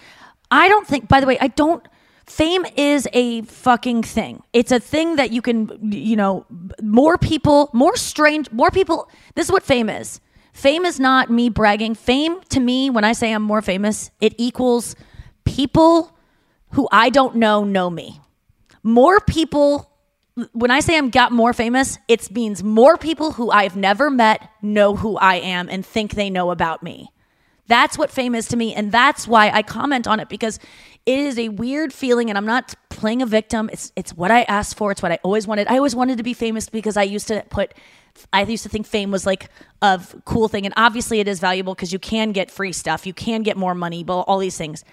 I 0.51 0.67
don't 0.69 0.87
think. 0.87 1.07
By 1.07 1.19
the 1.19 1.27
way, 1.27 1.37
I 1.39 1.47
don't. 1.47 1.85
Fame 2.25 2.65
is 2.77 3.07
a 3.11 3.41
fucking 3.41 4.03
thing. 4.03 4.43
It's 4.53 4.71
a 4.71 4.79
thing 4.79 5.17
that 5.17 5.31
you 5.31 5.41
can, 5.41 5.91
you 5.91 6.15
know, 6.15 6.45
more 6.81 7.17
people, 7.17 7.69
more 7.73 7.97
strange, 7.97 8.49
more 8.51 8.71
people. 8.71 9.09
This 9.35 9.47
is 9.47 9.51
what 9.51 9.63
fame 9.63 9.89
is. 9.89 10.21
Fame 10.53 10.85
is 10.85 10.99
not 10.99 11.29
me 11.29 11.49
bragging. 11.49 11.95
Fame 11.95 12.39
to 12.49 12.59
me, 12.59 12.89
when 12.89 13.03
I 13.03 13.13
say 13.13 13.33
I'm 13.33 13.41
more 13.41 13.61
famous, 13.61 14.09
it 14.21 14.33
equals 14.37 14.95
people 15.43 16.15
who 16.71 16.87
I 16.91 17.09
don't 17.09 17.35
know 17.35 17.63
know 17.63 17.89
me. 17.89 18.21
More 18.83 19.19
people 19.19 19.89
when 20.51 20.71
I 20.71 20.79
say 20.79 20.97
I'm 20.97 21.09
got 21.09 21.31
more 21.31 21.53
famous, 21.53 21.99
it 22.07 22.31
means 22.31 22.63
more 22.63 22.97
people 22.97 23.33
who 23.33 23.51
I've 23.51 23.75
never 23.75 24.09
met 24.09 24.49
know 24.61 24.95
who 24.95 25.17
I 25.17 25.35
am 25.35 25.69
and 25.69 25.85
think 25.85 26.15
they 26.15 26.29
know 26.29 26.49
about 26.49 26.81
me. 26.81 27.12
That's 27.73 27.97
what 27.97 28.11
fame 28.11 28.35
is 28.35 28.47
to 28.49 28.55
me. 28.55 28.75
And 28.75 28.91
that's 28.91 29.27
why 29.27 29.49
I 29.49 29.63
comment 29.63 30.07
on 30.07 30.19
it 30.19 30.29
because 30.29 30.59
it 31.07 31.17
is 31.17 31.39
a 31.39 31.49
weird 31.49 31.91
feeling 31.91 32.29
and 32.29 32.37
I'm 32.37 32.45
not 32.45 32.75
playing 32.89 33.23
a 33.23 33.25
victim. 33.25 33.67
It's 33.73 33.91
it's 33.95 34.13
what 34.13 34.29
I 34.29 34.43
asked 34.43 34.77
for. 34.77 34.91
It's 34.91 35.01
what 35.01 35.11
I 35.11 35.17
always 35.23 35.47
wanted. 35.47 35.67
I 35.67 35.77
always 35.77 35.95
wanted 35.95 36.17
to 36.17 36.23
be 36.23 36.35
famous 36.35 36.69
because 36.69 36.97
I 36.97 37.01
used 37.01 37.27
to 37.29 37.43
put 37.49 37.73
I 38.31 38.43
used 38.43 38.61
to 38.61 38.69
think 38.69 38.85
fame 38.85 39.09
was 39.09 39.25
like 39.25 39.49
a 39.81 39.99
cool 40.23 40.47
thing. 40.49 40.65
And 40.65 40.73
obviously 40.77 41.19
it 41.19 41.27
is 41.27 41.39
valuable 41.39 41.73
because 41.73 41.91
you 41.91 41.97
can 41.97 42.31
get 42.31 42.51
free 42.51 42.73
stuff. 42.73 43.07
You 43.07 43.13
can 43.13 43.41
get 43.41 43.57
more 43.57 43.73
money, 43.73 44.03
but 44.03 44.19
all 44.19 44.37
these 44.37 44.55
things. 44.55 44.85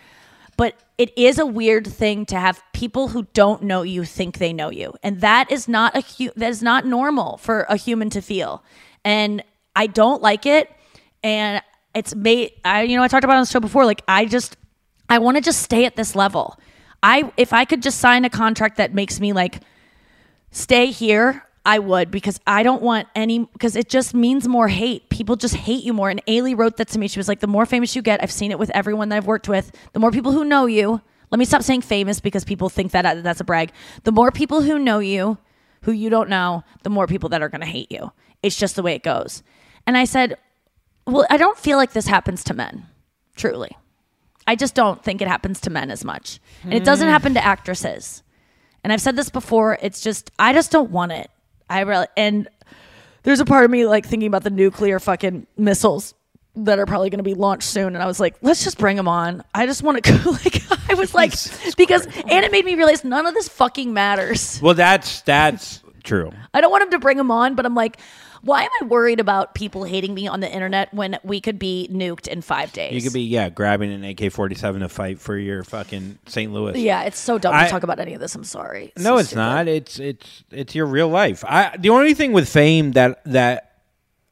But 0.56 0.74
it 0.96 1.12
is 1.18 1.38
a 1.38 1.44
weird 1.44 1.86
thing 1.86 2.24
to 2.26 2.40
have 2.40 2.62
people 2.72 3.08
who 3.08 3.26
don't 3.34 3.62
know 3.62 3.82
you 3.82 4.06
think 4.06 4.38
they 4.38 4.54
know 4.54 4.70
you. 4.70 4.94
And 5.02 5.20
that 5.20 5.50
is 5.52 5.68
not 5.68 5.94
a 5.94 6.00
hu- 6.00 6.32
that 6.34 6.48
is 6.48 6.62
not 6.62 6.86
normal 6.86 7.36
for 7.36 7.66
a 7.68 7.76
human 7.76 8.08
to 8.08 8.22
feel. 8.22 8.64
And 9.04 9.44
I 9.76 9.86
don't 9.86 10.22
like 10.22 10.46
it. 10.46 10.70
And 11.22 11.62
it's 11.94 12.14
made 12.14 12.52
I 12.64 12.82
you 12.82 12.96
know 12.96 13.02
I 13.02 13.08
talked 13.08 13.24
about 13.24 13.36
on 13.36 13.42
the 13.42 13.50
show 13.50 13.60
before 13.60 13.84
like 13.84 14.02
I 14.06 14.24
just 14.26 14.56
I 15.08 15.18
want 15.18 15.36
to 15.36 15.40
just 15.40 15.62
stay 15.62 15.84
at 15.84 15.96
this 15.96 16.14
level. 16.14 16.58
I 17.02 17.32
if 17.36 17.52
I 17.52 17.64
could 17.64 17.82
just 17.82 17.98
sign 17.98 18.24
a 18.24 18.30
contract 18.30 18.76
that 18.76 18.94
makes 18.94 19.20
me 19.20 19.32
like 19.32 19.60
stay 20.50 20.86
here, 20.86 21.44
I 21.64 21.78
would 21.78 22.10
because 22.10 22.40
I 22.46 22.62
don't 22.62 22.82
want 22.82 23.08
any 23.14 23.40
because 23.40 23.76
it 23.76 23.88
just 23.88 24.14
means 24.14 24.48
more 24.48 24.68
hate. 24.68 25.08
People 25.10 25.36
just 25.36 25.54
hate 25.54 25.84
you 25.84 25.92
more. 25.92 26.10
And 26.10 26.24
Ailey 26.26 26.56
wrote 26.56 26.76
that 26.78 26.88
to 26.88 26.98
me. 26.98 27.08
She 27.08 27.18
was 27.18 27.28
like, 27.28 27.40
the 27.40 27.46
more 27.46 27.66
famous 27.66 27.94
you 27.94 28.02
get, 28.02 28.22
I've 28.22 28.32
seen 28.32 28.50
it 28.50 28.58
with 28.58 28.70
everyone 28.70 29.10
that 29.10 29.16
I've 29.16 29.26
worked 29.26 29.48
with, 29.48 29.72
the 29.92 30.00
more 30.00 30.10
people 30.10 30.32
who 30.32 30.44
know 30.44 30.66
you. 30.66 31.00
Let 31.30 31.38
me 31.38 31.44
stop 31.44 31.62
saying 31.62 31.82
famous 31.82 32.18
because 32.18 32.44
people 32.44 32.68
think 32.68 32.92
that 32.92 33.22
that's 33.22 33.40
a 33.40 33.44
brag. 33.44 33.72
The 34.02 34.10
more 34.10 34.32
people 34.32 34.62
who 34.62 34.78
know 34.78 34.98
you, 34.98 35.38
who 35.82 35.92
you 35.92 36.10
don't 36.10 36.28
know, 36.28 36.64
the 36.82 36.90
more 36.90 37.06
people 37.06 37.28
that 37.28 37.40
are 37.42 37.48
going 37.48 37.60
to 37.60 37.66
hate 37.66 37.92
you. 37.92 38.10
It's 38.42 38.56
just 38.56 38.74
the 38.74 38.82
way 38.82 38.94
it 38.94 39.04
goes. 39.04 39.44
And 39.86 39.96
I 39.96 40.04
said, 40.04 40.38
well, 41.12 41.26
I 41.30 41.36
don't 41.36 41.58
feel 41.58 41.76
like 41.76 41.92
this 41.92 42.06
happens 42.06 42.44
to 42.44 42.54
men, 42.54 42.86
truly. 43.36 43.76
I 44.46 44.56
just 44.56 44.74
don't 44.74 45.02
think 45.02 45.20
it 45.22 45.28
happens 45.28 45.60
to 45.62 45.70
men 45.70 45.90
as 45.90 46.04
much. 46.04 46.40
And 46.64 46.74
it 46.74 46.84
doesn't 46.84 47.06
Hmm. 47.06 47.12
happen 47.12 47.34
to 47.34 47.44
actresses. 47.44 48.22
And 48.82 48.92
I've 48.92 49.00
said 49.00 49.14
this 49.16 49.28
before, 49.30 49.78
it's 49.82 50.00
just 50.00 50.30
I 50.38 50.52
just 50.52 50.70
don't 50.72 50.90
want 50.90 51.12
it. 51.12 51.30
I 51.68 51.80
really 51.80 52.06
and 52.16 52.48
there's 53.22 53.40
a 53.40 53.44
part 53.44 53.64
of 53.64 53.70
me 53.70 53.86
like 53.86 54.06
thinking 54.06 54.26
about 54.26 54.42
the 54.42 54.50
nuclear 54.50 54.98
fucking 54.98 55.46
missiles 55.56 56.14
that 56.56 56.78
are 56.80 56.86
probably 56.86 57.10
going 57.10 57.18
to 57.18 57.22
be 57.24 57.34
launched 57.34 57.68
soon 57.68 57.94
and 57.94 58.02
I 58.02 58.06
was 58.06 58.18
like, 58.18 58.34
let's 58.42 58.64
just 58.64 58.78
bring 58.78 58.96
them 58.96 59.06
on. 59.06 59.44
I 59.54 59.66
just 59.66 59.82
want 59.82 60.02
to 60.02 60.12
go 60.24 60.30
like 60.30 60.62
I 60.90 60.94
was 60.94 61.14
like 61.14 61.32
because 61.76 62.06
and 62.06 62.44
it 62.44 62.50
made 62.50 62.64
me 62.64 62.74
realize 62.74 63.04
none 63.04 63.26
of 63.26 63.34
this 63.34 63.48
fucking 63.48 63.92
matters. 63.92 64.58
well, 64.62 64.74
that's 64.74 65.20
that's 65.22 65.82
true. 66.02 66.32
I 66.54 66.60
don't 66.62 66.70
want 66.70 66.82
him 66.84 66.90
to 66.92 66.98
bring 66.98 67.18
them 67.18 67.30
on, 67.30 67.54
but 67.54 67.66
I'm 67.66 67.74
like, 67.74 68.00
why 68.42 68.62
am 68.62 68.70
I 68.80 68.84
worried 68.86 69.20
about 69.20 69.54
people 69.54 69.84
hating 69.84 70.14
me 70.14 70.26
on 70.26 70.40
the 70.40 70.50
internet 70.50 70.92
when 70.94 71.18
we 71.22 71.40
could 71.40 71.58
be 71.58 71.88
nuked 71.92 72.26
in 72.28 72.40
5 72.42 72.72
days? 72.72 72.92
You 72.94 73.02
could 73.02 73.12
be 73.12 73.22
yeah 73.22 73.48
grabbing 73.50 73.92
an 73.92 74.04
AK 74.04 74.32
forty 74.32 74.54
seven 74.54 74.80
to 74.80 74.88
fight 74.88 75.18
for 75.20 75.36
your 75.36 75.62
fucking 75.64 76.18
St. 76.26 76.52
Louis. 76.52 76.80
Yeah, 76.80 77.02
it's 77.02 77.18
so 77.18 77.38
dumb 77.38 77.54
I- 77.54 77.64
to 77.64 77.70
talk 77.70 77.82
about 77.82 77.98
any 78.00 78.14
of 78.14 78.20
this. 78.20 78.34
I'm 78.34 78.44
sorry. 78.44 78.92
no, 78.96 79.18
it's 79.18 79.34
not. 79.34 79.68
It's 79.68 79.98
it's 79.98 80.44
it's 80.50 80.74
your 80.74 80.86
real 80.86 81.08
life. 81.08 81.44
I 81.46 81.76
the 81.78 81.90
only 81.90 82.14
thing 82.14 82.32
with 82.32 82.48
fame 82.48 82.92
that 82.92 83.22
that 83.26 83.82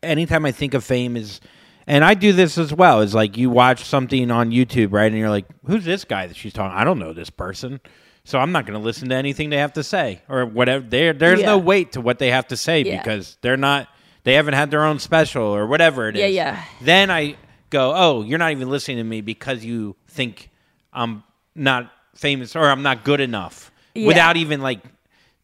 anytime 0.03 0.45
I 0.47 0.53
think 0.53 0.75
of 0.75 0.85
fame 0.85 1.17
is, 1.17 1.41
and 1.87 2.05
I 2.05 2.15
do 2.15 2.33
this 2.33 2.57
as 2.59 2.73
well. 2.73 3.01
Is 3.01 3.15
like 3.15 3.37
you 3.37 3.51
watch 3.51 3.85
something 3.85 4.31
on 4.31 4.51
YouTube, 4.51 4.93
right, 4.93 5.11
and 5.11 5.17
you're 5.19 5.31
like, 5.31 5.47
who's 5.67 5.85
this 5.85 6.05
guy 6.05 6.27
that 6.27 6.37
she's 6.37 6.53
talking? 6.53 6.77
I 6.77 6.85
don't 6.85 6.99
know 6.99 7.13
this 7.13 7.31
person. 7.31 7.81
So 8.25 8.39
I'm 8.39 8.53
not 8.53 8.67
going 8.67 8.79
to 8.79 8.85
listen 8.85 9.09
to 9.09 9.15
anything 9.15 9.49
they 9.49 9.57
have 9.57 9.73
to 9.73 9.83
say 9.83 10.21
or 10.29 10.45
whatever. 10.45 10.85
There, 10.87 11.15
there's 11.15 11.41
Yeah. 11.41 11.47
no 11.47 11.59
weight 11.59 11.93
to 11.93 12.03
what 12.03 12.19
they 12.19 12.31
have 12.31 12.47
to 12.49 12.59
say 12.59 12.83
Yeah. 12.83 12.99
because 12.99 13.39
they're 13.41 13.57
not. 13.57 13.89
They 14.29 14.35
haven't 14.35 14.53
had 14.53 14.71
their 14.71 14.85
own 14.85 14.99
special 14.99 15.43
or 15.45 15.67
whatever 15.67 16.07
it 16.11 16.15
is. 16.17 16.21
Yeah, 16.21 16.27
yeah. 16.27 16.63
Then 16.83 17.11
I 17.11 17.37
go, 17.71 17.95
oh, 17.97 18.23
you're 18.23 18.39
not 18.39 18.53
even 18.53 18.69
listening 18.69 18.99
to 18.99 19.03
me 19.05 19.23
because 19.23 19.65
you 19.65 19.97
think 20.07 20.51
I'm 20.93 21.23
not 21.55 21.91
famous 22.15 22.55
or 22.55 22.69
I'm 22.69 22.83
not 22.83 23.05
good 23.05 23.21
enough 23.21 23.73
Yeah. 23.95 24.07
without 24.07 24.37
even 24.37 24.61
like 24.61 24.81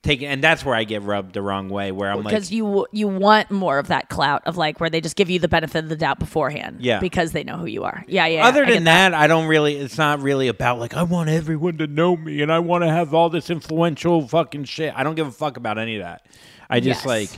taking. 0.02 0.28
And 0.28 0.44
that's 0.44 0.66
where 0.66 0.74
I 0.74 0.84
get 0.84 1.00
rubbed 1.00 1.32
the 1.32 1.40
wrong 1.40 1.70
way. 1.70 1.92
Where 1.92 2.10
I'm 2.10 2.18
like, 2.18 2.26
because 2.34 2.52
you 2.52 2.86
you 2.92 3.08
want 3.08 3.50
more 3.50 3.78
of 3.78 3.88
that 3.88 4.10
clout 4.10 4.42
of 4.44 4.58
like 4.58 4.80
where 4.80 4.90
they 4.90 5.00
just 5.00 5.16
give 5.16 5.30
you 5.30 5.38
the 5.38 5.48
benefit 5.48 5.84
of 5.84 5.88
the 5.88 5.96
doubt 5.96 6.18
beforehand. 6.18 6.82
Yeah. 6.82 7.00
Because 7.00 7.32
they 7.32 7.42
know 7.42 7.56
who 7.56 7.64
you 7.64 7.84
are. 7.84 8.04
Yeah, 8.06 8.26
yeah. 8.26 8.46
other 8.46 8.66
than 8.66 8.84
that, 8.84 9.14
I 9.14 9.28
don't 9.28 9.46
really. 9.46 9.76
It's 9.76 9.96
not 9.96 10.20
really 10.20 10.48
about 10.48 10.78
like 10.78 10.92
I 10.92 11.04
want 11.04 11.30
everyone 11.30 11.78
to 11.78 11.86
know 11.86 12.18
me 12.18 12.42
and 12.42 12.52
I 12.52 12.58
want 12.58 12.84
to 12.84 12.90
have 12.90 13.14
all 13.14 13.30
this 13.30 13.48
influential 13.48 14.28
fucking 14.28 14.64
shit. 14.64 14.92
I 14.94 15.04
don't 15.04 15.14
give 15.14 15.26
a 15.26 15.32
fuck 15.32 15.56
about 15.56 15.78
any 15.78 15.96
of 15.96 16.02
that. 16.02 16.26
I 16.68 16.80
just 16.80 17.00
Yes. 17.00 17.06
like, 17.06 17.30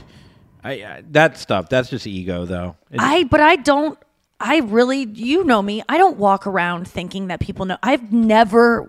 I, 0.63 0.71
I 0.71 1.03
that 1.11 1.37
stuff. 1.37 1.69
That's 1.69 1.89
just 1.89 2.07
ego, 2.07 2.45
though. 2.45 2.75
It's- 2.91 2.99
I 3.01 3.23
but 3.25 3.39
I 3.39 3.55
don't 3.57 3.97
I 4.39 4.59
really 4.59 5.03
you 5.03 5.43
know 5.43 5.61
me. 5.61 5.83
I 5.89 5.97
don't 5.97 6.17
walk 6.17 6.47
around 6.47 6.87
thinking 6.87 7.27
that 7.27 7.39
people 7.39 7.65
know. 7.65 7.77
I've 7.81 8.11
never 8.11 8.87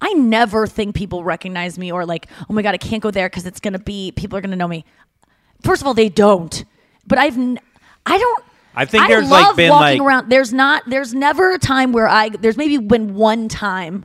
I 0.00 0.12
never 0.12 0.66
think 0.66 0.94
people 0.94 1.24
recognize 1.24 1.78
me 1.78 1.90
or 1.90 2.04
like, 2.04 2.28
"Oh 2.48 2.52
my 2.52 2.62
god, 2.62 2.74
I 2.74 2.78
can't 2.78 3.02
go 3.02 3.10
there 3.10 3.28
cuz 3.28 3.46
it's 3.46 3.60
going 3.60 3.72
to 3.72 3.78
be 3.78 4.12
people 4.12 4.36
are 4.38 4.40
going 4.40 4.50
to 4.50 4.56
know 4.56 4.68
me." 4.68 4.84
First 5.62 5.82
of 5.82 5.88
all, 5.88 5.94
they 5.94 6.08
don't. 6.08 6.64
But 7.06 7.18
I've 7.18 7.36
n- 7.36 7.58
I 8.04 8.18
don't 8.18 8.44
I 8.74 8.84
think 8.84 9.04
I 9.04 9.08
there's 9.08 9.28
love 9.28 9.46
like 9.48 9.56
been 9.56 9.70
walking 9.70 9.98
like 10.02 10.06
around. 10.06 10.30
There's 10.30 10.52
not. 10.52 10.82
There's 10.86 11.14
never 11.14 11.52
a 11.52 11.58
time 11.58 11.92
where 11.92 12.06
I. 12.06 12.28
There's 12.28 12.58
maybe 12.58 12.76
been 12.76 13.14
one 13.14 13.48
time 13.48 14.04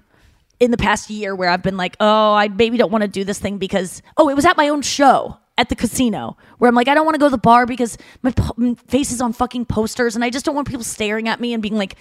in 0.62 0.72
the 0.72 0.78
past 0.78 1.10
year 1.10 1.36
where 1.36 1.50
I've 1.50 1.64
been 1.64 1.76
like, 1.76 1.98
oh, 2.00 2.34
I 2.34 2.48
maybe 2.48 2.78
don't 2.78 2.92
want 2.92 3.02
to 3.02 3.08
do 3.08 3.24
this 3.24 3.38
thing 3.40 3.58
because 3.58 4.02
oh, 4.16 4.30
it 4.30 4.36
was 4.36 4.46
at 4.46 4.56
my 4.56 4.70
own 4.70 4.82
show 4.82 5.38
at 5.62 5.70
the 5.70 5.76
casino 5.76 6.36
where 6.58 6.68
I'm 6.68 6.76
like, 6.76 6.88
I 6.88 6.94
don't 6.96 7.06
want 7.06 7.16
to 7.16 7.20
go 7.20 7.28
to 7.28 7.32
the 7.32 7.38
bar 7.38 7.66
because 7.66 7.98
my 8.24 8.32
po- 8.32 8.56
m- 8.58 8.76
face 8.76 9.12
is 9.12 9.22
on 9.22 9.32
fucking 9.32 9.66
posters 9.66 10.16
and 10.16 10.24
I 10.24 10.30
just 10.32 10.44
don't 10.44 10.56
want 10.56 10.68
people 10.68 10.84
staring 10.84 11.28
at 11.30 11.40
me 11.40 11.54
and 11.54 11.62
being 11.62 11.78
like, 11.78 11.96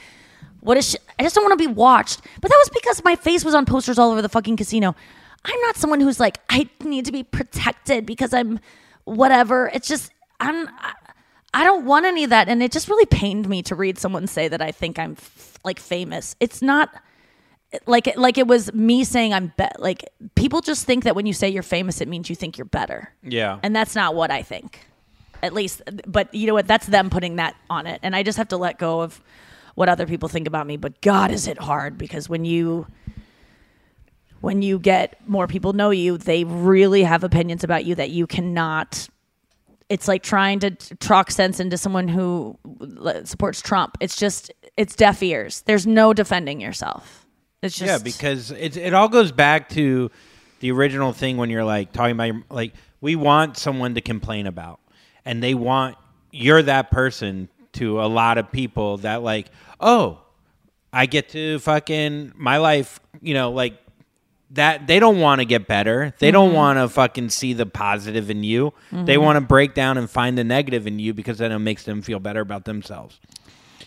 what 0.61 0.77
is? 0.77 0.91
Sh-? 0.91 0.97
I 1.19 1.23
just 1.23 1.35
don't 1.35 1.45
want 1.45 1.59
to 1.59 1.69
be 1.69 1.73
watched. 1.73 2.23
But 2.41 2.51
that 2.51 2.57
was 2.59 2.71
because 2.71 3.05
my 3.05 3.17
face 3.17 3.45
was 3.45 3.55
on 3.55 3.67
posters 3.67 3.99
all 3.99 4.11
over 4.11 4.23
the 4.23 4.29
fucking 4.29 4.57
casino. 4.57 4.97
I'm 5.45 5.61
not 5.61 5.77
someone 5.77 6.01
who's 6.01 6.19
like, 6.19 6.41
I 6.49 6.69
need 6.83 7.05
to 7.05 7.13
be 7.13 7.23
protected 7.23 8.07
because 8.07 8.33
I'm 8.35 8.61
whatever. 9.05 9.71
It's 9.73 9.89
just 9.89 10.11
I'm. 10.41 10.69
I, 10.69 10.95
I 11.53 11.65
don't 11.65 11.85
want 11.85 12.05
any 12.07 12.23
of 12.23 12.31
that, 12.31 12.49
and 12.49 12.63
it 12.63 12.71
just 12.71 12.89
really 12.89 13.07
pained 13.07 13.49
me 13.49 13.61
to 13.65 13.75
read 13.75 13.99
someone 13.99 14.29
say 14.29 14.47
that 14.47 14.63
I 14.63 14.71
think 14.71 15.01
I'm 15.01 15.13
f- 15.19 15.59
like 15.65 15.81
famous. 15.81 16.37
It's 16.39 16.63
not 16.63 16.91
like 17.87 18.15
like 18.17 18.39
it 18.39 18.47
was 18.47 18.73
me 18.73 19.05
saying 19.05 19.33
I'm 19.33 19.53
be- 19.57 19.65
like 19.79 20.05
people 20.35 20.61
just 20.61 20.87
think 20.87 21.05
that 21.05 21.15
when 21.15 21.27
you 21.27 21.33
say 21.33 21.49
you're 21.49 21.63
famous, 21.63 22.01
it 22.01 22.09
means 22.09 22.29
you 22.29 22.37
think 22.37 22.59
you're 22.59 22.65
better, 22.65 23.13
yeah. 23.23 23.59
and 23.63 23.75
that's 23.75 23.95
not 23.95 24.15
what 24.15 24.31
I 24.31 24.43
think. 24.43 24.87
At 25.43 25.55
least, 25.55 25.81
but 26.07 26.35
you 26.35 26.47
know 26.47 26.55
what? 26.55 26.67
That's 26.67 26.87
them 26.87 27.09
putting 27.09 27.37
that 27.37 27.57
on 27.71 27.87
it, 27.87 28.01
and 28.03 28.15
I 28.15 28.23
just 28.23 28.39
have 28.39 28.49
to 28.49 28.57
let 28.57 28.79
go 28.79 29.01
of 29.01 29.23
what 29.75 29.89
other 29.89 30.07
people 30.07 30.29
think 30.29 30.47
about 30.47 30.67
me. 30.67 30.77
But 30.77 31.01
God, 31.01 31.31
is 31.31 31.47
it 31.47 31.59
hard 31.59 31.97
because 31.97 32.29
when 32.29 32.45
you 32.45 32.87
when 34.41 34.63
you 34.63 34.79
get 34.79 35.17
more 35.29 35.47
people 35.47 35.73
know 35.73 35.91
you, 35.91 36.19
they 36.19 36.45
really 36.45 37.03
have 37.03 37.25
opinions 37.25 37.63
about 37.63 37.85
you 37.85 37.95
that 37.95 38.11
you 38.11 38.27
cannot. 38.27 39.09
It's 39.89 40.09
like 40.09 40.23
trying 40.23 40.61
to 40.61 40.71
talk 40.71 41.31
sense 41.31 41.61
into 41.61 41.77
someone 41.77 42.09
who 42.09 42.59
supports 43.25 43.61
Trump. 43.61 43.97
It's 44.01 44.17
just 44.17 44.53
it's 44.77 44.95
deaf 44.95 45.23
ears. 45.23 45.63
There's 45.63 45.87
no 45.87 46.13
defending 46.13 46.61
yourself. 46.61 47.20
It's 47.63 47.79
just 47.79 47.87
yeah, 47.91 47.99
because 48.03 48.51
it 48.53 48.77
it 48.77 48.95
all 48.95 49.09
goes 49.09 49.33
back 49.33 49.69
to 49.71 50.11
the 50.61 50.71
original 50.73 51.13
thing 51.13 51.37
when 51.37 51.51
you're 51.51 51.65
like 51.65 51.93
talking 51.93 52.13
about 52.13 52.25
your, 52.25 52.43
like 52.51 52.73
we 53.01 53.17
want 53.17 53.57
someone 53.59 53.95
to 53.95 54.01
complain 54.01 54.47
about, 54.47 54.81
and 55.25 55.43
they 55.43 55.55
want 55.55 55.97
you're 56.33 56.63
that 56.63 56.91
person 56.91 57.49
to 57.73 58.01
a 58.03 58.07
lot 58.07 58.39
of 58.39 58.51
people 58.51 58.97
that 58.99 59.23
like 59.23 59.49
oh 59.81 60.21
I 60.93 61.07
get 61.07 61.29
to 61.31 61.59
fucking 61.61 62.33
my 62.37 62.57
life 62.59 62.99
you 63.21 63.35
know 63.35 63.51
like 63.53 63.75
that 64.53 64.87
they 64.89 64.99
don't 64.99 65.21
want 65.21 65.41
to 65.41 65.45
get 65.45 65.67
better. 65.69 66.13
They 66.19 66.29
Mm-hmm. 66.29 66.33
don't 66.33 66.55
want 66.55 66.79
to 66.79 66.89
fucking 66.89 67.29
see 67.29 67.53
the 67.53 67.67
positive 67.67 68.31
in 68.31 68.43
you. 68.43 68.73
They 68.91 69.15
Mhm. 69.17 69.23
want 69.23 69.37
to 69.37 69.41
break 69.43 69.75
down 69.75 69.97
and 69.99 70.09
find 70.11 70.37
the 70.37 70.43
negative 70.45 70.87
in 70.89 70.99
you 70.99 71.15
because 71.15 71.39
then 71.39 71.53
it 71.53 71.59
makes 71.61 71.85
them 71.85 72.01
feel 72.03 72.19
better 72.19 72.41
about 72.41 72.65
themselves. 72.65 73.21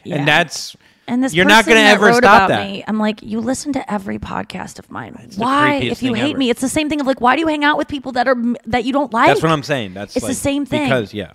Yeah. 0.05 0.17
And 0.17 0.27
that's 0.27 0.77
And 1.07 1.23
this 1.23 1.33
you're 1.33 1.45
not 1.45 1.65
going 1.65 1.77
to 1.77 1.83
ever 1.83 2.13
stop 2.13 2.47
that. 2.47 2.65
Me, 2.65 2.83
I'm 2.87 2.97
like, 2.97 3.21
you 3.21 3.41
listen 3.41 3.73
to 3.73 3.91
every 3.91 4.19
podcast 4.19 4.79
of 4.79 4.89
mine. 4.89 5.13
the 5.13 5.35
Why, 5.35 5.75
if 5.75 6.01
you 6.01 6.13
hate 6.13 6.31
ever. 6.31 6.39
me, 6.39 6.49
it's 6.49 6.61
the 6.61 6.69
same 6.69 6.89
thing 6.89 7.01
of 7.01 7.07
like, 7.07 7.19
why 7.19 7.35
do 7.35 7.41
you 7.41 7.47
hang 7.47 7.63
out 7.63 7.77
with 7.77 7.87
people 7.87 8.13
that 8.13 8.27
are 8.27 8.37
that 8.65 8.85
you 8.85 8.93
don't 8.93 9.11
like? 9.11 9.27
That's 9.27 9.41
what 9.41 9.51
I'm 9.51 9.63
saying. 9.63 9.93
That's 9.93 10.15
it's 10.15 10.25
the 10.25 10.33
same 10.33 10.65
thing. 10.65 10.85
because 10.85 11.13
yeah. 11.13 11.33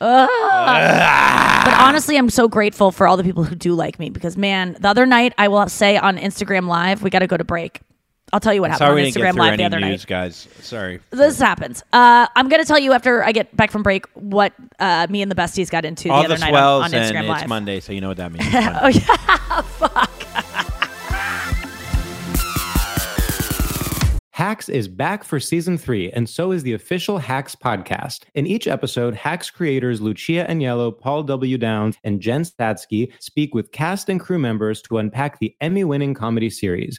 Ugh. 0.00 0.28
but 1.64 1.80
honestly, 1.80 2.16
I'm 2.18 2.28
so 2.28 2.46
grateful 2.46 2.90
for 2.90 3.06
all 3.06 3.16
the 3.16 3.24
people 3.24 3.44
who 3.44 3.54
do 3.54 3.74
like 3.74 3.98
me 3.98 4.10
because 4.10 4.36
man, 4.36 4.76
the 4.78 4.88
other 4.88 5.06
night 5.06 5.32
I 5.38 5.48
will 5.48 5.66
say 5.68 5.96
on 5.96 6.18
Instagram 6.18 6.68
Live, 6.68 7.02
we 7.02 7.08
got 7.10 7.20
to 7.20 7.26
go 7.26 7.38
to 7.38 7.44
break. 7.44 7.80
I'll 8.34 8.40
tell 8.40 8.52
you 8.52 8.62
what 8.62 8.72
happened 8.72 8.88
Sorry 8.88 8.94
we 8.96 9.00
on 9.02 9.12
didn't 9.12 9.22
get 9.22 9.34
Instagram 9.34 9.38
Live 9.38 9.52
any 9.52 9.56
the 9.58 9.64
other 9.66 9.78
news, 9.80 10.00
night. 10.00 10.06
guys. 10.08 10.48
Sorry. 10.60 10.98
This 11.10 11.38
happens. 11.38 11.84
Uh, 11.92 12.26
I'm 12.34 12.48
gonna 12.48 12.64
tell 12.64 12.80
you 12.80 12.92
after 12.92 13.22
I 13.22 13.30
get 13.30 13.56
back 13.56 13.70
from 13.70 13.84
break 13.84 14.06
what 14.14 14.52
uh, 14.80 15.06
me 15.08 15.22
and 15.22 15.30
the 15.30 15.36
besties 15.36 15.70
got 15.70 15.84
into 15.84 16.10
All 16.10 16.20
the 16.22 16.26
the 16.26 16.34
other 16.34 16.40
night 16.40 16.52
on, 16.54 16.82
on 16.82 16.90
Instagram 16.90 17.14
and 17.20 17.28
Live. 17.28 17.42
it's 17.42 17.48
Monday, 17.48 17.78
so 17.78 17.92
you 17.92 18.00
know 18.00 18.08
what 18.08 18.16
that 18.16 18.32
means. 18.32 18.44
oh 18.52 18.88
yeah, 18.88 19.60
fuck. 19.62 20.10
Hacks 24.32 24.68
is 24.68 24.88
back 24.88 25.22
for 25.22 25.38
season 25.38 25.78
three, 25.78 26.10
and 26.10 26.28
so 26.28 26.50
is 26.50 26.64
the 26.64 26.72
official 26.72 27.18
Hacks 27.18 27.54
podcast. 27.54 28.24
In 28.34 28.48
each 28.48 28.66
episode, 28.66 29.14
Hacks 29.14 29.48
creators 29.48 30.00
Lucia 30.00 30.44
Aniello, 30.50 30.98
Paul 30.98 31.22
W. 31.22 31.56
Downs, 31.56 31.94
and 32.02 32.20
Jen 32.20 32.42
Statsky 32.42 33.12
speak 33.20 33.54
with 33.54 33.70
cast 33.70 34.08
and 34.08 34.18
crew 34.18 34.40
members 34.40 34.82
to 34.82 34.98
unpack 34.98 35.38
the 35.38 35.54
Emmy 35.60 35.84
winning 35.84 36.14
comedy 36.14 36.50
series. 36.50 36.98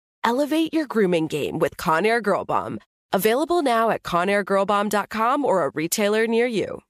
Elevate 0.23 0.73
your 0.73 0.85
grooming 0.85 1.27
game 1.27 1.57
with 1.57 1.77
Conair 1.77 2.21
Girl 2.21 2.45
Bomb. 2.45 2.79
Available 3.11 3.61
now 3.61 3.89
at 3.89 4.03
ConairGirlBomb.com 4.03 5.43
or 5.43 5.65
a 5.65 5.69
retailer 5.71 6.27
near 6.27 6.45
you. 6.45 6.81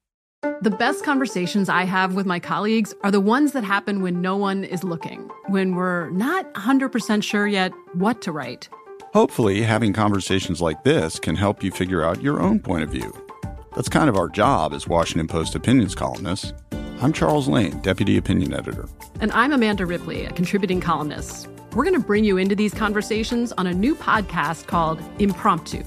The 0.62 0.72
best 0.72 1.04
conversations 1.04 1.70
I 1.70 1.84
have 1.84 2.16
with 2.16 2.26
my 2.26 2.40
colleagues 2.40 2.94
are 3.04 3.12
the 3.12 3.20
ones 3.20 3.52
that 3.54 3.64
happen 3.64 4.02
when 4.02 4.22
no 4.22 4.36
one 4.36 4.64
is 4.64 4.84
looking, 4.84 5.30
when 5.48 5.76
we're 5.76 6.10
not 6.10 6.52
100% 6.56 7.24
sure 7.24 7.48
yet 7.48 7.72
what 7.94 8.22
to 8.24 8.32
write. 8.32 8.68
Hopefully, 9.14 9.62
having 9.62 9.94
conversations 9.94 10.62
like 10.62 10.84
this 10.84 11.20
can 11.20 11.36
help 11.36 11.64
you 11.64 11.72
figure 11.72 12.04
out 12.04 12.22
your 12.22 12.42
own 12.42 12.60
point 12.60 12.84
of 12.84 12.90
view. 12.90 13.14
That's 13.76 13.90
kind 13.90 14.10
of 14.10 14.18
our 14.18 14.30
job 14.30 14.74
as 14.74 14.88
Washington 14.88 15.28
Post 15.28 15.56
opinions 15.56 15.96
columnists. 15.96 16.54
I'm 17.02 17.14
Charles 17.14 17.48
Lane, 17.48 17.80
Deputy 17.80 18.18
Opinion 18.18 18.54
Editor. 18.54 18.88
And 19.22 19.32
I'm 19.32 19.54
Amanda 19.54 19.86
Ripley, 19.86 20.26
a 20.26 20.32
contributing 20.32 20.82
columnist. 20.82 21.48
We're 21.74 21.86
going 21.86 22.00
to 22.00 22.06
bring 22.06 22.26
you 22.26 22.36
into 22.38 22.54
these 22.54 22.74
conversations 22.74 23.54
on 23.54 23.66
a 23.66 23.74
new 23.74 23.96
podcast 23.96 24.68
called 24.68 25.02
Impromptu. 25.20 25.84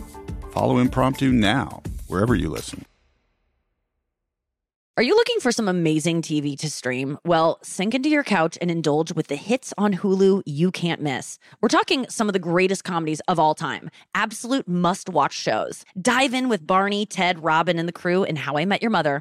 Follow 0.52 0.78
Impromptu 0.78 1.30
now, 1.30 1.82
wherever 2.08 2.34
you 2.34 2.48
listen. 2.48 2.86
Are 4.96 5.02
you 5.02 5.14
looking 5.14 5.40
for 5.40 5.52
some 5.52 5.68
amazing 5.68 6.22
TV 6.22 6.56
to 6.60 6.70
stream? 6.70 7.18
Well, 7.24 7.58
sink 7.62 7.94
into 7.94 8.08
your 8.08 8.22
couch 8.22 8.56
and 8.62 8.70
indulge 8.70 9.12
with 9.12 9.26
the 9.26 9.36
hits 9.36 9.74
on 9.76 9.92
Hulu 9.92 10.42
you 10.46 10.70
can't 10.70 11.02
miss. 11.02 11.38
We're 11.60 11.68
talking 11.68 12.06
some 12.08 12.28
of 12.28 12.32
the 12.32 12.38
greatest 12.38 12.84
comedies 12.84 13.20
of 13.26 13.38
all 13.38 13.54
time, 13.54 13.90
absolute 14.14 14.66
must 14.68 15.10
watch 15.10 15.34
shows. 15.34 15.84
Dive 16.00 16.32
in 16.32 16.48
with 16.48 16.66
Barney, 16.66 17.04
Ted, 17.04 17.42
Robin, 17.42 17.78
and 17.78 17.86
the 17.88 17.92
crew 17.92 18.22
in 18.22 18.36
How 18.36 18.56
I 18.56 18.64
Met 18.64 18.80
Your 18.80 18.90
Mother. 18.92 19.20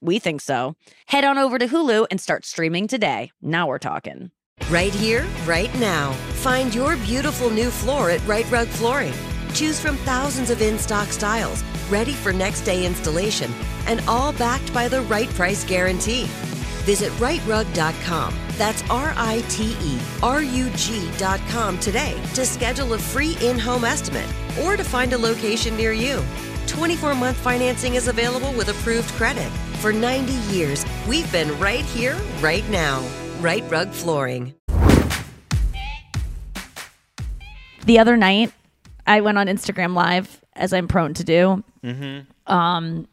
We 0.00 0.18
think 0.18 0.40
so. 0.40 0.76
Head 1.06 1.24
on 1.24 1.38
over 1.38 1.58
to 1.58 1.66
Hulu 1.66 2.06
and 2.10 2.20
start 2.20 2.44
streaming 2.44 2.86
today. 2.86 3.32
Now 3.40 3.66
we're 3.68 3.78
talking. 3.78 4.30
Right 4.70 4.92
here, 4.92 5.26
right 5.44 5.72
now. 5.78 6.12
Find 6.42 6.74
your 6.74 6.96
beautiful 6.98 7.50
new 7.50 7.70
floor 7.70 8.10
at 8.10 8.26
Rite 8.26 8.50
Rug 8.50 8.68
Flooring. 8.68 9.14
Choose 9.54 9.80
from 9.80 9.96
thousands 9.98 10.50
of 10.50 10.60
in 10.60 10.78
stock 10.78 11.08
styles, 11.08 11.62
ready 11.88 12.12
for 12.12 12.32
next 12.32 12.62
day 12.62 12.84
installation, 12.84 13.52
and 13.86 14.00
all 14.08 14.32
backed 14.32 14.72
by 14.74 14.88
the 14.88 15.02
right 15.02 15.28
price 15.30 15.64
guarantee. 15.64 16.24
Visit 16.84 17.10
riterug.com. 17.12 18.34
That's 18.56 18.82
R 18.90 19.12
I 19.16 19.42
T 19.48 19.76
E 19.82 19.98
R 20.22 20.42
U 20.42 20.70
G.com 20.76 21.78
today 21.78 22.20
to 22.34 22.46
schedule 22.46 22.94
a 22.94 22.98
free 22.98 23.36
in 23.40 23.58
home 23.58 23.84
estimate 23.84 24.28
or 24.62 24.76
to 24.76 24.84
find 24.84 25.12
a 25.12 25.18
location 25.18 25.76
near 25.76 25.92
you. 25.92 26.22
24 26.66 27.14
month 27.14 27.36
financing 27.36 27.94
is 27.94 28.08
available 28.08 28.52
with 28.52 28.68
approved 28.68 29.08
credit. 29.14 29.50
For 29.80 29.92
90 29.92 30.32
years, 30.54 30.84
we've 31.08 31.30
been 31.32 31.58
right 31.58 31.84
here, 31.84 32.16
right 32.40 32.68
now. 32.70 33.06
Rite 33.40 33.64
Rug 33.70 33.90
Flooring. 33.90 34.54
The 37.84 37.98
other 38.00 38.16
night, 38.16 38.52
I 39.06 39.20
went 39.20 39.38
on 39.38 39.46
Instagram 39.46 39.94
Live, 39.94 40.40
as 40.54 40.72
I'm 40.72 40.88
prone 40.88 41.14
to 41.14 41.24
do. 41.24 41.62
Mm-hmm. 41.84 42.52
Um, 42.52 43.06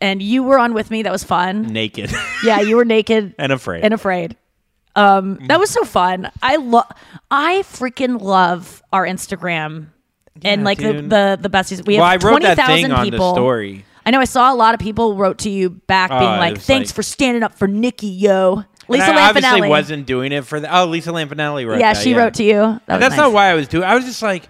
and 0.00 0.22
you 0.22 0.42
were 0.42 0.58
on 0.58 0.72
with 0.72 0.90
me. 0.90 1.02
That 1.02 1.12
was 1.12 1.24
fun. 1.24 1.62
Naked. 1.72 2.10
Yeah, 2.42 2.60
you 2.60 2.76
were 2.76 2.86
naked 2.86 3.34
And 3.38 3.52
afraid. 3.52 3.84
And 3.84 3.92
afraid. 3.92 4.34
Um, 4.96 5.38
that 5.48 5.60
was 5.60 5.68
so 5.68 5.84
fun. 5.84 6.30
I 6.42 6.56
love. 6.56 6.86
I 7.30 7.62
freaking 7.64 8.18
love 8.20 8.82
our 8.94 9.04
Instagram 9.06 9.88
and 10.42 10.64
like 10.64 10.78
the, 10.78 10.92
the 10.92 11.38
the 11.40 11.50
besties. 11.50 11.84
We 11.86 11.96
Well, 11.96 12.06
have 12.06 12.22
I 12.22 12.26
wrote 12.26 12.40
twenty 12.40 12.54
that 12.54 12.90
on 12.90 13.04
the 13.04 13.10
people. 13.10 13.32
story. 13.34 13.84
I 14.04 14.10
know. 14.10 14.20
I 14.20 14.24
saw 14.24 14.52
a 14.52 14.56
lot 14.56 14.74
of 14.74 14.80
people 14.80 15.16
wrote 15.16 15.38
to 15.38 15.50
you 15.50 15.70
back, 15.70 16.10
being 16.10 16.22
it 16.22 16.38
like, 16.38 16.58
"Thanks 16.60 16.90
like- 16.90 16.94
for 16.96 17.02
standing 17.02 17.42
up 17.42 17.58
for 17.58 17.68
Nikki, 17.68 18.06
yo." 18.08 18.64
Lisa 18.88 19.04
and 19.04 19.18
I 19.18 19.28
obviously 19.28 19.60
Lampanelli. 19.60 19.68
wasn't 19.68 20.06
doing 20.06 20.32
it 20.32 20.44
for 20.44 20.58
the. 20.58 20.76
Oh, 20.76 20.86
Lisa 20.86 21.10
Lampanelli 21.10 21.64
wrote 21.66 21.78
Yeah, 21.78 21.92
that, 21.92 22.02
she 22.02 22.14
wrote 22.14 22.34
to 22.34 22.42
you. 22.42 22.80
That 22.86 22.98
that's 22.98 23.16
not 23.16 23.32
why 23.32 23.46
I 23.46 23.54
was 23.54 23.68
doing. 23.68 23.84
I 23.84 23.94
was 23.94 24.04
just 24.04 24.20
like, 24.20 24.48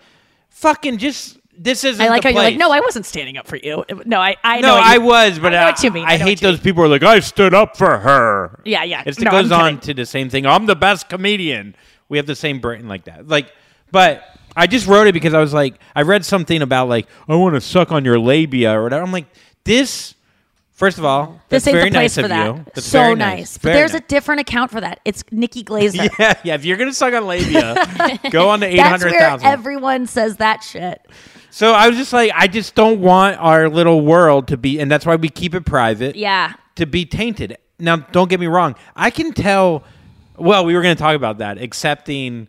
fucking, 0.48 0.96
just 0.96 1.38
this 1.58 1.84
isn't. 1.84 2.02
I 2.02 2.08
like 2.08 2.22
the 2.22 2.28
how 2.28 2.34
you're 2.34 2.42
like, 2.42 2.56
no, 2.56 2.70
I 2.70 2.80
wasn't 2.80 3.04
standing 3.04 3.36
up 3.36 3.46
for 3.46 3.56
you. 3.56 3.84
No, 4.06 4.18
I, 4.18 4.36
I 4.42 4.60
no, 4.60 4.68
know. 4.68 4.80
I 4.82 4.96
was, 4.96 5.38
but 5.38 5.54
I 5.54 5.60
know 5.60 5.66
what 5.66 5.82
you 5.82 5.90
mean. 5.90 6.06
I, 6.06 6.16
know 6.16 6.24
hate 6.24 6.40
those 6.40 6.58
people 6.58 6.82
who 6.82 6.86
are 6.86 6.88
like, 6.88 7.02
I 7.02 7.20
stood 7.20 7.52
up 7.52 7.76
for 7.76 7.98
her. 7.98 8.60
Yeah, 8.64 8.84
yeah. 8.84 9.02
It's, 9.04 9.18
No, 9.18 9.28
it 9.28 9.42
goes 9.42 9.52
on 9.52 9.78
to 9.80 9.92
the 9.92 10.06
same 10.06 10.30
thing. 10.30 10.46
I'm 10.46 10.64
the 10.64 10.76
best 10.76 11.10
comedian. 11.10 11.74
We 12.08 12.16
have 12.16 12.26
the 12.26 12.34
same 12.34 12.60
brain 12.60 12.88
like 12.88 13.04
that. 13.04 13.28
Like, 13.28 13.52
but 13.92 14.24
I 14.56 14.66
just 14.66 14.86
wrote 14.86 15.06
it 15.06 15.12
because 15.12 15.34
I 15.34 15.40
was 15.40 15.52
like, 15.54 15.74
I 15.94 16.02
read 16.02 16.24
something 16.24 16.60
about 16.62 16.88
like, 16.88 17.06
I 17.28 17.34
want 17.36 17.54
to 17.54 17.60
suck 17.60 17.92
on 17.92 18.04
your 18.04 18.18
labia 18.18 18.72
or 18.78 18.82
whatever. 18.82 19.02
I'm 19.02 19.12
like, 19.12 19.26
this. 19.64 20.14
First 20.72 20.96
of 20.96 21.04
all, 21.04 21.38
that's 21.50 21.66
This 21.66 21.66
ain't 21.66 21.74
very 21.76 21.90
the 21.90 21.94
place 21.94 22.16
nice 22.16 22.20
for 22.20 22.22
of 22.22 22.28
that. 22.30 22.46
you. 22.56 22.64
That's 22.74 22.86
so 22.86 23.00
very 23.00 23.14
nice. 23.14 23.58
But 23.58 23.64
Very 23.64 23.74
there's 23.80 23.92
nice. 23.92 24.00
a 24.00 24.04
different 24.06 24.40
account 24.40 24.70
for 24.70 24.80
that. 24.80 25.00
It's 25.04 25.22
Nikki 25.30 25.62
Glaser. 25.62 26.08
yeah, 26.18 26.34
yeah. 26.42 26.54
If 26.54 26.64
you're 26.64 26.78
gonna 26.78 26.94
suck 26.94 27.12
on 27.12 27.26
labia, 27.26 28.18
go 28.30 28.48
on 28.48 28.60
to 28.60 28.66
eight 28.66 28.76
That's 28.78 29.04
where 29.04 29.38
everyone 29.42 30.06
says 30.06 30.38
that 30.38 30.62
shit. 30.62 31.06
So 31.50 31.74
I 31.74 31.86
was 31.86 31.98
just 31.98 32.14
like, 32.14 32.32
I 32.34 32.46
just 32.46 32.74
don't 32.74 33.00
want 33.02 33.36
our 33.40 33.68
little 33.68 34.00
world 34.00 34.48
to 34.48 34.56
be, 34.56 34.80
and 34.80 34.90
that's 34.90 35.04
why 35.04 35.16
we 35.16 35.28
keep 35.28 35.54
it 35.54 35.66
private. 35.66 36.16
Yeah. 36.16 36.54
To 36.76 36.86
be 36.86 37.04
tainted. 37.04 37.58
Now, 37.78 37.96
don't 37.96 38.30
get 38.30 38.40
me 38.40 38.46
wrong. 38.46 38.74
I 38.96 39.10
can 39.10 39.32
tell. 39.32 39.84
Well, 40.38 40.64
we 40.64 40.74
were 40.74 40.80
going 40.80 40.96
to 40.96 41.02
talk 41.02 41.14
about 41.14 41.38
that. 41.38 41.60
Accepting, 41.60 42.48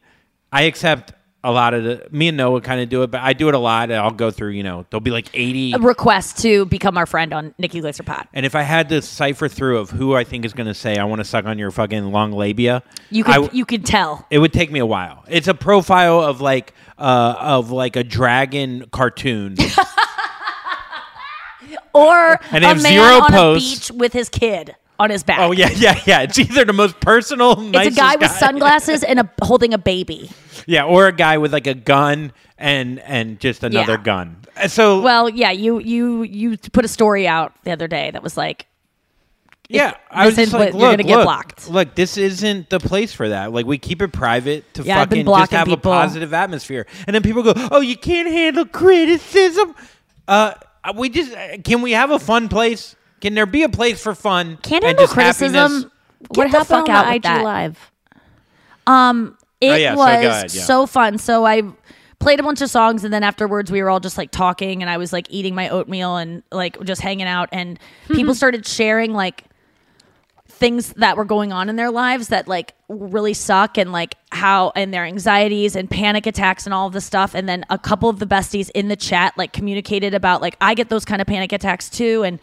I 0.54 0.62
accept 0.64 1.12
a 1.44 1.52
lot 1.52 1.74
of 1.74 1.84
the. 1.84 2.08
Me 2.12 2.28
and 2.28 2.38
Noah 2.38 2.62
kind 2.62 2.82
of 2.82 2.90
do 2.90 3.02
it, 3.04 3.12
but 3.12 3.22
I 3.22 3.34
do 3.34 3.48
it 3.50 3.56
a 3.56 3.60
lot. 3.60 3.92
I'll 3.92 4.12
go 4.12 4.30
through. 4.32 4.50
You 4.52 4.64
know, 4.64 4.86
there'll 4.90 5.02
be 5.02 5.12
like 5.12 5.30
eighty. 5.34 5.74
requests 5.76 6.42
to 6.44 6.66
become 6.66 6.98
our 6.98 7.06
friend 7.08 7.34
on 7.34 7.54
Nikki 7.58 7.82
Glaser 7.82 8.04
Pod. 8.04 8.28
and 8.34 8.46
if 8.46 8.54
I 8.56 8.62
had 8.62 8.90
to 8.90 9.02
cipher 9.02 9.48
through 9.48 9.80
of 9.80 9.90
who 9.90 10.16
I 10.16 10.24
think 10.24 10.46
is 10.46 10.54
going 10.54 10.68
to 10.68 10.74
say, 10.74 10.98
I 10.98 11.04
want 11.06 11.20
to 11.20 11.24
suck 11.26 11.46
on 11.46 11.58
your 11.58 11.72
fucking 11.72 12.12
long 12.12 12.32
labia, 12.32 12.84
You 13.10 13.24
could 13.24 13.34
w- 13.34 13.52
you 13.54 13.66
could 13.66 13.86
tell. 13.86 14.26
it 14.30 14.38
would 14.40 14.54
take 14.54 14.72
me 14.72 14.80
a 14.80 14.86
while. 14.86 15.24
It's 15.28 15.48
a 15.48 15.54
profile 15.56 16.20
of 16.22 16.42
like 16.42 16.74
uh 17.00 17.36
of 17.40 17.72
like 17.72 17.96
a 17.96 18.04
dragon 18.04 18.86
cartoon. 18.92 19.56
Or 21.94 22.40
And 22.52 22.64
a 22.64 22.76
man 22.76 23.22
on 23.22 23.32
posts. 23.32 23.90
a 23.90 23.94
beach 23.94 24.00
with 24.00 24.14
his 24.14 24.30
kid 24.30 24.76
on 24.98 25.10
his 25.10 25.24
back. 25.24 25.40
oh 25.40 25.52
yeah, 25.52 25.70
yeah, 25.72 26.00
yeah. 26.06 26.22
It's 26.22 26.40
either 26.40 26.64
the 26.64 26.72
most 26.74 27.00
personal, 27.02 27.56
It's 27.76 27.88
a 27.96 28.00
guy 28.00 28.16
with 28.16 28.32
sunglasses 28.32 29.04
and 29.04 29.20
a 29.20 29.30
holding 29.42 29.74
a 29.74 29.78
baby. 29.78 30.30
Yeah, 30.66 30.84
or 30.86 31.08
a 31.08 31.12
guy 31.12 31.38
with 31.38 31.54
like 31.54 31.68
a 31.68 31.74
gun 31.74 32.32
and 32.58 33.00
and 33.00 33.40
just 33.40 33.64
another 33.64 33.94
Yeah. 33.94 34.04
gun. 34.04 34.36
Uh, 34.56 34.68
So 34.68 35.02
Well, 35.02 35.30
yeah, 35.30 35.52
you 35.52 35.80
you 35.80 36.24
you 36.24 36.58
put 36.58 36.86
a 36.86 36.88
story 36.88 37.28
out 37.28 37.54
the 37.64 37.72
other 37.72 37.88
day 37.88 38.12
that 38.12 38.22
was 38.24 38.38
like 38.38 38.68
yeah, 39.70 39.94
I 40.12 40.26
was 40.26 40.36
this 40.36 40.48
just 40.50 40.56
is 40.56 40.60
like, 40.60 40.74
what- 40.74 40.80
you're 40.82 40.90
look, 40.90 40.98
gonna 41.00 41.08
get 41.08 41.16
look, 41.18 41.26
blocked. 41.26 41.70
Look, 41.70 41.96
this 41.96 42.18
isn't 42.18 42.70
the 42.70 42.80
place 42.82 43.14
for 43.14 43.30
that. 43.30 43.54
Like 43.54 43.66
we 43.66 43.78
keep 43.78 44.02
it 44.02 44.10
private 44.12 44.74
to 44.74 44.84
Yeah, 44.84 45.00
I've 45.00 45.10
been 45.10 45.20
fucking 45.20 45.26
just 45.26 45.26
blocking 45.52 45.58
have 45.60 45.68
people. 45.68 45.92
a 45.94 45.96
positive 45.96 46.34
atmosphere, 46.34 46.86
and 47.08 47.16
then 47.16 47.24
people 47.24 47.42
go, 47.42 47.54
"Oh, 47.72 47.80
you 47.80 47.96
can't 47.96 48.28
handle 48.30 48.66
criticism." 48.66 49.74
Uh, 50.28 50.56
we 50.96 51.08
just 51.10 51.32
uh, 51.34 51.58
can 51.64 51.82
we 51.82 51.92
have 51.94 52.12
a 52.12 52.20
fun 52.20 52.50
place? 52.50 52.98
Can 53.22 53.34
there 53.34 53.46
be 53.46 53.64
a 53.64 53.70
place 53.70 54.02
for 54.04 54.14
fun? 54.14 54.58
Can't 54.62 54.84
and 54.84 54.98
handle 54.98 55.06
just 55.06 55.16
happiness? 55.16 55.52
criticism. 55.54 55.92
What 56.28 56.36
Get 56.36 56.52
the 56.52 56.58
happened 56.58 56.68
fuck 56.68 56.90
on 56.90 56.96
out 56.96 57.04
the 57.06 57.10
with 57.12 57.16
IG 57.16 57.24
that. 57.24 57.44
live? 57.44 57.92
Um, 58.88 59.38
it 59.62 59.70
Oh, 59.70 59.76
yeah, 59.76 59.96
was 59.96 60.06
go 60.06 60.30
ahead, 60.30 60.54
yeah. 60.54 60.64
so 60.64 60.86
fun. 60.86 61.18
So 61.18 61.46
I 61.46 61.64
played 62.20 62.40
a 62.40 62.44
bunch 62.44 62.62
of 62.62 62.70
songs, 62.70 63.04
and 63.04 63.14
then 63.14 63.24
afterwards 63.24 63.72
we 63.72 63.82
were 63.82 63.90
all 63.90 64.00
just 64.00 64.18
like 64.18 64.32
talking, 64.32 64.82
and 64.82 64.90
I 64.90 64.98
was 64.98 65.14
like 65.14 65.28
eating 65.30 65.56
my 65.56 65.70
oatmeal 65.70 66.18
and 66.18 66.44
like 66.52 66.82
just 66.84 67.02
hanging 67.02 67.28
out, 67.28 67.50
and 67.52 67.80
mm-hmm. 67.80 68.16
people 68.16 68.36
started 68.36 68.66
sharing 68.66 69.14
like 69.14 69.46
things 70.62 70.94
that 70.94 71.18
were 71.18 71.26
going 71.26 71.52
on 71.52 71.70
in 71.70 71.76
their 71.76 71.90
lives 71.90 72.28
that 72.28 72.48
like 72.48 72.76
really 72.88 73.34
suck 73.34 73.80
and 73.80 73.92
like 73.92 74.16
how 74.32 74.72
and 74.76 74.94
their 74.94 75.04
anxieties 75.04 75.76
and 75.76 75.90
panic 75.90 76.28
attacks 76.28 76.68
and 76.68 76.74
all 76.74 76.86
of 76.86 76.94
this 76.94 77.04
stuff 77.04 77.34
and 77.34 77.50
then 77.50 77.66
a 77.72 77.80
couple 77.80 78.10
of 78.10 78.20
the 78.20 78.28
besties 78.28 78.70
in 78.76 78.88
the 78.88 78.96
chat 78.96 79.36
like 79.40 79.54
communicated 79.54 80.14
about 80.14 80.40
like 80.40 80.56
I 80.62 80.76
get 80.76 80.90
those 80.90 81.04
kind 81.04 81.20
of 81.20 81.26
panic 81.26 81.52
attacks 81.52 81.90
too 81.90 82.22
and 82.24 82.40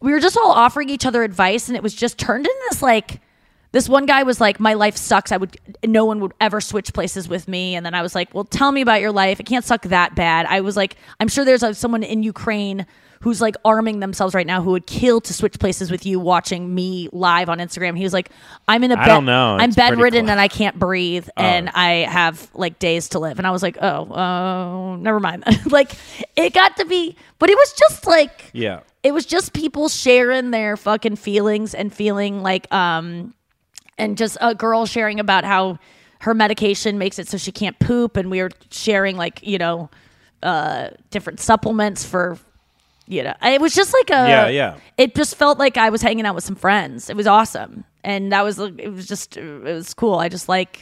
we 0.00 0.10
were 0.10 0.18
just 0.18 0.36
all 0.36 0.50
offering 0.50 0.88
each 0.88 1.06
other 1.06 1.22
advice 1.22 1.68
and 1.68 1.76
it 1.76 1.84
was 1.84 1.94
just 1.94 2.18
turned 2.18 2.46
in 2.46 2.52
this 2.68 2.82
like 2.82 3.20
this 3.72 3.88
one 3.88 4.06
guy 4.06 4.22
was 4.22 4.40
like 4.40 4.60
my 4.60 4.74
life 4.74 4.96
sucks. 4.96 5.32
I 5.32 5.36
would 5.38 5.56
no 5.84 6.04
one 6.04 6.20
would 6.20 6.32
ever 6.40 6.60
switch 6.60 6.92
places 6.92 7.28
with 7.28 7.48
me. 7.48 7.74
And 7.74 7.84
then 7.84 7.94
i 7.94 8.02
was 8.02 8.14
like 8.14 8.32
well 8.34 8.44
tell 8.44 8.70
me 8.72 8.80
about 8.82 9.00
your 9.00 9.12
life. 9.12 9.40
It 9.40 9.44
can't 9.46 9.64
suck 9.64 9.82
that 9.82 10.14
bad. 10.14 10.46
I 10.46 10.60
was 10.60 10.76
like 10.76 10.96
i'm 11.20 11.28
sure 11.28 11.44
there's 11.44 11.62
uh 11.62 11.72
someone 11.74 12.02
in 12.02 12.22
ukraine 12.22 12.86
who's 13.22 13.40
like 13.40 13.54
arming 13.64 14.00
themselves 14.00 14.34
right 14.34 14.48
now 14.48 14.60
who 14.60 14.72
would 14.72 14.84
kill 14.84 15.20
to 15.20 15.32
switch 15.32 15.56
places 15.60 15.92
with 15.92 16.04
you 16.04 16.18
watching 16.18 16.74
me 16.74 17.08
live 17.12 17.48
on 17.48 17.58
instagram. 17.58 17.96
He 17.96 18.02
was 18.02 18.12
like 18.12 18.30
i'm 18.68 18.82
in 18.84 18.90
a 18.92 18.96
bed 18.96 19.06
don't 19.06 19.24
know. 19.24 19.56
i'm 19.58 19.68
It's 19.70 19.76
bedridden 19.76 20.28
and 20.28 20.40
i 20.40 20.48
can't 20.48 20.78
breathe 20.78 21.28
Oh. 21.36 21.42
and 21.42 21.70
i 21.70 21.90
have 22.10 22.50
like 22.54 22.78
days 22.78 23.08
to 23.10 23.20
live. 23.20 23.38
And 23.38 23.46
i 23.46 23.50
was 23.52 23.62
like 23.62 23.78
oh 23.80 24.12
uh, 24.12 24.96
never 24.96 25.20
mind. 25.20 25.44
Like 25.70 25.92
it 26.36 26.52
got 26.52 26.76
to 26.78 26.84
be 26.84 27.16
but 27.38 27.48
it 27.48 27.56
was 27.56 27.72
just 27.72 28.06
like 28.06 28.50
Yeah. 28.52 28.80
it 29.02 29.12
was 29.14 29.24
just 29.24 29.52
people 29.54 29.88
sharing 29.88 30.50
their 30.50 30.76
fucking 30.76 31.16
feelings 31.16 31.74
and 31.74 31.92
feeling 31.94 32.42
like 32.42 32.70
um 32.72 33.32
and 34.02 34.16
just 34.18 34.36
a 34.40 34.54
girl 34.54 34.86
sharing 34.86 35.20
about 35.20 35.44
how 35.44 35.78
her 36.20 36.34
medication 36.34 36.98
makes 36.98 37.18
it 37.18 37.28
so 37.28 37.36
she 37.36 37.50
can't 37.52 37.78
poop 37.78 38.16
and 38.16 38.30
we 38.30 38.40
were 38.42 38.50
sharing 38.70 39.16
like 39.16 39.40
you 39.42 39.58
know 39.58 39.88
uh 40.42 40.88
different 41.10 41.40
supplements 41.40 42.04
for 42.04 42.38
you 43.08 43.22
know 43.22 43.34
it 43.42 43.60
was 43.60 43.74
just 43.74 43.92
like 43.92 44.10
a 44.10 44.28
Yeah, 44.28 44.48
yeah. 44.48 44.76
it 44.96 45.14
just 45.14 45.34
felt 45.36 45.58
like 45.58 45.76
i 45.76 45.90
was 45.90 46.02
hanging 46.02 46.24
out 46.26 46.34
with 46.34 46.44
some 46.44 46.54
friends 46.56 47.10
it 47.10 47.16
was 47.16 47.26
awesome 47.26 47.84
and 48.04 48.30
that 48.32 48.42
was 48.44 48.58
it 48.60 48.92
was 48.92 49.06
just 49.06 49.36
it 49.36 49.62
was 49.62 49.94
cool 49.94 50.14
i 50.16 50.28
just 50.28 50.48
like 50.48 50.80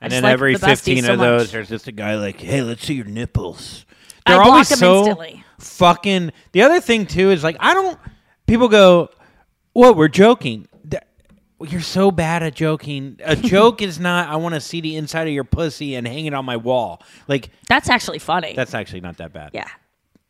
I 0.00 0.06
And 0.06 0.10
just 0.10 0.16
then 0.22 0.22
like 0.24 0.32
every 0.34 0.52
the 0.54 0.66
15 0.66 1.04
so 1.04 1.12
of 1.14 1.18
much. 1.18 1.24
those, 1.26 1.52
there's 1.52 1.68
just 1.70 1.86
a 1.88 1.92
guy 1.92 2.16
like, 2.16 2.38
hey, 2.38 2.60
let's 2.60 2.84
see 2.84 2.92
your 2.94 3.06
nipples. 3.06 3.86
They're 4.26 4.36
block 4.36 4.48
always 4.48 4.68
so 4.68 4.98
instantly. 4.98 5.44
fucking. 5.58 6.30
The 6.52 6.60
other 6.60 6.78
thing, 6.82 7.06
too, 7.06 7.30
is 7.30 7.42
like, 7.42 7.56
I 7.58 7.72
don't. 7.72 7.98
People 8.46 8.68
go, 8.68 9.08
what? 9.72 9.96
We're 9.96 10.08
joking. 10.08 10.68
You're 11.60 11.80
so 11.80 12.10
bad 12.10 12.42
at 12.42 12.54
joking. 12.54 13.18
A 13.24 13.36
joke 13.54 13.80
is 13.80 13.98
not, 14.00 14.28
I 14.28 14.36
want 14.36 14.54
to 14.54 14.60
see 14.60 14.80
the 14.80 14.96
inside 14.96 15.28
of 15.28 15.32
your 15.34 15.44
pussy 15.44 15.94
and 15.94 16.06
hang 16.06 16.26
it 16.26 16.34
on 16.34 16.44
my 16.44 16.56
wall. 16.56 17.02
Like, 17.28 17.50
that's 17.68 17.88
actually 17.88 18.18
funny 18.18 18.54
that's 18.54 18.74
actually 18.74 19.00
not 19.00 19.16
that 19.18 19.32
bad. 19.32 19.50
yeah 19.54 19.68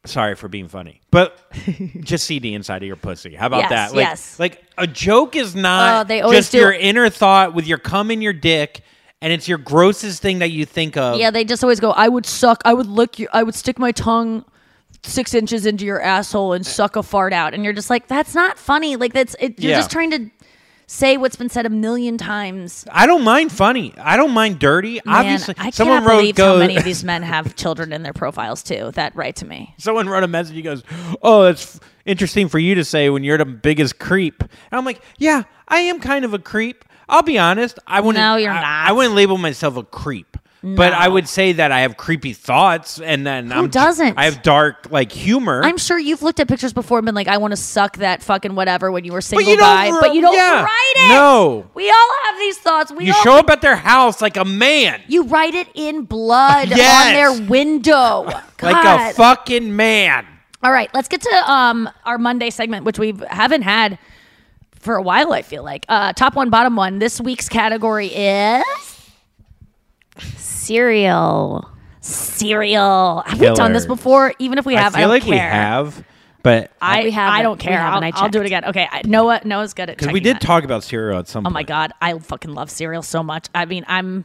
Sorry 0.07 0.35
for 0.35 0.49
being 0.49 0.69
funny, 0.69 1.01
but 1.11 1.51
just 2.01 2.27
see 2.27 2.39
the 2.39 2.53
inside 2.53 2.83
of 2.83 2.87
your 2.87 2.97
pussy. 2.97 3.35
How 3.35 3.47
about 3.47 3.61
Yes, 3.61 3.71
that? 3.71 3.95
Like, 3.95 4.05
yes. 4.07 4.39
like 4.39 4.63
a 4.77 4.87
joke 4.87 5.35
is 5.35 5.55
not 5.57 6.03
Oh, 6.03 6.07
they 6.07 6.21
always 6.21 6.41
just 6.41 6.53
do- 6.53 6.59
your 6.59 6.73
inner 6.73 7.09
thought 7.09 7.55
with 7.55 7.67
your 7.67 7.79
cum 7.79 8.11
in 8.11 8.21
your 8.21 8.35
dick, 8.35 8.83
and 9.23 9.33
it's 9.33 9.49
your 9.49 9.57
grossest 9.57 10.21
thing 10.21 10.41
that 10.41 10.51
you 10.51 10.67
think 10.67 10.99
of. 10.99 11.19
Yeah, 11.19 11.31
they 11.31 11.43
just 11.43 11.65
always 11.65 11.81
go, 11.81 11.91
I 11.93 12.09
would 12.09 12.27
suck, 12.27 12.61
I 12.67 12.75
would 12.75 12.87
lick 12.87 13.19
you, 13.19 13.29
I 13.33 13.43
would 13.43 13.55
stick 13.55 13.79
my 13.79 13.93
tongue 13.93 14.45
six 15.05 15.33
inches 15.33 15.65
into 15.65 15.87
your 15.87 16.03
asshole 16.03 16.53
and 16.53 16.67
suck 16.67 16.97
a 16.97 17.03
fart 17.03 17.33
out. 17.33 17.55
And 17.55 17.65
you're 17.65 17.73
just 17.73 17.89
like, 17.89 18.07
that's 18.07 18.35
not 18.35 18.59
funny. 18.59 18.97
Like, 18.97 19.15
that's, 19.15 19.35
it, 19.41 19.59
you're 19.59 19.71
Yeah. 19.73 19.79
just 19.79 19.91
trying 19.91 20.11
to 20.11 20.31
say 20.87 21.17
what's 21.17 21.37
been 21.37 21.49
said 21.49 21.67
a 21.67 21.71
million 21.71 22.19
times. 22.19 22.85
I 22.91 23.07
don't 23.07 23.25
mind 23.25 23.53
funny. 23.53 23.95
I 23.99 24.17
don't 24.17 24.33
mind 24.33 24.59
dirty. 24.59 25.01
Man, 25.05 25.15
Obviously, 25.15 25.55
I 25.59 25.71
someone 25.71 25.99
can't 25.99 26.09
wrote 26.09 26.17
believe 26.19 26.35
go, 26.37 26.53
how 26.55 26.59
many 26.59 26.77
of 26.77 26.85
these 26.85 27.05
men 27.13 27.23
have 27.23 27.57
children 27.57 27.93
in 27.93 28.03
their 28.03 28.13
profiles 28.13 28.63
too. 28.63 28.91
That 28.95 29.15
write 29.17 29.37
to 29.37 29.47
me. 29.47 29.75
someone 29.79 30.09
wrote 30.09 30.23
a 30.25 30.29
message. 30.29 30.55
He 30.57 30.63
goes, 30.63 30.83
"Oh, 31.23 31.45
it's 31.45 31.77
f- 31.77 31.81
interesting 32.05 32.49
for 32.49 32.59
you 32.59 32.75
to 32.77 32.85
say 32.85 33.11
when 33.11 33.25
you're 33.25 33.39
the 33.39 33.45
biggest 33.45 33.99
creep." 33.99 34.41
And 34.43 34.51
I'm 34.73 34.85
like, 34.85 35.01
"Yeah, 35.19 35.43
I 35.69 35.79
am 35.81 36.01
kind 36.01 36.25
of 36.25 36.35
a 36.35 36.39
creep. 36.39 36.85
I'll 37.09 37.23
be 37.23 37.39
honest. 37.39 37.79
I 37.87 38.01
wouldn't. 38.01 38.23
No, 38.23 38.37
you're 38.37 38.51
I, 38.51 38.55
not. 38.55 38.89
I 38.89 38.93
wouldn't 38.93 39.15
label 39.15 39.39
myself 39.39 39.77
a 39.77 39.83
creep." 39.83 40.37
But 40.65 40.95
I 40.95 41.09
would 41.09 41.29
say 41.29 41.53
that 41.53 41.73
I 41.73 41.81
have 41.81 41.99
creepy 41.99 42.33
thoughts, 42.33 42.99
and 42.99 43.27
then 43.27 43.51
Who 43.51 43.65
I'm, 43.65 43.69
doesn't? 43.69 44.17
I 44.17 44.25
have 44.25 44.43
dark 44.43 44.89
like 44.91 45.13
humor. 45.13 45.63
I'm 45.63 45.77
sure 45.77 45.99
you've 45.99 46.23
looked 46.23 46.41
at 46.41 46.49
pictures 46.49 46.73
before 46.73 46.99
and 46.99 47.05
been 47.05 47.15
like, 47.15 47.29
I 47.29 47.37
want 47.37 47.53
to 47.53 47.57
suck 47.57 47.99
that 47.99 48.23
fucking 48.23 48.55
whatever 48.55 48.91
when 48.91 49.05
you 49.05 49.13
were 49.13 49.21
single 49.21 49.47
you 49.47 49.59
guy, 49.59 49.91
but 50.01 50.15
you 50.15 50.23
don't 50.23 50.35
yeah. 50.35 50.63
write 50.65 50.93
it. 50.97 51.09
No. 51.11 51.69
We 51.75 51.91
all 51.91 52.11
have 52.25 52.39
these 52.39 52.57
thoughts. 52.57 52.91
We 52.91 53.05
you 53.05 53.13
all 53.13 53.23
show 53.23 53.35
up 53.35 53.51
at 53.51 53.61
their 53.61 53.77
house 53.77 54.23
like 54.23 54.39
a 54.39 54.45
man, 54.45 55.03
You 55.07 55.25
write 55.25 55.55
it 55.55 55.69
in 55.75 56.05
blood 56.05 56.69
Yes. 56.71 57.09
on 57.09 57.13
their 57.41 57.49
window. 57.49 58.23
like 58.63 59.13
a 59.13 59.13
fucking 59.15 59.77
man. 59.77 60.27
All 60.63 60.73
right, 60.73 60.89
let's 60.95 61.09
get 61.09 61.21
to 61.21 61.51
um 61.51 61.91
our 62.07 62.17
Monday 62.17 62.49
segment, 62.49 62.87
which 62.87 62.99
we 62.99 63.15
haven't 63.29 63.63
had 63.63 63.99
for 64.81 64.97
a 64.97 65.03
while. 65.03 65.35
I 65.35 65.43
feel 65.43 65.63
like 65.63 65.85
uh, 65.91 66.15
top 66.15 66.37
one, 66.37 66.49
bottom 66.49 66.75
one. 66.75 67.01
This 67.01 67.21
week's 67.21 67.51
category 67.51 68.07
is 68.07 68.65
Cereal. 70.19 71.69
cereal. 72.01 73.23
Have 73.27 73.41
we 73.41 73.47
done 73.53 73.73
this 73.73 73.85
Killers. 73.85 73.99
before? 73.99 74.35
Even 74.39 74.59
if 74.59 74.67
we 74.67 74.75
have, 74.75 74.95
I 74.95 74.99
I, 74.99 75.01
feel 75.01 75.09
don't 75.09 75.17
like 75.17 75.23
care. 75.23 75.33
we 75.33 75.39
have, 75.39 76.05
but 76.43 76.71
I, 76.81 77.05
We 77.05 77.11
haven't. 77.11 77.35
I 77.35 77.43
don't 77.43 77.59
We 77.59 77.65
care. 77.65 77.79
haven't. 77.79 78.05
I'll, 78.05 78.11
I 78.15 78.25
I'll 78.25 78.29
do 78.29 78.41
it 78.41 78.49
checked. 78.49 78.65
again. 78.67 78.71
Okay, 78.71 78.89
I, 78.91 79.03
Noah. 79.05 79.41
Noah's 79.45 79.75
good 79.75 79.91
at 79.91 79.97
because 79.97 80.09
we 80.13 80.21
checking 80.21 80.23
did 80.35 80.37
that. 80.37 80.47
talk 80.47 80.65
about 80.65 80.85
cereal 80.85 81.19
at 81.19 81.29
some 81.29 81.45
Oh 81.45 81.49
point. 81.49 81.55
my 81.55 81.63
god, 81.63 81.93
I 82.01 82.19
fucking 82.19 82.53
love 82.55 82.71
cereal 82.71 83.03
so 83.03 83.23
much. 83.23 83.49
I 83.55 83.65
mean, 83.65 83.85
I'm. 83.89 84.25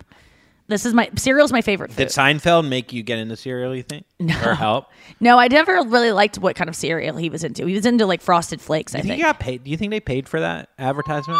This 0.67 0.85
is 0.85 0.93
my 0.93 1.09
cereal's 1.15 1.51
my 1.51 1.61
favorite 1.63 1.89
food. 1.89 1.97
Did 1.97 2.07
Seinfeld 2.09 2.67
make 2.67 2.93
you 2.93 3.01
get 3.01 3.17
into 3.17 3.35
cereal? 3.35 3.75
You 3.75 3.81
think? 3.81 4.05
No. 4.19 4.39
Or 4.45 4.53
help? 4.53 4.85
no, 5.19 5.39
I 5.39 5.47
never 5.47 5.81
really 5.81 6.11
liked 6.11 6.37
what 6.37 6.55
kind 6.55 6.69
of 6.69 6.75
cereal 6.75 7.17
he 7.17 7.27
was 7.31 7.43
into. 7.43 7.65
He 7.65 7.73
was 7.73 7.87
into 7.87 8.05
like 8.05 8.21
Frosted 8.21 8.61
Flakes. 8.61 8.93
I 8.93 8.99
Do 9.01 9.07
you 9.07 9.13
think 9.13 9.13
think. 9.13 9.25
he 9.25 9.33
got 9.33 9.39
paid? 9.39 9.63
Do 9.63 9.71
you 9.71 9.77
think 9.77 9.89
they 9.89 9.99
paid 9.99 10.29
for 10.29 10.39
that 10.41 10.69
advertisement? 10.77 11.39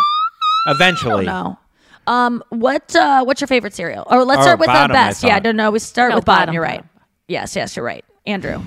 Eventually. 0.65 1.25
No. 1.27 1.59
Um, 2.07 2.43
what 2.49 2.95
uh, 2.95 3.23
what's 3.23 3.41
your 3.41 3.47
favorite 3.47 3.73
cereal? 3.73 4.03
Or 4.07 4.23
let's 4.25 4.39
Or 4.39 4.43
start 4.43 4.59
with 4.59 4.67
the 4.67 4.73
bottom, 4.73 4.91
I 4.95 5.07
best. 5.07 5.23
Yeah, 5.23 5.35
thought. 5.35 5.43
no, 5.43 5.51
no, 5.51 5.71
we 5.71 5.79
start 5.79 6.09
No, 6.09 6.15
with 6.17 6.25
bottom. 6.25 6.41
bottom, 6.41 6.53
You're 6.53 6.63
right. 6.63 6.83
Yes, 7.27 7.55
yes, 7.55 7.75
you're 7.75 7.85
right. 7.85 8.03
Andrew. 8.25 8.61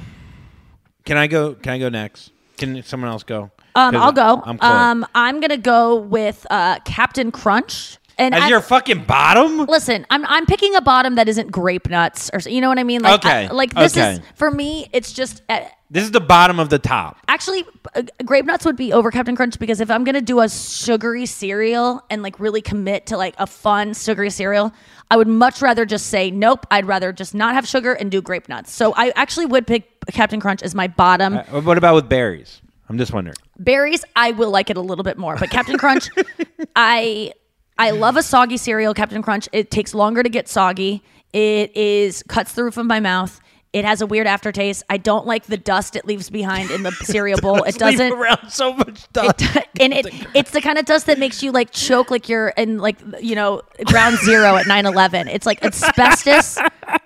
Can 1.04 1.16
I 1.16 1.26
go? 1.26 1.54
Can 1.54 1.72
I 1.72 1.78
go 1.78 1.88
next? 1.88 2.30
Can 2.58 2.82
someone 2.84 3.10
else 3.10 3.24
go? 3.24 3.50
Um, 3.74 3.96
I'll 3.96 4.12
go. 4.12 4.40
I'm 4.44 4.58
Chloe. 4.58 4.70
um, 4.72 5.06
I'm 5.14 5.40
gonna 5.40 5.56
go 5.56 5.96
with 5.96 6.46
uh, 6.50 6.78
Captain 6.84 7.32
Crunch. 7.32 7.98
And 8.22 8.34
As 8.34 8.44
I- 8.44 8.48
your 8.48 8.60
fucking 8.60 9.04
bottom? 9.04 9.66
Listen, 9.66 10.06
I'm 10.10 10.24
I'm 10.26 10.46
picking 10.46 10.74
a 10.76 10.80
bottom 10.80 11.16
that 11.16 11.28
isn't 11.28 11.50
grape 11.50 11.88
nuts 11.90 12.30
or 12.32 12.38
you 12.48 12.60
know 12.60 12.68
what 12.68 12.78
I 12.78 12.84
mean. 12.84 13.02
Like, 13.02 13.24
Okay, 13.24 13.46
I- 13.46 13.50
like 13.50 13.74
this 13.74 13.96
okay. 13.96 14.12
is 14.12 14.20
for 14.36 14.50
me. 14.50 14.88
It's 14.92 15.12
just 15.12 15.42
uh, 15.48 15.60
This 15.90 16.04
is 16.04 16.12
the 16.12 16.20
bottom 16.20 16.60
of 16.60 16.68
the 16.70 16.78
top. 16.78 17.18
actually 17.28 17.64
uh, 17.96 18.02
grape 18.24 18.44
nuts 18.46 18.64
would 18.64 18.76
be 18.76 18.92
over 18.92 19.10
Captain 19.10 19.34
Crunch 19.34 19.58
because 19.58 19.80
if 19.80 19.90
I'm 19.90 20.04
gonna 20.04 20.20
do 20.20 20.40
a 20.40 20.48
sugary 20.48 21.26
cereal 21.26 22.00
and 22.10 22.22
like 22.22 22.38
really 22.38 22.62
commit 22.62 23.06
to 23.06 23.16
like 23.16 23.34
a 23.38 23.46
fun 23.46 23.92
sugary 23.94 24.30
cereal, 24.30 24.72
I 25.10 25.16
would 25.16 25.28
much 25.28 25.60
rather 25.60 25.84
just 25.84 26.06
say 26.06 26.30
nope. 26.30 26.64
I'd 26.70 26.86
rather 26.86 27.12
just 27.12 27.34
not 27.34 27.54
have 27.54 27.66
sugar 27.66 27.92
and 27.92 28.10
do 28.10 28.22
grape 28.22 28.48
nuts. 28.48 28.72
So 28.72 28.94
I 28.96 29.12
actually 29.16 29.46
would 29.46 29.66
pick 29.66 29.88
Captain 30.12 30.38
Crunch 30.40 30.62
as 30.62 30.74
my 30.74 30.86
bottom. 30.86 31.34
Uh, 31.38 31.60
what 31.60 31.76
about 31.76 31.94
with 31.96 32.08
berries? 32.08 32.60
I'm 32.88 32.98
just 32.98 33.12
wondering. 33.12 33.36
Berries, 33.58 34.04
I 34.16 34.32
will 34.32 34.50
like 34.50 34.68
it 34.70 34.76
a 34.76 34.80
little 34.80 35.04
bit 35.04 35.16
more, 35.16 35.36
but 35.36 35.48
Captain 35.50 35.78
Crunch, 35.78 36.08
I 36.76 37.32
I 37.78 37.90
love 37.90 38.16
a 38.16 38.22
soggy 38.22 38.56
cereal. 38.56 38.94
Captain 38.94 39.22
Crunch, 39.22 39.48
it 39.52 39.70
takes 39.70 39.94
longer 39.94 40.22
to 40.22 40.28
get 40.28 40.48
soggy. 40.48 41.02
It 41.32 41.74
is 41.76 42.22
cuts 42.28 42.52
the 42.52 42.64
roof 42.64 42.76
of 42.76 42.86
my 42.86 43.00
mouth. 43.00 43.40
It 43.72 43.86
has 43.86 44.02
a 44.02 44.06
weird 44.06 44.26
aftertaste. 44.26 44.82
I 44.90 44.98
don't 44.98 45.26
like 45.26 45.46
the 45.46 45.56
dust 45.56 45.96
it 45.96 46.04
leaves 46.04 46.28
behind 46.28 46.70
in 46.70 46.82
the 46.82 46.90
cereal 47.04 47.40
bowl. 47.40 47.62
It 47.62 47.68
Leave 47.68 47.78
doesn't 47.78 48.12
around 48.12 48.50
so 48.50 48.74
much 48.74 49.10
dust. 49.14 49.42
and 49.80 49.94
it 49.94 50.06
it's 50.34 50.50
the 50.50 50.60
kind 50.60 50.76
of 50.76 50.84
dust 50.84 51.06
that 51.06 51.18
makes 51.18 51.42
you 51.42 51.52
like 51.52 51.70
choke 51.70 52.10
like 52.10 52.28
you're 52.28 52.48
in 52.50 52.76
like 52.78 52.98
you 53.22 53.34
know 53.34 53.62
ground 53.86 54.18
zero 54.18 54.56
at 54.56 54.66
9-11 54.66 55.26
it's 55.32 55.46
like 55.46 55.64
asbestos 55.64 56.58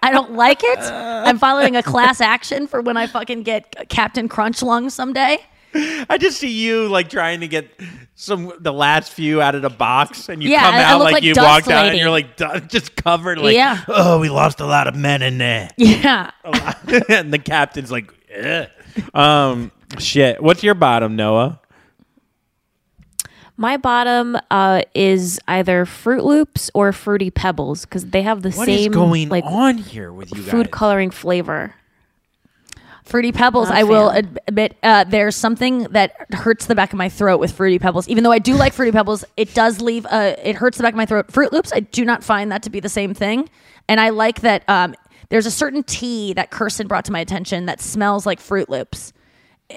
i 0.03 0.11
don't 0.11 0.33
like 0.33 0.61
it 0.65 0.79
i'm 0.81 1.39
following 1.39 1.77
a 1.77 1.83
class 1.85 2.21
action 2.21 2.67
for 2.67 2.81
when 2.81 2.97
i 2.97 3.07
fucking 3.07 3.45
get 3.45 3.89
captain 3.89 4.29
crunch 4.29 4.61
lung 4.61 4.91
someday 4.91 5.39
I 6.11 6.19
just 6.19 6.39
see 6.39 6.51
you 6.51 6.89
like 6.89 7.09
trying 7.11 7.41
to 7.41 7.49
get 7.49 7.69
some 8.15 8.53
the 8.61 8.73
last 8.73 9.13
few 9.13 9.41
out 9.43 9.55
of 9.55 9.63
the 9.63 9.71
box, 9.71 10.29
and 10.29 10.43
you 10.43 10.51
Yeah, 10.51 10.61
come 10.63 10.75
I- 10.75 10.83
out 10.85 11.01
like, 11.01 11.13
like 11.15 11.23
you 11.23 11.35
walked 11.37 11.69
out, 11.69 11.87
and 11.87 11.99
you're 11.99 12.11
like 12.11 12.37
just 12.69 12.97
covered. 12.97 13.39
Like, 13.39 13.55
Yeah. 13.55 13.83
oh, 13.89 14.19
we 14.21 14.29
lost 14.31 14.61
a 14.61 14.67
lot 14.67 14.87
of 14.87 14.95
men 14.97 15.23
in 15.23 15.39
there. 15.39 15.71
yeah 15.77 16.31
and 17.09 17.33
the 17.33 17.39
captain's 17.39 17.91
like, 17.93 18.13
Ugh. 18.43 18.69
um, 19.15 19.73
shit. 19.99 20.43
What's 20.43 20.63
your 20.63 20.75
bottom, 20.75 21.17
Noah? 21.17 21.61
My 23.59 23.79
bottom 23.79 24.37
uh, 24.51 24.83
is 24.95 25.41
either 25.49 25.87
Froot 25.87 26.23
Loops 26.23 26.71
or 26.75 26.93
Fruity 26.93 27.31
Pebbles 27.31 27.87
because 27.87 28.05
they 28.07 28.21
have 28.21 28.43
the 28.43 28.51
What 28.51 28.69
is 28.69 28.83
same 28.83 28.93
going 28.93 29.31
like 29.31 29.45
on 29.45 29.79
here 29.79 30.13
with 30.13 30.35
you 30.37 30.43
food 30.43 30.67
guys? 30.67 30.73
coloring 30.75 31.11
flavor. 31.11 31.75
Fruity 33.07 33.31
Pebbles, 33.31 33.69
Not 33.69 33.77
a 33.77 33.81
I 33.81 33.83
will 33.85 34.11
ad- 34.11 34.41
admit, 34.49 34.77
uh, 34.83 35.05
there's 35.05 35.37
something 35.37 35.85
that 35.91 36.13
hurts 36.33 36.67
the 36.67 36.75
back 36.75 36.93
of 36.93 36.97
my 36.99 37.09
throat 37.09 37.39
with 37.39 37.53
Fruity 37.53 37.79
Pebbles. 37.79 38.09
Even 38.09 38.25
though 38.25 38.33
I 38.33 38.41
do 38.41 38.55
like 38.55 38.73
Fruity 38.73 38.91
Pebbles, 38.91 39.25
it 39.37 39.55
does 39.55 39.81
leave, 39.81 40.05
uh, 40.07 40.35
it 40.43 40.57
hurts 40.57 40.77
the 40.77 40.83
back 40.83 40.93
of 40.93 40.97
my 40.97 41.07
throat. 41.07 41.29
Froot 41.29 41.53
Loops, 41.53 41.73
I 41.73 41.81
do 41.81 42.05
not 42.05 42.25
find 42.25 42.51
that 42.51 42.65
to 42.65 42.71
be 42.71 42.81
the 42.81 42.89
same 42.89 43.15
thing. 43.15 43.49
And 43.89 44.01
I 44.01 44.09
like 44.09 44.41
that 44.41 44.69
um, 44.69 44.97
there's 45.29 45.47
a 45.47 45.53
certain 45.53 45.85
tea 45.85 46.33
that 46.33 46.51
Kirsten 46.51 46.89
brought 46.89 47.05
to 47.05 47.13
my 47.13 47.21
attention 47.21 47.67
that 47.67 47.81
smells 47.81 48.27
like 48.27 48.41
Froot 48.41 48.69
Loops. 48.69 49.13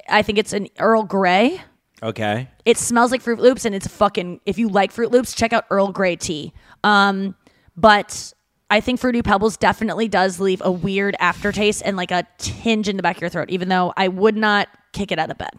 I 0.08 0.24
think 0.24 0.40
it's 0.40 0.54
an 0.54 0.68
Earl 0.80 1.04
Grey. 1.04 1.62
Okay. 2.02 2.48
It 2.66 2.78
smells 2.78 3.12
like 3.12 3.22
Froot 3.24 3.38
Loops, 3.38 3.66
and 3.66 3.76
it's 3.76 3.88
fucking. 3.88 4.40
If 4.46 4.58
you 4.58 4.70
like 4.70 4.92
Froot 4.94 5.12
Loops, 5.12 5.36
check 5.36 5.54
out 5.54 5.66
Earl 5.70 5.92
Grey 5.92 6.16
tea. 6.16 6.54
Um, 6.84 7.36
but 7.76 8.34
I 8.70 8.82
think 8.82 9.00
Fruity 9.00 9.22
Pebbles 9.22 9.58
definitely 9.58 10.08
does 10.08 10.40
leave 10.40 10.62
a 10.64 10.72
weird 10.72 11.16
aftertaste 11.20 11.82
and 11.86 11.98
like 11.98 12.12
a 12.12 12.26
tinge 12.38 12.88
in 12.88 12.98
the 12.98 13.04
back 13.04 13.16
of 13.18 13.22
your 13.22 13.30
throat. 13.30 13.50
Even 13.50 13.70
though 13.70 13.94
I 13.98 14.08
would 14.08 14.38
not 14.38 14.70
kick 14.92 15.12
it 15.12 15.20
out 15.20 15.32
of 15.32 15.38
bed. 15.38 15.52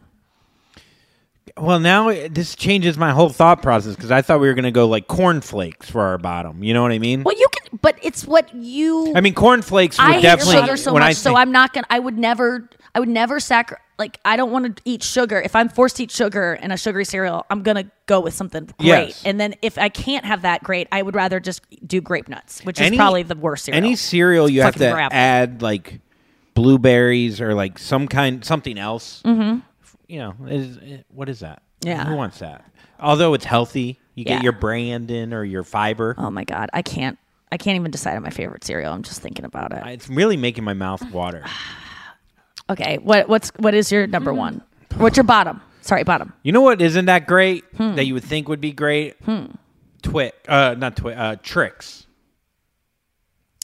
Well, 1.56 1.80
now 1.80 2.08
eh, 2.08 2.28
this 2.30 2.54
changes 2.54 2.96
my 2.96 3.10
whole 3.10 3.28
thought 3.28 3.62
process 3.62 3.96
because 3.96 4.10
I 4.10 4.22
thought 4.22 4.40
we 4.40 4.48
were 4.48 4.54
gonna 4.54 4.70
go 4.70 4.86
like 4.86 5.08
cornflakes 5.08 5.90
for 5.90 6.02
our 6.02 6.18
bottom. 6.18 6.62
You 6.62 6.74
know 6.74 6.82
what 6.82 6.92
I 6.92 6.98
mean? 6.98 7.22
Well, 7.24 7.36
you 7.36 7.46
can, 7.52 7.78
but 7.82 7.98
it's 8.02 8.26
what 8.26 8.54
you. 8.54 9.12
I 9.14 9.20
mean, 9.20 9.34
cornflakes 9.34 9.98
would 9.98 10.04
I 10.04 10.12
hate 10.14 10.22
definitely. 10.22 10.60
sugar 10.60 10.76
so 10.76 10.92
when 10.92 11.02
I 11.02 11.08
much, 11.08 11.16
so 11.16 11.36
I'm 11.36 11.52
not 11.52 11.72
gonna. 11.72 11.86
I 11.90 11.98
would 11.98 12.18
never. 12.18 12.68
I 12.94 13.00
would 13.00 13.08
never 13.08 13.38
sacri 13.40 13.76
Like 13.98 14.18
I 14.24 14.36
don't 14.36 14.50
want 14.50 14.76
to 14.76 14.82
eat 14.84 15.02
sugar. 15.02 15.40
If 15.40 15.54
I'm 15.54 15.68
forced 15.68 15.96
to 15.96 16.02
eat 16.04 16.10
sugar 16.10 16.54
and 16.60 16.72
a 16.72 16.76
sugary 16.76 17.04
cereal, 17.04 17.46
I'm 17.50 17.62
gonna 17.62 17.84
go 18.06 18.20
with 18.20 18.34
something 18.34 18.64
great. 18.78 18.86
Yes. 18.86 19.22
And 19.24 19.38
then 19.40 19.54
if 19.62 19.78
I 19.78 19.88
can't 19.88 20.24
have 20.24 20.42
that 20.42 20.62
great, 20.64 20.88
I 20.90 21.02
would 21.02 21.14
rather 21.14 21.38
just 21.40 21.62
do 21.86 22.00
grape 22.00 22.28
nuts, 22.28 22.62
which 22.64 22.80
Any- 22.80 22.96
is 22.96 22.98
probably 22.98 23.22
the 23.22 23.36
worst 23.36 23.64
cereal. 23.66 23.76
Any 23.84 23.94
cereal 23.96 24.48
you 24.48 24.62
have 24.62 24.74
Fucking 24.74 24.88
to 24.88 24.94
crap. 24.94 25.12
add 25.14 25.62
like 25.62 26.00
blueberries 26.54 27.40
or 27.40 27.54
like 27.54 27.78
some 27.78 28.08
kind 28.08 28.44
something 28.44 28.78
else. 28.78 29.22
Mhm. 29.24 29.62
You 30.08 30.18
know, 30.18 30.34
is, 30.48 30.78
what 31.14 31.28
is 31.28 31.40
that? 31.40 31.62
Yeah. 31.82 32.04
who 32.04 32.16
wants 32.16 32.40
that? 32.40 32.64
Although 32.98 33.32
it's 33.34 33.44
healthy, 33.44 33.98
you 34.14 34.24
Yeah. 34.26 34.34
get 34.34 34.42
your 34.42 34.52
brand 34.52 35.10
in 35.10 35.32
or 35.32 35.44
your 35.44 35.62
fiber. 35.64 36.14
Oh 36.18 36.30
my 36.30 36.44
god, 36.44 36.68
I 36.72 36.82
can't. 36.82 37.18
I 37.52 37.56
can't 37.56 37.76
even 37.76 37.90
decide 37.90 38.16
on 38.16 38.22
my 38.22 38.30
favorite 38.30 38.62
cereal. 38.64 38.92
I'm 38.92 39.02
just 39.02 39.20
thinking 39.22 39.44
about 39.44 39.72
it. 39.72 39.82
It's 39.86 40.08
really 40.08 40.36
making 40.36 40.64
my 40.64 40.74
mouth 40.74 41.02
water. 41.10 41.44
Okay, 42.70 42.98
what 42.98 43.28
what's 43.28 43.50
what 43.58 43.74
is 43.74 43.90
your 43.92 44.06
number 44.06 44.32
one? 44.32 44.62
What's 44.96 45.16
your 45.16 45.24
bottom? 45.24 45.60
Sorry, 45.82 46.04
bottom. 46.04 46.32
You 46.42 46.52
know 46.52 46.60
what 46.60 46.80
isn't 46.80 47.06
that 47.06 47.26
great 47.26 47.64
Hmm. 47.76 47.94
that 47.96 48.04
you 48.04 48.14
would 48.14 48.24
think 48.24 48.48
would 48.48 48.60
be 48.60 48.72
great? 48.72 49.16
Twit, 50.02 50.34
uh, 50.48 50.74
not 50.78 50.96
twit, 50.96 51.18
uh, 51.18 51.36
Trix. 51.42 52.06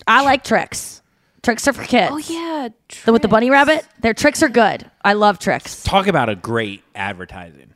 I 0.07 0.23
like 0.23 0.45
Trix. 0.45 1.03
Trix 1.43 1.67
are 1.69 1.73
for 1.73 1.85
kids. 1.85 2.11
Oh 2.13 2.19
yeah, 2.19 2.69
The, 3.05 3.13
with 3.13 3.23
the 3.23 3.29
bunny 3.29 3.51
rabbit, 3.51 3.87
their 4.01 4.15
Trix 4.15 4.43
are 4.43 4.49
good. 4.49 4.91
I 5.05 5.13
love 5.13 5.39
Trix. 5.39 5.83
Talk 5.85 6.07
about 6.09 6.29
a 6.29 6.35
great 6.35 6.83
advertising. 6.95 7.73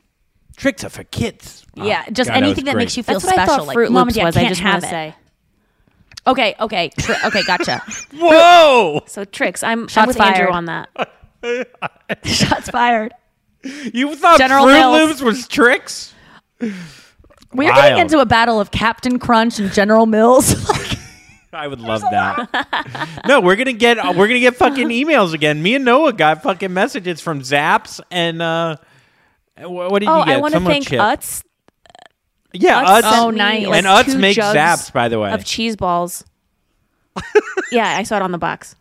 Trix 0.57 0.83
are 0.83 0.89
for 0.89 1.03
kids. 1.05 1.65
Oh, 1.77 1.85
Yeah, 1.85 2.03
just 2.11 2.27
God, 2.29 2.35
that 2.35 2.43
anything 2.43 2.65
was 2.65 2.73
that 2.73 2.77
makes 2.77 2.97
you 2.97 3.03
feel 3.03 3.15
That's 3.15 3.25
what 3.25 3.39
I 3.39 3.45
special. 3.45 3.57
thought 3.59 3.67
like 3.67 3.73
Fruit 3.75 3.91
mom 3.91 4.07
Loops 4.07 4.17
and 4.17 4.21
dad 4.23 4.25
was. 4.27 4.37
I 4.37 4.39
can't 4.41 4.49
just 4.51 4.61
have 4.61 4.73
want 4.73 4.83
it. 4.83 4.87
to 4.87 4.91
say. 4.91 5.15
Okay, 6.27 6.55
okay, 6.59 6.89
tri- 6.99 7.19
okay, 7.25 7.43
gotcha. 7.47 7.81
Whoa! 8.13 9.01
So 9.07 9.23
Trix. 9.25 9.63
I'm, 9.63 9.83
I'm 9.83 9.87
Shots 9.87 10.07
with 10.07 10.17
fired. 10.17 10.35
Andrew 10.37 10.53
on 10.53 10.65
that. 10.65 10.89
Shots 12.23 12.69
fired. 12.69 13.13
You 13.63 14.15
thought 14.15 14.37
General 14.37 14.63
Fruit 14.65 14.73
Mills. 14.73 15.09
Loops 15.09 15.21
was 15.21 15.47
Trix? 15.47 16.13
We're 16.59 17.69
Wild. 17.69 17.75
getting 17.75 17.99
into 17.99 18.19
a 18.19 18.25
battle 18.25 18.59
of 18.59 18.71
Captain 18.71 19.19
Crunch 19.19 19.59
and 19.59 19.71
General 19.71 20.05
Mills. 20.05 20.55
I 21.53 21.67
would 21.67 21.81
love 21.81 22.01
that. 22.01 23.23
no, 23.27 23.41
we're 23.41 23.57
gonna 23.57 23.73
get 23.73 23.97
we're 24.15 24.27
gonna 24.27 24.39
get 24.39 24.55
fucking 24.55 24.87
emails 24.87 25.33
again. 25.33 25.61
Me 25.61 25.75
and 25.75 25.83
Noah 25.83 26.13
got 26.13 26.43
fucking 26.43 26.73
messages 26.73 27.19
from 27.19 27.41
Zapp's 27.41 27.99
and 28.09 28.41
uh, 28.41 28.77
wh- 29.57 29.69
what 29.69 29.99
did 29.99 30.07
oh, 30.07 30.19
you 30.19 30.25
get? 30.25 30.35
I 30.35 30.37
want 30.37 30.53
to 30.53 30.61
thank 30.61 30.87
chip. 30.87 30.99
Utz. 30.99 31.43
Yeah, 32.53 32.83
Utz 32.83 33.01
Utz. 33.01 33.11
Oh, 33.19 33.29
nice. 33.31 33.67
And 33.67 33.85
Utz 33.85 34.17
makes 34.17 34.37
Zapp's, 34.37 34.91
by 34.91 35.09
the 35.09 35.19
way. 35.19 35.31
of 35.31 35.43
cheese 35.43 35.75
balls. 35.75 36.23
yeah, 37.71 37.97
I 37.97 38.03
saw 38.03 38.15
it 38.15 38.21
on 38.21 38.31
the 38.31 38.37
box. 38.37 38.75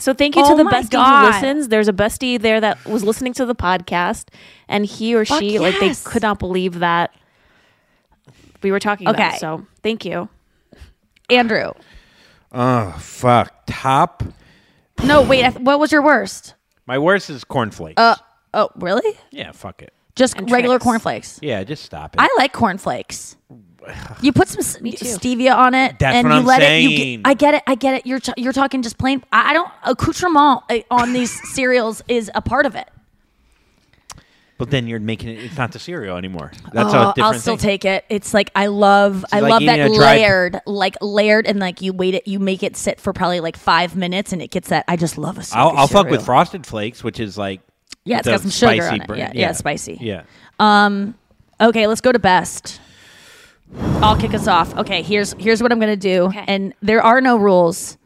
So 0.00 0.14
thank 0.14 0.36
you 0.36 0.42
Oh 0.44 0.50
to 0.50 0.56
the 0.56 0.64
my 0.64 0.72
bestie 0.82 0.90
God. 0.90 1.26
who 1.26 1.32
listens. 1.32 1.68
There's 1.68 1.88
a 1.88 1.92
bestie 1.92 2.40
there 2.40 2.60
that 2.60 2.84
was 2.86 3.02
listening 3.04 3.32
to 3.34 3.46
the 3.46 3.54
podcast, 3.54 4.28
and 4.68 4.84
he 4.86 5.14
or 5.14 5.24
Fuck 5.24 5.40
she 5.40 5.58
like 5.58 5.78
they 5.80 5.94
could 6.04 6.22
not 6.22 6.38
believe 6.38 6.80
that 6.80 7.14
we 8.62 8.70
were 8.72 8.80
talking 8.80 9.06
about. 9.08 9.20
Okay. 9.20 9.34
it. 9.36 9.40
So 9.40 9.66
thank 9.82 10.04
you. 10.04 10.28
Andrew. 11.30 11.72
Oh 12.52 12.92
fuck! 12.98 13.52
Top. 13.66 14.22
No, 15.04 15.22
wait. 15.22 15.44
I 15.44 15.50
th- 15.50 15.62
what 15.62 15.78
was 15.78 15.92
your 15.92 16.02
worst? 16.02 16.54
My 16.86 16.98
worst 16.98 17.28
is 17.30 17.44
cornflakes. 17.44 18.00
Uh, 18.00 18.16
oh, 18.54 18.70
really? 18.76 19.16
yeah, 19.30 19.52
fuck 19.52 19.82
it. 19.82 19.92
Just 20.16 20.36
And 20.36 20.50
regular 20.50 20.76
Trix. 20.76 20.84
cornflakes. 20.84 21.38
Yeah, 21.42 21.62
just 21.64 21.84
stop 21.84 22.14
it. 22.14 22.20
I 22.20 22.28
like 22.38 22.52
cornflakes. 22.52 23.36
You 24.20 24.32
put 24.32 24.48
some 24.48 24.60
stevia 24.62 25.54
on 25.56 25.74
it, 25.74 25.98
That's 25.98 26.14
and 26.16 26.28
what 26.28 26.34
you 26.34 26.40
I'm 26.40 26.46
let 26.46 26.62
it. 26.62 26.82
You 26.82 27.16
get, 27.18 27.28
I 27.28 27.34
get 27.34 27.54
it. 27.54 27.62
I 27.66 27.74
get 27.74 27.94
it. 27.94 28.06
You're 28.06 28.20
t- 28.20 28.32
you're 28.36 28.52
talking 28.52 28.82
just 28.82 28.98
plain. 28.98 29.22
I, 29.32 29.50
I 29.50 29.52
don't 29.52 29.70
accoutrement 29.84 30.62
uh, 30.70 30.78
on 30.90 31.12
these 31.12 31.40
cereals 31.54 32.02
is 32.08 32.30
a 32.34 32.40
part 32.42 32.66
of 32.66 32.74
it. 32.74 32.88
but 34.58 34.70
then 34.70 34.88
you're 34.88 34.98
making 35.00 35.28
it. 35.30 35.38
It's 35.44 35.56
not 35.56 35.70
the 35.72 35.78
cereal 35.78 36.16
anymore. 36.16 36.50
That's 36.72 36.92
Oh, 36.92 37.10
a 37.10 37.14
different 37.14 37.18
I'll 37.20 37.34
still 37.34 37.56
thing. 37.56 37.68
take 37.70 37.84
it. 37.84 38.04
It's 38.08 38.34
like 38.34 38.50
I 38.56 38.66
love. 38.66 39.24
I 39.30 39.40
like 39.40 39.50
love 39.52 39.62
that 39.66 39.78
eating 39.78 39.96
a 39.96 40.00
layered, 40.00 40.60
like 40.66 40.96
layered, 41.00 41.46
and 41.46 41.60
like 41.60 41.80
you 41.80 41.92
wait 41.92 42.14
it. 42.14 42.26
You 42.26 42.38
make 42.40 42.62
it 42.62 42.76
sit 42.76 43.00
for 43.00 43.12
probably 43.12 43.40
like 43.40 43.56
five 43.56 43.94
minutes, 43.96 44.32
and 44.32 44.42
it 44.42 44.50
gets 44.50 44.68
that. 44.70 44.84
I 44.88 44.96
just 44.96 45.16
love 45.16 45.38
a. 45.38 45.44
I'll, 45.56 45.70
I'll 45.76 45.86
fuck 45.86 46.08
with. 46.10 46.24
Frosted 46.24 46.66
Flakes, 46.66 47.04
which 47.04 47.20
is 47.20 47.38
like 47.38 47.60
Yeah, 48.04 48.18
it's 48.18 48.26
got 48.28 48.40
some 48.40 48.50
sugar 48.50 48.88
on 48.88 49.00
it. 49.02 49.06
br- 49.06 49.14
Yeah, 49.16 49.30
yeah, 49.34 49.52
spicy. 49.52 49.98
Yeah. 50.00 50.24
Um, 50.58 51.14
okay, 51.60 51.86
let's 51.86 52.00
go 52.00 52.10
to 52.10 52.18
best. 52.18 52.80
I'll 53.76 54.16
kick 54.16 54.34
us 54.34 54.46
off. 54.46 54.76
Okay, 54.76 55.02
here's 55.02 55.32
here's 55.38 55.62
what 55.62 55.72
I'm 55.72 55.80
gonna 55.80 55.96
do, 55.96 56.30
and 56.46 56.74
there 56.82 57.02
are 57.02 57.20
no 57.20 57.36
rules, 57.36 57.98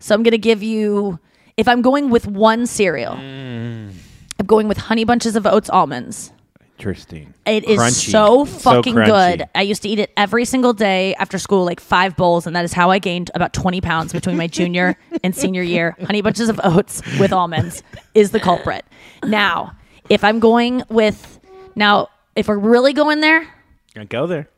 so 0.00 0.14
I'm 0.14 0.22
gonna 0.22 0.38
give 0.38 0.62
you. 0.62 1.18
If 1.56 1.68
I'm 1.68 1.80
going 1.82 2.10
with 2.10 2.26
one 2.26 2.66
cereal, 2.66 3.14
Mm. 3.14 3.92
I'm 4.38 4.46
going 4.46 4.68
with 4.68 4.76
Honey 4.78 5.04
Bunches 5.04 5.36
of 5.36 5.46
Oats 5.46 5.70
almonds. 5.70 6.32
Interesting. 6.78 7.32
It 7.46 7.64
is 7.64 7.78
Crunchy. 7.80 8.10
so 8.10 8.44
fucking 8.44 8.94
crunchy. 8.94 9.06
good. 9.38 9.48
I 9.54 9.62
used 9.62 9.80
to 9.82 9.88
eat 9.88 9.98
it 9.98 10.10
every 10.18 10.44
single 10.44 10.74
day 10.74 11.14
after 11.14 11.38
school, 11.38 11.64
like 11.64 11.80
five 11.80 12.16
bowls, 12.16 12.46
and 12.46 12.54
that 12.54 12.66
is 12.66 12.74
how 12.74 12.90
I 12.90 12.98
gained 12.98 13.30
about 13.34 13.54
20 13.54 13.80
pounds 13.80 14.12
between 14.12 14.36
my 14.36 14.46
junior 14.46 14.98
and 15.24 15.34
senior 15.34 15.62
year. 15.62 15.96
Honey 16.04 16.20
bunches 16.20 16.50
of 16.50 16.60
oats 16.62 17.00
with 17.18 17.32
almonds 17.32 17.82
is 18.14 18.30
the 18.32 18.40
culprit. 18.40 18.84
Now, 19.24 19.72
if 20.10 20.22
I'm 20.22 20.38
going 20.38 20.82
with, 20.90 21.40
now, 21.74 22.08
if 22.34 22.48
we're 22.48 22.58
really 22.58 22.92
going 22.92 23.20
there, 23.20 23.46
Gonna 23.94 24.04
go 24.04 24.26
there. 24.26 24.50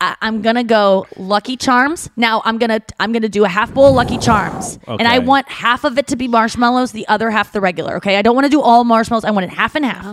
I, 0.00 0.16
I'm 0.20 0.42
gonna 0.42 0.62
go 0.62 1.06
Lucky 1.16 1.56
Charms. 1.56 2.08
Now 2.16 2.40
I'm 2.44 2.58
gonna 2.58 2.80
I'm 3.00 3.12
gonna 3.12 3.28
do 3.28 3.44
a 3.44 3.48
half 3.48 3.74
bowl 3.74 3.86
of 3.86 3.94
Lucky 3.94 4.18
Charms, 4.18 4.78
and 4.86 5.08
I 5.08 5.18
want 5.18 5.48
half 5.48 5.82
of 5.84 5.98
it 5.98 6.06
to 6.08 6.16
be 6.16 6.28
marshmallows, 6.28 6.92
the 6.92 7.06
other 7.08 7.30
half 7.30 7.52
the 7.52 7.60
regular. 7.60 7.96
Okay, 7.96 8.16
I 8.16 8.22
don't 8.22 8.36
want 8.36 8.44
to 8.44 8.50
do 8.50 8.60
all 8.60 8.84
marshmallows. 8.84 9.24
I 9.24 9.32
want 9.32 9.46
it 9.46 9.50
half 9.50 9.74
and 9.74 9.84
half. 9.84 10.04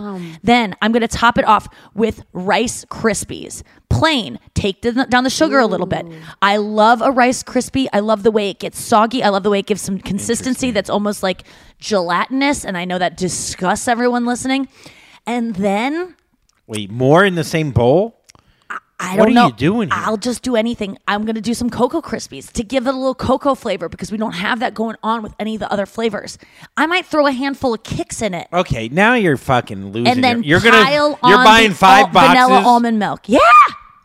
then 0.42 0.74
I'm 0.82 0.90
gonna 0.90 1.06
top 1.06 1.38
it 1.38 1.44
off 1.44 1.68
with 1.94 2.24
Rice 2.32 2.84
Krispies, 2.86 3.62
plain. 3.88 4.40
Take 4.54 4.82
the, 4.82 5.06
down 5.08 5.22
the 5.22 5.30
sugar 5.30 5.58
a 5.60 5.66
little 5.66 5.86
bit. 5.86 6.04
I 6.42 6.56
love 6.56 7.00
a 7.00 7.12
Rice 7.12 7.44
Krispie. 7.44 7.86
I 7.92 8.00
love 8.00 8.24
the 8.24 8.32
way 8.32 8.50
it 8.50 8.58
gets 8.58 8.80
soggy. 8.80 9.22
I 9.22 9.28
love 9.28 9.44
the 9.44 9.50
way 9.50 9.60
it 9.60 9.66
gives 9.66 9.82
some 9.82 10.00
consistency 10.00 10.72
that's 10.72 10.90
almost 10.90 11.22
like 11.22 11.44
gelatinous, 11.78 12.64
and 12.64 12.76
I 12.76 12.84
know 12.86 12.98
that 12.98 13.16
disgusts 13.16 13.86
everyone 13.86 14.24
listening. 14.26 14.68
And 15.26 15.54
then 15.54 16.16
Wait, 16.66 16.90
more 16.90 17.24
in 17.24 17.36
the 17.36 17.44
same 17.44 17.70
bowl? 17.70 18.15
I 18.98 19.10
What 19.10 19.26
don't 19.26 19.28
are 19.28 19.30
know. 19.34 19.46
you 19.48 19.52
doing 19.52 19.90
here? 19.90 19.98
I'll 20.00 20.16
just 20.16 20.42
do 20.42 20.56
anything. 20.56 20.96
I'm 21.06 21.26
gonna 21.26 21.42
do 21.42 21.52
some 21.52 21.68
Cocoa 21.68 22.00
Krispies 22.00 22.50
to 22.52 22.62
give 22.64 22.86
it 22.86 22.94
a 22.94 22.96
little 22.96 23.14
cocoa 23.14 23.54
flavor 23.54 23.90
because 23.90 24.10
we 24.10 24.16
don't 24.16 24.32
have 24.32 24.60
that 24.60 24.72
going 24.72 24.96
on 25.02 25.22
with 25.22 25.34
any 25.38 25.54
of 25.56 25.60
the 25.60 25.70
other 25.70 25.84
flavors. 25.84 26.38
I 26.78 26.86
might 26.86 27.04
throw 27.04 27.26
a 27.26 27.32
handful 27.32 27.74
of 27.74 27.82
Kix 27.82 28.22
in 28.22 28.32
it, 28.32 28.48
Okay, 28.54 28.88
now 28.88 29.12
you're 29.14 29.36
fucking 29.36 29.92
losing. 29.92 30.08
and 30.08 30.24
then 30.24 30.42
your- 30.42 30.60
you're 30.60 30.72
pile 30.72 31.10
gonna 31.16 31.28
you're 31.28 31.38
on 31.40 31.44
buying 31.44 31.68
the 31.70 31.76
five 31.76 32.06
al- 32.06 32.12
boxes 32.12 32.30
vanilla 32.46 32.62
almond 32.66 32.98
milk. 32.98 33.20
Yeah, 33.26 33.38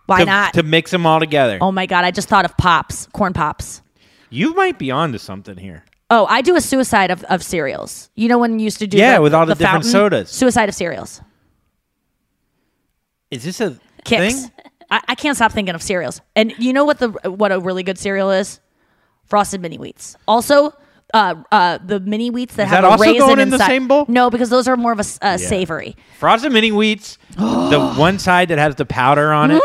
why 0.08 0.20
to, 0.20 0.26
not? 0.26 0.54
to 0.56 0.64
mix 0.64 0.92
them 0.92 1.06
all 1.06 1.22
together. 1.22 1.58
oh 1.62 1.72
my 1.72 1.86
god, 1.86 2.04
I 2.04 2.12
just 2.12 2.28
thought 2.28 2.44
of 2.44 2.58
pops, 2.58 3.08
corn 3.14 3.32
pops. 3.32 3.82
You 4.30 4.54
might 4.56 4.78
be 4.78 4.92
onto 4.92 5.18
something 5.20 5.56
here. 5.56 5.86
Oh, 6.10 6.26
I 6.26 6.42
do 6.42 6.58
a 6.58 6.62
suicide 6.62 7.12
of, 7.12 7.24
of 7.26 7.42
cereals. 7.44 8.10
You 8.16 8.28
know 8.28 8.38
when 8.38 8.60
you 8.60 8.66
used 8.66 8.80
to 8.80 8.88
do 8.88 8.98
Yeah, 8.98 9.16
the, 9.16 9.22
with 9.22 9.34
all 9.34 9.46
the 9.46 9.56
different 9.56 9.86
fountain? 9.86 9.90
sodas. 9.92 10.30
Suicide 10.30 10.68
of 10.68 10.76
cereals. 10.76 11.22
Is 13.30 13.46
this 13.46 13.62
a 13.62 13.80
Kix. 14.04 14.32
thing? 14.42 14.52
I, 14.92 15.02
I 15.10 15.16
can't 15.16 15.36
stop 15.36 15.52
thinking 15.54 15.74
of 15.74 15.82
cereals. 15.82 16.22
And 16.36 16.54
you 16.60 16.74
know 16.74 16.86
what 16.86 17.00
the 17.00 17.10
what 17.32 17.52
a 17.52 17.60
really 17.60 17.84
good 17.84 17.98
cereal 17.98 18.30
is? 18.32 18.60
Frosted 19.26 19.62
mini 19.62 19.78
wheats. 19.78 20.16
Also, 20.28 20.74
uh, 21.14 21.36
uh, 21.52 21.78
the 21.86 22.00
mini 22.02 22.30
wheats 22.30 22.56
that 22.56 22.64
Is 22.64 22.70
have 22.70 22.82
that 22.84 22.88
a 22.88 22.92
also 22.92 23.04
raisin 23.04 23.20
going 23.20 23.40
in 23.40 23.50
the 23.50 23.56
inside. 23.56 23.68
same 23.68 23.88
bowl? 23.88 24.06
No, 24.10 24.30
because 24.30 24.50
those 24.50 24.68
are 24.68 24.76
more 24.78 24.92
of 24.92 25.00
a 25.00 25.02
s- 25.02 25.20
uh, 25.22 25.38
savory. 25.38 25.96
Frosted 26.20 26.52
mini 26.52 26.72
wheats, 26.72 27.18
the 27.38 27.94
one 27.98 28.20
side 28.20 28.50
that 28.50 28.58
has 28.60 28.76
the 28.76 28.86
powder 28.86 29.32
on 29.32 29.52
it. 29.52 29.62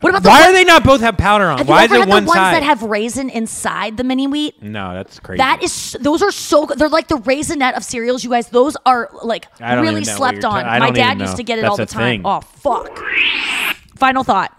What 0.00 0.10
about 0.10 0.24
the 0.24 0.28
Why 0.28 0.40
one- 0.40 0.50
are 0.50 0.52
they 0.52 0.64
not 0.64 0.82
both 0.82 1.00
have 1.00 1.16
powder 1.16 1.44
on? 1.44 1.58
Have 1.58 1.68
Why 1.68 1.82
you 1.82 1.84
is 1.86 1.92
ever 1.92 1.94
it 1.94 2.00
had 2.00 2.08
one 2.08 2.24
the 2.24 2.28
ones 2.28 2.38
side? 2.38 2.54
that 2.54 2.62
have 2.64 2.82
raisin 2.82 3.30
inside 3.30 3.96
the 3.96 4.02
mini 4.02 4.26
wheat? 4.26 4.60
no, 4.60 4.94
that's 4.94 5.20
crazy. 5.20 5.38
That 5.38 5.62
is, 5.62 5.96
those 6.00 6.22
are 6.22 6.32
so 6.32 6.66
good. 6.66 6.76
They're 6.78 6.88
like 6.88 7.06
the 7.06 7.18
raisinette 7.18 7.76
of 7.76 7.84
cereals, 7.84 8.24
you 8.24 8.30
guys. 8.30 8.48
Those 8.48 8.76
are 8.84 9.10
like 9.22 9.46
really 9.60 9.78
even 9.90 10.02
know 10.02 10.18
what 10.18 10.32
slept 10.32 10.44
on. 10.44 10.64
ta- 10.64 10.78
My 10.80 10.90
dad 10.90 11.20
used 11.20 11.36
to 11.36 11.44
get 11.44 11.58
it 11.58 11.62
That's 11.62 11.70
all 11.70 11.76
the 11.76 11.86
time. 11.86 12.02
thing. 12.18 12.22
Oh 12.24 12.40
fuck! 12.40 13.00
Final 13.96 14.24
thought. 14.24 14.52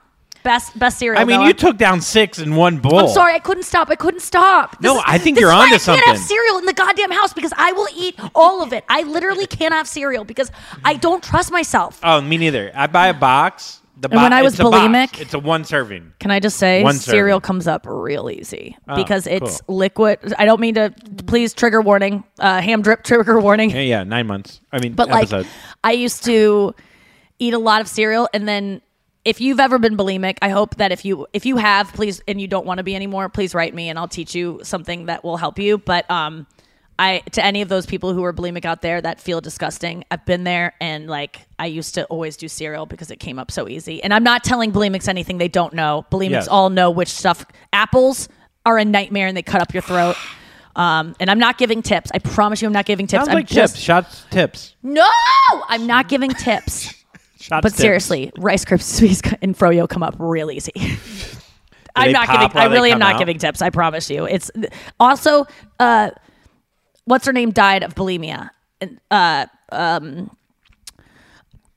Best 0.44 0.78
best 0.80 0.98
cereal. 1.00 1.20
I 1.22 1.26
mean, 1.26 1.38
Noah. 1.40 1.48
you 1.48 1.54
took 1.54 1.78
down 1.78 2.00
six 2.00 2.40
in 2.40 2.56
one 2.56 2.78
bowl. 2.78 3.00
I'm 3.00 3.10
sorry, 3.10 3.34
I 3.34 3.40
couldn't 3.40 3.64
stop. 3.64 3.90
I 3.90 3.96
couldn't 3.96 4.22
stop. 4.22 4.78
No, 4.82 4.98
is- 4.98 5.04
I 5.06 5.18
think 5.18 5.36
this 5.36 5.42
you're 5.42 5.52
onto 5.52 5.76
I 5.76 5.78
can't 5.80 6.06
have 6.06 6.18
cereal 6.20 6.58
in 6.60 6.66
the 6.66 6.74
goddamn 6.74 7.12
house 7.12 7.34
because 7.34 7.52
I 7.58 7.74
will 7.74 7.88
eat 7.96 8.18
all 8.34 8.62
of 8.64 8.72
it. 8.72 8.86
I 8.88 9.02
literally 9.04 9.46
can't 9.60 9.74
have 9.74 9.88
cereal 9.88 10.24
because 10.24 10.50
I 10.86 10.94
don't 10.94 11.22
trust 11.24 11.52
myself. 11.52 12.00
Oh, 12.02 12.22
me 12.22 12.38
neither. 12.38 12.72
I 12.74 12.88
buy 12.88 13.08
a 13.08 13.14
box. 13.14 13.82
The 14.00 14.10
And 14.12 14.22
when 14.22 14.32
I 14.32 14.44
was 14.44 14.54
it's 14.54 14.60
a 14.60 14.64
bulimic- 14.64 15.20
it's 15.20 15.34
a 15.34 15.40
one 15.40 15.66
serving. 15.66 16.14
Can 16.20 16.30
I 16.30 16.40
just 16.40 16.58
say 16.58 16.84
One 16.84 16.94
cereal 16.96 17.38
serving. 17.38 17.46
comes 17.48 17.68
up 17.68 17.86
real 17.90 18.30
easy 18.30 18.78
Oh, 18.88 18.96
because 18.96 19.26
it's 19.28 19.60
cool. 19.62 19.78
liquid. 19.78 20.20
I 20.38 20.46
don't 20.46 20.62
mean 20.62 20.76
to. 20.76 20.94
Please, 21.26 21.54
trigger 21.56 21.82
warning. 21.82 22.24
Uh, 22.40 22.62
ham 22.62 22.84
drip 22.84 23.04
trigger 23.10 23.40
warning. 23.42 23.72
Yeah, 23.72 23.80
yeah, 23.82 24.04
nine 24.04 24.28
months. 24.28 24.62
I 24.72 24.80
mean, 24.80 24.94
But 24.94 25.10
episode. 25.10 25.38
like, 25.40 25.48
I 25.84 25.92
used 25.94 26.24
to 26.26 26.76
eat 27.40 27.56
a 27.56 27.60
lot 27.60 27.82
of 27.82 27.88
cereal, 27.88 28.30
and 28.36 28.48
then 28.48 28.82
if 29.28 29.42
you've 29.42 29.60
ever 29.60 29.78
been 29.78 29.98
bulimic, 29.98 30.38
I 30.42 30.48
hope 30.50 30.76
that 30.78 30.94
if 30.94 31.04
you 31.04 31.28
if 31.34 31.46
you 31.46 31.58
have, 31.58 31.92
please, 31.92 32.22
and 32.30 32.40
you 32.40 32.48
don't 32.48 32.66
want 32.66 32.78
to 32.78 32.84
be 32.84 32.96
anymore, 32.96 33.28
please 33.28 33.54
write 33.54 33.76
me, 33.76 33.90
and 33.90 34.00
I'll 34.00 34.08
teach 34.08 34.34
you 34.34 34.62
something 34.64 35.08
that 35.08 35.22
will 35.26 35.36
help 35.36 35.60
you. 35.60 35.78
But 35.78 36.10
um, 36.10 36.48
I 36.98 37.24
to 37.34 37.44
any 37.44 37.62
of 37.62 37.68
those 37.68 37.86
people 37.86 38.14
who 38.14 38.24
are 38.24 38.32
bulimic 38.32 38.64
out 38.64 38.82
there 38.82 39.02
that 39.02 39.20
feel 39.20 39.42
disgusting, 39.42 40.06
I've 40.10 40.26
been 40.26 40.46
there, 40.46 40.76
and 40.80 41.08
like 41.08 41.42
I 41.60 41.66
used 41.66 41.96
to 41.96 42.06
always 42.06 42.38
do 42.38 42.48
cereal 42.48 42.86
because 42.86 43.12
it 43.12 43.18
came 43.20 43.38
up 43.38 43.52
so 43.52 43.68
easy. 43.68 44.02
And 44.02 44.14
I'm 44.14 44.24
not 44.24 44.46
telling 44.46 44.72
bulimics 44.72 45.10
anything 45.10 45.40
they 45.40 45.50
don't 45.50 45.74
know. 45.74 46.06
Bulimics 46.10 46.30
Yes. 46.30 46.48
all 46.48 46.70
know 46.70 46.90
which 46.90 47.10
stuff. 47.10 47.46
Apples 47.74 48.30
are 48.66 48.78
a 48.78 48.86
nightmare, 48.86 49.28
and 49.28 49.36
they 49.36 49.44
cut 49.44 49.62
up 49.62 49.74
your 49.74 49.84
throat. 49.84 50.16
Um, 50.78 51.16
and 51.20 51.32
I'm 51.32 51.40
not 51.40 51.58
giving 51.58 51.82
tips. 51.82 52.12
I 52.14 52.20
promise 52.20 52.62
you, 52.62 52.68
I'm 52.68 52.72
not 52.72 52.86
giving 52.86 53.08
tips. 53.08 53.22
Sounds 53.22 53.30
I'm 53.30 53.34
like 53.34 53.48
just 53.48 53.74
tips. 53.74 53.84
Shots, 53.84 54.26
tips. 54.30 54.76
no, 54.84 55.10
I'm 55.68 55.88
not 55.88 56.08
giving 56.08 56.30
tips. 56.30 56.97
Shots, 57.48 57.62
but 57.64 57.70
tips. 57.70 57.78
seriously, 57.78 58.32
Rice 58.38 58.66
Krispies 58.66 59.38
and 59.42 59.58
Froyo 59.58 59.88
come 59.88 60.04
up 60.04 60.16
real 60.20 60.52
easy. 60.52 60.74
I'm 61.96 62.12
not 62.12 62.28
giving. 62.28 62.50
while 62.50 62.70
I 62.70 62.74
really 62.74 62.92
am 62.92 63.00
not 63.00 63.14
out? 63.16 63.20
giving 63.20 63.38
tips. 63.40 63.62
I 63.62 63.70
promise 63.72 64.10
you. 64.10 64.26
It's 64.26 64.52
also, 65.00 65.48
uh, 65.80 66.12
what's 67.06 67.26
her 67.26 67.34
name 67.34 67.52
died 67.52 67.82
of 67.84 67.96
bulimia. 67.96 68.52
And, 68.82 69.00
Uh, 69.10 69.48
um, 69.72 70.30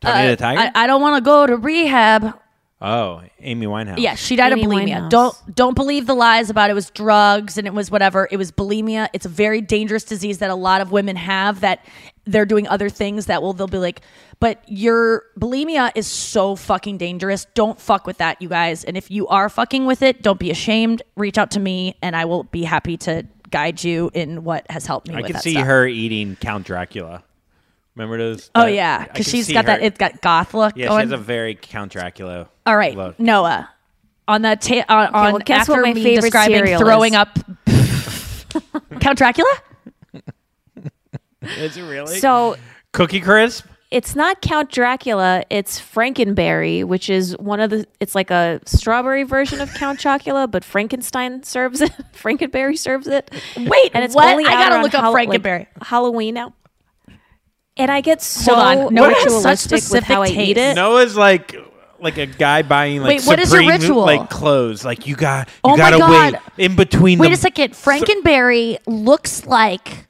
uh, 0.02 0.36
Tiger. 0.36 0.60
I, 0.60 0.70
I 0.74 0.86
don't 0.86 1.00
want 1.00 1.16
to 1.16 1.24
go 1.26 1.46
to 1.46 1.56
rehab. 1.56 2.34
oh, 2.82 3.22
Amy 3.40 3.66
Winehouse. 3.66 3.98
Yeah, 3.98 4.14
she 4.14 4.36
died 4.36 4.52
Amy 4.52 4.64
of 4.64 4.70
bulimia. 4.70 5.00
Winehouse. 5.02 5.10
Don't 5.10 5.54
don't 5.54 5.74
believe 5.74 6.06
the 6.06 6.14
lies 6.14 6.50
about 6.50 6.68
it 6.70 6.74
was 6.74 6.90
drugs 6.90 7.56
and 7.58 7.66
it 7.66 7.72
was 7.74 7.90
whatever. 7.90 8.28
It 8.30 8.36
was 8.36 8.50
bulimia. 8.52 9.08
It's 9.14 9.24
a 9.26 9.30
very 9.30 9.60
dangerous 9.62 10.04
disease 10.04 10.38
that 10.38 10.50
a 10.50 10.54
lot 10.54 10.80
of 10.82 10.90
women 10.92 11.16
have 11.16 11.60
that 11.60 11.84
they're 12.30 12.46
doing 12.46 12.66
other 12.68 12.88
things 12.88 13.26
that 13.26 13.42
will 13.42 13.52
they'll 13.52 13.66
be 13.66 13.78
like, 13.78 14.00
but 14.38 14.62
your 14.66 15.24
bulimia 15.38 15.90
is 15.94 16.06
so 16.06 16.56
fucking 16.56 16.98
dangerous. 16.98 17.46
Don't 17.54 17.80
fuck 17.80 18.06
with 18.06 18.18
that, 18.18 18.40
you 18.40 18.48
guys. 18.48 18.84
And 18.84 18.96
if 18.96 19.10
you 19.10 19.26
are 19.28 19.48
fucking 19.48 19.86
with 19.86 20.02
it, 20.02 20.22
don't 20.22 20.38
be 20.38 20.50
ashamed. 20.50 21.02
Reach 21.16 21.38
out 21.38 21.50
to 21.52 21.60
me 21.60 21.96
and 22.02 22.14
I 22.16 22.24
will 22.24 22.44
be 22.44 22.62
happy 22.64 22.96
to 22.98 23.26
guide 23.50 23.82
you 23.82 24.10
in 24.14 24.44
what 24.44 24.64
has 24.70 24.86
helped 24.86 25.08
me 25.08 25.14
I 25.14 25.18
with 25.18 25.26
can 25.26 25.32
that 25.34 25.42
see 25.42 25.52
stuff. 25.52 25.66
her 25.66 25.86
eating 25.86 26.36
Count 26.36 26.66
Dracula. 26.66 27.22
Remember 27.96 28.16
those? 28.18 28.50
Oh 28.54 28.62
that- 28.62 28.72
yeah, 28.74 29.04
because 29.06 29.28
she's 29.28 29.46
see 29.48 29.52
got 29.52 29.66
that. 29.66 29.82
It's 29.82 29.98
got 29.98 30.20
goth 30.20 30.54
look 30.54 30.76
Yeah, 30.76 30.86
going. 30.88 31.00
she 31.00 31.10
has 31.10 31.12
a 31.20 31.22
very 31.22 31.56
Count 31.56 31.90
Dracula. 31.92 32.48
All 32.64 32.76
right, 32.76 32.96
look. 32.96 33.18
Noah. 33.18 33.68
On 34.28 34.42
the 34.42 34.54
ta- 34.54 34.84
uh, 34.88 34.92
on, 34.92 35.06
on 35.14 35.32
well, 35.32 35.42
guess 35.44 35.62
after 35.62 35.72
what 35.72 35.82
my 35.82 35.92
me 35.94 36.02
favorite 36.04 36.30
describing 36.32 36.78
throwing 36.78 37.14
is? 37.14 37.18
up 37.18 37.38
Count 39.00 39.18
Dracula. 39.18 39.50
Is 41.42 41.76
it 41.76 41.82
really? 41.82 42.18
So 42.18 42.56
Cookie 42.92 43.20
Crisp. 43.20 43.66
it's 43.90 44.14
not 44.14 44.40
Count 44.42 44.70
Dracula, 44.70 45.42
it's 45.50 45.80
Frankenberry, 45.80 46.84
which 46.84 47.08
is 47.10 47.36
one 47.38 47.60
of 47.60 47.70
the 47.70 47.86
it's 48.00 48.14
like 48.14 48.30
a 48.30 48.60
strawberry 48.66 49.22
version 49.22 49.60
of 49.60 49.72
Count 49.74 49.98
Chocula, 50.00 50.50
but 50.50 50.64
Frankenstein 50.64 51.42
serves 51.42 51.80
it. 51.80 51.92
Frankenberry 52.14 52.76
serves 52.78 53.06
it. 53.06 53.30
Wait, 53.56 53.90
and 53.94 54.04
it's 54.04 54.14
what? 54.14 54.28
only 54.30 54.44
I 54.44 54.52
out 54.54 54.70
gotta 54.70 54.82
look 54.82 54.94
up 54.94 55.02
Hall- 55.04 55.12
like, 55.12 55.28
Frankenberry. 55.28 55.66
Halloween 55.82 56.34
now. 56.34 56.54
And 57.76 57.90
I 57.90 58.00
get 58.02 58.20
so 58.20 58.54
on. 58.54 58.92
Noah 58.92 59.10
such 59.14 59.24
ritualistic 59.24 59.72
with 59.72 59.82
specific 59.84 60.04
how 60.08 60.22
I 60.22 60.26
eat 60.26 60.34
taste. 60.34 60.58
it. 60.58 60.74
Noah's 60.74 61.16
like 61.16 61.56
like 62.00 62.18
a 62.18 62.26
guy 62.26 62.60
buying 62.62 63.00
like 63.00 63.08
Wait, 63.20 63.24
what 63.26 63.38
is 63.38 63.50
your 63.52 63.62
Supreme, 63.62 63.80
ritual? 63.80 64.02
like 64.04 64.28
clothes. 64.28 64.84
Like 64.84 65.06
you 65.06 65.16
got 65.16 65.48
you 65.48 65.54
Oh 65.64 65.70
my 65.70 65.76
gotta 65.78 65.98
God. 65.98 66.32
wait 66.56 66.64
in 66.64 66.76
between. 66.76 67.18
Wait 67.18 67.28
the, 67.28 67.34
a 67.34 67.36
second. 67.38 67.72
Frankenberry 67.72 68.78
looks 68.86 69.46
like. 69.46 70.06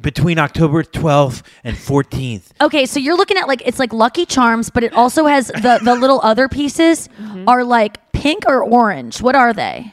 Between 0.00 0.38
October 0.38 0.84
12th 0.84 1.42
and 1.64 1.76
14th. 1.76 2.50
Okay, 2.60 2.86
so 2.86 3.00
you're 3.00 3.16
looking 3.16 3.36
at 3.36 3.48
like 3.48 3.62
it's 3.66 3.80
like 3.80 3.92
Lucky 3.92 4.24
Charms, 4.26 4.70
but 4.70 4.84
it 4.84 4.92
also 4.92 5.26
has 5.26 5.48
the 5.48 5.80
the 5.82 5.96
little 5.96 6.20
other 6.22 6.48
pieces 6.48 7.08
Mm-hmm. 7.20 7.48
are 7.48 7.64
like 7.64 8.12
pink 8.12 8.44
or 8.46 8.62
orange. 8.62 9.20
What 9.20 9.34
are 9.34 9.52
they? 9.52 9.92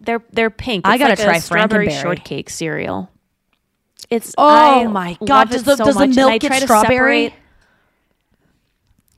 They're 0.00 0.22
they're 0.32 0.48
pink. 0.50 0.86
I 0.86 0.96
gotta 0.96 1.10
like 1.10 1.18
a 1.18 1.24
try 1.24 1.38
strawberry 1.38 1.90
shortcake 1.90 2.48
cereal. 2.48 3.10
It's 4.08 4.34
Oh 4.38 4.48
I 4.48 4.86
my 4.86 5.18
God, 5.26 5.50
does 5.50 5.64
the- 5.64 5.76
so 5.76 5.84
does 5.84 5.96
the 5.96 6.06
milk 6.06 6.40
get 6.40 6.62
strawberry? 6.62 7.24
separate- 7.26 7.42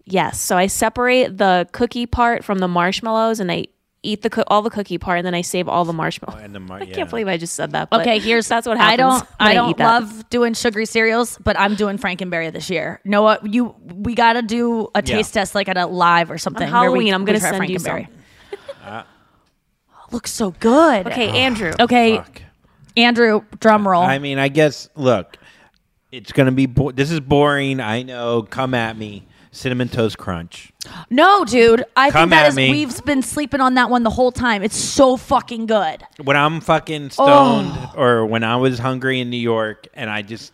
Yes, 0.05 0.41
so 0.41 0.57
I 0.57 0.67
separate 0.67 1.39
the 1.39 1.69
cookie 1.71 2.07
part 2.07 2.45
from 2.45 2.59
the 2.59 2.67
marshmallows, 2.67 3.39
and 3.39 3.53
I 3.53 3.67
eat 4.03 4.23
the 4.23 4.31
coo- 4.31 4.45
all 4.47 4.63
the 4.63 4.71
cookie 4.71 4.97
part, 4.99 5.19
and 5.19 5.27
then 5.27 5.35
I 5.35 5.43
save 5.43 5.69
all 5.69 5.85
the 5.85 5.93
marshmallows. 5.93 6.39
Oh, 6.41 6.45
and 6.45 6.55
the 6.55 6.61
mar- 6.61 6.79
I 6.81 6.85
yeah. 6.85 6.95
can't 6.95 7.11
believe 7.11 7.29
I 7.29 7.37
just 7.37 7.55
said 7.55 7.73
that. 7.73 7.91
But 7.91 8.01
Okay, 8.01 8.19
here's 8.19 8.49
that's 8.49 8.67
what 8.67 8.77
happens. 8.79 8.93
I 8.95 8.97
don't 8.97 9.27
I 9.41 9.55
don't 9.55 9.77
that. 9.79 10.03
love 10.03 10.31
doing 10.31 10.55
sugary 10.55 10.87
cereals, 10.87 11.39
but 11.45 11.59
I'm 11.59 11.75
doing 11.75 11.99
Frankenberry 11.99 12.53
this 12.53 12.71
year. 12.71 13.01
Noah, 13.05 13.39
you 13.45 13.75
we 13.95 14.15
got 14.15 14.35
to 14.35 14.43
do 14.43 14.89
a 14.95 14.99
Yeah. 14.99 15.17
taste 15.17 15.35
test 15.35 15.55
like 15.55 15.69
at 15.69 15.77
a 15.77 15.87
live 15.87 16.31
or 16.31 16.39
something. 16.39 16.67
On 16.67 16.73
where 16.73 16.91
we- 16.91 16.97
Halloween, 17.09 17.15
I'm 17.15 17.25
gonna 17.25 17.41
send 17.41 17.69
you 17.69 17.79
Frankenberry. 17.79 18.07
some. 18.07 18.15
Uh. 18.85 19.03
Oh, 19.93 20.05
looks 20.13 20.31
so 20.33 20.53
good. 20.53 21.07
Okay, 21.07 21.29
Andrew. 21.41 21.73
Okay, 21.79 22.17
Fuck. 22.17 22.43
Andrew, 22.97 23.43
drum 23.61 23.87
roll. 23.87 24.03
I 24.03 24.19
mean, 24.19 24.39
I 24.39 24.49
guess 24.49 24.89
look, 24.97 25.37
It's 26.11 26.33
gonna 26.33 26.51
be. 26.53 26.65
Bo- 26.67 26.91
this 26.93 27.11
is 27.11 27.21
boring. 27.21 27.79
I 27.81 28.03
know. 28.03 28.43
Come 28.43 28.73
at 28.75 28.97
me. 28.97 29.27
Cinnamon 29.53 29.89
toast 29.89 30.17
crunch. 30.17 30.73
No, 31.11 31.45
dude. 31.45 31.85
I 31.97 32.11
Come 32.11 32.29
think 32.29 32.31
that 32.31 32.45
at 32.45 32.49
is 32.51 32.57
me. 32.57 32.71
we've 32.71 33.05
been 33.05 33.23
sleeping 33.23 33.61
on 33.61 33.75
that 33.75 33.91
one 33.91 34.05
the 34.05 34.11
whole 34.11 34.31
time. 34.33 34.63
It's 34.63 34.77
so 34.77 35.17
fucking 35.17 35.67
good. 35.67 36.05
When 36.23 36.37
I'm 36.37 36.61
fucking 36.61 37.11
stoned, 37.11 37.77
or 37.97 38.25
when 38.27 38.45
I 38.45 38.57
was 38.57 38.79
hungry 38.79 39.21
in 39.21 39.29
New 39.31 39.37
York, 39.37 39.89
and 39.95 40.09
I 40.09 40.23
just 40.23 40.53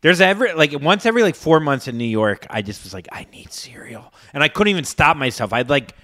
there's 0.00 0.20
every 0.20 0.52
like 0.52 0.72
once 0.80 1.06
every 1.06 1.22
like 1.22 1.34
four 1.34 1.58
months 1.58 1.88
in 1.88 1.98
New 1.98 2.04
York, 2.04 2.46
I 2.48 2.62
just 2.62 2.84
was 2.84 2.94
like, 2.94 3.08
I 3.10 3.26
need 3.32 3.52
cereal, 3.52 4.12
and 4.32 4.42
I 4.44 4.48
couldn't 4.48 4.70
even 4.70 4.84
stop 4.84 5.16
myself. 5.16 5.52
I'd 5.52 5.68
like. 5.68 5.94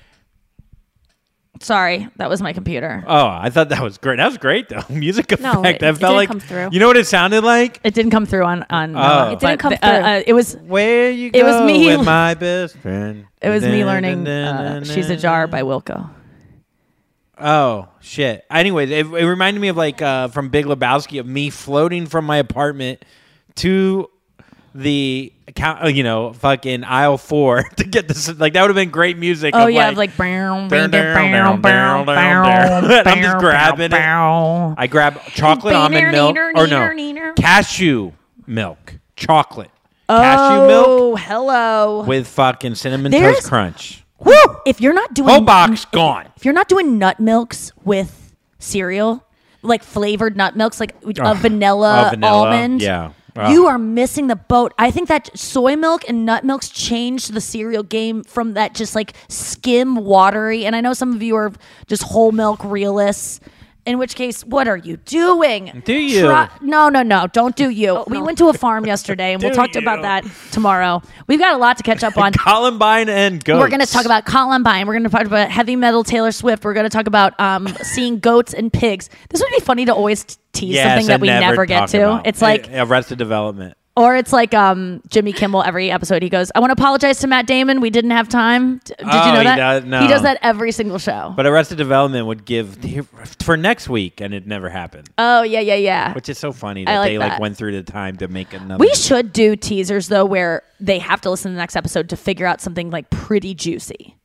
Sorry, 1.62 2.08
that 2.16 2.28
was 2.28 2.42
my 2.42 2.52
computer. 2.52 3.04
Oh, 3.06 3.26
I 3.26 3.48
thought 3.50 3.68
that 3.68 3.82
was 3.82 3.96
great. 3.98 4.16
That 4.16 4.26
was 4.26 4.36
great 4.38 4.68
though. 4.68 4.82
Music 4.90 5.30
effect. 5.32 5.42
No, 5.42 5.60
it- 5.62 5.80
that 5.80 5.82
it 5.82 5.98
felt 5.98 5.98
didn't 6.00 6.14
like 6.16 6.28
come 6.28 6.40
through. 6.40 6.68
you 6.72 6.80
know 6.80 6.88
what 6.88 6.96
it 6.96 7.06
sounded 7.06 7.44
like. 7.44 7.80
It 7.84 7.94
didn't 7.94 8.10
come 8.10 8.26
through 8.26 8.44
on 8.44 8.64
on. 8.70 8.96
Oh. 8.96 8.98
uh, 9.00 9.26
It 9.32 9.38
didn't 9.40 9.40
but 9.40 9.58
come 9.60 9.70
the- 9.70 9.86
uh, 9.86 9.96
through. 9.98 10.06
uh, 10.08 10.22
it 10.26 10.32
was 10.32 10.56
where 10.56 11.10
you 11.10 11.30
go 11.30 11.38
It 11.38 11.44
was 11.44 11.56
go 11.56 11.66
me. 11.66 11.96
with 11.96 12.04
my 12.06 12.34
best 12.34 12.76
friend. 12.78 13.26
It 13.40 13.48
was 13.48 13.62
me 13.62 13.84
learning 13.84 14.26
uh, 14.28 14.84
"She's 14.84 15.08
a 15.10 15.16
Jar" 15.16 15.46
by 15.46 15.62
Wilco. 15.62 16.10
Oh 17.38 17.88
shit. 18.00 18.44
Anyways, 18.50 18.90
it, 18.90 19.06
it 19.06 19.26
reminded 19.26 19.60
me 19.60 19.68
of 19.68 19.76
like 19.76 20.00
uh, 20.02 20.28
from 20.28 20.48
Big 20.50 20.66
Lebowski 20.66 21.18
of 21.18 21.26
me 21.26 21.50
floating 21.50 22.06
from 22.06 22.24
my 22.24 22.36
apartment 22.36 23.04
to 23.56 24.08
the 24.74 25.32
account, 25.48 25.84
uh, 25.84 25.88
you 25.88 26.02
know, 26.02 26.32
fucking 26.32 26.84
aisle 26.84 27.18
four 27.18 27.62
to 27.76 27.84
get 27.84 28.08
this. 28.08 28.28
Like 28.38 28.54
that 28.54 28.62
would 28.62 28.70
have 28.70 28.76
been 28.76 28.90
great 28.90 29.18
music. 29.18 29.54
Oh 29.54 29.66
yeah, 29.66 29.88
like, 29.90 30.18
like. 30.18 30.18
I'm 30.18 30.68
just 33.22 33.38
grabbing 33.38 33.92
it. 33.92 33.94
I 33.94 34.86
grab 34.90 35.20
chocolate 35.34 35.74
almond 35.74 36.12
milk 36.12 36.36
or 36.36 36.66
no 36.66 37.32
cashew 37.36 38.12
milk, 38.46 38.94
chocolate 39.16 39.70
cashew 40.08 40.66
milk 40.66 40.86
Oh, 40.88 41.16
hello. 41.16 42.04
with 42.04 42.26
fucking 42.28 42.74
cinnamon 42.74 43.12
toast 43.12 43.48
crunch. 43.48 44.04
Woo! 44.18 44.34
If 44.66 44.80
you're 44.80 44.92
not 44.94 45.14
doing 45.14 45.28
Whole 45.30 45.40
box 45.40 45.84
gone. 45.86 46.28
if 46.36 46.44
you're 46.44 46.54
not 46.54 46.68
doing 46.68 46.98
nut 46.98 47.18
milks 47.18 47.72
with 47.84 48.32
cereal, 48.58 49.24
like 49.62 49.82
flavored 49.82 50.36
nut 50.36 50.56
milks, 50.56 50.80
like 50.80 50.94
a 51.04 51.34
vanilla, 51.34 52.04
Oh, 52.06 52.10
vanilla, 52.10 52.32
almond, 52.32 52.82
yeah. 52.82 53.12
Ugh. 53.36 53.52
you 53.52 53.66
are 53.66 53.78
missing 53.78 54.26
the 54.26 54.36
boat. 54.36 54.74
I 54.78 54.90
think 54.90 55.08
that 55.08 55.36
soy 55.38 55.76
milk 55.76 56.04
and 56.08 56.26
nut 56.26 56.44
milks 56.44 56.68
changed 56.68 57.32
the 57.32 57.40
cereal 57.40 57.82
game 57.82 58.24
from 58.24 58.54
that 58.54 58.74
just 58.74 58.94
like 58.94 59.14
skim 59.28 59.96
watery. 59.96 60.64
And 60.66 60.76
I 60.76 60.80
know 60.80 60.92
some 60.92 61.12
of 61.14 61.22
you 61.22 61.36
are 61.36 61.52
just 61.86 62.02
whole 62.02 62.32
milk 62.32 62.62
realists. 62.64 63.40
In 63.84 63.98
which 63.98 64.14
case, 64.14 64.44
what 64.44 64.68
are 64.68 64.76
you 64.76 64.96
doing? 64.98 65.82
Do 65.84 65.92
you? 65.92 66.22
no, 66.60 66.88
no, 66.88 67.02
no. 67.02 67.26
Don't 67.26 67.56
do 67.56 67.68
you. 67.68 68.04
we 68.06 68.22
went 68.22 68.38
to 68.38 68.48
a 68.48 68.52
farm 68.52 68.86
yesterday, 68.86 69.32
and 69.32 69.42
we'll 69.42 69.50
Do 69.50 69.56
talk 69.56 69.74
about 69.74 70.02
that 70.02 70.24
tomorrow. 70.52 71.02
We've 71.26 71.40
got 71.40 71.54
a 71.54 71.58
lot 71.58 71.78
to 71.78 71.82
catch 71.82 72.04
up 72.04 72.16
on. 72.16 72.32
Columbine 72.38 73.08
and 73.08 73.42
goats. 73.44 73.60
We're 73.60 73.68
going 73.68 73.80
to 73.80 73.92
talk 73.92 74.04
about 74.04 74.24
Columbine. 74.24 74.86
We're 74.86 74.92
going 74.92 75.02
to 75.04 75.10
talk 75.10 75.26
about 75.26 75.50
heavy 75.50 75.74
metal 75.74 76.04
Taylor 76.04 76.30
Swift. 76.30 76.64
We're 76.64 76.74
going 76.74 76.84
to 76.88 76.90
talk 76.90 77.08
about 77.08 77.38
um, 77.40 77.66
seeing 77.82 78.20
goats 78.20 78.54
and 78.54 78.72
pigs. 78.72 79.10
This 79.30 79.40
would 79.40 79.50
be 79.50 79.58
funny 79.64 79.84
to 79.86 79.94
always 79.94 80.22
t- 80.24 80.36
tease 80.52 80.74
Yes, 80.74 80.86
something 80.88 81.06
that 81.08 81.20
we 81.20 81.26
never, 81.26 81.66
get 81.66 81.88
to. 81.88 82.02
about. 82.02 82.26
It's 82.28 82.40
like, 82.40 82.68
Arrested 82.72 83.18
Development. 83.18 83.76
Or 83.94 84.16
it's 84.16 84.32
like 84.32 84.54
um, 84.54 85.02
Jimmy 85.08 85.32
Kimmel 85.32 85.62
every 85.62 85.90
episode. 85.90 86.22
He 86.22 86.28
goes, 86.30 86.50
"I 86.54 86.60
want 86.60 86.70
to 86.70 86.72
apologize 86.80 87.18
to 87.20 87.26
Matt 87.26 87.46
Damon. 87.46 87.80
We 87.80 87.90
didn't 87.90 88.12
have 88.12 88.28
time." 88.28 88.78
D- 88.84 88.94
Did 88.98 89.06
Oh, 89.06 89.26
you 89.26 89.32
know 89.32 89.38
he 89.40 89.44
that? 89.44 89.56
does- 89.56 89.84
no. 89.84 90.00
He 90.00 90.08
does 90.08 90.22
that 90.22 90.38
every 90.42 90.72
single 90.72 90.98
show. 90.98 91.32
But 91.36 91.46
Arrested 91.46 91.76
Development 91.78 92.26
would 92.26 92.44
give 92.44 92.78
for 93.42 93.56
next 93.56 93.88
week, 93.88 94.20
and 94.20 94.32
it 94.32 94.46
never 94.46 94.68
happened. 94.70 95.10
oh 95.18 95.42
yeah, 95.42 95.60
yeah, 95.60 95.74
yeah. 95.74 96.14
Which 96.14 96.28
is 96.28 96.38
so 96.38 96.52
funny 96.52 96.84
that 96.84 96.98
like 96.98 97.10
they 97.10 97.18
like 97.18 97.32
that. 97.32 97.40
went 97.40 97.56
through 97.56 97.72
the 97.72 97.82
time 97.82 98.16
to 98.18 98.28
make 98.28 98.52
another. 98.54 98.80
We 98.80 98.94
should 98.94 99.32
do 99.32 99.56
teasers 99.56 100.08
though, 100.08 100.24
where 100.24 100.62
they 100.80 100.98
have 100.98 101.20
to 101.22 101.30
listen 101.30 101.50
to 101.50 101.54
the 101.54 101.60
next 101.60 101.76
episode 101.76 102.08
to 102.10 102.16
figure 102.16 102.46
out 102.46 102.60
something 102.60 102.90
like 102.90 103.10
pretty 103.10 103.54
juicy. 103.54 104.16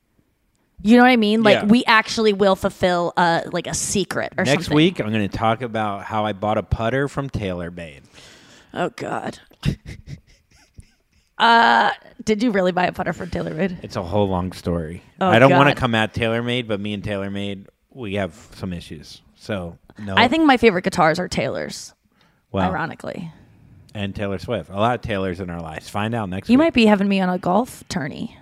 You 0.83 0.95
know 0.95 1.03
what 1.03 1.09
I 1.09 1.17
mean? 1.17 1.41
Like 1.43 1.61
Yeah. 1.63 1.65
we 1.65 1.83
actually 1.85 2.33
will 2.33 2.55
fulfill 2.55 3.11
uh 3.17 3.41
like 3.51 3.65
a 3.67 3.73
secret 3.73 4.31
or 4.37 4.45
something. 4.45 4.53
Next 4.53 4.65
something. 4.65 4.75
week, 4.75 4.99
I'm 4.99 5.11
going 5.11 5.27
to 5.27 5.37
talk 5.37 5.61
about 5.63 6.03
how 6.03 6.25
I 6.25 6.33
bought 6.33 6.57
a 6.59 6.63
putter 6.63 7.07
from 7.07 7.29
TaylorMade. 7.31 8.01
Oh 8.75 8.89
God. 8.95 9.39
uh, 11.37 11.91
did 12.23 12.43
you 12.43 12.51
really 12.51 12.71
buy 12.71 12.85
a 12.85 12.91
putter 12.91 13.13
from 13.13 13.29
TaylorMade? 13.29 13.83
It's 13.83 13.95
a 13.95 14.03
whole 14.03 14.27
long 14.27 14.51
story. 14.51 15.03
Oh, 15.21 15.27
I 15.27 15.39
don't 15.39 15.51
want 15.51 15.69
to 15.69 15.75
come 15.75 15.95
at 15.95 16.13
TaylorMade, 16.13 16.67
but 16.67 16.79
me 16.79 16.93
and 16.93 17.03
TaylorMade, 17.03 17.67
we 17.91 18.15
have 18.15 18.33
some 18.55 18.73
issues. 18.73 19.21
So 19.35 19.77
no, 19.99 20.15
I 20.17 20.27
think 20.27 20.45
my 20.45 20.57
favorite 20.57 20.83
guitars 20.83 21.19
are 21.19 21.27
Taylor's. 21.27 21.93
Well, 22.51 22.69
ironically, 22.69 23.31
and 23.93 24.15
Taylor 24.15 24.37
Swift. 24.37 24.69
A 24.69 24.75
lot 24.75 24.95
of 24.95 25.01
Taylors 25.01 25.39
in 25.39 25.49
our 25.49 25.61
lives. 25.61 25.89
Find 25.89 26.13
out 26.13 26.29
next 26.29 26.49
you 26.49 26.57
week. 26.57 26.65
might 26.65 26.73
be 26.73 26.85
having 26.85 27.07
me 27.07 27.19
on 27.19 27.29
a 27.29 27.37
golf 27.37 27.83
tourney. 27.89 28.37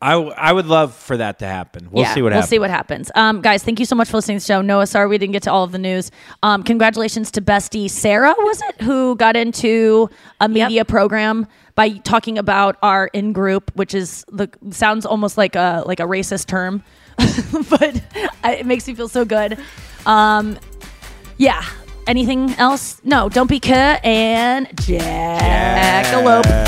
I, 0.00 0.12
w- 0.12 0.32
I 0.36 0.52
would 0.52 0.66
love 0.66 0.94
for 0.94 1.16
that 1.16 1.40
to 1.40 1.46
happen. 1.46 1.88
We'll 1.90 2.04
yeah, 2.04 2.14
see 2.14 2.22
what 2.22 2.28
we'll 2.30 2.34
happens. 2.36 2.50
see 2.50 2.58
what 2.60 2.70
happens. 2.70 3.10
Um, 3.16 3.40
guys, 3.40 3.64
thank 3.64 3.80
you 3.80 3.84
so 3.84 3.96
much 3.96 4.08
for 4.08 4.16
listening 4.18 4.38
to 4.38 4.44
the 4.44 4.46
show. 4.46 4.60
Noah, 4.62 4.86
sorry 4.86 5.08
we 5.08 5.18
didn't 5.18 5.32
get 5.32 5.42
to 5.44 5.50
all 5.52 5.64
of 5.64 5.72
the 5.72 5.78
news. 5.78 6.12
Um, 6.44 6.62
congratulations 6.62 7.32
to 7.32 7.42
Bestie 7.42 7.90
Sarah, 7.90 8.34
was 8.38 8.62
it, 8.62 8.80
who 8.82 9.16
got 9.16 9.34
into 9.34 10.08
a 10.40 10.48
media 10.48 10.84
program 10.84 11.48
by 11.74 11.90
talking 11.98 12.38
about 12.38 12.76
our 12.80 13.08
in 13.08 13.32
group, 13.32 13.72
which 13.74 13.92
is 13.92 14.24
the 14.30 14.48
sounds 14.70 15.04
almost 15.04 15.36
like 15.36 15.56
a 15.56 15.82
like 15.84 15.98
a 15.98 16.04
racist 16.04 16.46
term, 16.46 16.84
but 17.68 18.00
I, 18.44 18.56
it 18.60 18.66
makes 18.66 18.86
me 18.86 18.94
feel 18.94 19.08
so 19.08 19.24
good. 19.24 19.58
Um, 20.06 20.58
yeah. 21.38 21.64
Anything 22.06 22.50
else? 22.54 23.00
No. 23.04 23.28
Don't 23.28 23.50
be 23.50 23.60
cut 23.60 24.02
and 24.04 24.66
jackalope. 24.76 26.67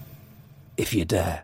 if 0.81 0.95
you 0.95 1.05
dare. 1.05 1.43